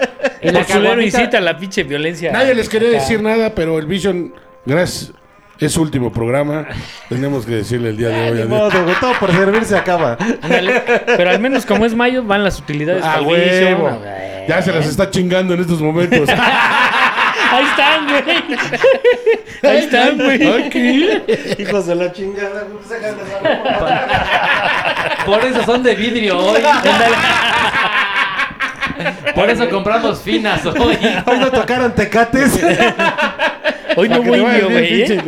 Y 0.41 0.51
la 0.51 0.61
Por 0.61 0.67
culero 0.69 0.91
caguamita- 0.91 1.05
incita 1.21 1.41
la 1.41 1.57
pinche 1.59 1.83
violencia. 1.83 2.31
Nadie 2.33 2.55
les 2.55 2.69
quería 2.69 2.91
Acá. 2.91 2.99
decir 3.01 3.21
nada, 3.23 3.51
pero 3.57 3.79
el 3.81 3.87
Vision, 3.87 4.33
gracias, 4.65 5.13
es 5.59 5.73
su 5.73 5.83
último 5.83 6.13
programa. 6.13 6.67
Tenemos 7.09 7.45
que 7.45 7.57
decirle 7.57 7.89
el 7.91 7.97
día 7.97 8.09
de 8.09 8.31
hoy. 8.31 8.43
Güey, 8.47 8.95
todo 9.01 9.13
por 9.19 9.33
servir 9.33 9.65
se 9.65 9.77
acaba. 9.77 10.17
Ándale. 10.43 10.81
Pero 11.07 11.31
al 11.31 11.41
menos 11.41 11.67
como 11.67 11.85
es 11.87 11.95
mayo, 11.97 12.23
van 12.23 12.45
las 12.45 12.61
utilidades. 12.61 13.03
Ah, 13.05 13.21
huevo. 13.21 13.99
güey. 13.99 14.24
Ya 14.49 14.63
se 14.63 14.73
las 14.73 14.87
está 14.87 15.11
chingando 15.11 15.53
en 15.55 15.61
estos 15.61 15.81
momentos. 15.81 16.29
Ahí 17.51 17.65
están, 17.67 18.07
güey. 18.09 18.23
Ahí 19.63 19.77
están, 19.79 20.17
güey. 20.17 20.43
Hijos 21.59 21.87
de 21.87 21.95
la 21.95 22.11
chingada, 22.13 22.65
güey, 22.65 22.83
sacan 22.89 23.17
de 23.17 23.23
Por 25.25 25.45
eso 25.45 25.63
son 25.65 25.83
de 25.83 25.95
vidrio 25.95 26.39
hoy. 26.39 26.61
Por 29.35 29.51
eso 29.51 29.69
compramos 29.69 30.23
finas 30.23 30.65
hoy. 30.67 30.97
Hoy 31.27 31.39
no 31.39 31.51
tocaron 31.51 31.93
tecates. 31.95 32.59
Hoy 33.97 34.09
no 34.09 34.21
hubo 34.21 34.37
indio, 34.37 34.71
güey. 34.71 35.03
¿eh? 35.03 35.23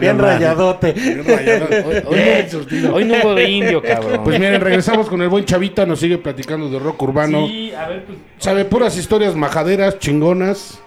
Bien 0.00 0.18
rayadote. 0.18 0.92
Bien 0.92 1.24
rayadote. 1.24 1.82
Hoy, 1.84 2.02
hoy 2.06 2.42
no, 2.44 2.50
surtido. 2.50 2.94
hoy 2.94 3.04
no 3.04 3.14
hubo 3.22 3.34
de 3.34 3.50
indio, 3.50 3.82
cabrón. 3.86 4.20
Pues 4.24 4.38
miren, 4.38 4.60
regresamos 4.60 5.08
con 5.08 5.20
el 5.22 5.28
buen 5.28 5.44
Chavita, 5.44 5.86
nos 5.86 6.00
sigue 6.00 6.18
platicando 6.18 6.68
de 6.68 6.78
rock 6.78 7.02
urbano. 7.02 7.46
Sí, 7.46 7.72
a 7.72 7.88
ver, 7.88 8.04
pues 8.04 8.18
Sabe 8.38 8.64
puras 8.64 8.96
historias 8.96 9.34
majaderas, 9.34 9.98
chingonas. 9.98 10.80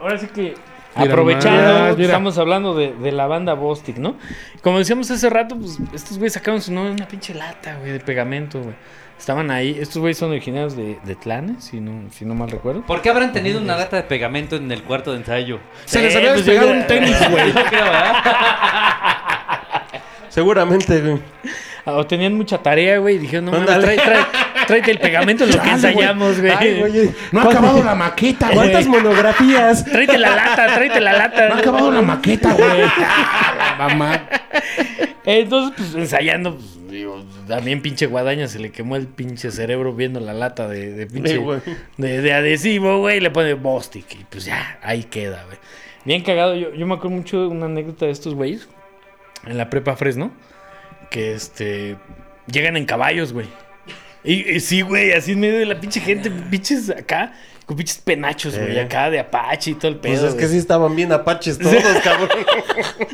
ahora 0.00 0.18
sí 0.18 0.26
que 0.28 0.54
Mira 0.98 1.10
aprovechando, 1.12 1.94
mira. 1.96 2.06
estamos 2.06 2.38
hablando 2.38 2.74
de, 2.74 2.94
de 2.94 3.12
la 3.12 3.26
banda 3.26 3.52
Bostic, 3.52 3.98
¿no? 3.98 4.16
Como 4.62 4.78
decíamos 4.78 5.10
hace 5.10 5.28
rato, 5.28 5.54
pues 5.58 5.78
estos 5.94 6.16
güeyes 6.16 6.32
sacaron 6.32 6.62
su 6.62 6.72
nombre 6.72 6.92
una 6.92 7.06
pinche 7.06 7.34
lata, 7.34 7.76
güey, 7.80 7.92
de 7.92 8.00
pegamento, 8.00 8.62
güey. 8.62 8.74
Estaban 9.18 9.50
ahí, 9.50 9.76
estos 9.80 9.96
güeyes 9.98 10.18
son 10.18 10.30
originarios 10.30 10.76
de, 10.76 10.98
de 11.02 11.14
Tlanes, 11.16 11.64
si 11.64 11.80
no, 11.80 12.10
si 12.12 12.24
no 12.26 12.34
mal 12.34 12.50
recuerdo. 12.50 12.82
¿Por 12.82 13.00
qué 13.02 13.08
habrán 13.10 13.32
tenido 13.32 13.60
una 13.60 13.76
lata 13.76 13.96
de 13.96 14.02
pegamento 14.02 14.56
en 14.56 14.70
el 14.70 14.82
cuarto 14.82 15.12
de 15.12 15.18
ensayo? 15.18 15.58
Se 15.86 16.02
les 16.02 16.14
había 16.14 16.34
pues, 16.34 16.44
despegado 16.44 16.72
yo- 16.74 16.80
un 16.80 16.86
tenis, 16.86 17.16
güey. 17.30 17.52
Yo 17.52 17.64
creo, 17.64 17.84
¿verdad? 17.84 18.14
Seguramente, 20.28 21.00
güey. 21.00 21.20
Ah, 21.84 21.92
O 21.94 22.06
tenían 22.06 22.34
mucha 22.34 22.58
tarea, 22.58 22.98
güey, 22.98 23.14
y 23.14 23.18
dijeron, 23.18 23.46
no 23.46 23.52
mames, 23.52 23.66
trae, 23.80 23.96
trae, 23.96 24.24
tráete 24.66 24.90
el 24.90 24.98
pegamento 24.98 25.44
en 25.44 25.52
lo 25.52 25.62
que 25.62 25.70
ensayamos, 25.70 26.40
güey. 26.40 26.52
Ay, 26.56 26.78
güey. 26.80 27.10
No 27.32 27.40
ha 27.40 27.44
acabado 27.44 27.82
la 27.82 27.94
maqueta, 27.94 28.46
güey. 28.46 28.56
¿Cuántas 28.58 28.86
monografías? 28.86 29.84
Tráete 29.84 30.18
la 30.18 30.34
lata, 30.36 30.74
tráete 30.74 31.00
la 31.00 31.12
lata. 31.12 31.48
No 31.48 31.54
ha 31.54 31.58
acabado 31.58 31.90
la 31.92 32.02
maqueta, 32.02 32.52
güey. 32.52 32.66
Ah, 33.78 33.88
mamá. 33.88 34.28
Entonces, 35.24 35.74
pues 35.76 35.94
ensayando, 35.94 36.54
pues, 36.56 36.88
digo, 36.88 37.24
también 37.48 37.82
pinche 37.82 38.06
guadaña 38.06 38.48
se 38.48 38.58
le 38.58 38.70
quemó 38.70 38.96
el 38.96 39.06
pinche 39.06 39.50
cerebro 39.50 39.92
viendo 39.92 40.20
la 40.20 40.32
lata 40.32 40.68
de, 40.68 40.92
de 40.92 41.06
pinche 41.06 41.32
Sí, 41.32 41.36
güey. 41.36 41.60
de, 41.96 42.22
de 42.22 42.32
adhesivo, 42.32 42.98
güey, 43.00 43.18
y 43.18 43.20
le 43.20 43.30
pone 43.30 43.54
Bostic 43.54 44.06
y 44.14 44.24
pues 44.30 44.44
ya, 44.44 44.78
ahí 44.82 45.04
queda, 45.04 45.44
güey. 45.46 45.58
Bien 46.04 46.22
cagado, 46.22 46.54
yo, 46.54 46.72
yo 46.74 46.86
me 46.86 46.94
acuerdo 46.94 47.16
mucho 47.16 47.40
de 47.40 47.46
una 47.48 47.66
anécdota 47.66 48.06
de 48.06 48.12
estos 48.12 48.34
güeyes 48.34 48.68
en 49.46 49.58
la 49.58 49.68
prepa 49.68 49.96
Fresno, 49.96 50.30
que 51.10 51.34
este 51.34 51.96
llegan 52.50 52.76
en 52.76 52.86
caballos, 52.86 53.32
güey. 53.32 53.48
Y, 54.26 54.58
sí, 54.60 54.80
güey, 54.80 55.12
así 55.12 55.32
en 55.32 55.40
medio 55.40 55.58
de 55.58 55.66
la 55.66 55.80
pinche 55.80 56.00
gente, 56.00 56.30
pinches 56.30 56.90
acá, 56.90 57.32
con 57.66 57.76
pinches 57.76 57.98
penachos, 57.98 58.56
güey, 58.56 58.76
Eh. 58.78 58.80
acá 58.82 59.10
de 59.10 59.18
Apache 59.18 59.72
y 59.72 59.74
todo 59.74 59.88
el 59.88 59.96
pedo. 59.96 60.20
Pues 60.20 60.32
es 60.34 60.34
que 60.38 60.46
sí 60.46 60.56
estaban 60.56 60.94
bien 60.94 61.10
apaches 61.12 61.58
todos, 61.58 61.74
cabrón. 62.04 62.28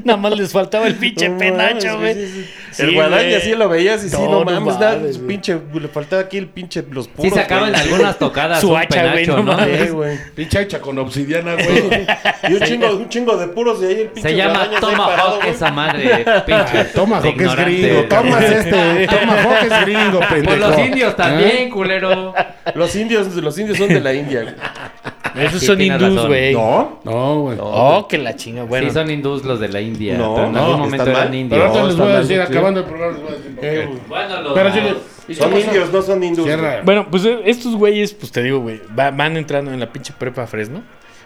Nada 0.04 0.18
más 0.18 0.36
les 0.36 0.52
faltaba 0.52 0.86
el 0.86 0.94
pinche 0.96 1.26
No 1.30 1.38
penacho, 1.38 1.88
mames, 1.94 1.98
güey. 1.98 2.14
sí, 2.14 2.32
sí. 2.34 2.50
Sí, 2.72 2.82
el 2.82 2.94
guadaña 2.94 3.40
sí 3.40 3.54
lo 3.54 3.68
veías 3.70 4.04
y 4.04 4.10
sí, 4.10 4.16
No, 4.18 4.26
no, 4.30 4.44
no 4.44 4.60
mames, 4.60 4.78
nada, 4.78 4.96
mames, 4.96 5.16
pinche, 5.18 5.58
le 5.72 5.88
faltaba 5.88 6.20
aquí 6.22 6.36
el 6.36 6.48
pinche, 6.48 6.84
los 6.90 7.08
puros. 7.08 7.30
Sí 7.30 7.34
se 7.34 7.40
acaban 7.40 7.70
güey. 7.70 7.80
algunas 7.80 8.18
tocadas. 8.18 8.60
Su 8.60 8.72
un 8.72 8.76
hacha, 8.76 9.02
güey, 9.12 9.24
penacho, 9.24 9.36
no 9.38 9.42
¿no? 9.52 9.56
mames. 9.58 9.80
Sí, 9.80 9.88
güey. 9.88 10.18
Pinche 10.34 10.60
hecha 10.60 10.80
con 10.80 10.98
obsidiana, 10.98 11.54
güey. 11.54 12.06
Y 12.48 12.54
un 12.54 12.60
chingo, 12.60 12.96
un 12.96 13.08
chingo 13.08 13.36
de 13.36 13.46
puros 13.48 13.80
de 13.80 13.86
ahí 13.88 14.00
el 14.02 14.08
pinche 14.08 14.28
Se 14.30 14.36
llama 14.36 14.68
Tomahawk 14.80 15.44
esa 15.46 15.70
madre, 15.70 16.24
pinche. 16.44 16.84
Toma, 16.92 17.20
de 17.20 17.34
que 17.34 17.44
es 17.44 17.56
gringo. 17.56 18.02
Tomas 18.04 18.42
este. 18.44 19.06
Toma, 19.06 19.58
es 19.62 19.80
gringo, 19.86 20.20
pendejo. 20.20 20.44
Por 20.44 20.58
los 20.58 20.78
indios 20.78 21.12
¿Eh? 21.12 21.16
también, 21.16 21.70
culero. 21.70 22.34
Los 22.74 22.94
indios, 22.96 23.28
los 23.34 23.58
indios 23.58 23.78
son 23.78 23.88
de 23.88 24.00
la 24.00 24.12
India. 24.12 24.41
Güey. 24.42 24.54
Esos 25.46 25.60
Sí, 25.60 25.66
son 25.66 25.80
hindús, 25.80 26.26
güey. 26.26 26.52
¿No? 26.52 27.00
No, 27.04 27.40
güey. 27.40 27.58
Oh, 27.60 28.06
que 28.06 28.18
la 28.18 28.36
chinga, 28.36 28.64
bueno. 28.64 28.88
Sí, 28.88 28.92
son 28.94 29.10
hindús 29.10 29.44
los 29.44 29.60
de 29.60 29.68
la 29.68 29.80
India. 29.80 30.16
No, 30.18 30.34
pero 30.34 30.46
en 30.48 30.52
no, 30.52 30.58
algún 30.58 30.72
están 30.72 30.90
momento 30.90 31.04
mal. 31.04 31.10
eran 31.12 31.30
Pero 31.30 31.40
indios. 31.40 31.62
ahorita 31.62 31.80
No, 31.80 31.86
les 31.88 31.96
voy 31.96 32.12
a 32.12 32.18
decir, 32.18 32.40
acabando 32.42 32.80
el 32.80 32.86
programa, 32.86 33.12
les 33.14 33.22
voy 33.22 33.32
a 33.32 33.36
decir 33.36 33.54
por 33.56 33.64
Eh, 33.64 33.70
qué. 33.80 33.86
güey. 33.86 33.98
Bueno, 34.08 34.42
los... 34.42 34.52
Pero 34.52 34.72
sí, 34.72 34.80
¿y 35.28 35.34
Son 35.34 35.58
indios, 35.58 35.92
no 35.92 36.02
son 36.02 36.22
hindús. 36.22 36.48
Bueno, 36.84 37.06
pues 37.10 37.24
eh, 37.24 37.38
estos 37.46 37.74
güeyes, 37.76 38.12
pues 38.12 38.30
te 38.30 38.42
digo, 38.42 38.58
güey, 38.60 38.80
va- 38.98 39.10
van 39.10 39.36
entrando 39.38 39.72
en 39.72 39.80
la 39.80 39.90
pinche 39.90 40.12
prepa 40.18 40.46
Fresno. 40.46 40.82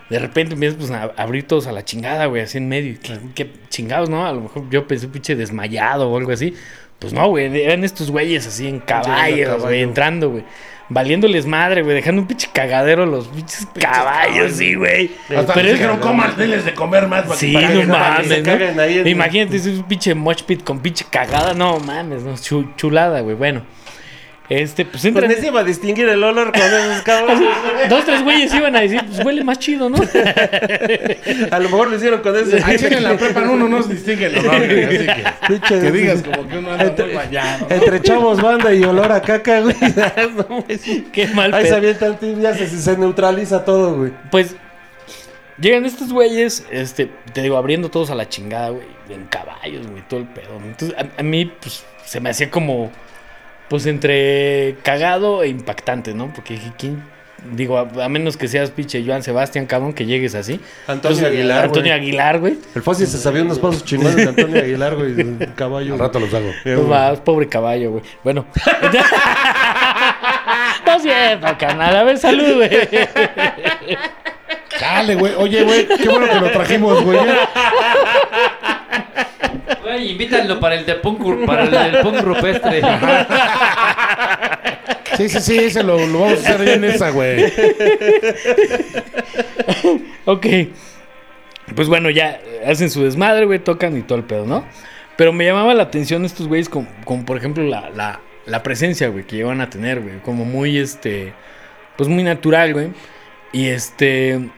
De 0.08 0.20
repente 0.20 0.54
empiezan 0.54 0.78
pues, 0.78 0.90
a 0.92 1.10
abrir 1.16 1.48
todos 1.48 1.66
a 1.66 1.72
la 1.72 1.84
chingada, 1.84 2.26
güey, 2.26 2.42
así 2.42 2.58
en 2.58 2.68
medio. 2.68 2.96
¿Qué, 3.02 3.18
qué 3.34 3.50
chingados, 3.70 4.08
no? 4.08 4.24
A 4.24 4.32
lo 4.32 4.42
mejor 4.42 4.70
yo 4.70 4.86
pensé 4.86 5.08
pinche 5.08 5.34
desmayado 5.34 6.08
o 6.08 6.16
algo 6.16 6.30
así. 6.30 6.54
Pues 7.00 7.12
no, 7.12 7.28
güey, 7.28 7.60
eran 7.60 7.82
estos 7.82 8.10
güeyes 8.12 8.46
así 8.46 8.68
en 8.68 8.78
caballos, 8.78 9.46
caballo. 9.48 9.64
güey, 9.64 9.82
entrando, 9.82 10.30
güey. 10.30 10.44
Valiéndoles 10.88 11.46
madre, 11.46 11.82
güey, 11.82 11.96
dejando 11.96 12.22
un 12.22 12.28
pinche 12.28 12.48
cagadero 12.52 13.02
a 13.02 13.06
los 13.06 13.26
pinches 13.26 13.66
caballos, 13.80 14.52
sí, 14.52 14.74
güey. 14.76 15.10
Hasta 15.36 15.52
Pero 15.54 15.64
les 15.64 15.72
es 15.72 15.78
dijeron, 15.80 15.98
coman, 15.98 16.36
denles 16.36 16.64
de 16.64 16.74
comer 16.74 17.08
más. 17.08 17.24
para 17.24 17.34
Sí, 17.36 17.48
que- 17.48 17.54
para 17.54 17.68
no 17.70 17.74
que- 17.80 17.86
que 17.86 17.86
mames, 17.86 19.02
¿no? 19.04 19.08
Imagínate, 19.08 19.56
es 19.56 19.66
un 19.66 19.82
pinche 19.82 20.14
mosh 20.14 20.42
pit 20.44 20.62
con 20.62 20.78
pinche 20.78 21.04
cagada. 21.10 21.54
No 21.54 21.80
mames, 21.80 22.22
no, 22.22 22.34
chu- 22.34 22.72
chulada, 22.76 23.20
güey. 23.20 23.34
Bueno, 23.34 23.62
este, 24.48 24.84
pues 24.84 25.02
Con 25.02 25.08
entran. 25.08 25.30
ese 25.30 25.48
iba 25.48 25.60
a 25.60 25.64
distinguir 25.64 26.08
el 26.08 26.22
olor 26.22 26.52
con 26.52 26.62
esos 26.62 27.02
cabrones. 27.02 27.48
Dos, 27.88 28.04
tres 28.04 28.22
güeyes 28.22 28.54
iban 28.54 28.76
a 28.76 28.80
decir, 28.80 29.00
pues 29.06 29.24
huele 29.24 29.42
más 29.44 29.58
chido, 29.58 29.88
¿no? 29.90 29.96
A 31.50 31.58
lo 31.58 31.68
mejor 31.68 31.88
lo 31.90 31.96
hicieron 31.96 32.20
con 32.20 32.36
ese. 32.36 32.62
Ahí 32.64 32.76
en 32.80 33.02
la 33.02 33.16
prepa 33.16 33.40
uno 33.42 33.68
no 33.68 33.82
se 33.82 33.94
distingue 33.94 34.26
el 34.26 34.38
olor, 34.38 34.66
güey, 34.66 34.84
así 34.84 35.60
que... 35.60 35.80
Que 35.80 35.90
digas 35.90 36.22
como 36.22 36.48
que 36.48 36.58
uno 36.58 36.72
anda 36.72 37.04
muy 37.04 37.14
bañado. 37.14 37.66
Entre 37.70 38.00
chavos 38.02 38.40
banda 38.40 38.72
y 38.74 38.82
olor 38.84 39.10
a 39.12 39.20
caca, 39.20 39.60
güey. 39.60 39.74
No, 40.36 40.62
güey. 40.62 40.78
Qué 41.12 41.26
mal 41.28 41.52
Ahí 41.54 41.62
se 41.62 41.68
pedo. 41.68 41.76
avienta 41.78 42.06
el 42.06 42.16
tiro, 42.18 42.40
ya 42.40 42.54
se, 42.54 42.66
se 42.68 42.96
neutraliza 42.96 43.64
todo, 43.64 43.96
güey. 43.96 44.12
Pues 44.30 44.54
llegan 45.58 45.84
estos 45.86 46.12
güeyes, 46.12 46.64
este, 46.70 47.10
te 47.32 47.42
digo, 47.42 47.56
abriendo 47.56 47.88
todos 47.90 48.10
a 48.10 48.14
la 48.14 48.28
chingada, 48.28 48.70
güey, 48.70 48.86
en 49.10 49.24
caballos, 49.26 49.86
güey, 49.86 50.02
todo 50.08 50.20
el 50.20 50.26
pedo. 50.26 50.58
¿no? 50.60 50.66
Entonces, 50.66 50.96
a, 50.98 51.20
a 51.20 51.22
mí, 51.22 51.46
pues, 51.60 51.84
se 52.04 52.20
me 52.20 52.30
hacía 52.30 52.50
como, 52.50 52.90
pues, 53.68 53.86
entre 53.86 54.76
cagado 54.82 55.42
e 55.42 55.48
impactante, 55.48 56.14
¿no? 56.14 56.32
Porque 56.34 56.54
dije, 56.54 56.72
¿quién? 56.78 57.02
Digo, 57.52 57.78
a, 57.78 58.04
a 58.04 58.08
menos 58.08 58.36
que 58.36 58.48
seas 58.48 58.70
pinche 58.70 59.04
Joan 59.06 59.22
Sebastián, 59.22 59.66
cabrón, 59.66 59.92
que 59.92 60.06
llegues 60.06 60.34
así. 60.34 60.58
Antonio 60.88 61.18
Entonces, 61.18 61.24
Aguilar, 61.24 61.64
Antonio. 61.64 61.94
Aguilar, 61.94 62.40
güey. 62.40 62.58
El 62.74 62.82
Fósil 62.82 63.06
se 63.06 63.18
sabía 63.18 63.42
unos 63.42 63.58
pasos 63.58 63.84
chingones 63.84 64.16
de 64.16 64.28
Antonio 64.28 64.62
Aguilar, 64.62 64.96
güey, 64.96 65.14
caballo. 65.54 65.94
Al 65.94 66.00
rato 66.00 66.18
los 66.18 66.32
hago. 66.34 66.50
Pues 66.64 66.88
vas, 66.88 67.20
pobre 67.20 67.48
caballo, 67.48 67.92
güey. 67.92 68.02
Bueno. 68.24 68.46
no 70.86 70.98
siempre, 70.98 71.56
carnal. 71.58 71.96
A 71.96 72.02
ver, 72.02 72.18
salud, 72.18 72.56
güey. 72.56 72.70
Chale, 74.78 75.14
güey. 75.14 75.34
Oye, 75.34 75.62
güey, 75.62 75.86
qué 75.86 76.08
bueno 76.08 76.26
que 76.28 76.40
lo 76.40 76.50
trajimos, 76.50 77.04
güey. 77.04 77.18
Invítanlo 79.98 80.60
para 80.60 80.74
el 80.76 80.86
de 80.86 80.94
punk, 80.96 81.46
para 81.46 81.64
el 81.64 81.70
del 81.70 82.02
punk 82.02 82.20
rupestre. 82.20 82.82
Sí, 85.16 85.28
sí, 85.28 85.40
sí, 85.40 85.58
ese 85.58 85.82
lo, 85.82 85.98
lo 86.06 86.20
vamos 86.20 86.44
a 86.44 86.48
hacer 86.48 86.62
bien 86.62 86.84
esa, 86.84 87.10
güey. 87.10 87.44
Ok. 90.26 90.46
Pues 91.74 91.88
bueno, 91.88 92.10
ya 92.10 92.40
hacen 92.66 92.90
su 92.90 93.02
desmadre, 93.02 93.46
güey, 93.46 93.58
tocan 93.58 93.96
y 93.96 94.02
todo 94.02 94.18
el 94.18 94.24
pedo, 94.24 94.46
¿no? 94.46 94.64
Pero 95.16 95.32
me 95.32 95.44
llamaba 95.44 95.74
la 95.74 95.84
atención 95.84 96.24
estos 96.24 96.46
güeyes 96.48 96.68
como, 96.68 96.86
como, 97.04 97.24
por 97.24 97.36
ejemplo 97.36 97.64
la, 97.64 97.90
la, 97.90 98.20
la 98.44 98.62
presencia, 98.62 99.08
güey, 99.08 99.24
que 99.24 99.36
llevan 99.36 99.60
a 99.60 99.70
tener, 99.70 100.00
güey. 100.00 100.18
Como 100.20 100.44
muy, 100.44 100.78
este, 100.78 101.32
pues 101.96 102.08
muy 102.08 102.22
natural, 102.22 102.74
güey. 102.74 102.88
Y 103.52 103.68
este, 103.68 104.50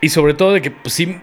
y 0.00 0.10
sobre 0.10 0.34
todo 0.34 0.52
de 0.52 0.60
que, 0.62 0.70
pues 0.70 0.92
sí, 0.94 1.18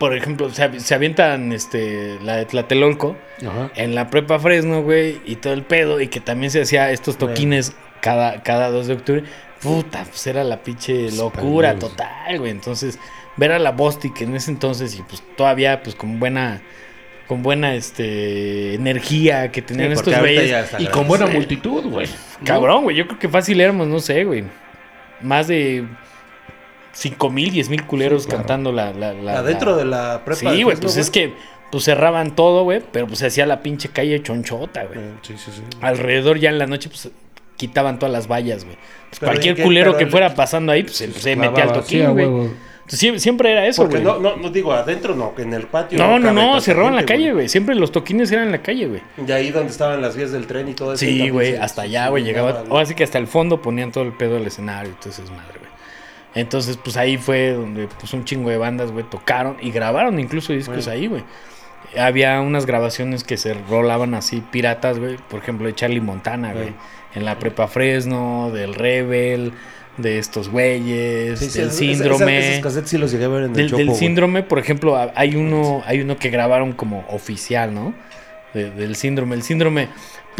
por 0.00 0.16
ejemplo, 0.16 0.50
se, 0.50 0.64
av- 0.64 0.78
se 0.80 0.94
avientan, 0.94 1.52
este, 1.52 2.18
la 2.24 2.36
de 2.38 2.46
Tlatelolco 2.46 3.16
Ajá. 3.46 3.70
en 3.76 3.94
la 3.94 4.10
prepa 4.10 4.40
Fresno, 4.40 4.82
güey, 4.82 5.20
y 5.24 5.36
todo 5.36 5.52
el 5.52 5.62
pedo, 5.62 6.00
y 6.00 6.08
que 6.08 6.18
también 6.20 6.50
se 6.50 6.62
hacía 6.62 6.90
estos 6.90 7.18
toquines 7.18 7.72
cada, 8.00 8.42
cada 8.42 8.70
2 8.70 8.86
de 8.88 8.94
octubre. 8.94 9.24
Puta, 9.62 10.04
pues 10.08 10.26
era 10.26 10.42
la 10.42 10.62
pinche 10.62 11.12
locura 11.12 11.72
Españoles. 11.72 11.96
total, 11.96 12.38
güey. 12.38 12.50
Entonces, 12.50 12.98
ver 13.36 13.52
a 13.52 13.58
la 13.58 13.72
Bostic 13.72 14.22
en 14.22 14.34
ese 14.34 14.50
entonces, 14.50 14.98
y 14.98 15.02
pues 15.02 15.22
todavía, 15.36 15.82
pues 15.82 15.94
con 15.94 16.18
buena, 16.18 16.62
con 17.28 17.42
buena, 17.42 17.74
este, 17.74 18.72
energía 18.74 19.52
que 19.52 19.60
tenían 19.60 19.92
estos 19.92 20.18
güeyes. 20.18 20.74
Y 20.78 20.86
con 20.86 21.06
buena 21.06 21.26
multitud, 21.26 21.84
güey. 21.84 22.08
Cabrón, 22.44 22.84
güey, 22.84 22.96
yo 22.96 23.06
creo 23.06 23.18
que 23.18 23.28
fácil 23.28 23.60
éramos, 23.60 23.86
no 23.86 24.00
sé, 24.00 24.24
güey. 24.24 24.44
Más 25.20 25.46
de 25.46 25.84
5 26.92 27.30
mil, 27.30 27.50
10 27.50 27.68
mil 27.68 27.84
culeros 27.86 28.26
cantando 28.26 28.72
la, 28.72 28.92
la, 28.92 29.12
la- 29.12 29.38
Adentro 29.38 29.72
la- 29.72 29.76
de 29.76 29.84
la 29.84 30.22
prepa. 30.24 30.52
Sí, 30.52 30.62
güey, 30.62 30.76
pues 30.76 30.96
es 30.96 31.10
que 31.10 31.34
pues 31.70 31.84
cerraban 31.84 32.34
todo, 32.34 32.64
güey, 32.64 32.82
pero 32.92 33.06
pues 33.06 33.20
se 33.20 33.26
hacía 33.26 33.46
la 33.46 33.62
pinche 33.62 33.90
calle 33.90 34.20
chonchota, 34.22 34.84
güey. 34.86 34.98
Eh, 34.98 35.12
Sí, 35.22 35.34
sí, 35.38 35.52
sí. 35.54 35.62
Alrededor 35.80 36.38
ya 36.38 36.50
en 36.50 36.58
la 36.58 36.66
noche, 36.66 36.88
pues 36.88 37.10
quitaban 37.56 37.98
todas 37.98 38.12
las 38.12 38.26
vallas, 38.26 38.64
güey. 38.64 38.76
Pues, 39.10 39.20
cualquier 39.20 39.62
culero 39.62 39.96
que 39.96 40.04
el- 40.04 40.10
fuera 40.10 40.34
pasando 40.34 40.72
ahí, 40.72 40.82
pues 40.82 40.96
se, 40.96 41.12
se 41.12 41.36
metía 41.36 41.64
al 41.64 41.72
toquín, 41.72 42.10
güey. 42.12 42.24
Entonces, 42.26 42.98
sie- 43.14 43.18
siempre 43.20 43.52
era 43.52 43.66
eso, 43.68 43.82
Porque 43.82 44.00
güey. 44.00 44.04
no, 44.04 44.18
no, 44.18 44.36
no 44.36 44.50
digo 44.50 44.72
adentro, 44.72 45.14
no, 45.14 45.32
que 45.32 45.42
en 45.42 45.54
el 45.54 45.68
patio. 45.68 45.96
No, 45.96 46.18
no, 46.18 46.32
no, 46.32 46.60
cerraban 46.60 46.96
la 46.96 47.04
calle, 47.04 47.32
güey. 47.32 47.48
Siempre 47.48 47.76
los 47.76 47.92
toquines 47.92 48.32
eran 48.32 48.46
en 48.46 48.52
la 48.52 48.62
calle, 48.62 48.88
güey. 48.88 49.02
Y 49.24 49.30
ahí 49.30 49.52
donde 49.52 49.70
estaban 49.70 50.02
las 50.02 50.16
vías 50.16 50.32
del 50.32 50.48
tren 50.48 50.68
y 50.68 50.74
todo 50.74 50.94
eso. 50.94 51.04
Sí, 51.04 51.28
güey, 51.30 51.54
hasta 51.54 51.82
allá, 51.82 52.08
güey, 52.08 52.24
llegaba. 52.24 52.64
Ahora 52.68 52.84
sí 52.86 52.96
que 52.96 53.04
hasta 53.04 53.18
el 53.18 53.28
fondo 53.28 53.62
ponían 53.62 53.92
todo 53.92 54.02
el 54.02 54.12
pedo 54.12 54.34
del 54.34 54.46
escenario, 54.48 54.90
entonces 54.90 55.30
madre, 55.30 55.58
güey. 55.60 55.70
Entonces, 56.34 56.76
pues 56.76 56.96
ahí 56.96 57.16
fue 57.16 57.52
donde 57.52 57.88
pues 57.98 58.12
un 58.12 58.24
chingo 58.24 58.50
de 58.50 58.56
bandas, 58.56 58.92
güey, 58.92 59.04
tocaron 59.04 59.56
y 59.60 59.70
grabaron 59.72 60.20
incluso 60.20 60.52
discos 60.52 60.86
ahí, 60.88 61.06
güey. 61.08 61.24
Había 61.98 62.40
unas 62.40 62.66
grabaciones 62.66 63.24
que 63.24 63.36
se 63.36 63.54
rolaban 63.54 64.14
así 64.14 64.40
piratas, 64.52 64.98
güey, 65.00 65.16
por 65.28 65.40
ejemplo, 65.40 65.66
de 65.66 65.74
Charlie 65.74 66.00
Montana, 66.00 66.52
güey, 66.52 66.72
en 67.16 67.24
la 67.24 67.38
Prepa 67.40 67.66
Fresno, 67.66 68.52
del 68.52 68.74
Rebel, 68.74 69.52
de 69.96 70.18
estos 70.20 70.48
güeyes, 70.50 71.40
Sí, 71.40 71.50
sí, 71.50 71.58
del 71.58 71.72
síndrome. 71.72 72.38
Esas, 72.38 72.50
esos 72.52 72.62
cassettes 72.62 72.90
sí 72.90 72.96
los 72.98 73.10
llegué 73.10 73.24
a 73.24 73.28
ver 73.28 73.42
en 73.44 73.50
el 73.50 73.56
Del, 73.56 73.66
Chopo, 73.70 73.78
del 73.78 73.86
güey. 73.88 73.98
síndrome, 73.98 74.42
por 74.44 74.60
ejemplo, 74.60 74.96
hay 75.16 75.34
uno, 75.34 75.82
hay 75.84 76.00
uno 76.00 76.16
que 76.16 76.30
grabaron 76.30 76.74
como 76.74 77.04
oficial, 77.08 77.74
¿no? 77.74 77.92
De- 78.54 78.70
del 78.70 78.94
síndrome. 78.94 79.34
El 79.34 79.42
síndrome, 79.42 79.88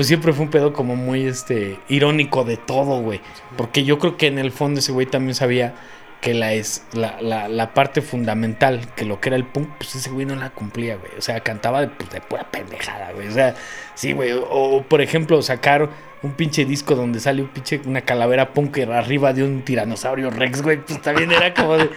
pues 0.00 0.08
siempre 0.08 0.32
fue 0.32 0.46
un 0.46 0.50
pedo 0.50 0.72
como 0.72 0.96
muy 0.96 1.26
este 1.26 1.78
irónico 1.90 2.42
de 2.44 2.56
todo, 2.56 3.02
güey. 3.02 3.20
Porque 3.58 3.84
yo 3.84 3.98
creo 3.98 4.16
que 4.16 4.28
en 4.28 4.38
el 4.38 4.50
fondo 4.50 4.80
ese 4.80 4.92
güey 4.92 5.04
también 5.04 5.34
sabía 5.34 5.74
que 6.22 6.32
la 6.32 6.54
es 6.54 6.86
la, 6.94 7.20
la, 7.20 7.48
la 7.48 7.74
parte 7.74 8.00
fundamental, 8.00 8.80
que 8.96 9.04
lo 9.04 9.20
que 9.20 9.28
era 9.28 9.36
el 9.36 9.44
punk, 9.44 9.68
pues 9.76 9.94
ese 9.96 10.08
güey 10.08 10.24
no 10.24 10.36
la 10.36 10.48
cumplía, 10.48 10.96
güey. 10.96 11.12
O 11.18 11.20
sea, 11.20 11.40
cantaba 11.40 11.82
de, 11.82 11.88
pues, 11.88 12.08
de 12.08 12.22
pura 12.22 12.50
pendejada, 12.50 13.12
güey. 13.12 13.28
O 13.28 13.30
sea, 13.30 13.54
sí, 13.94 14.12
güey. 14.12 14.32
O, 14.32 14.46
o, 14.48 14.82
por 14.84 15.02
ejemplo, 15.02 15.42
sacar 15.42 15.90
un 16.22 16.32
pinche 16.32 16.64
disco 16.64 16.94
donde 16.94 17.20
sale 17.20 17.42
un 17.42 17.48
pinche 17.48 17.82
una 17.84 18.00
calavera 18.00 18.54
punk 18.54 18.78
arriba 18.78 19.34
de 19.34 19.44
un 19.44 19.60
tiranosaurio 19.66 20.30
Rex, 20.30 20.62
güey. 20.62 20.78
Pues 20.78 21.02
también 21.02 21.30
era 21.30 21.52
como 21.52 21.76
de. 21.76 21.90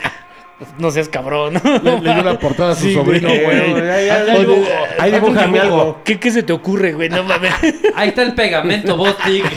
No 0.77 0.91
seas 0.91 1.09
cabrón. 1.09 1.55
Le, 1.83 1.99
le 1.99 2.13
dio 2.13 2.23
la 2.23 2.39
portada 2.39 2.71
a 2.71 2.75
su 2.75 2.83
Sí, 2.85 2.93
sobrino, 2.93 3.27
güey. 3.27 3.71
güey. 3.71 3.89
Ahí, 3.89 4.09
ahí, 4.09 4.45
dibujo- 4.45 5.11
dibújame 5.11 5.59
algo. 5.59 6.01
¿Qué, 6.05 6.19
¿Qué 6.19 6.31
se 6.31 6.41
te 6.43 6.53
ocurre, 6.53 6.93
güey? 6.93 7.09
No 7.09 7.23
mames. 7.23 7.53
Ahí 7.95 8.09
está 8.09 8.21
el 8.21 8.33
pegamento, 8.33 8.95
Bostic. 8.95 9.45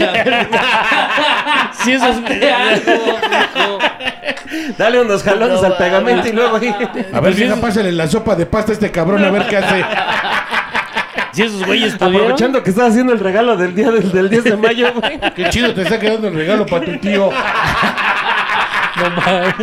Sí, 1.85 1.93
eso 1.93 2.07
es. 2.09 2.17
Algo. 2.87 3.79
Dale 4.79 5.01
unos 5.01 5.23
jalones 5.23 5.61
No, 5.61 5.67
al 5.67 5.77
pegamento 5.77 6.27
y 6.29 6.33
luego 6.33 6.57
ahí. 6.57 6.75
A 7.13 7.21
ver, 7.21 7.35
vieja, 7.35 7.57
pásale 7.57 7.93
la 7.93 8.07
sopa 8.09 8.35
de 8.35 8.47
pasta 8.47 8.73
a 8.73 8.75
este 8.75 8.91
cabrón 8.91 9.25
a 9.25 9.31
ver 9.31 9.47
qué 9.47 9.57
hace. 9.59 9.85
Si 11.33 11.43
esos 11.43 11.65
güeyes 11.65 11.95
pudieron. 11.97 12.23
Aprovechando 12.23 12.63
que 12.63 12.71
estás 12.71 12.91
haciendo 12.91 13.13
el 13.13 13.21
regalo 13.21 13.57
del 13.57 13.75
día 13.75 13.91
del, 13.91 14.11
del 14.11 14.31
10 14.31 14.45
de 14.45 14.57
mayo, 14.57 14.93
güey. 14.95 15.21
Qué 15.35 15.49
chido 15.51 15.73
te 15.75 15.83
está 15.83 15.99
quedando 16.01 16.29
el 16.29 16.35
regalo 16.35 16.65
para 16.67 16.85
tu 16.85 16.97
tío. 16.99 17.31
No 18.97 19.11
mames. 19.11 19.55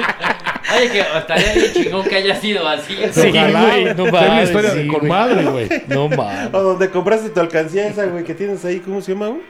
Oye, 0.77 0.89
que 0.91 0.99
estaría 1.01 1.53
bien 1.53 1.73
chingón 1.73 2.03
que 2.07 2.15
haya 2.15 2.35
sido 2.35 2.67
así. 2.67 2.97
Sí, 3.11 3.29
Ojalá, 3.29 3.61
güey, 3.61 3.85
no 3.85 3.95
Fue 4.05 4.09
una 4.19 4.27
mames, 4.29 4.43
historia 4.49 4.71
sí, 4.71 4.77
de 4.79 4.85
güey. 4.87 4.97
con 4.99 5.07
madre, 5.07 5.43
güey. 5.45 5.69
No 5.87 6.07
mames. 6.17 6.49
O 6.53 6.61
donde 6.63 6.89
compraste 6.89 7.29
tu 7.29 7.39
alcancía 7.39 7.87
esa, 7.87 8.05
güey, 8.05 8.23
que 8.23 8.33
tienes 8.33 8.63
ahí, 8.65 8.79
¿cómo 8.79 9.01
se 9.01 9.13
llama, 9.13 9.27
güey? 9.27 9.41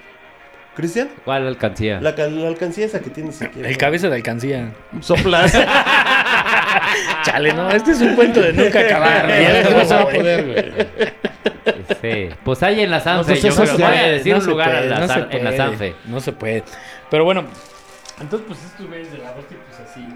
¿Cristian? 0.76 1.10
¿Cuál 1.24 1.46
alcancía? 1.48 2.02
La, 2.02 2.16
ca- 2.16 2.26
la 2.28 2.48
alcancía 2.48 2.86
esa 2.88 3.00
que 3.00 3.12
tienes 3.12 3.40
aquí. 3.44 3.60
El 3.64 3.78
cabeza 3.78 4.10
de 4.10 4.16
alcancía. 4.16 4.72
Soplas. 5.02 5.54
Chale, 7.24 7.54
no, 7.54 7.70
este 7.70 7.92
es 7.92 8.02
un 8.02 8.16
cuento 8.16 8.42
de 8.42 8.54
nunca 8.54 8.80
acabar. 8.86 9.28
Ya 9.30 9.64
no 9.70 9.86
se 9.86 9.94
va 9.94 10.02
a 10.02 10.08
poder, 10.10 10.46
güey. 10.46 10.74
Sí. 12.02 12.30
Pues 12.44 12.64
hay 12.64 12.82
en 12.82 12.92
la 12.92 13.00
Sanfe. 13.00 13.36
No, 13.36 13.40
pues 13.42 13.56
yo 13.56 13.64
creo 13.64 13.74
voy 13.88 13.98
a 13.98 14.02
decir 14.12 14.32
No 14.34 14.40
un 14.40 14.44
se 14.46 14.50
lugar 14.50 14.70
puede, 14.72 14.84
en, 14.84 14.90
la, 14.90 15.00
no 15.00 15.08
San- 15.08 15.28
en 15.32 15.44
la 15.44 15.50
puede, 15.52 15.58
Sanfe. 15.58 15.96
No 16.06 16.20
se 16.20 16.32
puede. 16.32 16.64
Pero 17.10 17.24
bueno, 17.24 17.44
entonces, 18.20 18.46
pues 18.48 18.60
estos 18.66 18.88
güeyes 18.88 19.12
de 19.12 19.18
la 19.20 19.34
pues 19.34 19.46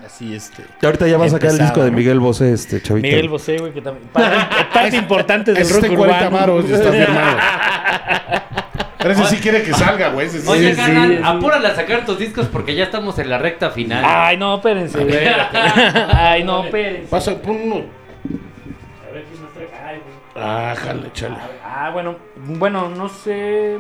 así, 0.07 0.33
este. 0.33 0.63
Y 0.81 0.85
ahorita 0.85 1.07
ya 1.07 1.17
va 1.17 1.25
a 1.25 1.29
sacar 1.29 1.51
el 1.51 1.59
disco 1.59 1.83
de. 1.83 1.91
Miguel 1.91 2.19
Bosé, 2.19 2.51
este 2.51 2.81
chavito. 2.81 3.07
Miguel 3.07 3.29
Bosé, 3.29 3.57
güey, 3.57 3.73
que 3.73 3.81
también. 3.81 4.07
Parte, 4.13 4.37
parte 4.73 4.97
importante 4.97 5.53
del 5.53 5.63
rock 5.63 5.83
está 5.83 5.87
en 5.87 5.95
40 5.95 6.27
urbano. 6.27 6.59
está 6.59 6.91
firmado. 6.91 7.37
Pero 8.97 9.13
ese 9.13 9.25
sí 9.25 9.37
quiere 9.37 9.61
que 9.61 9.73
salga, 9.73 10.09
güey. 10.09 10.27
Ese 10.27 10.41
sí. 10.41 10.47
Oye, 10.49 10.71
sí, 10.71 10.81
carnal, 10.81 11.09
sí. 11.09 11.21
apúrale 11.23 11.67
a 11.67 11.75
sacar 11.75 12.05
tus 12.05 12.17
discos 12.17 12.47
porque 12.47 12.75
ya 12.75 12.85
estamos 12.85 13.17
en 13.19 13.29
la 13.29 13.37
recta 13.37 13.69
final. 13.69 14.03
Ay, 14.05 14.37
no, 14.37 14.55
espérense, 14.55 15.03
güey. 15.03 15.17
Ay, 16.13 16.43
no, 16.43 16.65
espérense. 16.65 17.07
Pasa, 17.07 17.39
pon 17.39 17.61
uno. 17.61 17.75
A 17.75 19.13
ver 19.13 19.23
quién 19.23 19.41
nos 19.41 19.53
trae. 19.53 19.67
Ay, 19.85 19.99
güey. 19.99 20.43
Ah, 20.43 20.75
jale, 20.75 21.11
chale. 21.13 21.35
Ah, 21.63 21.91
bueno, 21.93 22.17
bueno, 22.35 22.89
no 22.89 23.07
sé. 23.07 23.77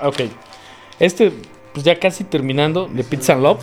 Ok. 0.00 0.22
Este, 0.98 1.32
pues 1.74 1.84
ya 1.84 1.98
casi 1.98 2.24
terminando, 2.24 2.88
de 2.90 3.04
Pizza 3.04 3.34
and 3.34 3.42
Love. 3.42 3.62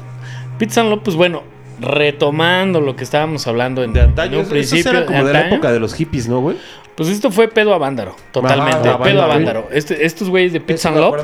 Pizza 0.59 0.81
and 0.81 0.91
Love, 0.91 1.01
pues 1.03 1.15
bueno, 1.15 1.43
retomando 1.79 2.81
lo 2.81 2.95
que 2.95 3.03
estábamos 3.03 3.47
hablando 3.47 3.83
en, 3.83 3.93
De 3.93 4.01
antaño. 4.01 4.33
en 4.33 4.39
un 4.39 4.49
principio. 4.49 4.91
Era 4.91 5.05
como 5.05 5.23
de 5.23 5.33
la 5.33 5.47
época 5.47 5.71
de 5.71 5.79
los 5.79 5.93
hippies, 5.93 6.27
¿no, 6.27 6.41
güey? 6.41 6.57
Pues 6.95 7.09
esto 7.09 7.31
fue 7.31 7.47
pedo 7.47 7.73
a 7.73 7.79
vándaro, 7.79 8.15
totalmente. 8.31 8.87
Ajá, 8.87 9.01
pedo 9.01 9.23
a 9.23 9.27
vándaro. 9.27 9.67
Este, 9.71 10.05
estos 10.05 10.29
güeyes 10.29 10.53
de 10.53 10.61
Pizza 10.61 10.89
and 10.89 10.99
Love. 10.99 11.23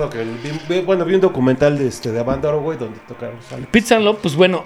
bueno, 0.85 1.05
vi 1.05 1.15
un 1.15 1.21
documental 1.21 1.77
de 1.77 1.87
este 1.87 2.11
de 2.11 2.19
Avándaro, 2.19 2.61
güey, 2.61 2.77
donde 2.77 2.99
tocaron. 3.07 3.35
Pizza 3.71 3.95
and 3.95 4.05
Love, 4.05 4.17
pues 4.21 4.35
bueno, 4.35 4.63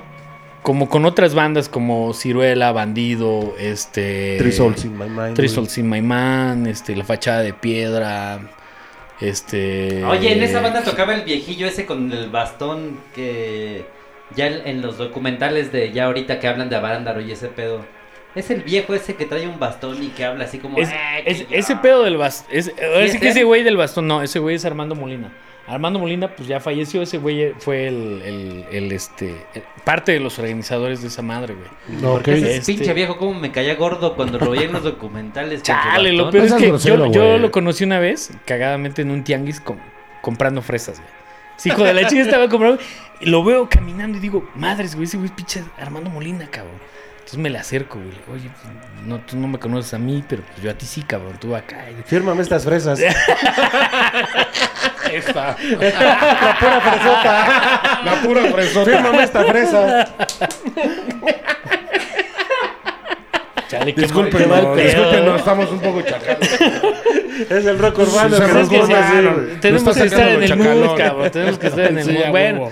como 0.61 0.87
con 0.87 1.03
otras 1.03 1.35
bandas 1.35 1.67
como 1.67 2.13
Ciruela, 2.13 2.71
Bandido, 2.71 3.53
este. 3.59 4.37
Three 4.37 4.53
Souls 4.53 4.85
in 4.85 4.97
My 4.97 5.09
Mind. 5.09 5.33
Three 5.33 5.47
güey. 5.47 5.55
Souls 5.55 5.77
in 5.77 5.89
My 5.89 6.01
Man, 6.01 6.67
este, 6.67 6.95
La 6.95 7.03
Fachada 7.03 7.41
de 7.41 7.53
Piedra, 7.53 8.39
este... 9.19 10.03
Oye, 10.05 10.33
en 10.33 10.43
esa 10.43 10.61
banda 10.61 10.83
tocaba 10.83 11.13
el 11.13 11.23
viejillo 11.23 11.67
ese 11.67 11.85
con 11.85 12.11
el 12.11 12.29
bastón 12.29 12.99
que 13.15 13.85
ya 14.35 14.47
en 14.47 14.67
en 14.67 14.81
los 14.81 14.97
documentales 14.97 15.71
de 15.71 15.91
ya 15.91 16.05
ahorita 16.05 16.39
que 16.39 16.47
hablan 16.47 16.69
de 16.69 16.75
Avándaro 16.75 17.21
y 17.21 17.31
ese 17.31 17.47
pedo. 17.47 17.85
Es 18.35 18.49
el 18.49 18.63
viejo 18.63 18.95
ese 18.95 19.15
que 19.15 19.25
trae 19.25 19.47
un 19.47 19.59
bastón 19.59 20.01
y 20.03 20.07
que 20.07 20.25
habla 20.25 20.45
así 20.45 20.57
como... 20.57 20.79
Es- 20.79 20.89
"Ah, 20.91 21.19
es- 21.19 21.45
ese 21.51 21.73
yo". 21.75 21.81
pedo 21.83 22.03
del 22.03 22.17
bastón... 22.17 22.47
Es, 22.51 22.67
ahora 22.69 23.07
sí 23.07 23.13
es 23.15 23.19
que 23.19 23.25
él? 23.27 23.31
ese 23.31 23.43
güey 23.43 23.61
del 23.63 23.77
bastón, 23.77 24.07
no, 24.07 24.23
ese 24.23 24.39
güey 24.39 24.55
es 24.55 24.65
Armando 24.65 24.95
Molina. 24.95 25.31
Armando 25.67 25.97
Molina, 25.99 26.27
pues 26.35 26.47
ya 26.49 26.59
falleció, 26.59 27.03
ese 27.03 27.19
güey 27.19 27.53
fue 27.59 27.87
el, 27.87 28.21
el- 28.25 28.65
el, 28.71 28.91
este, 28.91 29.29
el- 29.53 29.63
parte 29.85 30.11
de 30.13 30.19
los 30.19 30.39
organizadores 30.39 31.03
de 31.03 31.09
esa 31.09 31.21
madre, 31.21 31.53
güey. 31.53 32.01
No, 32.01 32.13
Porque 32.13 32.33
ese 32.33 32.55
Este- 32.57 32.73
pinche 32.73 32.93
viejo 32.93 33.17
como 33.17 33.39
me 33.39 33.51
caía 33.51 33.75
gordo 33.75 34.15
cuando 34.15 34.39
lo 34.39 34.49
veía 34.49 34.63
en 34.65 34.73
los 34.73 34.83
documentales. 34.83 35.61
Chale, 35.61 36.11
lo 36.13 36.31
peor 36.31 36.45
es 36.45 36.53
que 36.55 36.67
grosero, 36.69 37.11
yo, 37.11 37.37
lo 37.37 37.51
conocí 37.51 37.83
una 37.83 37.99
vez, 37.99 38.31
cagadamente 38.45 39.03
en 39.03 39.11
un 39.11 39.23
tianguis 39.23 39.61
com- 39.61 39.77
comprando 40.21 40.61
fresas, 40.63 40.99
güey. 40.99 41.22
Sí, 41.57 41.69
hijo 41.69 41.83
de 41.83 41.93
la 41.93 42.07
chica 42.07 42.21
estaba 42.21 42.49
comprando. 42.49 42.81
Lo 43.21 43.43
veo 43.43 43.69
caminando 43.69 44.17
y 44.17 44.21
digo, 44.21 44.49
madres, 44.55 44.95
güey, 44.95 45.05
ese 45.05 45.17
güey 45.17 45.29
es 45.29 45.35
pinche 45.35 45.63
Armando 45.77 46.09
Molina, 46.09 46.47
cabrón. 46.49 46.75
Entonces 47.13 47.39
me 47.39 47.49
le 47.49 47.57
acerco, 47.57 47.99
güey. 47.99 48.11
Oye, 48.37 48.49
pues, 48.49 48.73
no, 49.05 49.19
tú 49.19 49.37
no 49.37 49.47
me 49.47 49.57
conoces 49.57 49.93
a 49.93 49.97
mí, 49.97 50.23
pero 50.27 50.43
pues 50.43 50.61
yo 50.61 50.69
a 50.69 50.73
ti 50.73 50.85
sí, 50.85 51.03
cabrón. 51.03 51.37
Tú 51.39 51.55
acá. 51.55 51.85
Fírmame 52.05 52.41
estas 52.41 52.65
fresas. 52.65 52.99
Esta. 55.13 55.55
la 55.59 56.57
pura 56.59 56.81
fresota. 56.81 58.01
La 58.03 58.21
pura 58.21 58.41
fresota. 58.51 58.91
Fírmame 58.91 59.23
esta 59.23 59.43
fresa. 59.43 60.07
Chale, 63.73 63.95
qué 63.95 64.01
Disculpen, 64.01 64.49
mal 64.49 64.63
no, 64.63 64.73
pedo. 64.73 64.85
disculpen, 64.85 65.25
no, 65.25 65.35
estamos 65.35 65.71
un 65.71 65.79
poco 65.79 66.01
chacalos. 66.01 66.49
Es 67.49 67.65
el 67.65 67.79
rock 67.79 67.97
urbano. 67.97 68.35
Sí, 68.35 68.41
que 68.69 68.85
sí, 68.85 68.93
así, 68.93 69.17
sí, 69.17 69.23
güey. 69.23 69.59
Tenemos 69.59 69.97
que 69.97 70.03
estar 70.03 70.29
en 70.29 70.43
el 70.43 70.55
mood, 70.55 70.95
cabrón. 70.97 71.31
Tenemos 71.31 71.57
que 71.57 71.67
estar 71.73 71.87
en 71.87 71.97
el 71.97 72.13
mood. 72.13 72.29
Bueno, 72.29 72.69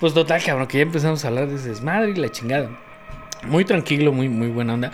pues 0.00 0.14
total, 0.14 0.42
cabrón, 0.42 0.66
que 0.66 0.78
ya 0.78 0.82
empezamos 0.82 1.22
a 1.24 1.28
hablar 1.28 1.48
de 1.48 1.56
ese 1.56 1.68
desmadre 1.68 2.12
y 2.12 2.14
la 2.14 2.30
chingada. 2.30 2.70
Muy 3.46 3.66
tranquilo, 3.66 4.12
muy, 4.12 4.30
muy 4.30 4.48
buena 4.48 4.74
onda. 4.74 4.92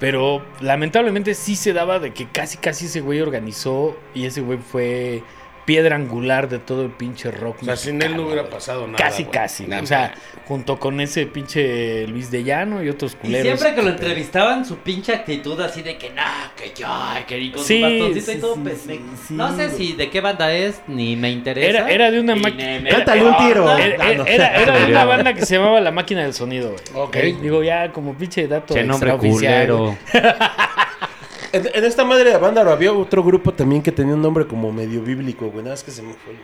Pero 0.00 0.44
lamentablemente 0.60 1.34
sí 1.34 1.54
se 1.54 1.72
daba 1.72 2.00
de 2.00 2.12
que 2.12 2.26
casi, 2.26 2.58
casi 2.58 2.86
ese 2.86 3.00
güey 3.00 3.20
organizó 3.20 3.96
y 4.12 4.26
ese 4.26 4.40
güey 4.40 4.58
fue 4.58 5.22
piedra 5.68 5.96
angular 5.96 6.48
de 6.48 6.58
todo 6.60 6.82
el 6.82 6.90
pinche 6.90 7.30
rock. 7.30 7.58
O 7.60 7.64
sea, 7.66 7.76
sin 7.76 8.00
él 8.00 8.16
no 8.16 8.22
hubiera 8.22 8.48
pasado 8.48 8.86
nada. 8.86 8.96
Casi, 8.96 9.24
güey. 9.24 9.32
casi. 9.34 9.66
Nada. 9.66 9.82
O 9.82 9.86
sea, 9.86 10.14
junto 10.46 10.78
con 10.80 10.98
ese 10.98 11.26
pinche 11.26 12.06
Luis 12.06 12.30
de 12.30 12.42
Llano 12.42 12.82
y 12.82 12.88
otros 12.88 13.12
Y 13.12 13.16
culeros. 13.26 13.58
siempre 13.60 13.74
que 13.76 13.82
lo 13.86 13.90
entrevistaban, 13.90 14.64
su 14.64 14.78
pinche 14.78 15.12
actitud 15.12 15.60
así 15.60 15.82
de 15.82 15.98
que 15.98 16.08
no, 16.08 16.22
que 16.56 16.72
yo, 16.74 16.88
que 17.26 17.36
ni 17.38 17.50
con 17.52 17.62
Sí, 17.62 17.80
su 17.80 17.82
bastoncito 17.82 18.32
sí, 18.32 18.38
y 18.38 18.40
todo. 18.40 18.54
sí, 18.54 18.60
pues, 18.64 18.80
sí, 18.80 18.88
me- 18.88 19.16
sí, 19.18 19.34
no 19.34 19.56
sé 19.56 19.68
si 19.70 19.92
de 19.92 20.08
qué 20.08 20.22
banda 20.22 20.50
es, 20.54 20.80
ni 20.86 21.16
me 21.16 21.30
interesa. 21.30 21.68
Era, 21.68 21.90
era 21.90 22.10
de 22.10 22.20
una 22.20 22.34
máquina. 22.34 22.88
Cántale 22.88 23.24
un 23.24 23.36
tiro. 23.36 23.76
Era, 23.76 24.10
era- 24.10 24.24
era- 24.24 24.62
era 24.62 24.78
de 24.78 24.86
una 24.90 25.04
banda 25.04 25.34
que 25.34 25.44
se 25.44 25.56
llamaba 25.58 25.82
La 25.82 25.90
Máquina 25.90 26.22
del 26.22 26.32
Sonido, 26.32 26.70
güey. 26.70 26.82
Ok. 27.04 27.16
Digo, 27.42 27.62
ya 27.62 27.92
como 27.92 28.14
pinche 28.14 28.48
dato 28.48 28.72
Che, 28.72 28.84
nombre 28.84 29.10
extraoficial, 29.10 29.66
culero. 29.68 29.98
En, 31.52 31.66
en 31.72 31.84
esta 31.84 32.04
madre 32.04 32.30
de 32.30 32.38
banda 32.38 32.60
había 32.70 32.92
otro 32.92 33.22
grupo 33.22 33.52
también 33.52 33.82
que 33.82 33.92
tenía 33.92 34.14
un 34.14 34.22
nombre 34.22 34.46
como 34.46 34.72
medio 34.72 35.02
bíblico, 35.02 35.46
güey. 35.46 35.64
Nada 35.64 35.74
más 35.74 35.82
que 35.82 35.90
se 35.90 36.02
me 36.02 36.12
fue. 36.14 36.34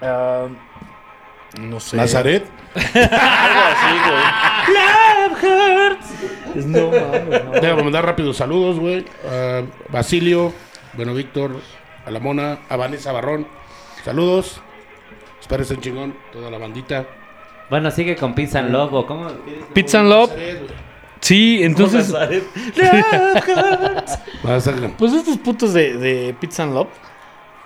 Ah, 0.00 0.46
no 1.60 1.80
sé. 1.80 1.96
Nazaret. 1.96 2.44
Algo 2.74 3.60
así, 3.72 3.98
güey. 4.08 4.24
No 6.66 6.90
mames, 6.90 7.44
no. 7.44 7.50
Déjame 7.52 7.82
mandar 7.82 8.04
rápidos 8.06 8.36
saludos, 8.38 8.78
güey. 8.78 9.04
A 9.30 9.62
Basilio, 9.90 10.52
bueno, 10.94 11.14
Víctor, 11.14 11.60
a 12.04 12.10
la 12.10 12.20
Mona, 12.20 12.60
a 12.68 12.76
Vanessa 12.76 13.12
Barrón. 13.12 13.46
Saludos. 14.04 14.60
Espérense 15.40 15.74
en 15.74 15.80
chingón, 15.80 16.16
toda 16.32 16.50
la 16.50 16.58
bandita. 16.58 17.06
Bueno, 17.68 17.90
sigue 17.90 18.16
con 18.16 18.34
Pizza 18.34 18.60
and 18.60 18.70
Love, 18.70 18.92
¿o 18.94 19.06
¿cómo? 19.06 19.28
Pizza 19.72 20.00
and 20.00 20.08
Love. 20.08 20.30
Nazaret. 20.30 20.85
Sí, 21.26 21.58
entonces. 21.62 22.12
Pues 24.98 25.12
estos 25.12 25.38
putos 25.38 25.74
de, 25.74 25.96
de 25.96 26.34
Pizza 26.38 26.62
and 26.62 26.74
Love 26.74 26.88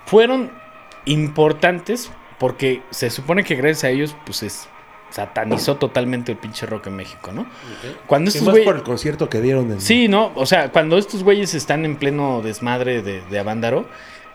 fueron 0.05 0.51
importantes 1.05 2.11
porque 2.39 2.81
se 2.89 3.09
supone 3.11 3.43
que 3.43 3.55
gracias 3.55 3.83
a 3.83 3.89
ellos, 3.89 4.15
pues 4.25 4.41
es 4.43 4.67
satanizó 5.11 5.75
totalmente 5.75 6.31
el 6.31 6.37
pinche 6.37 6.65
rock 6.65 6.87
en 6.87 6.95
México, 6.95 7.31
¿no? 7.33 7.45
Cuando 8.07 8.29
Y 8.29 8.33
estos 8.33 8.47
más 8.47 8.55
güey- 8.55 8.63
por 8.63 8.77
el 8.77 8.83
concierto 8.83 9.29
que 9.29 9.41
dieron. 9.41 9.71
En... 9.71 9.81
Sí, 9.81 10.07
¿no? 10.07 10.31
O 10.35 10.45
sea, 10.45 10.71
cuando 10.71 10.97
estos 10.97 11.23
güeyes 11.23 11.53
están 11.53 11.85
en 11.85 11.97
pleno 11.97 12.41
desmadre 12.41 13.01
de, 13.01 13.21
de 13.21 13.39
Avándaro, 13.39 13.87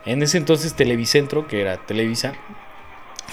en 0.05 0.21
ese 0.23 0.37
entonces 0.37 0.73
Televicentro, 0.75 1.47
que 1.47 1.61
era 1.61 1.77
Televisa, 1.77 2.33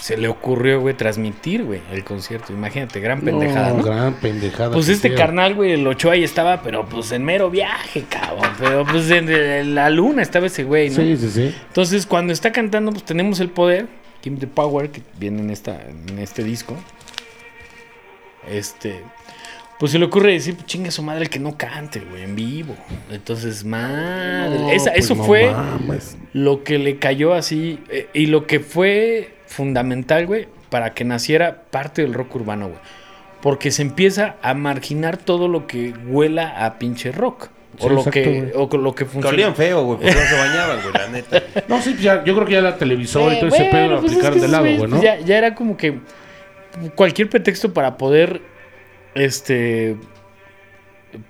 se 0.04 0.18
le 0.18 0.28
ocurrió, 0.28 0.80
güey, 0.82 0.94
transmitir, 0.94 1.64
güey, 1.64 1.80
el 1.90 2.04
concierto. 2.04 2.52
Imagínate, 2.52 3.00
gran 3.00 3.22
pendejada, 3.22 3.72
¿no? 3.72 3.82
Gran 3.82 4.12
pendejada. 4.12 4.70
Pues 4.70 4.90
este 4.90 5.08
hicieron. 5.08 5.16
carnal, 5.28 5.54
güey, 5.54 5.72
el 5.72 5.86
Ochoa 5.86 6.12
ahí 6.12 6.22
estaba, 6.24 6.60
pero 6.60 6.84
pues 6.86 7.10
en 7.12 7.24
mero 7.24 7.48
viaje, 7.48 8.04
cabrón. 8.10 8.50
Pero 8.58 8.84
pues 8.84 9.10
en, 9.10 9.30
en 9.32 9.74
la 9.74 9.88
luna 9.88 10.20
estaba 10.20 10.44
ese 10.48 10.64
güey, 10.64 10.90
¿no? 10.90 10.96
Sí, 10.96 11.16
sí, 11.16 11.30
sí. 11.30 11.54
Entonces, 11.68 12.04
cuando 12.04 12.34
está 12.34 12.52
cantando, 12.52 12.92
pues 12.92 13.02
tenemos 13.04 13.40
el 13.40 13.48
poder, 13.48 13.86
Kim 14.20 14.36
the 14.38 14.46
Power, 14.46 14.90
que 14.90 15.00
viene 15.18 15.40
en, 15.40 15.48
esta, 15.48 15.80
en 15.80 16.18
este 16.18 16.44
disco. 16.44 16.76
Este. 18.46 19.00
Pues 19.78 19.90
se 19.92 19.98
le 19.98 20.04
ocurre 20.04 20.32
decir, 20.32 20.54
pues 20.54 20.66
chinga 20.66 20.90
su 20.90 21.02
madre 21.02 21.22
el 21.22 21.30
que 21.30 21.38
no 21.38 21.56
cante, 21.56 22.00
güey, 22.00 22.24
en 22.24 22.36
vivo. 22.36 22.76
Entonces, 23.10 23.64
madre. 23.64 24.58
No, 24.58 24.70
esa- 24.70 24.92
pues 24.92 25.04
eso 25.06 25.14
no 25.14 25.24
fue 25.24 25.50
mames. 25.50 26.16
lo 26.34 26.62
que 26.62 26.78
le 26.78 26.98
cayó 26.98 27.32
así. 27.34 27.80
eh, 27.88 28.08
y 28.12 28.26
lo 28.26 28.46
que 28.46 28.60
fue 28.60 29.34
fundamental, 29.54 30.26
güey, 30.26 30.48
para 30.70 30.94
que 30.94 31.04
naciera 31.04 31.62
parte 31.70 32.02
del 32.02 32.14
rock 32.14 32.34
urbano, 32.36 32.68
güey. 32.68 32.80
Porque 33.40 33.70
se 33.70 33.82
empieza 33.82 34.36
a 34.42 34.54
marginar 34.54 35.16
todo 35.16 35.48
lo 35.48 35.66
que 35.66 35.92
huela 36.06 36.64
a 36.64 36.78
pinche 36.78 37.12
rock. 37.12 37.48
O, 37.78 37.82
Sí, 37.82 37.88
lo 37.88 37.98
exacto, 37.98 38.12
que, 38.12 38.52
o 38.54 38.76
lo 38.76 38.94
que 38.94 39.04
olían 39.26 39.54
feo, 39.56 39.84
güey, 39.84 39.98
porque 39.98 40.14
no 40.14 40.26
se 40.26 40.38
bañaban, 40.38 40.78
güey, 40.82 40.94
la 40.94 41.08
neta. 41.08 41.42
No, 41.68 41.80
sí, 41.82 41.90
pues 41.90 42.02
ya, 42.02 42.22
yo 42.24 42.34
creo 42.34 42.46
que 42.46 42.52
ya 42.52 42.60
la 42.60 42.76
televisora 42.76 43.34
y 43.34 43.36
Eh, 43.36 43.40
todo 43.40 43.48
ese 43.48 43.64
bueno, 43.64 43.70
pedo 43.72 43.88
lo 43.88 44.00
pues 44.00 44.12
es 44.12 44.18
aplicaron 44.18 44.38
que 44.38 44.46
de 44.46 44.48
lado, 44.52 44.64
güey, 44.64 44.76
¿no? 44.78 44.88
pues 44.90 45.02
ya, 45.02 45.18
ya 45.20 45.38
era 45.38 45.54
como 45.54 45.76
que 45.76 45.98
cualquier 46.94 47.28
pretexto 47.28 47.72
para 47.72 47.96
poder 47.96 48.40
este 49.14 49.96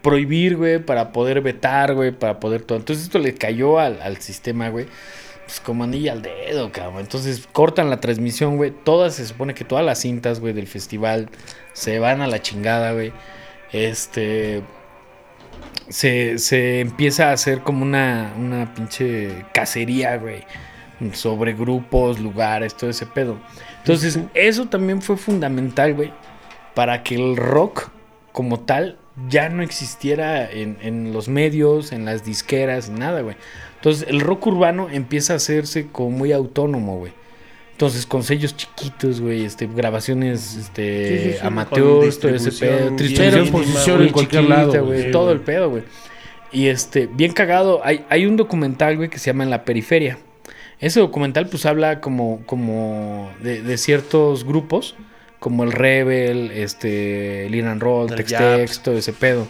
prohibir, 0.02 0.56
güey, 0.56 0.78
para 0.78 1.12
poder 1.12 1.40
vetar, 1.40 1.94
güey, 1.94 2.10
para 2.12 2.40
poder 2.40 2.62
todo. 2.62 2.78
Entonces 2.78 3.04
esto 3.04 3.18
le 3.18 3.34
cayó 3.34 3.78
al, 3.78 4.00
al 4.02 4.18
sistema, 4.18 4.68
güey. 4.68 4.86
Pues 5.44 5.60
como 5.60 5.84
anilla 5.84 6.12
al 6.12 6.22
dedo, 6.22 6.72
cabrón. 6.72 7.00
Entonces 7.00 7.46
cortan 7.52 7.90
la 7.90 8.00
transmisión, 8.00 8.56
güey. 8.56 8.70
Todas, 8.70 9.14
se 9.16 9.26
supone 9.26 9.54
que 9.54 9.64
todas 9.64 9.84
las 9.84 10.00
cintas, 10.00 10.40
güey, 10.40 10.54
del 10.54 10.66
festival 10.66 11.28
se 11.74 11.98
van 11.98 12.22
a 12.22 12.26
la 12.26 12.40
chingada, 12.40 12.92
güey. 12.92 13.12
Este. 13.72 14.62
Se, 15.88 16.38
se 16.38 16.80
empieza 16.80 17.28
a 17.28 17.32
hacer 17.32 17.60
como 17.60 17.82
una, 17.82 18.32
una 18.38 18.74
pinche 18.74 19.44
cacería, 19.52 20.16
güey. 20.16 20.44
Sobre 21.12 21.52
grupos, 21.52 22.20
lugares, 22.20 22.74
todo 22.74 22.88
ese 22.88 23.04
pedo. 23.04 23.38
Entonces, 23.78 24.18
eso 24.32 24.66
también 24.66 25.02
fue 25.02 25.18
fundamental, 25.18 25.92
güey. 25.94 26.12
Para 26.74 27.02
que 27.02 27.16
el 27.16 27.36
rock, 27.36 27.90
como 28.32 28.60
tal, 28.60 28.96
ya 29.28 29.50
no 29.50 29.62
existiera 29.62 30.50
en, 30.50 30.78
en 30.80 31.12
los 31.12 31.28
medios, 31.28 31.92
en 31.92 32.06
las 32.06 32.24
disqueras, 32.24 32.88
nada, 32.88 33.20
güey. 33.20 33.36
Entonces, 33.84 34.08
el 34.08 34.20
rock 34.20 34.46
urbano 34.46 34.88
empieza 34.90 35.34
a 35.34 35.36
hacerse 35.36 35.88
como 35.92 36.08
muy 36.08 36.32
autónomo, 36.32 36.96
güey. 36.96 37.12
Entonces, 37.72 38.06
con 38.06 38.22
sellos 38.22 38.56
chiquitos, 38.56 39.20
güey, 39.20 39.44
este, 39.44 39.66
grabaciones 39.66 40.56
este, 40.56 41.08
Sí, 41.08 41.18
sí, 41.18 41.38
sí, 41.38 41.46
amateurs, 41.46 42.18
todo 42.18 42.34
ese 42.34 42.50
pedo. 42.52 42.92
mínima, 42.92 43.52
posición 43.52 44.02
en 44.04 44.08
cualquier 44.08 44.44
lado, 44.44 44.86
güey, 44.86 45.10
todo 45.10 45.32
el 45.32 45.40
pedo, 45.40 45.68
güey. 45.68 45.82
Y 46.50 46.68
este, 46.68 47.10
bien 47.12 47.34
cagado, 47.34 47.82
hay, 47.84 48.06
hay 48.08 48.24
un 48.24 48.36
documental, 48.36 48.96
güey, 48.96 49.10
que 49.10 49.18
se 49.18 49.26
llama 49.26 49.44
En 49.44 49.50
la 49.50 49.66
periferia. 49.66 50.16
Ese 50.80 51.00
documental, 51.00 51.48
pues, 51.48 51.66
habla 51.66 52.00
como, 52.00 52.40
como 52.46 53.30
de, 53.42 53.60
de 53.60 53.76
ciertos 53.76 54.46
grupos, 54.46 54.96
como 55.40 55.62
el 55.62 55.72
Rebel, 55.72 56.52
este, 56.52 57.50
Lean 57.50 57.66
and 57.66 57.82
Roll, 57.82 58.08
El 58.08 58.16
Tex 58.16 58.30
Japs. 58.30 58.56
Tex, 58.56 58.82
todo 58.82 58.96
ese 58.96 59.12
pedo. 59.12 59.46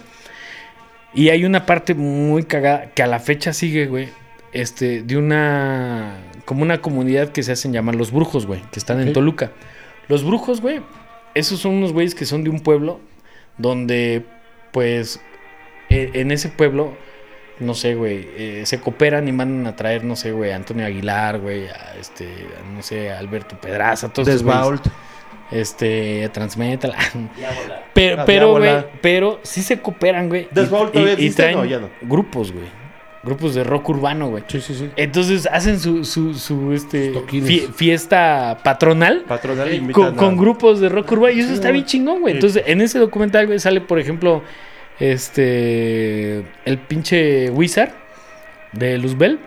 Y 1.14 1.28
hay 1.28 1.44
una 1.44 1.66
parte 1.66 1.94
muy 1.94 2.42
cagada 2.42 2.90
que 2.96 3.04
a 3.04 3.06
la 3.06 3.20
fecha 3.20 3.52
sigue, 3.52 3.86
güey. 3.86 4.23
Este, 4.54 5.02
de 5.02 5.16
una. 5.18 6.16
Como 6.46 6.62
una 6.62 6.80
comunidad 6.80 7.30
que 7.30 7.42
se 7.42 7.52
hacen 7.52 7.72
llamar 7.72 7.94
los 7.96 8.12
brujos, 8.12 8.46
güey. 8.46 8.62
Que 8.70 8.78
están 8.78 9.00
en. 9.00 9.12
Toluca. 9.12 9.52
Los 10.08 10.24
brujos, 10.24 10.60
güey. 10.60 10.80
Esos 11.34 11.58
son 11.60 11.72
unos 11.74 11.92
güeyes 11.92 12.14
que 12.14 12.24
son 12.24 12.44
de 12.44 12.50
un 12.50 12.60
pueblo. 12.60 13.00
Donde, 13.58 14.24
pues. 14.72 15.20
e- 15.90 16.10
en 16.14 16.30
ese 16.30 16.48
pueblo. 16.48 16.94
No 17.60 17.74
sé, 17.74 17.94
güey. 17.94 18.28
eh, 18.36 18.62
se 18.66 18.80
cooperan 18.80 19.28
y 19.28 19.32
mandan 19.32 19.66
a 19.72 19.76
traer, 19.76 20.04
no 20.04 20.16
sé, 20.16 20.32
güey. 20.32 20.50
A 20.52 20.56
Antonio 20.56 20.86
Aguilar, 20.86 21.40
güey. 21.40 21.66
A 21.68 21.94
este. 22.00 22.24
a, 22.26 22.72
no 22.74 22.82
sé, 22.82 23.10
a 23.10 23.18
Alberto 23.18 23.58
Pedraza. 23.60 24.12
Todos 24.12 24.28
esos 24.28 24.42
güeyes. 24.42 24.60
Desvault. 24.60 24.86
Este. 25.50 26.28
Transmetal. 26.32 26.94
Pero, 27.94 28.24
pero, 28.26 28.50
güey, 28.58 28.84
pero 29.00 29.38
sí 29.44 29.62
se 29.62 29.80
cooperan, 29.80 30.28
güey. 30.28 30.48
y- 30.50 30.54
Desvault 30.54 30.90
y, 30.94 30.98
todavía 30.98 31.24
y 31.26 31.30
traen 31.30 31.58
no, 31.58 31.64
ya 31.64 31.78
no. 31.78 31.90
grupos, 32.02 32.50
güey. 32.52 32.66
Grupos 33.24 33.54
de 33.54 33.64
rock 33.64 33.88
urbano, 33.88 34.28
güey. 34.28 34.44
Sí, 34.48 34.60
sí, 34.60 34.74
sí. 34.74 34.90
Entonces 34.96 35.48
hacen 35.50 35.80
su, 35.80 36.04
su, 36.04 36.34
su 36.34 36.72
este, 36.72 37.12
fie- 37.14 37.72
fiesta 37.72 38.58
patronal 38.62 39.24
Patronal 39.26 39.90
con, 39.92 40.14
con 40.14 40.36
grupos 40.36 40.80
de 40.80 40.88
rock 40.90 41.12
urbano. 41.12 41.34
Y 41.34 41.40
eso 41.40 41.52
está 41.52 41.68
güey. 41.68 41.72
bien 41.74 41.86
chingón, 41.86 42.20
güey. 42.20 42.34
Entonces, 42.34 42.62
en 42.66 42.80
ese 42.82 42.98
documental, 42.98 43.46
güey, 43.46 43.58
sale, 43.58 43.80
por 43.80 43.98
ejemplo, 43.98 44.42
este. 45.28 46.44
El 46.64 46.78
pinche 46.86 47.50
Wizard 47.50 47.92
de 48.72 48.98
Luzbel. 48.98 49.38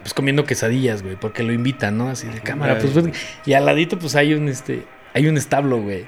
Pues 0.00 0.14
comiendo 0.14 0.44
quesadillas, 0.44 1.02
güey, 1.02 1.16
porque 1.16 1.42
lo 1.42 1.52
invitan, 1.52 1.98
¿no? 1.98 2.08
Así 2.08 2.26
de 2.26 2.40
cámara, 2.40 2.78
pues, 2.78 2.94
ven. 2.94 3.12
Y 3.44 3.52
al 3.52 3.66
ladito, 3.66 3.98
pues 3.98 4.14
hay 4.16 4.32
un 4.34 4.48
este. 4.48 4.84
Hay 5.14 5.26
un 5.26 5.36
establo, 5.36 5.82
güey. 5.82 6.06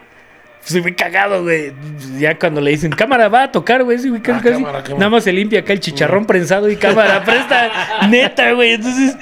Pues 0.69 0.83
muy 0.83 0.95
cagado, 0.95 1.43
güey. 1.43 1.73
Ya 2.19 2.39
cuando 2.39 2.61
le 2.61 2.71
dicen, 2.71 2.91
cámara, 2.93 3.29
va 3.29 3.45
a 3.45 3.53
tocar, 3.53 3.85
güey. 3.85 3.99
Sí, 3.99 4.09
güey, 4.09 4.23
casi, 4.23 4.39
Ah, 4.39 4.43
casi. 4.43 4.55
cámara, 4.63 4.83
cámara. 4.83 4.99
Nada 4.99 5.11
más 5.11 5.25
se 5.25 5.33
limpia 5.33 5.61
acá 5.61 5.73
el 5.75 5.81
chicharrón 5.81 6.25
prensado 6.25 6.71
y 6.71 6.77
cámara, 6.77 7.23
presta. 7.25 8.09
Neta, 8.09 8.53
güey. 8.53 8.73
Entonces, 8.73 9.17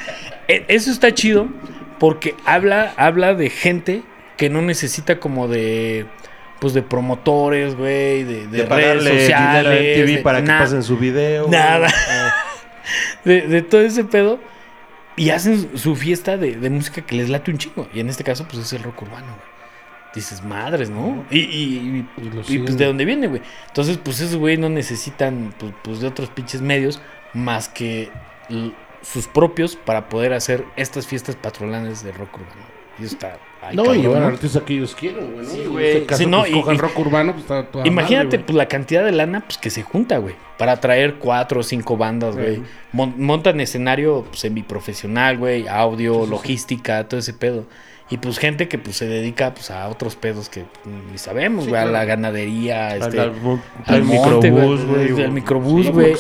e- 0.48 0.64
eso 0.69 0.90
está 0.90 1.12
chido 1.12 1.48
porque 1.98 2.35
habla, 2.44 2.93
habla 2.97 3.35
de 3.35 3.51
gente 3.51 4.02
que 4.36 4.51
no 4.51 4.62
necesita 4.62 5.19
como 5.19 5.48
de. 5.48 6.06
Pues 6.60 6.74
de 6.74 6.82
promotores, 6.82 7.74
güey, 7.74 8.23
de, 8.23 8.47
de, 8.47 8.59
De 8.59 8.66
redes 8.66 9.02
sociales. 9.02 10.06
de 10.06 10.19
para 10.19 10.40
que 10.43 10.47
pasen 10.47 10.85
su 10.85 10.97
video. 10.97 11.48
Nada. 11.48 11.89
Ah. 12.09 12.35
De, 13.24 13.43
de 13.43 13.62
todo 13.62 13.81
ese 13.81 14.05
pedo. 14.05 14.39
Y 15.16 15.31
hacen 15.31 15.77
su 15.77 15.94
fiesta 15.97 16.36
de, 16.36 16.56
de 16.56 16.70
música 16.70 17.02
que 17.02 17.14
les 17.16 17.28
late 17.28 17.51
un 17.51 17.59
chingo. 17.59 17.89
Y 17.93 18.01
en 18.01 18.09
este 18.09 18.24
caso, 18.24 18.47
pues 18.48 18.62
es 18.64 18.73
el 18.73 18.82
rock 18.82 19.02
urbano, 19.02 19.27
güey. 19.27 19.52
Dices, 20.14 20.43
madres, 20.44 20.90
¿no? 20.90 21.24
Y, 21.30 21.39
y- 21.39 21.43
y- 22.18 22.22
Y 22.48 22.55
y, 22.55 22.59
pues 22.60 22.76
de 22.76 22.86
dónde 22.86 23.05
viene, 23.05 23.26
güey. 23.28 23.43
Entonces, 23.68 23.98
pues 23.98 24.20
esos 24.20 24.36
güey 24.36 24.56
no 24.56 24.68
necesitan 24.68 25.55
pues, 25.59 25.72
pues, 25.82 26.01
de 26.01 26.09
otros 26.09 26.28
pinches 26.30 26.60
medios 26.60 27.01
más 27.34 27.68
que 27.68 28.10
sus 29.02 29.26
propios 29.26 29.76
para 29.76 30.09
poder 30.09 30.32
hacer 30.32 30.64
estas 30.76 31.06
fiestas 31.06 31.36
patronales 31.36 32.02
de 32.05 32.12
rock 32.12 32.34
urbano. 32.34 32.72
Y 32.98 33.05
está. 33.05 33.39
ay, 33.62 33.74
No, 33.74 33.84
y 33.84 33.86
cabrón, 33.86 34.02
llevar 34.02 34.20
¿no? 34.20 34.26
artistas 34.28 34.62
que 34.64 34.74
ellos 34.74 34.94
quieren, 34.94 35.32
güey. 35.32 35.47
¿no? 35.47 35.51
Sí, 35.52 35.60
En 35.62 35.78
este 35.80 36.06
caso, 36.06 36.22
Sí, 36.22 36.26
no, 36.28 36.40
pues, 36.40 36.51
y- 36.51 36.55
cojan 36.55 36.74
y- 36.74 36.78
rock 36.78 36.98
urbano, 36.98 37.32
pues 37.32 37.43
está 37.44 37.66
toda 37.66 37.86
Imagínate, 37.86 38.24
madre, 38.26 38.39
pues 38.40 38.56
la 38.56 38.68
cantidad 38.68 39.05
de 39.05 39.12
lana 39.12 39.40
pues, 39.40 39.56
que 39.56 39.70
se 39.70 39.82
junta, 39.82 40.18
güey. 40.18 40.34
Para 40.59 40.78
traer 40.78 41.14
cuatro 41.14 41.60
o 41.60 41.62
cinco 41.62 41.97
bandas, 41.97 42.36
güey. 42.36 42.62
Mon- 42.93 43.14
montan 43.16 43.60
escenario 43.60 44.24
pues, 44.28 44.40
semiprofesional, 44.40 45.39
güey. 45.39 45.66
Audio, 45.68 46.26
logística, 46.26 47.09
todo 47.09 47.18
ese 47.20 47.32
pedo. 47.32 47.64
Y 48.12 48.18
pues 48.18 48.39
gente 48.39 48.68
que 48.68 48.76
pues 48.76 48.97
se 48.97 49.09
dedica 49.09 49.55
pues 49.55 49.70
a 49.70 49.89
otros 49.89 50.16
pedos 50.16 50.51
que 50.51 50.66
ni 51.10 51.16
sabemos, 51.16 51.66
güey. 51.66 51.80
A 51.80 51.86
la 51.86 52.05
ganadería, 52.05 52.94
este, 52.94 53.18
al, 53.18 53.30
al, 53.30 53.60
al 53.86 53.94
al 53.94 54.05
monte, 54.05 54.51
microbús, 54.51 54.84
güey. 54.84 55.22
Al 55.22 55.32
microbús, 55.32 55.90
güey. 55.90 56.14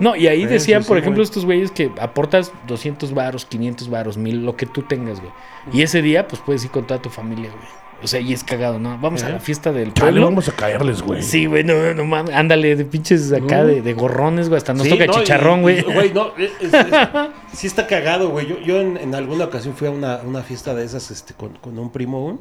No, 0.00 0.16
y 0.16 0.26
ahí 0.26 0.46
decían, 0.46 0.82
sí, 0.82 0.88
por 0.88 0.96
sí, 0.96 1.02
ejemplo, 1.02 1.22
estos 1.22 1.44
güeyes 1.44 1.70
que 1.70 1.92
aportas 2.00 2.50
200 2.66 3.14
varos, 3.14 3.46
500 3.46 3.88
varos, 3.88 4.16
1000, 4.16 4.44
lo 4.44 4.56
que 4.56 4.66
tú 4.66 4.82
tengas, 4.82 5.20
güey. 5.20 5.30
Y 5.72 5.82
ese 5.82 6.02
día, 6.02 6.26
pues 6.26 6.42
puedes 6.44 6.64
ir 6.64 6.72
con 6.72 6.88
toda 6.88 7.00
tu 7.00 7.08
familia, 7.08 7.50
güey. 7.50 7.81
O 8.02 8.06
sea, 8.08 8.20
y 8.20 8.32
es 8.32 8.42
cagado, 8.42 8.78
¿no? 8.78 8.98
Vamos 8.98 9.22
a 9.22 9.28
la 9.28 9.38
fiesta 9.38 9.70
del 9.72 9.94
Chale, 9.94 10.10
pueblo. 10.12 10.26
vamos 10.26 10.48
a 10.48 10.52
caerles, 10.52 11.02
güey. 11.02 11.22
Sí, 11.22 11.46
güey, 11.46 11.62
no, 11.62 11.94
no 11.94 12.04
mames. 12.04 12.34
Ándale, 12.34 12.74
de 12.74 12.84
pinches 12.84 13.32
acá 13.32 13.58
No. 13.62 13.66
de, 13.66 13.80
de 13.82 13.92
gorrones, 13.94 14.48
güey. 14.48 14.58
Hasta 14.58 14.74
nos 14.74 14.82
Sí, 14.84 14.90
toca 14.90 15.06
no, 15.06 15.12
chicharrón, 15.12 15.62
güey. 15.62 15.82
Güey, 15.82 16.12
no, 16.12 16.36
es- 16.36 16.50
es- 16.60 16.74
es- 16.74 16.86
sí 17.58 17.66
está 17.68 17.86
cagado, 17.86 18.30
güey. 18.30 18.46
Yo, 18.48 18.58
yo 18.60 18.80
en, 18.80 18.96
en 18.96 19.14
alguna 19.14 19.44
ocasión 19.44 19.74
fui 19.74 19.86
a 19.86 19.90
una, 19.90 20.16
una 20.24 20.42
fiesta 20.42 20.74
de 20.74 20.84
esas 20.84 21.10
este, 21.10 21.34
con, 21.34 21.54
con 21.58 21.78
un 21.78 21.90
primo, 21.92 22.20
güey, 22.22 22.36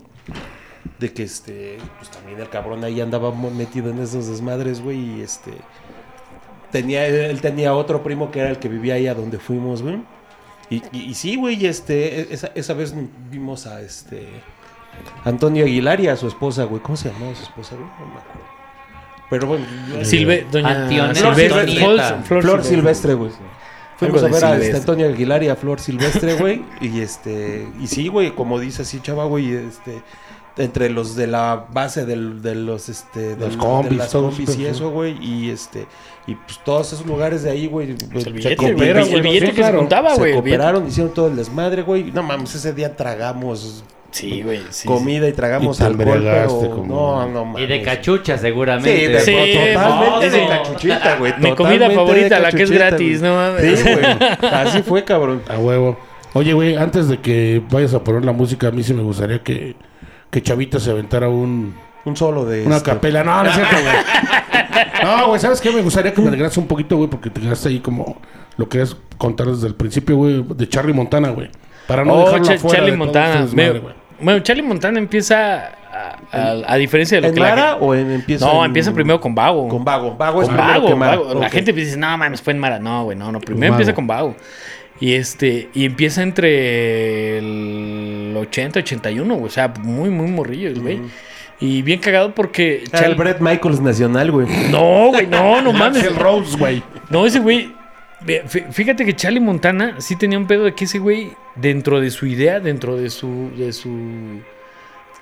de 1.00 1.14
que 1.14 1.24
este, 1.24 1.78
pues 2.00 2.10
también 2.10 2.40
el 2.40 2.50
cabrón 2.50 2.84
ahí 2.84 3.00
andaba 3.02 3.32
metido 3.34 3.92
en 3.92 4.00
esos 4.00 4.28
desmadres, 4.28 4.82
güey, 4.82 4.98
y 5.18 5.22
este, 5.22 5.52
tenía, 6.72 7.06
él 7.06 7.40
tenía 7.42 7.74
otro 7.76 8.02
primo 8.04 8.32
que 8.32 8.40
era 8.40 8.50
el 8.50 8.58
que 8.58 8.68
vivía 8.70 8.96
ahí 8.96 9.08
a 9.08 9.14
donde 9.14 9.38
fuimos, 9.38 9.82
güey. 9.84 10.02
Y, 10.70 10.82
y, 10.94 11.02
y 11.10 11.14
sí, 11.16 11.36
güey, 11.36 11.66
este, 11.66 12.34
esa, 12.34 12.52
esa 12.56 12.74
vez 12.74 12.96
vimos 13.30 13.68
a 13.68 13.82
este, 13.82 14.28
Antonio 15.24 15.66
Aguilar 15.66 16.00
y 16.02 16.08
a 16.08 16.16
su 16.16 16.28
esposa, 16.28 16.64
güey. 16.66 16.82
¿Cómo 16.82 16.96
se 16.98 17.12
llamaba 17.12 17.36
su 17.36 17.44
esposa, 17.44 17.76
güey? 17.76 17.88
No 18.00 18.06
me 18.14 18.20
acuerdo. 18.20 18.52
Pero 19.30 19.48
bueno, 19.48 19.66
yo- 19.90 20.04
Silve, 20.06 20.46
doña 20.52 20.84
Antioneta. 20.84 21.16
Silvestre. 21.16 21.60
Antonieta. 21.62 22.22
Flor, 22.24 22.42
Flor, 22.42 22.64
Silvestre, 22.64 23.14
güey. 23.14 23.32
Fuimos 23.98 24.24
a 24.24 24.26
de 24.26 24.32
ver 24.32 24.44
a 24.44 24.48
Silvestre. 24.48 24.66
este, 24.68 24.78
Antonio 24.80 25.08
Aguilar 25.08 25.44
y 25.44 25.48
a 25.50 25.56
Flor 25.56 25.80
Silvestre, 25.80 26.34
güey. 26.36 26.64
y 26.82 27.00
este, 27.02 27.68
y 27.80 27.88
sí, 27.88 28.08
güey, 28.08 28.32
como 28.32 28.60
dice 28.60 28.82
así, 28.82 29.00
chava, 29.00 29.26
güey, 29.26 29.54
este, 29.54 30.02
entre 30.58 30.90
los 30.90 31.16
de 31.16 31.28
la 31.28 31.68
base 31.72 32.06
del, 32.06 32.42
de 32.42 32.56
los, 32.56 32.90
este, 32.90 33.36
del- 33.36 33.58
combis, 33.58 33.92
de 33.92 33.96
las 33.98 34.10
todo 34.12 34.30
combis 34.32 34.58
y 34.58 34.66
eso, 34.66 34.90
güey, 34.90 35.18
y 35.24 35.50
este, 35.50 35.86
y 36.28 36.36
pues 36.36 36.60
todos 36.66 36.92
esos 36.92 37.06
lugares 37.06 37.44
de 37.44 37.52
ahí, 37.52 37.68
güey, 37.68 37.94
Pues 38.12 38.26
el 38.26 38.34
se 38.42 38.50
billete, 38.50 38.56
cooperan, 38.58 39.04
el 39.04 39.10
güey, 39.12 39.22
billete 39.22 39.46
sí, 39.48 39.52
que 39.54 39.64
se 39.64 39.72
juntaba, 39.74 40.10
se 40.16 40.20
güey, 40.20 40.34
cooperaron, 40.34 40.88
hicieron 40.88 41.14
todo 41.14 41.28
el 41.28 41.36
desmadre, 41.38 41.84
güey. 41.84 42.12
No 42.12 42.22
mames, 42.24 42.54
ese 42.56 42.74
día 42.74 42.98
tragamos 42.98 43.84
Sí, 44.12 44.42
güey. 44.42 44.62
sí, 44.72 44.88
comida 44.88 45.28
y 45.28 45.32
tragamos 45.34 45.80
Y 45.80 45.84
alcohol, 45.84 46.20
pero 46.22 46.48
como- 46.70 46.86
no, 46.86 47.28
no 47.30 47.46
mames. 47.46 47.64
Y 47.64 47.66
de 47.68 47.82
cachucha, 47.82 48.36
Sí, 48.38 48.42
seguramente. 48.42 49.08
de, 49.10 49.20
Sí, 49.22 49.32
totalmente 49.74 49.76
no, 49.78 50.20
de 50.20 50.48
cachuchita, 50.48 51.16
güey. 51.18 51.34
Mi 51.40 51.56
comida 51.56 51.90
favorita, 51.90 52.40
la 52.40 52.52
que 52.52 52.64
es 52.64 52.72
gratis, 52.72 53.22
no 53.22 53.34
mames. 53.36 53.80
Sí, 53.80 53.90
güey. 53.90 54.06
Así 54.52 54.82
fue, 54.84 55.04
cabrón. 55.06 55.42
A 55.50 55.58
huevo. 55.58 55.98
Oye, 56.34 56.54
güey, 56.54 56.76
antes 56.76 57.08
de 57.10 57.20
que 57.20 57.62
vayas 57.72 57.94
a 57.94 58.04
poner 58.04 58.24
la 58.26 58.32
música, 58.32 58.68
a 58.68 58.72
mí 58.72 58.84
sí 58.84 58.94
me 58.94 59.02
gustaría 59.04 59.40
que, 59.40 59.76
que 60.30 60.42
Chavita 60.42 60.80
se 60.80 60.92
aventara 60.92 61.28
un, 61.30 61.74
Un 62.06 62.16
solo 62.18 62.46
de. 62.46 62.66
una 62.66 62.78
este, 62.78 62.90
capela. 62.92 63.24
No, 63.24 63.44
no 63.44 63.50
es 63.50 63.56
cierto, 63.56 63.76
güey. 63.82 63.96
No, 65.04 65.28
güey, 65.28 65.40
¿sabes 65.40 65.60
qué? 65.62 65.72
Me 65.72 65.82
gustaría 65.82 66.14
que 66.14 66.22
me 66.22 66.30
regreses 66.32 66.58
un 66.58 66.68
poquito, 66.68 66.96
güey, 66.98 67.10
porque 67.10 67.30
te 67.30 67.42
quedaste 67.42 67.70
ahí 67.70 67.80
como 67.80 68.20
lo 68.58 68.68
querías 68.70 68.96
contar 69.18 69.48
desde 69.48 69.68
el 69.68 69.76
principio, 69.76 70.16
güey, 70.18 70.44
de 70.56 70.70
Charlie 70.70 70.94
Montana, 70.94 71.30
güey. 71.30 71.50
Para 71.88 72.06
no 72.06 72.14
Oh, 72.14 72.26
dejarlo 72.26 72.46
Cha- 72.46 72.54
afuera 72.54 72.78
Charlie 72.78 72.92
de 72.92 72.98
Montana. 72.98 73.28
este 73.34 73.42
desmadre, 73.44 73.74
Me- 73.74 73.80
güey. 73.80 73.94
Bueno, 74.22 74.40
Charlie 74.42 74.64
Montana 74.64 75.00
empieza 75.00 75.68
a, 75.92 76.18
a- 76.32 76.56
a 76.74 76.76
diferencia 76.78 77.18
de 77.18 77.22
lo 77.22 77.28
¿En 77.30 77.34
que 77.34 77.40
la 77.40 77.50
Mara 77.50 77.70
gente- 77.72 77.86
o 77.86 77.96
en 77.96 78.12
empieza? 78.12 78.46
No, 78.46 78.60
en- 78.60 78.66
empieza 78.66 78.94
primero 78.94 79.20
con 79.20 79.36
Vago. 79.36 79.68
Con 79.68 79.84
Vago. 79.84 80.16
Vago 80.16 80.42
es 80.42 80.48
Con 80.48 80.56
primero 80.58 80.74
Vago, 80.82 80.88
que 80.88 80.96
Mara. 80.96 81.18
Vago. 81.18 81.40
La 81.40 81.50
gente 81.50 81.74
dice, 81.74 81.98
no 81.98 82.18
mames, 82.18 82.42
fue 82.42 82.54
en 82.54 82.60
Mara. 82.60 82.80
No, 82.80 83.04
güey, 83.06 83.18
no, 83.18 83.32
no. 83.32 83.40
Primero 83.40 83.72
Vago. 83.72 83.82
empieza 83.82 83.94
con 83.94 84.08
Vago. 84.08 84.36
Y 85.00 85.14
este, 85.14 85.70
y 85.74 85.86
empieza 85.86 86.22
entre 86.22 87.38
el 87.40 88.36
80 88.38 88.80
y 88.80 88.82
81, 88.84 89.34
güey. 89.36 89.46
O 89.48 89.50
sea, 89.50 89.68
muy, 89.80 90.10
muy 90.10 90.28
morrillo 90.28 90.72
güey. 90.82 91.00
Y 91.60 91.82
bien 91.84 92.00
cagado 92.00 92.34
porque. 92.34 92.84
Era 92.92 93.06
el 93.06 93.14
Chal- 93.14 93.18
Brett 93.18 93.40
Michaels 93.40 93.82
nacional, 93.82 94.32
güey. 94.32 94.48
No, 94.72 95.08
güey, 95.10 95.28
no, 95.28 95.62
no 95.62 95.74
mames. 95.74 96.16
Rose, 96.16 96.58
güey. 96.58 96.82
No, 97.10 97.26
ese 97.26 97.40
güey. 97.40 97.74
Fíjate 98.72 99.06
que 99.06 99.16
Charlie 99.16 99.40
Montana 99.40 99.96
sí 100.00 100.16
tenía 100.16 100.38
un 100.38 100.48
pedo 100.48 100.64
de 100.66 100.74
que 100.76 100.86
ese 100.86 101.00
güey, 101.00 101.32
dentro 101.56 102.00
de 102.00 102.12
su 102.12 102.26
idea, 102.28 102.60
dentro 102.60 102.96
de 102.98 103.10
su. 103.10 103.50
de 103.58 103.74
su. 103.74 103.90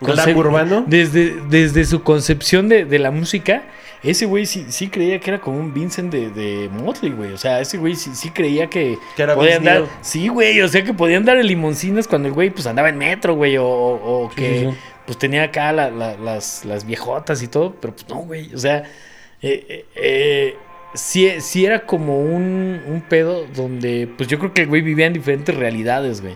¿Glam 0.02 0.18
concep- 0.30 0.36
urbano? 0.38 0.84
Desde, 0.88 1.42
desde 1.50 1.84
su 1.86 2.04
concepción 2.04 2.70
de, 2.70 2.86
de 2.86 3.00
la 3.00 3.12
música, 3.12 3.64
ese 4.02 4.26
güey 4.26 4.46
sí, 4.46 4.66
sí 4.70 4.88
creía 4.88 5.20
que 5.20 5.30
era 5.32 5.42
como 5.42 5.60
un 5.60 5.74
Vincent 5.74 6.10
de, 6.12 6.30
de 6.30 6.70
Motley, 6.70 7.12
güey. 7.12 7.34
O 7.34 7.38
sea, 7.38 7.60
ese 7.60 7.78
güey 7.78 7.96
sí, 7.96 8.12
sí 8.14 8.30
creía 8.30 8.68
que, 8.70 8.98
Que 9.18 9.24
era 9.24 9.36
podía 9.36 9.58
Vince 9.60 9.70
andar. 9.70 9.82
Neil. 9.82 9.92
Sí, 10.02 10.28
güey, 10.30 10.62
o 10.62 10.68
sea 10.70 10.84
que 10.86 10.94
podía 10.94 11.18
andar 11.18 11.38
en 11.38 11.48
limoncinas 11.48 12.08
cuando 12.08 12.30
el 12.30 12.34
güey 12.34 12.50
pues 12.50 12.66
andaba 12.66 12.88
en 12.90 12.98
metro, 12.98 13.36
güey. 13.36 13.58
O, 13.58 13.66
o- 13.68 14.24
o 14.26 14.30
que 14.30 14.60
sí, 14.60 14.66
sí. 14.72 14.78
pues 15.06 15.18
tenía 15.18 15.44
acá 15.44 15.74
la- 15.74 15.90
la- 15.92 16.16
las, 16.18 16.64
las 16.64 16.86
viejotas 16.86 17.44
y 17.44 17.50
todo. 17.50 17.76
Pero 17.82 17.94
pues 17.94 18.08
no, 18.08 18.16
güey. 18.20 18.54
O 18.54 18.58
sea, 18.58 18.84
eh, 19.42 19.66
eh, 19.68 19.86
eh, 19.96 20.56
sí, 20.94 21.30
sí 21.40 21.66
era 21.66 21.86
como 21.86 22.20
un, 22.20 22.82
un 22.88 23.02
pedo 23.02 23.46
donde 23.56 24.08
pues 24.18 24.28
yo 24.30 24.40
creo 24.40 24.54
que 24.54 24.62
el 24.62 24.68
güey 24.68 24.82
vivía 24.82 25.06
en 25.08 25.14
diferentes 25.14 25.56
realidades, 25.56 26.22
güey 26.22 26.36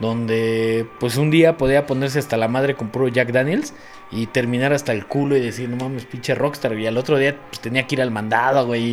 donde 0.00 0.86
pues 1.00 1.16
un 1.16 1.28
día 1.30 1.56
podía 1.56 1.86
ponerse 1.86 2.20
hasta 2.20 2.36
la 2.36 2.46
madre 2.46 2.74
con 2.74 2.88
puro 2.90 3.08
Jack 3.08 3.32
Daniels 3.32 3.74
y 4.12 4.26
terminar 4.26 4.72
hasta 4.72 4.92
el 4.92 5.06
culo 5.06 5.36
y 5.36 5.40
decir, 5.40 5.68
no 5.68 5.76
mames, 5.76 6.04
pinche 6.04 6.36
rockstar. 6.36 6.78
Y 6.78 6.86
al 6.86 6.96
otro 6.96 7.18
día 7.18 7.36
pues, 7.50 7.60
tenía 7.60 7.84
que 7.86 7.96
ir 7.96 8.02
al 8.02 8.12
mandado, 8.12 8.64
güey. 8.66 8.90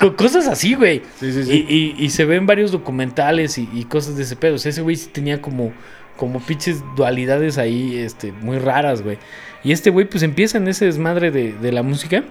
y 0.00 0.10
cosas 0.16 0.46
así, 0.46 0.74
güey. 0.74 1.02
Sí, 1.18 1.32
sí, 1.32 1.42
sí. 1.44 1.66
Y, 1.68 1.74
y- 2.00 2.04
y 2.04 2.10
se 2.10 2.24
ven 2.24 2.46
varios 2.46 2.70
documentales 2.70 3.58
y, 3.58 3.68
y 3.74 3.82
cosas 3.84 4.16
de 4.16 4.22
ese 4.22 4.36
pedo. 4.36 4.54
O 4.54 4.58
sea, 4.58 4.70
ese 4.70 4.80
güey 4.82 4.94
sí 4.94 5.08
tenía 5.12 5.42
como, 5.42 5.72
como 6.16 6.38
pinches 6.38 6.84
dualidades 6.96 7.58
ahí 7.58 7.98
este, 7.98 8.30
muy 8.30 8.58
raras, 8.58 9.02
güey. 9.02 9.18
Y 9.64 9.72
este 9.72 9.90
güey 9.90 10.06
pues 10.08 10.22
empieza 10.22 10.58
en 10.58 10.68
ese 10.68 10.84
desmadre 10.84 11.32
de, 11.32 11.52
de 11.52 11.72
la 11.72 11.82
música, 11.82 12.22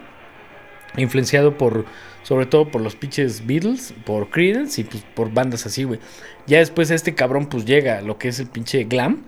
influenciado 0.98 1.58
por, 1.58 1.86
sobre 2.24 2.46
todo 2.46 2.70
por 2.70 2.82
los 2.82 2.96
pinches 2.96 3.46
Beatles, 3.46 3.94
por 4.06 4.30
Creedence 4.30 4.82
y 4.82 4.84
pues 4.84 5.04
por 5.16 5.32
bandas 5.34 5.66
así, 5.66 5.84
güey. 5.84 6.00
Ya 6.48 6.60
después 6.60 6.92
este 6.92 7.16
cabrón 7.16 7.48
pues 7.48 7.66
llega 7.66 8.00
a 8.00 8.02
lo 8.02 8.18
que 8.18 8.28
es 8.30 8.40
el 8.40 8.48
pinche 8.48 8.84
glam. 8.86 9.24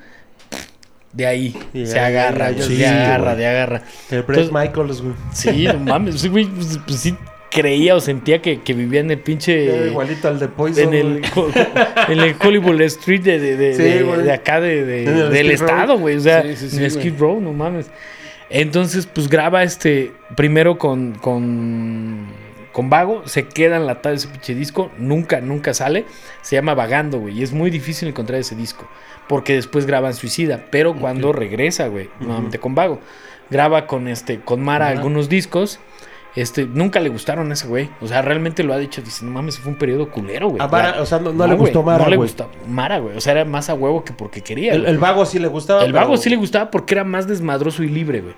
De 1.14 1.26
ahí 1.26 1.58
Y 1.74 1.86
se 1.86 1.98
agarra, 1.98 2.52
güey, 2.52 2.64
ahí, 2.64 2.78
se 2.78 2.88
agarra, 2.88 3.36
de 3.38 3.48
agarra. 3.48 3.84
El 4.12 4.24
Brett 4.24 4.52
Michaels, 4.52 5.02
güey. 5.02 5.14
Sí, 5.34 5.66
no 5.66 5.80
mames, 5.80 6.30
güey 6.30 6.46
pues, 6.46 6.78
pues, 6.86 7.00
sí 7.00 7.16
creía 7.50 7.96
o 7.96 8.02
sentía 8.02 8.42
que, 8.42 8.60
que 8.62 8.74
vivía 8.74 9.00
en 9.00 9.10
el 9.12 9.20
pinche... 9.20 9.88
Igualito 9.88 10.28
al 10.28 10.40
de 10.40 10.50
Poison. 10.50 10.94
En 10.94 10.94
el, 10.94 11.22
en 12.10 12.20
el 12.20 12.36
Hollywood 12.38 12.82
Street 12.82 13.22
de, 13.22 13.40
de, 13.40 13.56
de, 13.56 13.74
Sí, 13.76 14.24
de- 14.24 14.32
acá 14.34 14.60
del 14.60 15.52
estado, 15.52 15.98
güey. 15.98 16.18
O 16.18 16.20
sea, 16.20 16.42
Sí, 16.42 16.68
sí, 16.70 16.76
en 16.76 16.84
el. 16.84 16.92
Skid 16.92 17.14
Row, 17.18 17.40
no 17.40 17.54
mames. 17.54 17.90
Entonces, 18.50 19.08
pues 19.08 19.28
graba 19.28 19.64
este 19.64 20.14
primero 20.36 20.78
con, 20.78 21.14
con, 21.14 22.28
con 22.72 22.90
Vago, 22.90 23.28
se 23.28 23.48
queda 23.48 23.78
enlatado 23.78 24.16
ese 24.16 24.28
pinche 24.28 24.54
disco, 24.54 24.92
nunca, 24.98 25.42
nunca 25.42 25.74
sale. 25.74 26.06
Se 26.42 26.56
llama 26.56 26.74
Vagando, 26.76 27.20
güey. 27.20 27.40
Y 27.40 27.44
es 27.44 27.54
muy 27.54 27.70
difícil 27.70 28.08
encontrar 28.08 28.40
ese 28.40 28.56
disco. 28.56 28.88
Porque 29.28 29.54
después 29.54 29.86
graban 29.86 30.14
Suicida. 30.14 30.66
Pero 30.70 30.96
cuando 30.96 31.34
regresa, 31.34 31.88
güey, 31.88 32.10
nuevamente 32.20 32.60
con 32.60 32.76
Vago. 32.76 33.00
Graba 33.50 33.88
con 33.88 34.08
este, 34.08 34.40
con 34.40 34.64
Mara 34.64 34.88
algunos 34.90 35.30
discos. 35.30 35.80
Este, 36.36 36.66
nunca 36.66 37.00
le 37.00 37.08
gustaron 37.10 37.50
a 37.50 37.54
ese 37.54 37.66
güey. 37.68 37.90
O 38.02 38.08
sea, 38.08 38.22
realmente 38.22 38.64
lo 38.64 38.74
ha 38.74 38.78
dicho. 38.78 39.02
Dice, 39.02 39.24
no 39.24 39.32
mames, 39.32 39.58
fue 39.58 39.72
un 39.72 39.78
periodo 39.78 40.10
culero, 40.12 40.50
güey. 40.50 40.62
A 40.62 40.68
Mara, 40.68 40.96
La- 40.98 41.02
o 41.02 41.06
sea, 41.06 41.20
no, 41.20 41.32
no 41.32 41.48
le 41.48 41.54
güey, 41.56 41.58
gustó 41.72 41.82
Mara, 41.84 42.04
No 42.04 42.10
le 42.10 42.18
güey. 42.18 42.28
gustó 42.28 42.52
Mara, 42.68 43.00
güey. 43.00 43.16
O 43.16 43.22
sea, 43.22 43.32
era 43.34 43.46
más 43.46 43.70
a 43.70 43.74
huevo 43.74 44.04
que 44.04 44.12
porque 44.14 44.42
quería. 44.42 44.74
El, 44.74 44.82
güey. 44.82 44.92
el 44.92 44.98
vago 44.98 45.26
sí 45.26 45.40
le 45.40 45.48
gustaba. 45.48 45.84
El 45.86 45.94
vago 45.94 46.10
pero- 46.12 46.22
sí 46.22 46.30
le 46.30 46.36
gustaba 46.36 46.70
porque 46.72 46.94
era 46.96 47.04
más 47.06 47.28
desmadroso 47.28 47.84
y 47.84 47.88
libre, 47.88 48.20
güey. 48.22 48.34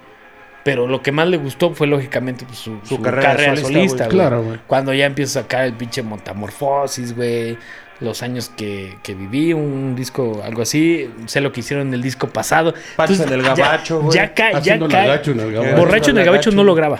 Pero 0.64 0.86
lo 0.86 1.02
que 1.02 1.12
más 1.12 1.28
le 1.30 1.38
gustó 1.38 1.74
fue, 1.74 1.88
lógicamente, 1.88 2.46
pues, 2.46 2.60
su, 2.60 2.78
Su 2.84 2.98
su 2.98 3.02
carrera 3.02 3.32
carrera, 3.32 3.50
solista, 3.56 3.68
solista, 3.74 4.06
güey. 4.06 4.16
güey. 4.18 4.28
Claro, 4.28 4.44
güey. 4.44 4.60
Cuando 4.68 4.94
ya 4.94 5.06
empieza 5.06 5.40
a 5.40 5.44
sacar 5.44 5.66
el 5.66 5.74
pinche 5.74 6.04
Metamorfosis, 6.04 7.16
güey. 7.16 7.58
Los 8.00 8.22
años 8.22 8.52
que, 8.56 8.96
que 9.02 9.16
viví, 9.16 9.54
un 9.54 9.96
disco, 9.96 10.42
algo 10.44 10.62
así. 10.62 11.10
Sé 11.26 11.42
lo 11.42 11.52
que 11.52 11.62
hicieron 11.62 11.88
en 11.88 11.94
el 11.96 12.02
disco 12.04 12.28
pasado. 12.28 12.76
Entonces, 12.92 13.26
en 13.26 13.34
el 13.34 13.42
ya- 13.44 13.56
gabacho, 13.56 14.02
güey. 14.02 14.16
Ya, 14.16 14.34
cae, 14.36 14.62
ya 14.62 14.76
el 14.76 14.88
cae. 14.88 15.06
agacho 15.10 15.32
en 15.32 15.40
el 15.40 15.52
gabacho. 15.52 15.72
Borra- 15.72 15.80
Borracho 15.80 16.12
en 16.12 16.18
el 16.20 16.26
gabacho 16.26 16.52
no 16.52 16.64
lo 16.64 16.76
graba. 16.76 17.00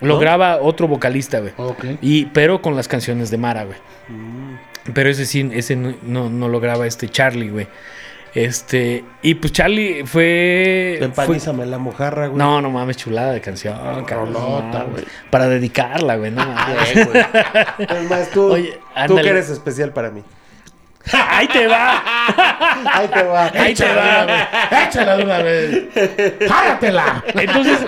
Lo 0.00 0.14
¿No? 0.14 0.20
graba 0.20 0.58
otro 0.60 0.86
vocalista, 0.88 1.40
güey. 1.40 1.52
Ok. 1.56 1.84
Y, 2.00 2.26
pero 2.26 2.62
con 2.62 2.76
las 2.76 2.86
canciones 2.88 3.30
de 3.30 3.38
Mara, 3.38 3.64
güey. 3.64 3.78
Mm. 4.08 4.92
Pero 4.94 5.10
ese 5.10 5.26
sí, 5.26 5.50
ese 5.52 5.76
no, 5.76 5.94
no, 6.02 6.30
no 6.30 6.48
lo 6.48 6.60
graba 6.60 6.86
este 6.86 7.08
Charlie, 7.08 7.50
güey. 7.50 7.66
Este, 8.34 9.04
y 9.22 9.34
pues 9.34 9.52
Charlie 9.52 10.04
fue. 10.06 10.98
Empanízame 11.00 11.66
la 11.66 11.78
mojarra, 11.78 12.26
güey. 12.28 12.38
no, 12.38 12.60
no 12.60 12.70
mames, 12.70 12.96
chulada 12.96 13.32
de 13.32 13.40
canción, 13.40 13.76
no 13.76 14.86
güey. 14.90 15.04
Para 15.30 15.48
dedicarla, 15.48 16.16
güey, 16.16 16.30
no 16.30 16.46
mames. 16.46 17.06
Güey. 17.06 17.24
Es 17.78 18.10
más, 18.10 18.30
tú, 18.30 18.52
Oye, 18.52 18.78
tú 19.06 19.16
que 19.16 19.28
eres 19.28 19.48
especial 19.50 19.92
para 19.92 20.10
mí. 20.10 20.22
¡Ahí 21.12 21.48
te 21.48 21.66
va! 21.66 22.02
Ahí 22.92 23.08
te 23.08 23.22
va. 23.22 23.46
¡Ahí 23.46 23.74
te 23.74 23.94
va, 23.94 24.24
güey! 24.24 24.84
Échala 24.84 25.16
de 25.16 25.24
una 25.24 25.38
vez. 25.38 25.84
¡Jálatela! 26.48 27.24
Entonces, 27.34 27.78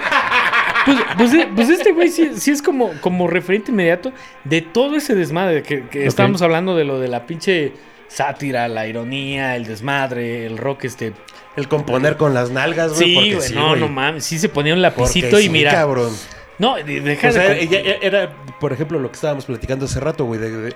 pues, 0.85 0.99
pues, 1.17 1.47
pues 1.55 1.69
este 1.71 1.93
güey 1.93 2.09
sí, 2.09 2.31
sí 2.37 2.51
es 2.51 2.63
como, 2.63 2.93
como 3.01 3.27
referente 3.29 3.71
inmediato 3.73 4.13
de 4.45 4.63
todo 4.63 4.97
ese 4.97 5.15
desmadre 5.15 5.63
que, 5.63 5.87
que 5.89 6.07
estábamos 6.07 6.43
hablando 6.43 6.77
de 6.77 6.85
lo 6.85 6.99
de 6.99 7.09
la 7.09 7.27
pinche 7.27 7.73
sátira, 8.09 8.67
la 8.69 8.87
ironía, 8.87 9.57
el 9.57 9.65
desmadre, 9.67 10.47
el 10.47 10.59
rock 10.59 10.85
este. 10.85 11.13
El 11.57 11.69
componer 11.69 12.17
con 12.17 12.33
las 12.35 12.51
nalgas, 12.51 12.93
güey. 12.95 13.05
Sí, 13.09 13.15
porque 13.15 13.35
güey, 13.37 13.49
sí, 13.49 13.55
no, 13.55 13.69
güey. 13.71 13.81
no 13.81 13.89
mames, 13.89 14.25
sí 14.25 14.39
se 14.39 14.49
ponía 14.49 14.73
un 14.75 14.83
Porque 14.83 15.01
lapicito 15.03 15.39
y 15.39 15.45
sí, 15.45 15.49
mira. 15.51 15.73
cabrón. 15.73 16.13
No, 16.59 16.77
de- 16.77 17.01
deja 17.01 17.29
O 17.29 17.33
sea, 17.33 17.49
de- 17.49 17.99
era, 18.03 18.33
por 18.61 18.73
ejemplo, 18.73 18.99
lo 18.99 19.09
que 19.11 19.15
estábamos 19.17 19.47
platicando 19.47 19.87
hace 19.87 19.99
rato, 20.01 20.25
güey, 20.25 20.39
de, 20.41 20.51
de 20.51 20.75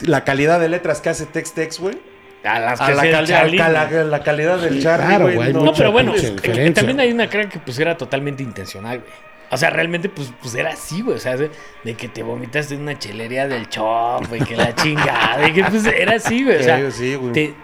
la 0.00 0.24
calidad 0.24 0.60
de 0.60 0.68
letras 0.68 1.00
que 1.00 1.08
hace 1.10 1.26
Tex 1.26 1.52
Tex, 1.52 1.78
güey. 1.78 1.96
A 2.44 2.58
las 2.58 2.80
A 2.80 2.86
que 2.86 2.94
la, 2.94 3.00
a 3.02 4.22
calidad 4.22 4.58
del 4.58 4.82
Charlie, 4.82 5.06
Claro, 5.06 5.32
güey. 5.32 5.52
No, 5.52 5.72
pero 5.72 5.92
bueno, 5.92 6.14
eh, 6.14 6.20
diferencia. 6.32 6.74
también 6.74 7.00
hay 7.00 7.12
una 7.12 7.28
crack 7.28 7.50
que 7.50 7.58
pues 7.60 7.78
era 7.78 7.96
totalmente 7.96 8.42
intencional, 8.42 8.98
güey. 9.00 9.12
O 9.50 9.56
sea, 9.56 9.68
realmente 9.70 10.08
pues, 10.08 10.32
pues 10.40 10.54
era 10.54 10.70
así, 10.70 11.02
güey. 11.02 11.16
O 11.16 11.20
sea, 11.20 11.36
de, 11.36 11.50
de 11.84 11.94
que 11.94 12.08
te 12.08 12.22
vomitaste 12.22 12.74
en 12.74 12.80
una 12.82 12.98
chelería 12.98 13.46
del 13.46 13.68
chop, 13.68 14.26
güey, 14.28 14.40
que 14.40 14.56
la 14.56 14.74
chingada. 14.76 15.38
De 15.38 15.52
que 15.52 15.62
pues 15.64 15.84
era 15.86 16.16
así, 16.16 16.42
güey. 16.42 16.56
O 16.56 16.62
sea, 16.62 16.90
Sí, 16.90 16.96
sí, 17.10 17.14
güey. 17.16 17.32
te- 17.32 17.54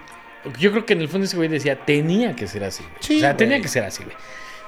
yo 0.58 0.70
creo 0.70 0.84
que 0.86 0.92
en 0.92 1.00
el 1.00 1.08
fondo 1.08 1.24
ese 1.24 1.36
güey 1.36 1.48
decía, 1.48 1.76
tenía 1.84 2.36
que 2.36 2.46
ser 2.46 2.62
así, 2.64 2.82
güey. 2.82 2.94
Sí, 3.00 3.16
o 3.16 3.20
sea, 3.20 3.30
güey. 3.30 3.36
tenía 3.38 3.60
que 3.60 3.68
ser 3.68 3.84
así, 3.84 4.04
güey. 4.04 4.14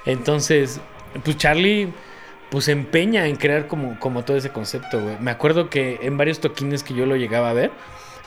Entonces, 0.07 0.81
pues 1.25 1.37
Charlie, 1.37 1.89
pues 2.51 2.65
se 2.65 2.73
empeña 2.73 3.27
en 3.27 3.37
crear 3.37 3.67
como, 3.67 3.99
como 3.99 4.25
todo 4.25 4.37
ese 4.37 4.51
concepto, 4.51 5.01
güey. 5.01 5.17
Me 5.21 5.31
acuerdo 5.31 5.69
que 5.71 5.99
en 6.03 6.17
varios 6.17 6.41
toquines 6.41 6.83
que 6.83 6.95
yo 6.95 7.07
lo 7.07 7.17
llegaba 7.17 7.51
a 7.51 7.53
ver, 7.53 7.71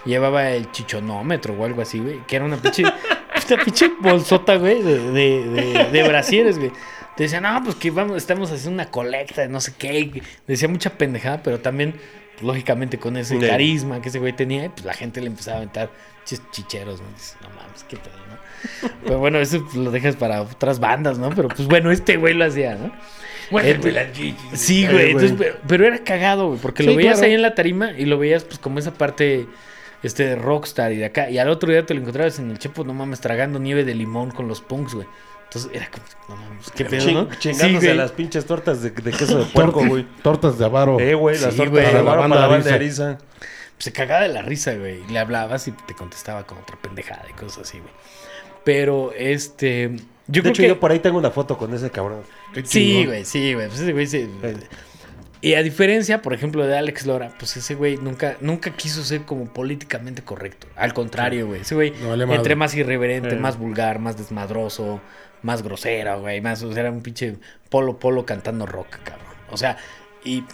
llevaba 0.05 0.49
el 0.51 0.71
chichonómetro 0.71 1.53
o 1.53 1.65
algo 1.65 1.81
así, 1.81 1.99
güey. 1.99 2.19
Que 2.27 2.35
era 2.37 2.45
una 2.45 2.57
pinche, 2.57 2.83
una 3.53 3.63
pinche 3.63 3.91
bolsota, 3.99 4.55
güey, 4.55 4.81
de, 4.81 4.99
de, 5.11 5.43
de, 5.49 5.85
de 5.91 6.07
brasieres, 6.07 6.57
güey. 6.59 6.71
Te 7.15 7.23
decían, 7.23 7.43
no, 7.43 7.61
pues 7.63 7.75
que 7.75 7.91
vamos, 7.91 8.17
estamos 8.17 8.51
haciendo 8.51 8.71
una 8.81 8.89
colecta 8.89 9.41
de 9.41 9.47
no 9.49 9.61
sé 9.61 9.73
qué. 9.77 10.21
Decía 10.47 10.67
mucha 10.67 10.91
pendejada, 10.97 11.43
pero 11.43 11.59
también, 11.59 11.93
pues, 12.33 12.43
lógicamente, 12.43 12.97
con 12.97 13.17
ese 13.17 13.39
Sí. 13.39 13.45
carisma 13.45 14.01
que 14.01 14.09
ese 14.09 14.17
güey 14.19 14.33
tenía, 14.33 14.69
pues 14.71 14.83
la 14.85 14.93
gente 14.93 15.21
le 15.21 15.27
empezaba 15.27 15.55
a 15.55 15.59
aventar 15.59 15.89
chicheros. 16.51 17.01
Dices, 17.15 17.37
no 17.41 17.49
mames, 17.49 17.83
qué 17.87 17.97
pedo, 17.97 18.13
¿no? 18.17 18.89
Pero 19.03 19.19
bueno, 19.19 19.39
eso 19.39 19.61
pues, 19.63 19.75
lo 19.75 19.91
dejas 19.91 20.15
para 20.15 20.41
otras 20.41 20.79
bandas, 20.79 21.19
¿no? 21.19 21.29
Pero 21.35 21.49
pues 21.49 21.67
bueno, 21.67 21.91
este 21.91 22.17
güey 22.17 22.33
lo 22.33 22.45
hacía, 22.45 22.75
¿no? 22.75 22.91
Eh, 23.61 24.33
Sí, 24.53 24.87
güey. 24.87 25.07
entonces, 25.11 25.33
pero, 25.37 25.55
pero 25.67 25.85
era 25.85 25.99
cagado, 25.99 26.47
güey. 26.47 26.59
Porque 26.59 26.81
lo 26.83 26.95
veías 26.95 27.15
claro. 27.15 27.27
ahí 27.27 27.33
en 27.35 27.41
la 27.41 27.53
tarima 27.53 27.91
y 27.91 28.05
lo 28.05 28.17
veías, 28.17 28.43
pues, 28.45 28.57
como 28.57 28.79
esa 28.79 28.93
parte 28.93 29.45
este, 30.03 30.25
de 30.27 30.35
rockstar 30.35 30.91
y 30.91 30.97
de 30.97 31.05
acá. 31.05 31.29
Y 31.29 31.37
al 31.39 31.49
otro 31.49 31.71
día 31.71 31.85
te 31.85 31.93
lo 31.93 32.01
encontrabas 32.01 32.37
en 32.39 32.51
el 32.51 32.59
Chepo, 32.59 32.83
no 32.83 32.93
mames, 32.93 33.19
tragando 33.21 33.57
nieve 33.59 33.83
de 33.83 33.95
limón 33.95 34.31
con 34.31 34.47
los 34.47 34.61
punks, 34.61 34.93
güey. 34.93 35.07
Entonces 35.45 35.71
era 35.73 35.89
como, 35.91 36.03
no 36.29 36.35
mames, 36.45 36.71
qué 36.71 36.85
pedo, 36.85 37.05
Ching- 37.07 37.13
¿no? 37.13 37.35
Chingándose 37.35 37.85
güey. 37.87 37.97
las 37.97 38.11
pinches 38.11 38.45
tortas 38.45 38.81
de, 38.81 38.89
de 38.91 39.11
queso 39.11 39.37
de 39.39 39.45
puerco, 39.53 39.85
güey. 39.85 40.05
Tortas 40.23 40.57
de 40.57 40.65
avaro. 40.65 40.99
Eh, 40.99 41.13
güey, 41.15 41.39
las 41.39 41.51
Sí, 41.53 41.57
tortas 41.57 41.71
güey. 41.71 41.83
de 41.93 41.99
avaro 41.99 42.21
para 42.21 42.41
la 42.41 42.47
banda 42.47 42.69
de 42.69 42.73
Ariza. 42.75 43.09
Ariza. 43.11 43.25
se 43.77 43.91
cagaba 43.93 44.21
de 44.23 44.29
la 44.29 44.41
risa, 44.41 44.73
güey. 44.75 45.03
Y 45.07 45.11
le 45.11 45.19
hablabas 45.19 45.67
y 45.67 45.71
te 45.71 45.93
contestaba 45.93 46.45
con 46.47 46.57
otra 46.57 46.75
pendejada 46.81 47.25
y 47.29 47.33
cosas 47.33 47.67
así, 47.67 47.79
güey. 47.79 47.91
Pero, 48.63 49.11
este... 49.15 49.91
Yo 50.27 50.41
De 50.41 50.41
creo 50.41 50.51
hecho, 50.53 50.61
que... 50.63 50.67
yo 50.69 50.79
por 50.79 50.91
ahí 50.91 50.99
tengo 50.99 51.17
una 51.17 51.31
foto 51.31 51.57
con 51.57 51.73
ese 51.73 51.89
cabrón. 51.91 52.21
Sí, 52.63 53.05
güey, 53.05 53.25
sí, 53.25 53.53
güey. 53.53 53.67
Pues 53.67 53.79
ese 53.81 53.91
güey 53.91 54.07
se... 54.07 54.29
Y 55.43 55.55
a 55.55 55.61
diferencia, 55.61 56.21
por 56.21 56.33
ejemplo, 56.33 56.65
de 56.65 56.77
Alex 56.77 57.05
Lora, 57.05 57.33
pues 57.37 57.57
ese 57.57 57.75
güey 57.75 57.97
nunca, 57.97 58.37
nunca 58.39 58.71
quiso 58.71 59.03
ser 59.03 59.23
como 59.23 59.51
políticamente 59.51 60.21
correcto. 60.21 60.67
Al 60.77 60.93
contrario, 60.93 61.47
güey. 61.47 61.61
Ese 61.61 61.75
güey, 61.75 61.91
No 62.01 62.13
entre 62.33 62.55
más 62.55 62.73
irreverente, 62.75 63.35
Eh. 63.35 63.39
más 63.39 63.57
vulgar, 63.59 63.99
más 63.99 64.17
desmadroso, 64.17 65.01
más 65.41 65.61
grosero, 65.61 66.21
güey. 66.21 66.39
Más, 66.39 66.63
o 66.63 66.71
sea, 66.71 66.83
era 66.83 66.91
un 66.91 67.01
pinche 67.01 67.35
polo 67.69 67.99
polo 67.99 68.25
cantando 68.25 68.65
rock, 68.65 68.99
cabrón. 69.03 69.27
O 69.51 69.57
sea, 69.57 69.75
y 70.23 70.45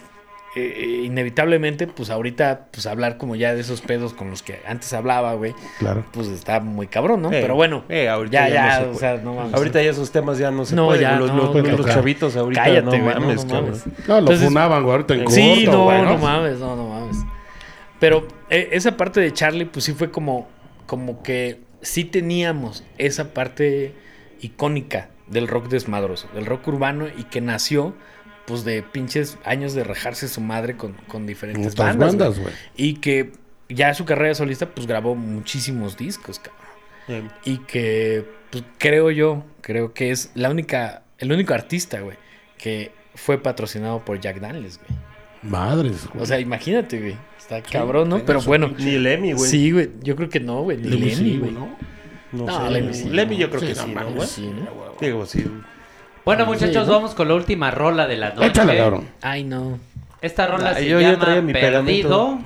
eh, 0.56 0.74
eh, 0.76 1.02
inevitablemente, 1.04 1.86
pues 1.86 2.10
ahorita, 2.10 2.66
pues 2.72 2.86
hablar 2.86 3.18
como 3.18 3.36
ya 3.36 3.54
de 3.54 3.60
esos 3.60 3.80
pedos 3.82 4.12
con 4.14 4.30
los 4.30 4.42
que 4.42 4.58
antes 4.66 4.92
hablaba, 4.92 5.34
güey, 5.34 5.54
Claro. 5.78 6.04
pues 6.12 6.26
está 6.26 6.58
muy 6.60 6.88
cabrón, 6.88 7.22
¿no? 7.22 7.28
Eh, 7.32 7.38
Pero 7.40 7.54
bueno, 7.54 7.84
eh, 7.88 8.08
ahorita 8.08 8.48
ya, 8.48 8.54
ya 8.54 8.54
ya, 8.54 8.80
no 8.80 8.84
se 8.86 8.90
o 8.90 8.98
sea, 8.98 9.16
no 9.18 9.34
mames. 9.34 9.54
Ahorita 9.54 9.80
ya 9.82 9.90
esos 9.90 10.10
temas 10.10 10.38
ya 10.38 10.50
no 10.50 10.64
se 10.64 10.74
No, 10.74 10.86
pueden. 10.86 11.02
ya, 11.02 11.16
los, 11.18 11.30
no, 11.30 11.36
los- 11.36 11.54
no, 11.54 11.62
los 11.62 11.86
no. 11.86 11.92
chavitos 11.92 12.34
ahorita 12.36 12.64
Cállate, 12.64 12.98
no 12.98 13.04
mames, 13.04 13.44
no 13.44 13.50
cabrón. 13.52 13.64
mames. 13.70 14.08
No, 14.08 14.20
lo 14.20 14.32
funaban, 14.36 14.82
güey, 14.82 14.92
ahorita 14.92 15.14
en 15.14 15.30
Sí, 15.30 15.64
corto, 15.66 15.78
no, 15.78 15.84
güey, 15.84 16.02
no 16.02 16.18
mames, 16.18 16.58
no, 16.58 16.74
no 16.76 16.88
mames. 16.88 17.16
Pero 18.00 18.26
eh, 18.48 18.70
esa 18.72 18.96
parte 18.96 19.20
de 19.20 19.32
Charlie, 19.32 19.66
pues 19.66 19.84
sí 19.84 19.92
fue 19.92 20.10
como, 20.10 20.48
como 20.86 21.22
que 21.22 21.60
sí 21.82 22.04
teníamos 22.04 22.82
esa 22.98 23.32
parte 23.32 23.94
icónica 24.40 25.10
del 25.28 25.46
rock 25.48 25.68
desmadroso, 25.68 26.26
del 26.34 26.46
rock 26.46 26.66
urbano 26.68 27.06
y 27.16 27.24
que 27.24 27.40
nació 27.40 27.94
pues 28.50 28.64
de 28.64 28.82
pinches 28.82 29.38
años 29.44 29.74
de 29.74 29.84
rajarse 29.84 30.26
su 30.28 30.40
madre 30.40 30.76
con, 30.76 30.94
con 31.06 31.24
diferentes 31.24 31.72
Otras 31.74 31.96
bandas. 31.96 32.38
güey. 32.40 32.52
Y 32.76 32.94
que 32.94 33.30
ya 33.68 33.94
su 33.94 34.04
carrera 34.04 34.34
solista 34.34 34.66
pues 34.68 34.88
grabó 34.88 35.14
muchísimos 35.14 35.96
discos, 35.96 36.40
cabrón. 36.40 37.30
Y 37.44 37.58
que 37.58 38.24
pues, 38.50 38.64
creo 38.78 39.12
yo, 39.12 39.44
creo 39.60 39.94
que 39.94 40.10
es 40.10 40.32
la 40.34 40.50
única, 40.50 41.02
el 41.18 41.30
único 41.32 41.54
artista, 41.54 42.00
güey, 42.00 42.16
que 42.58 42.90
fue 43.14 43.38
patrocinado 43.38 44.04
por 44.04 44.20
Jack 44.20 44.40
Daniels, 44.40 44.78
güey. 44.84 44.98
Madres, 45.42 46.08
güey. 46.08 46.22
O 46.22 46.26
sea, 46.26 46.40
imagínate, 46.40 46.98
güey. 47.00 47.16
Está 47.38 47.62
cabrón, 47.62 48.08
¿no? 48.08 48.24
Pero 48.24 48.40
bueno. 48.42 48.74
Ni 48.78 48.98
Lemmy, 48.98 49.32
güey. 49.32 49.48
Sí, 49.48 49.70
güey. 49.70 49.90
Yo 50.02 50.16
creo 50.16 50.28
que 50.28 50.40
no, 50.40 50.62
güey. 50.62 50.76
Ni 50.76 50.90
Lemmy 50.90 51.38
güey. 51.38 51.50
¿no? 51.52 51.76
No, 52.32 52.46
No, 52.46 52.66
sé. 52.66 52.70
Lemmy 52.72 52.94
sí, 52.94 53.08
Lemmy 53.08 53.34
no. 53.36 53.40
yo 53.42 53.48
creo 53.50 53.60
Sí, 53.60 53.66
que 53.68 53.74
sí, 53.74 53.94
¿no, 53.94 54.10
güey? 54.12 54.28
Sí, 54.28 54.46
¿no? 54.48 54.94
Digo, 55.00 55.24
sí. 55.26 55.44
Bueno, 56.24 56.46
muchachos, 56.46 56.86
¿no? 56.86 56.92
vamos 56.94 57.14
con 57.14 57.28
la 57.28 57.34
última 57.34 57.70
rola 57.70 58.06
de 58.06 58.16
la 58.16 58.30
noche. 58.30 58.48
Échala, 58.48 58.76
cabrón. 58.76 59.08
Ay, 59.22 59.44
no. 59.44 59.78
Esta 60.20 60.46
rola 60.46 60.70
Ay, 60.76 60.84
se 60.84 60.88
yo 60.90 61.00
llama 61.00 61.40
mi 61.40 61.52
Perdido. 61.52 62.38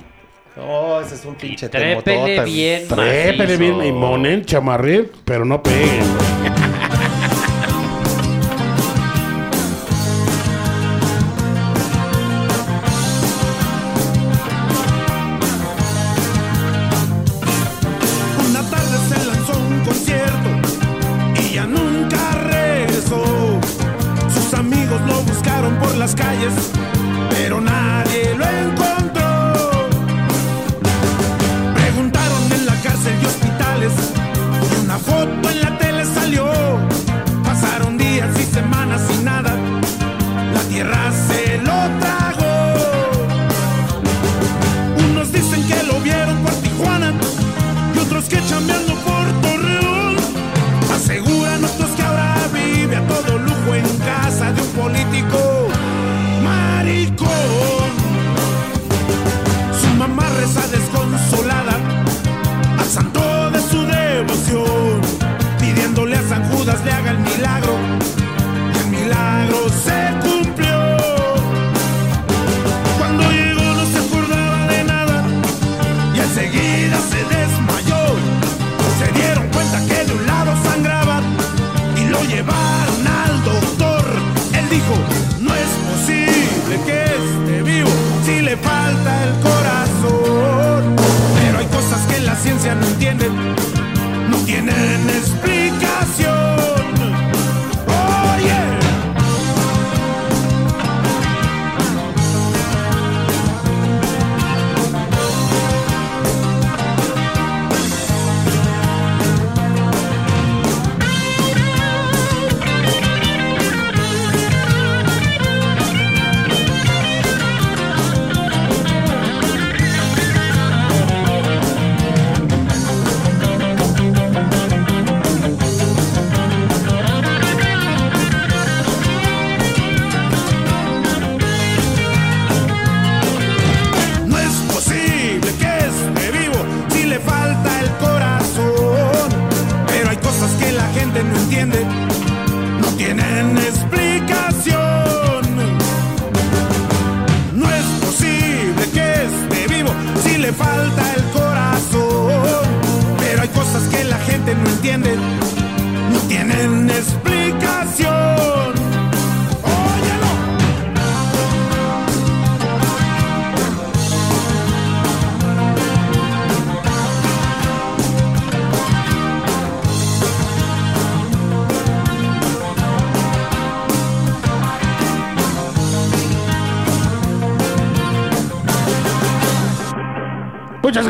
Oh, 0.57 1.01
ese 1.01 1.15
es 1.15 1.25
un 1.25 1.35
pinche 1.35 1.67
Trépele 1.67 2.01
temototas. 2.01 2.45
bien 2.45 2.87
Trépele 2.87 3.57
bien 3.57 3.83
y 3.83 3.91
monen, 3.91 4.45
chamarré, 4.45 5.09
pero 5.25 5.43
no 5.43 5.61
peguen, 5.61 6.05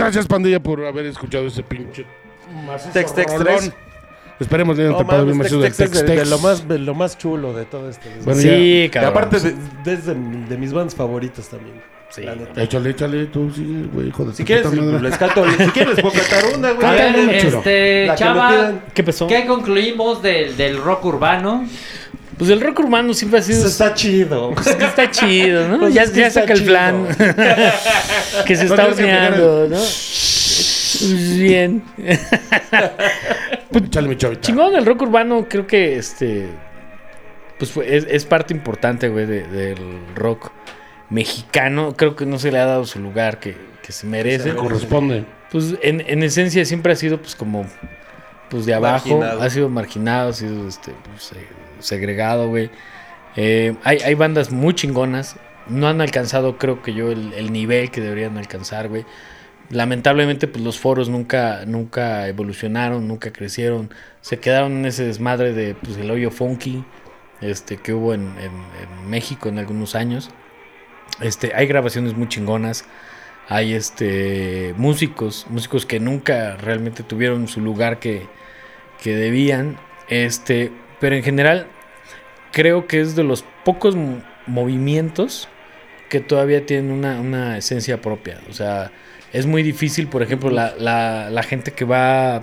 gracias, 0.06 0.28
pandilla, 0.28 0.60
por 0.62 0.86
haber 0.86 1.06
escuchado 1.08 1.46
ese 1.48 1.64
pinche 1.64 2.06
Tex, 2.94 3.14
tex, 3.14 3.36
tres. 3.38 3.72
Esperemos 4.40 4.76
que 4.76 4.84
No 4.84 4.98
te 4.98 5.06
pueda 5.06 5.24
bien 5.24 5.38
mames, 5.38 5.52
macizo 5.54 5.62
del 5.62 5.74
Tex-Tex 5.74 5.96
es 6.02 6.06
de, 6.06 6.26
lo 6.26 6.40
más, 6.40 6.68
de 6.68 6.78
lo 6.80 6.94
más 6.94 7.18
chulo 7.18 7.54
de 7.54 7.64
todo 7.66 7.90
esto. 7.90 8.08
Bueno, 8.26 8.42
Sí, 8.42 8.50
y 8.84 8.90
cabrón. 8.90 9.12
aparte 9.12 9.40
de, 9.40 9.56
desde 9.86 10.14
de 10.14 10.58
mis 10.58 10.74
bandas 10.74 10.94
favoritas 10.94 11.48
también. 11.48 11.82
Sí. 12.10 12.22
la 12.24 12.36
neta. 12.36 12.54
ya. 12.54 12.64
Échale, 12.64 12.90
échale, 12.92 13.26
tú 13.28 13.50
sigue, 13.52 13.88
güey, 13.94 14.10
hijo 14.10 14.26
de 14.26 14.34
Si 14.34 14.44
tu 14.44 14.48
quieres, 14.48 14.68
puta 14.68 14.82
madre. 14.82 15.02
les 15.10 15.18
canto, 15.18 15.44
si 15.50 15.58
quieres 15.72 15.94
les 15.96 16.02
puedo 16.02 16.14
cantar 16.16 16.44
una, 16.58 16.72
güey. 16.72 16.86
A 16.88 16.92
ver, 16.92 17.02
Cántale 17.06 17.24
una, 17.30 17.38
chulo. 17.40 17.58
este, 17.60 18.06
La 18.08 18.16
que 18.16 18.24
me 18.24 18.30
Chava, 18.30 18.50
pidan. 18.50 18.82
¿Qué 18.94 19.04
pasó? 19.04 19.28
¿qué 19.28 19.46
concluimos 19.48 20.22
del, 20.22 20.58
del 20.58 20.78
rock 20.84 21.06
urbano? 21.06 21.66
Pues 22.38 22.50
el 22.50 22.60
rock 22.62 22.80
urbano 22.80 23.14
siempre 23.14 23.40
ha 23.40 23.42
sido. 23.42 23.60
Eso 23.60 23.68
está 23.68 23.94
chido. 23.94 24.52
Pues 24.54 24.76
que 24.76 24.86
está 24.86 25.10
chido, 25.10 25.68
¿no? 25.70 25.80
Pues 25.80 25.94
ya 25.94 26.04
es 26.04 26.12
que 26.12 26.20
ya 26.20 26.28
está 26.28 26.42
saca 26.42 26.54
el 26.54 26.64
plan. 26.66 27.08
que 28.46 28.56
se 28.56 28.66
No 28.66 28.70
está 28.74 28.88
horneando, 28.88 29.68
¿no? 29.70 29.78
Pues 29.78 31.38
Bien. 31.38 31.84
Mi 33.72 34.16
chavita. 34.18 34.42
Chingón, 34.42 34.76
el 34.76 34.86
rock 34.86 35.02
urbano 35.04 35.46
creo 35.50 35.66
que 35.68 35.98
este. 35.98 36.48
Pues 37.58 37.72
fue- 37.72 37.96
es, 37.96 38.06
es 38.10 38.26
parte 38.26 38.54
importante, 38.54 39.08
güey, 39.10 39.26
de- 39.26 39.48
del 39.48 39.78
rock 40.16 40.52
mexicano. 41.10 41.94
Creo 41.96 42.16
que 42.16 42.26
no 42.26 42.38
se 42.40 42.52
le 42.52 42.60
ha 42.60 42.66
dado 42.66 42.86
su 42.86 43.00
lugar 43.00 43.40
que, 43.40 43.56
que 43.82 43.92
se 43.92 44.08
merece. 44.08 44.52
Se 44.52 44.56
corresponde. 44.56 45.26
Pues 45.52 45.76
en, 45.82 46.04
en 46.06 46.24
esencia 46.24 46.66
siempre 46.66 46.94
ha 46.94 46.96
sido 46.96 47.18
pues 47.20 47.36
como 47.36 47.66
pues 48.50 48.66
de 48.66 48.74
abajo, 48.74 49.10
Marginado. 49.18 49.42
ha 49.42 49.50
sido 49.50 49.70
marginado, 49.70 50.30
ha 50.30 50.34
sido 50.34 50.68
este 50.68 50.92
pues, 51.12 51.32
eh, 51.32 51.46
segregado, 51.80 52.48
güey. 52.50 52.70
Eh, 53.36 53.76
hay, 53.84 54.00
hay 54.00 54.14
bandas 54.16 54.52
muy 54.52 54.74
chingonas, 54.76 55.38
no 55.68 55.88
han 55.88 56.02
alcanzado 56.02 56.58
creo 56.58 56.82
que 56.82 56.94
yo 56.94 57.12
el, 57.12 57.34
el 57.34 57.52
nivel 57.54 57.92
que 57.92 58.02
deberían 58.02 58.38
alcanzar, 58.38 58.90
güey. 58.90 59.06
Lamentablemente 59.70 60.48
pues 60.48 60.64
los 60.64 60.80
foros 60.80 61.10
nunca 61.10 61.66
nunca 61.66 62.28
evolucionaron, 62.28 63.08
nunca 63.08 63.32
crecieron, 63.34 63.90
se 64.22 64.40
quedaron 64.40 64.74
en 64.74 64.86
ese 64.86 65.06
desmadre 65.06 65.54
de 65.54 65.74
pues 65.76 65.98
el 65.98 66.12
hoyo 66.12 66.30
funky 66.32 66.86
este 67.42 67.78
que 67.78 67.94
hubo 67.94 68.14
en, 68.14 68.22
en- 68.40 68.72
en 68.82 69.10
México 69.10 69.50
en 69.50 69.60
algunos 69.60 69.96
años. 69.96 70.30
Este, 71.22 71.54
hay 71.56 71.68
grabaciones 71.68 72.16
muy 72.16 72.28
chingonas 72.28 72.86
hay 73.48 73.74
este 73.76 74.74
músicos, 74.78 75.46
músicos 75.50 75.86
que 75.86 76.00
nunca 76.00 76.58
realmente 76.58 77.04
tuvieron 77.04 77.48
su 77.48 77.62
lugar 77.62 78.00
que, 78.00 78.28
que 79.02 79.16
debían, 79.16 79.78
este, 80.10 80.72
pero 81.06 81.16
en 81.16 81.22
general 81.24 81.68
creo 82.52 82.88
que 82.88 83.00
es 83.00 83.16
de 83.16 83.24
los 83.24 83.46
pocos 83.64 83.96
mo- 83.96 84.24
movimientos 84.48 85.48
que 86.10 86.20
todavía 86.20 86.66
tienen 86.66 86.90
una, 86.90 87.20
una 87.20 87.60
esencia 87.60 88.02
propia. 88.02 88.40
O 88.50 88.54
sea, 88.54 88.92
es 89.32 89.46
muy 89.46 89.62
difícil, 89.62 90.08
por 90.08 90.24
ejemplo, 90.24 90.50
la, 90.50 90.74
la, 90.80 91.30
la 91.30 91.44
gente 91.44 91.74
que 91.74 91.86
va 91.86 92.42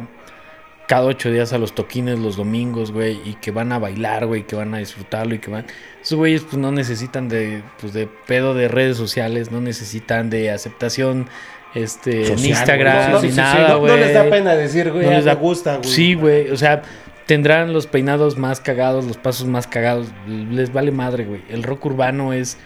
cada 0.87 1.07
ocho 1.07 1.29
días 1.33 1.53
a 1.53 1.59
los 1.59 1.75
toquines 1.75 2.21
los 2.21 2.37
domingos, 2.37 2.93
güey, 2.93 3.19
y 3.25 3.35
que 3.41 3.51
van 3.51 3.73
a 3.73 3.81
bailar, 3.81 4.27
güey, 4.27 4.47
que 4.47 4.55
van 4.55 4.73
a 4.75 4.79
disfrutarlo 4.79 5.35
y 5.35 5.39
que 5.41 5.51
van... 5.51 5.65
Esos 6.01 6.19
güeyes 6.19 6.43
pues 6.43 6.57
no 6.59 6.71
necesitan 6.71 7.29
de, 7.29 7.63
pues, 7.81 7.93
de 7.93 8.07
pedo 8.27 8.55
de 8.55 8.69
redes 8.69 8.97
sociales, 8.97 9.51
no 9.51 9.61
necesitan 9.61 10.31
de 10.31 10.51
aceptación 10.53 11.27
este, 11.75 12.33
en 12.33 12.39
Instagram 12.39 13.11
güey. 13.13 13.23
ni 13.23 13.29
Sí, 13.29 13.29
sí, 13.29 13.33
sí, 13.33 13.37
nada, 13.41 13.69
no, 13.71 13.79
güey. 13.81 13.93
no 13.93 13.97
les 13.99 14.15
da 14.15 14.31
pena 14.31 14.55
decir, 14.55 14.93
güey, 14.93 15.05
No 15.07 15.11
ah, 15.13 15.15
les 15.15 15.25
da- 15.25 15.35
me 15.35 15.41
gusta, 15.41 15.77
güey. 15.79 15.89
Sí, 15.89 16.15
güey, 16.15 16.51
o 16.51 16.57
sea, 16.57 16.83
tendrán 17.27 17.73
los 17.73 17.87
peinados 17.87 18.37
más 18.39 18.61
cagados, 18.61 19.05
los 19.05 19.17
pasos 19.17 19.47
más 19.47 19.67
cagados, 19.67 20.09
les 20.27 20.73
vale 20.73 20.91
madre, 20.93 21.25
güey. 21.25 21.43
El 21.49 21.63
rock 21.63 21.87
urbano 21.87 22.33
es 22.33 22.59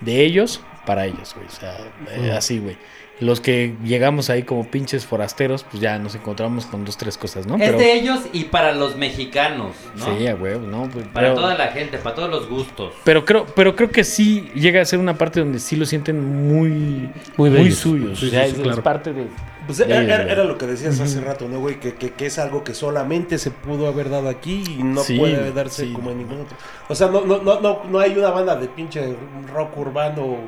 de 0.00 0.24
ellos 0.24 0.60
para 0.84 1.06
ellos, 1.06 1.34
güey, 1.34 1.46
o 1.46 1.50
sea, 1.50 1.76
eh, 2.12 2.32
así, 2.32 2.58
güey. 2.58 2.76
Los 3.18 3.40
que 3.40 3.74
llegamos 3.82 4.28
ahí 4.28 4.42
como 4.42 4.70
pinches 4.70 5.06
forasteros, 5.06 5.64
pues 5.64 5.80
ya 5.80 5.98
nos 5.98 6.14
encontramos 6.14 6.66
con 6.66 6.84
dos, 6.84 6.98
tres 6.98 7.16
cosas, 7.16 7.46
¿no? 7.46 7.56
Es 7.56 7.78
de 7.78 7.94
ellos 7.94 8.20
y 8.34 8.44
para 8.44 8.72
los 8.72 8.96
mexicanos, 8.96 9.74
¿no? 9.96 10.04
Sí, 10.04 10.30
güey, 10.38 10.58
¿no? 10.58 10.82
Pues, 10.90 11.06
Para 11.08 11.28
pero- 11.28 11.34
toda 11.40 11.54
la 11.56 11.68
gente, 11.68 11.96
para 11.96 12.14
todos 12.14 12.28
los 12.28 12.46
gustos. 12.46 12.92
Pero 13.04 13.24
creo, 13.24 13.46
pero 13.46 13.74
creo 13.74 13.90
que 13.90 14.04
sí 14.04 14.50
llega 14.54 14.82
a 14.82 14.84
ser 14.84 14.98
una 14.98 15.14
parte 15.16 15.40
donde 15.40 15.60
sí 15.60 15.76
lo 15.76 15.86
sienten 15.86 16.22
muy, 16.46 17.08
Muy 17.38 17.72
suyos. 17.72 18.20
Sí, 18.20 18.26
o 18.26 18.30
sea, 18.30 18.44
sí, 18.44 18.50
sí, 18.50 18.56
es, 18.56 18.62
claro. 18.62 18.78
es 18.78 18.84
parte 18.84 19.14
de. 19.14 19.26
Pues 19.66 19.80
era, 19.80 20.00
era- 20.02 20.22
era 20.30 20.44
lo 20.44 20.56
que 20.56 20.66
decías 20.66 20.98
hace 21.00 21.20
rato, 21.20 21.48
¿no, 21.48 21.58
güey? 21.58 21.80
Que, 21.80 21.94
que, 21.94 22.10
que 22.12 22.26
es 22.26 22.38
algo 22.38 22.62
que 22.62 22.72
solamente 22.74 23.38
se 23.38 23.50
pudo 23.50 23.88
haber 23.88 24.08
dado 24.10 24.28
aquí 24.28 24.62
y 24.78 24.82
no 24.82 25.00
Sí, 25.02 25.18
puede 25.18 25.52
darse 25.52 25.86
sí. 25.86 25.92
como 25.92 26.10
en 26.10 26.18
ningún 26.18 26.40
otro. 26.42 26.56
O 26.88 26.94
sea, 26.94 27.08
no, 27.08 27.22
no, 27.24 27.42
no, 27.42 27.60
no, 27.60 27.80
no 27.90 27.98
hay 27.98 28.16
una 28.16 28.30
banda 28.30 28.54
de 28.56 28.68
pinche 28.68 29.16
rock 29.52 29.76
urbano 29.76 30.38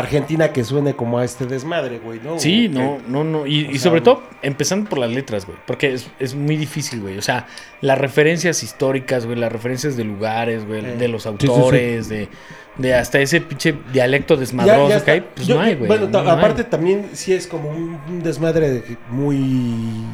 argentina 0.00 0.52
que 0.52 0.64
suene 0.64 0.94
como 0.94 1.18
a 1.18 1.24
este 1.24 1.46
desmadre, 1.46 1.98
güey, 2.00 2.20
¿no? 2.22 2.38
Sí, 2.38 2.68
no, 2.68 2.98
no, 3.06 3.22
no. 3.24 3.46
Y, 3.46 3.66
o 3.66 3.70
y 3.70 3.72
sea, 3.74 3.82
sobre 3.90 4.00
todo, 4.00 4.22
empezando 4.42 4.90
por 4.90 4.98
las 4.98 5.10
letras, 5.10 5.46
güey. 5.46 5.56
Porque 5.66 5.94
es, 5.94 6.10
es 6.18 6.34
muy 6.34 6.56
difícil, 6.56 7.00
güey. 7.00 7.16
O 7.16 7.22
sea, 7.22 7.46
las 7.80 7.96
referencias 7.98 8.62
históricas, 8.62 9.24
güey. 9.24 9.38
Las 9.38 9.52
referencias 9.52 9.96
de 9.96 10.04
lugares, 10.04 10.66
güey. 10.66 10.84
Eh. 10.84 10.96
De 10.96 11.08
los 11.08 11.22
sí, 11.22 11.28
sí. 11.38 11.46
autores, 11.46 12.08
de, 12.08 12.28
de 12.76 12.94
hasta 12.94 13.20
ese 13.20 13.40
pinche 13.40 13.74
dialecto 13.92 14.36
desmadroso 14.36 14.88
ya 14.90 15.04
que 15.04 15.10
hay. 15.12 15.20
Pues 15.20 15.46
Yo- 15.46 15.54
no 15.54 15.60
hay, 15.62 15.74
güey. 15.76 15.86
Bueno, 15.86 16.08
ta- 16.08 16.22
no 16.24 16.30
hay. 16.32 16.38
aparte 16.38 16.64
también 16.64 17.10
sí 17.12 17.32
es 17.32 17.46
como 17.46 17.70
un, 17.70 17.98
un 18.08 18.22
desmadre 18.22 18.70
de- 18.70 18.96
muy, 19.10 20.04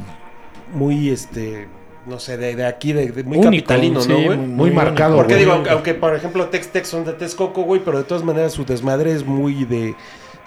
muy, 0.75 1.09
este, 1.09 1.69
no 2.11 2.19
sé, 2.19 2.37
de, 2.37 2.55
de 2.57 2.67
aquí, 2.67 2.93
de, 2.93 3.11
de 3.13 3.23
muy 3.25 3.39
Único, 3.39 3.45
capitalino, 3.69 4.01
sí, 4.03 4.09
¿no, 4.09 4.21
güey? 4.23 4.37
Muy 4.37 4.71
marcado, 4.71 5.17
Porque 5.17 5.35
güey. 5.35 5.45
digo, 5.45 5.53
aunque, 5.55 5.71
aunque, 5.71 5.95
por 5.95 6.15
ejemplo 6.15 6.47
Tex 6.49 6.69
Tex 6.69 6.89
son 6.89 7.05
de 7.05 7.13
Texcoco, 7.15 7.63
güey, 7.63 7.81
pero 7.85 7.97
de 7.99 8.05
todas 8.05 8.23
maneras 8.25 8.53
su 8.53 8.65
desmadre 8.67 9.13
es 9.13 9.25
muy 9.25 9.65
de, 9.65 9.95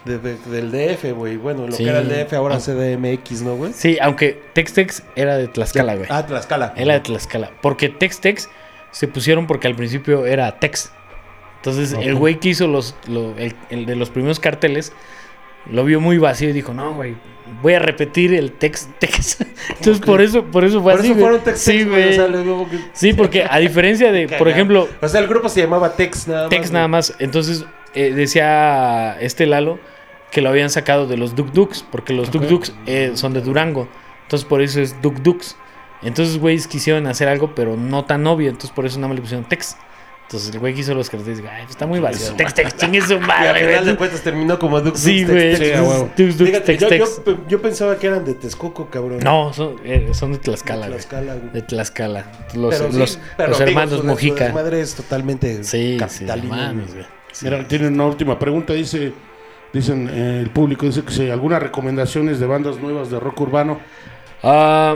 de- 0.06 0.20
de- 0.20 0.38
del 0.52 0.72
DF, 0.72 1.14
güey. 1.14 1.38
Bueno, 1.38 1.66
lo 1.66 1.72
Sí. 1.72 1.84
que 1.86 1.90
era 1.90 2.00
el 2.00 2.10
DF 2.10 2.34
ahora 2.36 2.56
Ah. 2.58 2.60
CDMX, 2.60 3.42
¿no, 3.42 3.56
güey? 3.56 3.72
Sí, 3.74 3.98
aunque 4.02 4.42
Tex 4.54 4.74
Tex 4.74 5.04
era 5.16 5.38
de 5.38 5.48
Tlaxcala, 5.48 5.96
güey. 5.96 6.08
Ah, 6.12 6.26
Tlaxcala. 6.26 6.74
Era 6.76 6.96
de 6.96 7.00
Tlaxcala. 7.00 7.52
Porque 7.62 7.90
Tex 7.90 8.20
Tex 8.20 8.50
se 8.92 9.08
pusieron 9.08 9.48
porque 9.48 9.68
al 9.68 9.76
principio 9.76 10.26
era 10.26 10.60
Tex. 10.60 10.92
Entonces 11.58 11.94
el 11.94 12.16
güey 12.16 12.40
que 12.42 12.50
hizo 12.50 12.68
los, 12.68 12.96
lo- 13.08 13.38
el, 13.38 13.56
el 13.70 13.86
de 13.86 13.96
los 13.96 14.10
primeros 14.10 14.40
carteles 14.42 14.92
lo 15.70 15.84
vio 15.86 16.00
muy 16.02 16.18
vacío 16.18 16.50
y 16.50 16.54
dijo, 16.54 16.74
no, 16.74 16.94
güey, 16.94 17.16
voy 17.62 17.74
a 17.74 17.80
repetir 17.80 18.34
el 18.34 18.52
Tex 18.52 18.90
Tex. 19.00 19.38
Entonces 19.70 20.00
por 20.06 20.22
eso, 20.22 20.44
por 20.46 20.64
eso 20.66 20.82
fue 20.82 20.94
Por 20.94 21.02
así. 21.02 21.12
eso 21.12 21.20
fueron 21.20 21.40
Tex 21.44 21.64
Tex, 21.64 21.82
Sí, 21.82 21.84
güey. 21.90 22.10
o 22.10 22.14
sea, 22.14 22.28
que- 22.70 22.80
Sí, 22.94 23.14
porque 23.14 23.46
a 23.50 23.58
diferencia 23.60 24.12
de, 24.12 24.28
por 24.38 24.48
ejemplo, 24.50 24.88
O 25.02 25.08
sea, 25.08 25.20
el 25.22 25.28
grupo 25.28 25.50
se 25.50 25.62
llamaba 25.62 25.96
Tex 25.96 26.28
nada 26.28 26.42
más. 26.44 26.50
Tex 26.50 26.72
nada 26.72 26.88
más. 26.88 27.16
Entonces 27.20 27.66
eh, 27.94 28.14
decía 28.14 29.18
este 29.20 29.46
Lalo 29.46 29.80
que 30.32 30.42
lo 30.42 30.50
habían 30.50 30.70
sacado 30.72 31.06
de 31.08 31.16
los 31.18 31.36
Duk 31.36 31.52
Duks, 31.52 31.86
porque 31.92 32.14
los 32.14 32.32
Duk 32.32 32.44
Duks 32.44 32.74
eh, 32.88 33.12
son 33.16 33.34
de 33.34 33.42
Durango. 33.42 33.88
Entonces 34.24 34.48
por 34.48 34.62
eso 34.62 34.82
es 34.82 35.00
Duk 35.02 35.16
Duks. 35.22 35.58
Entonces, 36.02 36.38
güeyes 36.38 36.68
quisieron 36.68 37.08
hacer 37.08 37.30
algo, 37.30 37.56
pero 37.56 37.78
no 37.78 38.04
tan 38.04 38.28
obvio. 38.28 38.50
Entonces, 38.50 38.72
por 38.72 38.86
eso 38.86 38.98
nada 38.98 39.08
más 39.08 39.16
le 39.16 39.22
pusieron 39.22 39.48
Tex. 39.48 39.78
Entonces, 40.34 40.56
el 40.56 40.62
güey 40.62 40.80
hizo 40.80 40.96
los 40.96 41.12
carteles 41.12 41.38
dice, 41.38 41.48
ay, 41.48 41.62
pues 41.62 41.76
está 41.76 41.86
muy 41.86 42.00
vacío. 42.00 42.34
Tex, 42.34 42.56
Tex, 42.56 42.76
chingue 42.76 43.02
su 43.02 43.14
Y 43.14 43.16
al 43.18 43.22
madre, 43.22 43.68
final 43.68 43.86
de 43.86 43.96
cuentas 43.96 44.22
terminó 44.22 44.58
como 44.58 44.82
Dux 44.82 45.00
Sí, 45.00 45.26
Dux 45.26 45.32
güey. 45.32 45.58
Yo, 47.48 47.62
pensaba 47.62 48.00
que 48.00 48.08
eran 48.08 48.26
de 48.26 48.34
Texcoco, 48.34 48.90
cabrón. 48.90 49.20
No, 49.20 49.54
son, 49.54 49.76
eh, 49.84 50.10
son 50.14 50.32
de 50.32 50.40
Tlaxcala, 50.40 50.88
güey. 50.88 50.98
Tlaxcala, 50.98 51.36
güey. 51.36 51.54
De 51.54 51.62
Tlaxcala. 51.62 52.26
Los, 52.56 52.74
Pero 52.74 52.92
sí, 52.92 52.98
los, 52.98 53.20
pero 53.38 53.50
los 53.50 53.60
digo, 53.60 53.70
hermanos 53.70 54.04
Mojica. 54.04 54.38
Su 54.38 54.44
desmadre 54.46 54.82
es 54.82 54.96
totalmente 54.96 55.64
Sí. 55.64 56.00
Mira, 57.44 57.68
tienen 57.68 57.94
una 57.94 58.08
última 58.08 58.40
pregunta. 58.40 58.74
Dice, 58.74 59.14
dicen 59.72 60.10
eh, 60.12 60.40
el 60.42 60.50
público, 60.50 60.88
dice 60.88 61.04
que 61.04 61.14
si 61.14 61.30
algunas 61.30 61.62
recomendaciones 61.62 62.40
de 62.40 62.48
bandas 62.48 62.80
nuevas 62.80 63.12
de 63.12 63.20
rock 63.20 63.40
urbano. 63.40 63.80
Ah, 64.42 64.96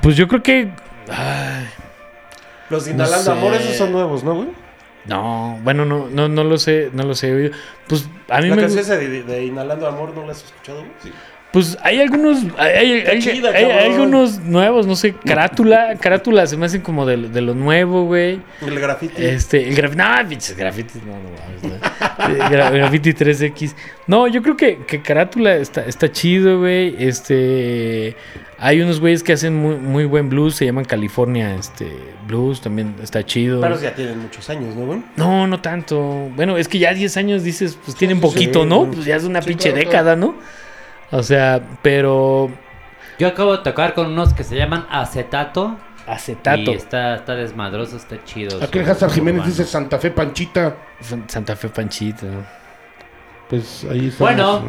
pues 0.00 0.16
yo 0.16 0.26
creo 0.28 0.42
que. 0.42 0.70
ay, 1.10 1.66
Los 2.70 2.86
de 2.86 2.92
Inhalando 2.92 3.34
sé. 3.34 3.38
Amor, 3.38 3.52
esos 3.52 3.76
son 3.76 3.92
nuevos, 3.92 4.24
¿no, 4.24 4.34
güey? 4.34 4.67
No, 5.08 5.58
bueno, 5.62 5.84
no, 5.84 6.08
no, 6.08 6.28
no 6.28 6.44
lo 6.44 6.58
sé, 6.58 6.90
no 6.92 7.04
lo 7.04 7.14
sé. 7.14 7.34
oído. 7.34 7.52
Pues 7.86 8.08
a 8.28 8.40
mí 8.40 8.48
La 8.48 8.56
me 8.56 8.62
canción 8.62 8.80
esa 8.82 8.96
de, 8.96 9.22
de 9.22 9.44
Inhalando 9.46 9.86
Amor, 9.86 10.14
¿no 10.14 10.24
la 10.26 10.32
has 10.32 10.44
escuchado? 10.44 10.84
Sí. 10.98 11.12
Pues 11.52 11.78
hay 11.82 11.98
algunos. 12.00 12.44
Hay, 12.58 12.70
hay- 12.76 13.00
hay- 13.06 13.18
chida, 13.20 13.48
hay- 13.50 13.64
hay 13.64 13.90
algunos 13.92 14.38
nuevos, 14.40 14.86
no 14.86 14.94
sé. 14.96 15.14
Carátula. 15.14 15.94
Carátula 15.98 16.46
se 16.46 16.58
me 16.58 16.66
hacen 16.66 16.82
como 16.82 17.06
de, 17.06 17.16
de 17.16 17.40
lo 17.40 17.54
nuevo, 17.54 18.04
güey. 18.04 18.40
El 18.60 18.78
graffiti. 18.78 19.14
Este, 19.16 19.66
el 19.66 19.74
grafiti, 19.74 19.98
no, 20.02 20.28
pinches 20.28 20.56
grafitis, 20.56 21.02
no, 21.04 21.12
no 21.14 21.68
no. 21.70 22.48
Gra- 22.50 22.70
Graffiti 22.70 23.12
3X. 23.14 23.74
No, 24.06 24.26
yo 24.28 24.42
creo 24.42 24.56
que, 24.58 24.80
que 24.86 25.00
Carátula 25.00 25.56
está, 25.56 25.84
está 25.86 26.12
chido, 26.12 26.58
güey. 26.58 26.94
Este, 26.98 28.14
hay 28.58 28.82
unos 28.82 29.00
güeyes 29.00 29.22
que 29.22 29.32
hacen 29.32 29.56
muy, 29.56 29.76
muy 29.76 30.04
buen 30.04 30.28
blues, 30.28 30.54
se 30.56 30.66
llaman 30.66 30.84
California, 30.84 31.54
este, 31.54 31.90
blues, 32.26 32.60
también 32.60 32.94
está 33.02 33.24
chido. 33.24 33.62
Pero 33.62 33.80
ya 33.80 33.94
tienen 33.94 34.18
muchos 34.18 34.50
años, 34.50 34.74
¿no, 34.76 34.84
güey? 34.84 35.00
No, 35.16 35.46
no 35.46 35.60
tanto. 35.62 35.98
Bueno, 36.36 36.58
es 36.58 36.68
que 36.68 36.78
ya 36.78 36.92
10 36.92 37.16
años 37.16 37.42
dices, 37.42 37.78
pues 37.82 37.96
tienen 37.96 38.18
sí, 38.18 38.22
poquito, 38.22 38.64
sí, 38.64 38.68
¿no? 38.68 38.84
Pues 38.90 39.06
ya 39.06 39.16
es 39.16 39.24
una 39.24 39.40
Sí, 39.40 39.48
pinche 39.48 39.70
claro, 39.72 39.86
década, 39.86 40.16
¿no? 40.16 40.34
O 41.10 41.22
sea, 41.22 41.60
pero 41.82 42.50
Yo 43.18 43.28
acabo 43.28 43.56
de 43.56 43.62
tocar 43.62 43.94
con 43.94 44.06
unos 44.08 44.34
que 44.34 44.44
se 44.44 44.56
llaman 44.56 44.86
acetato. 44.90 45.76
acetato. 46.06 46.70
Y 46.70 46.74
está, 46.74 47.16
está 47.16 47.34
desmadroso, 47.34 47.96
está 47.96 48.22
chido. 48.24 48.62
Aquí 48.62 48.78
el 48.78 48.84
su- 48.86 48.90
Hazard 48.92 49.10
Jiménez 49.12 49.40
urbano. 49.40 49.50
dice 49.56 49.64
Santa 49.64 49.98
Fe 49.98 50.10
Panchita. 50.10 50.76
Santa 51.26 51.56
Fe 51.56 51.68
Panchito. 51.68 52.26
Pues 53.48 53.86
ahí 53.90 54.08
está. 54.08 54.24
Bueno. 54.24 54.62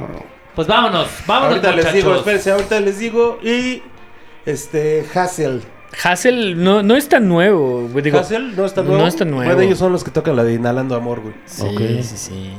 Pues 0.56 0.68
vámonos, 0.68 1.08
vámonos. 1.26 1.52
ahorita 1.58 1.72
les 1.74 1.94
digo, 1.94 2.10
muchachos. 2.10 2.18
espérense, 2.20 2.52
ahorita 2.52 2.80
les 2.82 3.00
digo. 3.00 3.40
Y 3.44 3.82
este, 4.46 5.06
Hassel. 5.14 5.64
Hassel 6.04 6.62
no, 6.64 6.84
no 6.84 6.96
es 6.96 7.10
tan 7.10 7.28
nuevo, 7.28 7.88
güey. 7.92 8.04
Digo, 8.04 8.20
Hassel 8.20 8.56
no 8.56 8.66
está 8.66 8.84
nuevo. 8.84 9.02
No 9.02 9.08
está 9.08 9.26
nuevo. 9.26 9.44
Bueno, 9.46 9.62
ellos 9.62 9.80
son 9.80 9.92
los 9.92 10.04
que 10.04 10.12
tocan 10.12 10.36
la 10.36 10.44
de 10.44 10.54
Inhalando 10.54 10.96
Amor, 10.96 11.22
güey. 11.22 11.34
Sí, 11.46 11.64
Ok. 11.66 11.80
sí, 12.04 12.18
sí. 12.18 12.52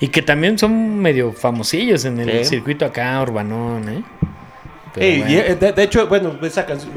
Y 0.00 0.08
que 0.08 0.22
también 0.22 0.58
son 0.58 0.98
medio 0.98 1.32
famosillos 1.32 2.04
en 2.06 2.20
el 2.20 2.44
Sí. 2.44 2.50
circuito 2.56 2.86
acá, 2.86 3.20
urbanón, 3.22 3.88
¿eh? 3.88 4.02
Pero 4.94 5.06
Ey, 5.06 5.18
bueno. 5.18 5.32
y, 5.34 5.36
eh, 5.36 5.56
de, 5.56 5.72
de 5.72 5.82
hecho, 5.82 6.06
bueno, 6.08 6.34
esa 6.42 6.64
canción, 6.64 6.90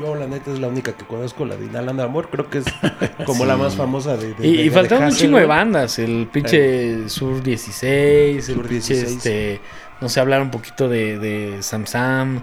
yo 0.00 0.14
la 0.14 0.26
neta 0.28 0.52
es 0.52 0.60
la 0.60 0.68
única 0.68 0.92
que 0.92 1.04
conozco, 1.04 1.44
la 1.44 1.56
de 1.56 1.66
Inhalando 1.66 2.04
Amor, 2.04 2.28
creo 2.30 2.48
que 2.48 2.58
es 2.58 2.64
como 3.26 3.44
la 3.44 3.56
más 3.56 3.74
famosa 3.74 4.16
de... 4.16 4.32
de- 4.34 4.46
Y, 4.46 4.56
de- 4.58 4.62
y 4.64 4.70
faltaron 4.70 5.06
un 5.06 5.10
chingo 5.10 5.38
de 5.38 5.46
bandas. 5.46 5.98
El 5.98 6.28
pinche 6.32 7.08
Sur 7.08 7.42
16, 7.42 8.48
el 8.48 8.54
Sur 8.54 8.66
pinche 8.68 8.94
16. 8.94 9.16
este. 9.16 9.60
No 10.00 10.08
sé, 10.08 10.20
hablar 10.20 10.40
un 10.42 10.50
poquito 10.50 10.88
de, 10.88 11.18
de 11.18 11.62
Sam 11.62 11.86
Sam. 11.86 12.42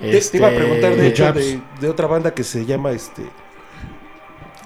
Te, 0.00 0.06
te 0.20 0.36
iba 0.36 0.48
a 0.48 0.50
este, 0.50 0.60
preguntar, 0.64 0.90
de 0.90 0.96
de 0.96 1.08
hecho, 1.08 1.32
de, 1.32 1.60
de 1.80 1.88
otra 1.88 2.06
banda 2.06 2.32
que 2.34 2.42
se 2.44 2.64
llama, 2.66 2.90
este... 2.90 3.22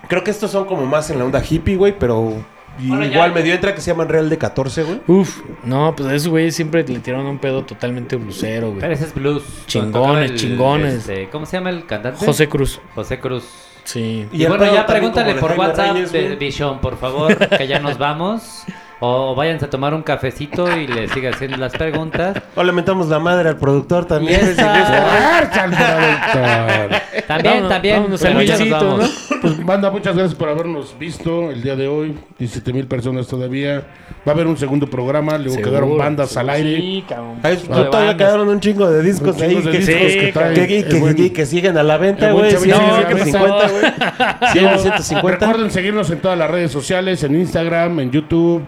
Creo 0.08 0.22
que 0.22 0.30
estos 0.30 0.50
son 0.50 0.66
como 0.66 0.86
más 0.86 1.10
en 1.10 1.18
la 1.18 1.24
onda 1.24 1.42
hippie, 1.46 1.76
güey, 1.76 1.98
pero... 1.98 2.32
ya- 2.78 3.04
igual 3.04 3.32
medio 3.34 3.52
entra 3.54 3.74
que 3.74 3.80
se 3.80 3.90
llaman 3.90 4.08
Real 4.08 4.28
de 4.30 4.38
14, 4.38 4.82
güey. 4.84 5.00
Uf, 5.08 5.40
no, 5.64 5.94
pues 5.96 6.12
esos 6.12 6.28
güeyes 6.28 6.54
siempre 6.54 6.84
le 6.86 7.00
tiraron 7.00 7.26
un 7.26 7.38
pedo 7.38 7.64
totalmente 7.64 8.14
blusero, 8.16 8.68
güey. 8.68 8.80
Pero 8.80 8.92
ese 8.94 9.04
es 9.04 9.14
blues. 9.14 9.42
Chingones, 9.66 10.30
el, 10.30 10.36
chingones. 10.38 10.94
este, 10.94 11.28
¿Cómo 11.28 11.44
se 11.44 11.56
llama 11.56 11.70
el 11.70 11.86
cantante? 11.86 12.24
José 12.24 12.48
Cruz. 12.48 12.80
José 12.94 13.18
Cruz. 13.18 13.44
Sí. 13.84 14.26
Y, 14.32 14.46
bueno, 14.46 14.64
ya 14.72 14.86
pregúntale 14.86 15.34
por 15.34 15.52
WhatsApp 15.52 15.92
Reyes, 15.94 16.12
de 16.12 16.22
güey. 16.24 16.36
Vision, 16.36 16.80
por 16.80 16.96
favor, 16.98 17.36
que 17.36 17.66
ya 17.66 17.78
nos 17.80 17.98
vamos. 17.98 18.64
O 18.98 19.34
váyanse 19.34 19.66
a 19.66 19.70
tomar 19.70 19.92
un 19.92 20.02
cafecito 20.02 20.74
y 20.74 20.86
le 20.86 21.06
siga 21.08 21.28
haciendo 21.30 21.58
las 21.58 21.72
preguntas. 21.72 22.40
O 22.54 22.64
le 22.64 22.72
mentamos 22.72 23.08
la 23.08 23.18
madre 23.18 23.50
al 23.50 23.58
productor 23.58 24.06
también. 24.06 24.40
Y 24.40 24.48
esa- 24.50 25.02
¡Fuerza 25.02 25.62
al 25.64 25.70
productor! 25.70 27.02
También, 27.26 27.68
también. 27.68 27.96
vámonos 27.96 28.20
pero 28.22 28.38
al 28.38 28.70
vamos. 28.70 29.28
Pues 29.42 29.64
banda, 29.66 29.90
muchas 29.90 30.16
gracias 30.16 30.34
por 30.34 30.48
habernos 30.48 30.98
visto 30.98 31.50
el 31.50 31.62
día 31.62 31.76
de 31.76 31.88
hoy. 31.88 32.16
17 32.38 32.72
mil 32.72 32.86
personas 32.86 33.26
todavía. 33.26 33.84
Va 34.26 34.32
a 34.32 34.34
haber 34.34 34.46
un 34.46 34.56
segundo 34.56 34.86
programa. 34.88 35.36
Luego 35.36 35.52
Seguro, 35.56 35.70
quedaron 35.70 35.98
bandas 35.98 36.30
seguro. 36.30 36.52
al 36.52 36.56
aire. 36.56 36.76
Sí, 36.80 37.04
cabrón. 37.06 37.36
Todavía 37.42 37.90
bandas. 37.90 38.14
quedaron 38.16 38.48
un 38.48 38.60
chingo 38.60 38.90
de 38.90 39.02
discos 39.02 39.40
ahí 39.42 39.56
que, 39.56 39.70
discos 39.72 39.84
que- 39.84 40.18
que 40.20 40.32
traen 40.32 40.54
que- 40.54 40.78
el 40.78 40.84
que- 40.88 41.00
buen- 41.00 41.14
que- 41.16 41.32
que 41.34 41.44
siguen 41.46 41.76
a 41.76 41.82
la 41.82 41.98
venta, 41.98 42.32
güey. 42.32 42.50
Chavito 42.50 42.76
100, 42.76 42.86
Rivera. 43.08 43.24
150, 43.24 43.68
güey. 43.68 44.52
100, 44.52 44.78
150. 44.78 45.46
Recuerden 45.46 45.70
seguirnos 45.70 46.10
en 46.10 46.18
todas 46.20 46.38
las 46.38 46.50
redes 46.50 46.72
sociales, 46.72 47.22
en 47.24 47.34
Instagram, 47.38 48.00
en 48.00 48.10
YouTube, 48.10 48.62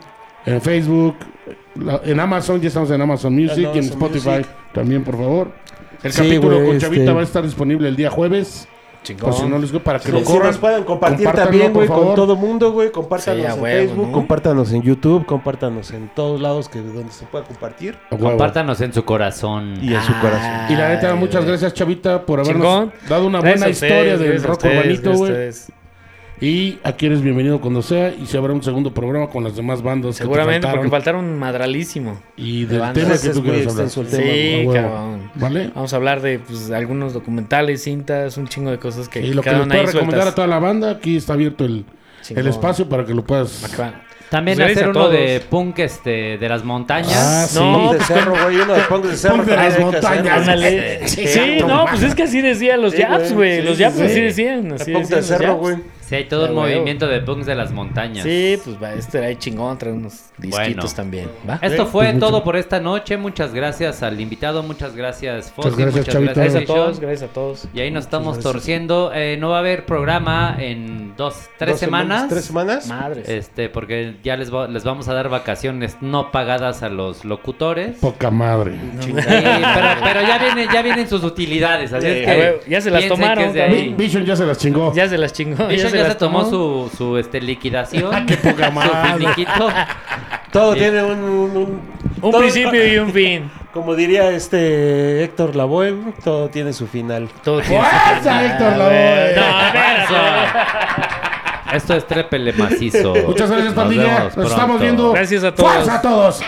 en 0.54 0.60
Facebook, 0.60 1.14
la- 1.76 2.00
en 2.04 2.18
Amazon, 2.20 2.60
ya 2.60 2.68
estamos 2.68 2.90
en 2.90 3.00
Amazon 3.00 3.34
Music 3.34 3.68
y 3.74 3.78
en 3.78 3.84
Spotify 3.84 4.28
Music. 4.30 4.46
también, 4.72 5.04
por 5.04 5.16
favor. 5.16 5.50
El 6.02 6.12
Sí, 6.12 6.22
capítulo 6.22 6.56
con 6.56 6.66
este- 6.66 6.78
Chavita 6.80 7.12
va 7.12 7.20
a 7.20 7.24
estar 7.24 7.42
disponible 7.42 7.88
el 7.88 7.96
día 7.96 8.10
jueves. 8.10 8.68
Chingón. 9.04 9.30
Por 9.30 9.40
si 9.40 9.46
no 9.48 9.58
les 9.60 9.70
gusta, 9.72 9.84
para 9.84 9.98
que 10.00 10.06
Sí, 10.06 10.12
lo 10.12 10.18
si 10.18 10.24
corran. 10.24 10.48
nos 10.48 10.58
pueden 10.58 10.82
compartir 10.84 11.28
también, 11.30 11.72
güey, 11.72 11.86
con 11.86 12.14
todo 12.16 12.34
mundo, 12.34 12.72
güey. 12.72 12.90
Compártanos 12.90 13.40
Sí, 13.46 13.52
en 13.52 13.62
huevo, 13.62 13.64
Facebook, 13.78 14.06
¿no? 14.08 14.12
compártanos 14.12 14.72
en 14.72 14.82
YouTube, 14.82 15.24
compártanos 15.24 15.92
en 15.92 16.10
todos 16.14 16.40
lados 16.40 16.68
que 16.68 16.80
donde 16.80 17.12
se 17.12 17.24
pueda 17.26 17.44
compartir. 17.44 17.96
Compártanos 18.10 18.80
en 18.80 18.92
su 18.92 19.04
corazón. 19.04 19.74
Y 19.80 19.94
en 19.94 20.02
su 20.02 20.12
corazón. 20.20 20.50
Y 20.68 20.74
la 20.74 20.88
neta, 20.88 21.14
muchas 21.14 21.44
gracias, 21.44 21.72
Chavita, 21.74 22.26
por 22.26 22.40
habernos 22.40 22.56
Chingón. 22.66 22.92
dado 23.08 23.26
una 23.28 23.40
buena 23.40 23.68
historia 23.68 24.14
ustedes, 24.14 24.18
del 24.20 24.42
rock 24.42 24.52
ustedes, 24.64 24.78
urbanito, 24.78 25.12
güey. 25.14 25.32
Y 26.40 26.78
aquí 26.84 27.06
eres 27.06 27.20
bienvenido 27.20 27.60
cuando 27.60 27.82
sea. 27.82 28.14
Y 28.14 28.26
se 28.26 28.38
habrá 28.38 28.52
un 28.52 28.62
segundo 28.62 28.94
programa 28.94 29.28
con 29.28 29.42
las 29.42 29.56
demás 29.56 29.82
bandas. 29.82 30.14
que 30.14 30.18
te 30.18 30.24
Seguramente 30.24 30.68
porque 30.70 30.88
faltaron. 30.88 31.36
madralísimo. 31.38 32.20
Y 32.36 32.60
de 32.64 32.66
del 32.66 32.80
bandas. 32.80 33.04
tema 33.04 33.14
que 33.16 33.28
tú 33.28 33.28
es 33.30 33.36
muy 33.36 33.44
quieras 33.44 33.72
hablar. 33.72 33.86
extenso 33.86 34.00
el 34.02 34.06
tema, 34.08 34.72
Sí, 34.72 34.78
cabrón. 34.80 35.30
¿Vale? 35.34 35.70
Vamos 35.74 35.92
a 35.92 35.96
hablar 35.96 36.20
de 36.22 36.38
pues, 36.38 36.70
algunos 36.70 37.12
documentales, 37.12 37.82
cintas, 37.82 38.36
un 38.36 38.46
chingo 38.46 38.70
de 38.70 38.78
cosas 38.78 39.08
que 39.08 39.20
Y 39.20 39.32
lo 39.32 39.42
que 39.42 39.50
les 39.50 39.66
puedo 39.66 39.82
recomendar 39.86 40.28
a 40.28 40.34
toda 40.34 40.46
la 40.46 40.60
banda, 40.60 40.92
aquí 40.92 41.16
está 41.16 41.32
abierto 41.32 41.64
el, 41.64 41.84
el 42.30 42.46
espacio 42.46 42.88
para 42.88 43.04
que 43.04 43.14
lo 43.14 43.24
puedas. 43.24 43.64
También 44.30 44.58
Pues 44.58 44.72
hacer 44.76 44.90
uno 44.90 45.08
de 45.08 45.40
punk 45.48 45.78
este, 45.78 46.36
de 46.36 46.48
las 46.50 46.62
montañas. 46.62 47.16
Ah, 47.16 47.46
sí. 47.48 47.58
No, 47.58 47.92
de 47.92 47.96
pues, 47.96 48.06
cerro, 48.08 48.34
güey, 48.44 48.56
uno 48.60 48.74
de 48.74 48.82
punk 48.82 49.04
de 49.06 49.16
cerro. 49.16 49.36
Punk 49.38 49.46
de 49.46 49.56
las 49.56 49.80
montañas. 49.80 51.10
Sí, 51.10 51.58
no, 51.66 51.86
pues 51.86 52.02
es 52.02 52.14
que 52.14 52.24
así 52.24 52.42
decían 52.42 52.82
los 52.82 52.92
Sí, 52.92 52.98
Japs, 53.00 53.32
güey. 53.32 53.60
Sí, 53.60 53.66
Los 53.66 53.76
sí, 53.78 53.82
Japs 53.82 53.96
sí. 53.96 54.02
así 54.02 54.20
decían. 54.20 54.72
Así 54.72 54.90
El 54.90 54.96
punk 54.98 55.08
de 55.08 55.16
decían 55.16 55.38
cerro, 55.38 55.56
güey. 55.56 55.76
Sí, 56.08 56.14
hay 56.14 56.24
todo 56.24 56.44
un 56.46 56.56
huevo. 56.56 56.62
movimiento 56.62 57.06
de 57.06 57.20
punks 57.20 57.46
de 57.46 57.54
las 57.54 57.70
montañas. 57.72 58.24
Sí, 58.24 58.58
pues 58.64 58.82
va, 58.82 58.94
este 58.94 59.18
era 59.18 59.38
chingón, 59.38 59.76
trae 59.76 59.92
unos 59.92 60.24
disquitos 60.38 60.74
Bueno. 60.76 60.94
también. 60.96 61.28
¿va? 61.48 61.54
Esto 61.60 61.84
Sí, 61.84 61.90
fue 61.92 62.04
pues, 62.06 62.14
mucho- 62.14 62.26
todo 62.26 62.44
por 62.44 62.56
esta 62.56 62.80
noche. 62.80 63.16
Muchas 63.16 63.52
gracias 63.52 64.02
al 64.02 64.20
invitado, 64.20 64.62
muchas 64.62 64.96
gracias 64.96 65.52
Fossi, 65.52 65.70
Muchas 65.70 65.78
gracias, 65.94 66.06
muchas 66.06 66.22
gracias, 66.22 66.36
Gracias 66.54 66.62
a 66.70 66.74
todos, 66.74 67.00
gracias 67.00 67.30
a 67.30 67.32
todos. 67.32 67.68
Y 67.74 67.80
ahí 67.80 67.90
nos 67.90 68.04
estamos 68.04 68.38
torciendo. 68.40 69.10
Eh, 69.14 69.36
no 69.38 69.50
va 69.50 69.56
a 69.56 69.60
haber 69.60 69.84
programa 69.86 70.56
en 70.58 71.14
dos, 71.16 71.34
tres 71.58 71.72
Dos 71.72 71.80
semanas. 71.80 72.28
¿Tres 72.28 72.44
semanas? 72.44 72.86
Madres. 72.88 73.28
Este, 73.28 73.68
porque 73.68 74.14
ya 74.22 74.36
les, 74.36 74.52
va- 74.54 74.68
les 74.68 74.84
vamos 74.84 75.08
a 75.08 75.14
dar 75.14 75.28
vacaciones 75.28 75.96
no 76.00 76.30
pagadas 76.30 76.82
a 76.82 76.88
los 76.88 77.24
locutores. 77.24 77.96
Poca 77.98 78.30
madre. 78.30 78.72
Sí, 79.00 79.12
pero, 79.14 79.26
pero 80.02 80.20
ya 80.22 80.38
vienen, 80.38 80.68
ya 80.72 80.82
vienen 80.82 81.08
sus 81.08 81.22
utilidades, 81.24 81.92
así 81.92 82.06
es 82.06 82.26
a 82.28 82.30
que 82.32 82.60
ya 82.68 82.80
se 82.80 82.90
las 82.90 83.06
tomaron, 83.08 83.44
que 83.44 83.48
es 83.48 83.54
de 83.54 83.60
cabrón. 83.60 83.78
ahí. 83.78 83.88
Vi- 83.90 83.94
Vision 84.08 84.24
ya 84.24 84.36
se 84.36 84.46
las 84.46 84.58
chingó. 84.58 84.92
Ya 84.94 85.08
se 85.08 85.18
las 85.18 85.32
chingó. 85.32 85.66
Vision 85.66 85.92
ya, 86.04 86.08
se 86.10 86.14
tomó 86.16 86.44
su, 86.48 86.90
su 86.96 87.16
este, 87.18 87.40
liquidación. 87.40 88.26
Qué 88.26 88.36
poca 88.36 88.66
su 88.66 88.72
madre. 88.72 89.18
finiquito. 89.18 89.68
Todo 90.52 90.72
Sí. 90.74 90.78
tiene 90.80 91.02
un... 91.02 91.18
Un, 91.22 91.56
un- 91.56 91.98
Un 92.20 92.30
todo- 92.32 92.40
principio 92.40 92.86
y 92.92 92.98
un 92.98 93.12
fin. 93.12 93.50
Como 93.72 93.94
diría 93.94 94.30
este 94.30 95.22
Héctor 95.22 95.54
Lavoe, 95.54 95.94
todo 96.24 96.48
tiene 96.48 96.72
su 96.72 96.86
final. 96.88 97.28
Todo 97.44 97.60
tiene 97.60 97.76
su 97.84 97.90
¡Fuerza, 97.90 98.18
final, 98.20 98.44
Héctor. 98.46 98.76
Lavoe! 98.76 99.34
No. 101.70 101.76
Esto 101.76 101.94
es 101.94 102.06
trépele 102.06 102.52
macizo. 102.54 103.14
Muchas 103.26 103.50
gracias, 103.50 103.74
pandilla. 103.74 104.30
Nos, 104.34 104.50
estamos 104.50 104.80
viendo. 104.80 105.12
Gracias 105.12 105.44
a 105.44 105.54
todos. 105.54 105.70
¡Fuerza 105.74 105.94
a 105.96 106.00
todos! 106.02 106.40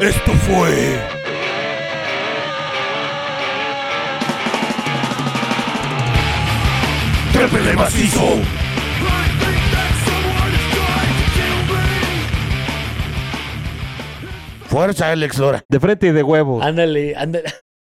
Esto 0.00 0.32
fue. 0.32 0.98
Trépele 7.34 7.74
macizo. 7.74 8.20
Fuerza, 14.68 15.10
Alex 15.10 15.38
Lora. 15.38 15.64
De 15.68 15.80
frente 15.80 16.06
y 16.06 16.12
de 16.12 16.22
huevo. 16.22 16.62
Ándale, 16.62 17.16
ándale. 17.16 17.52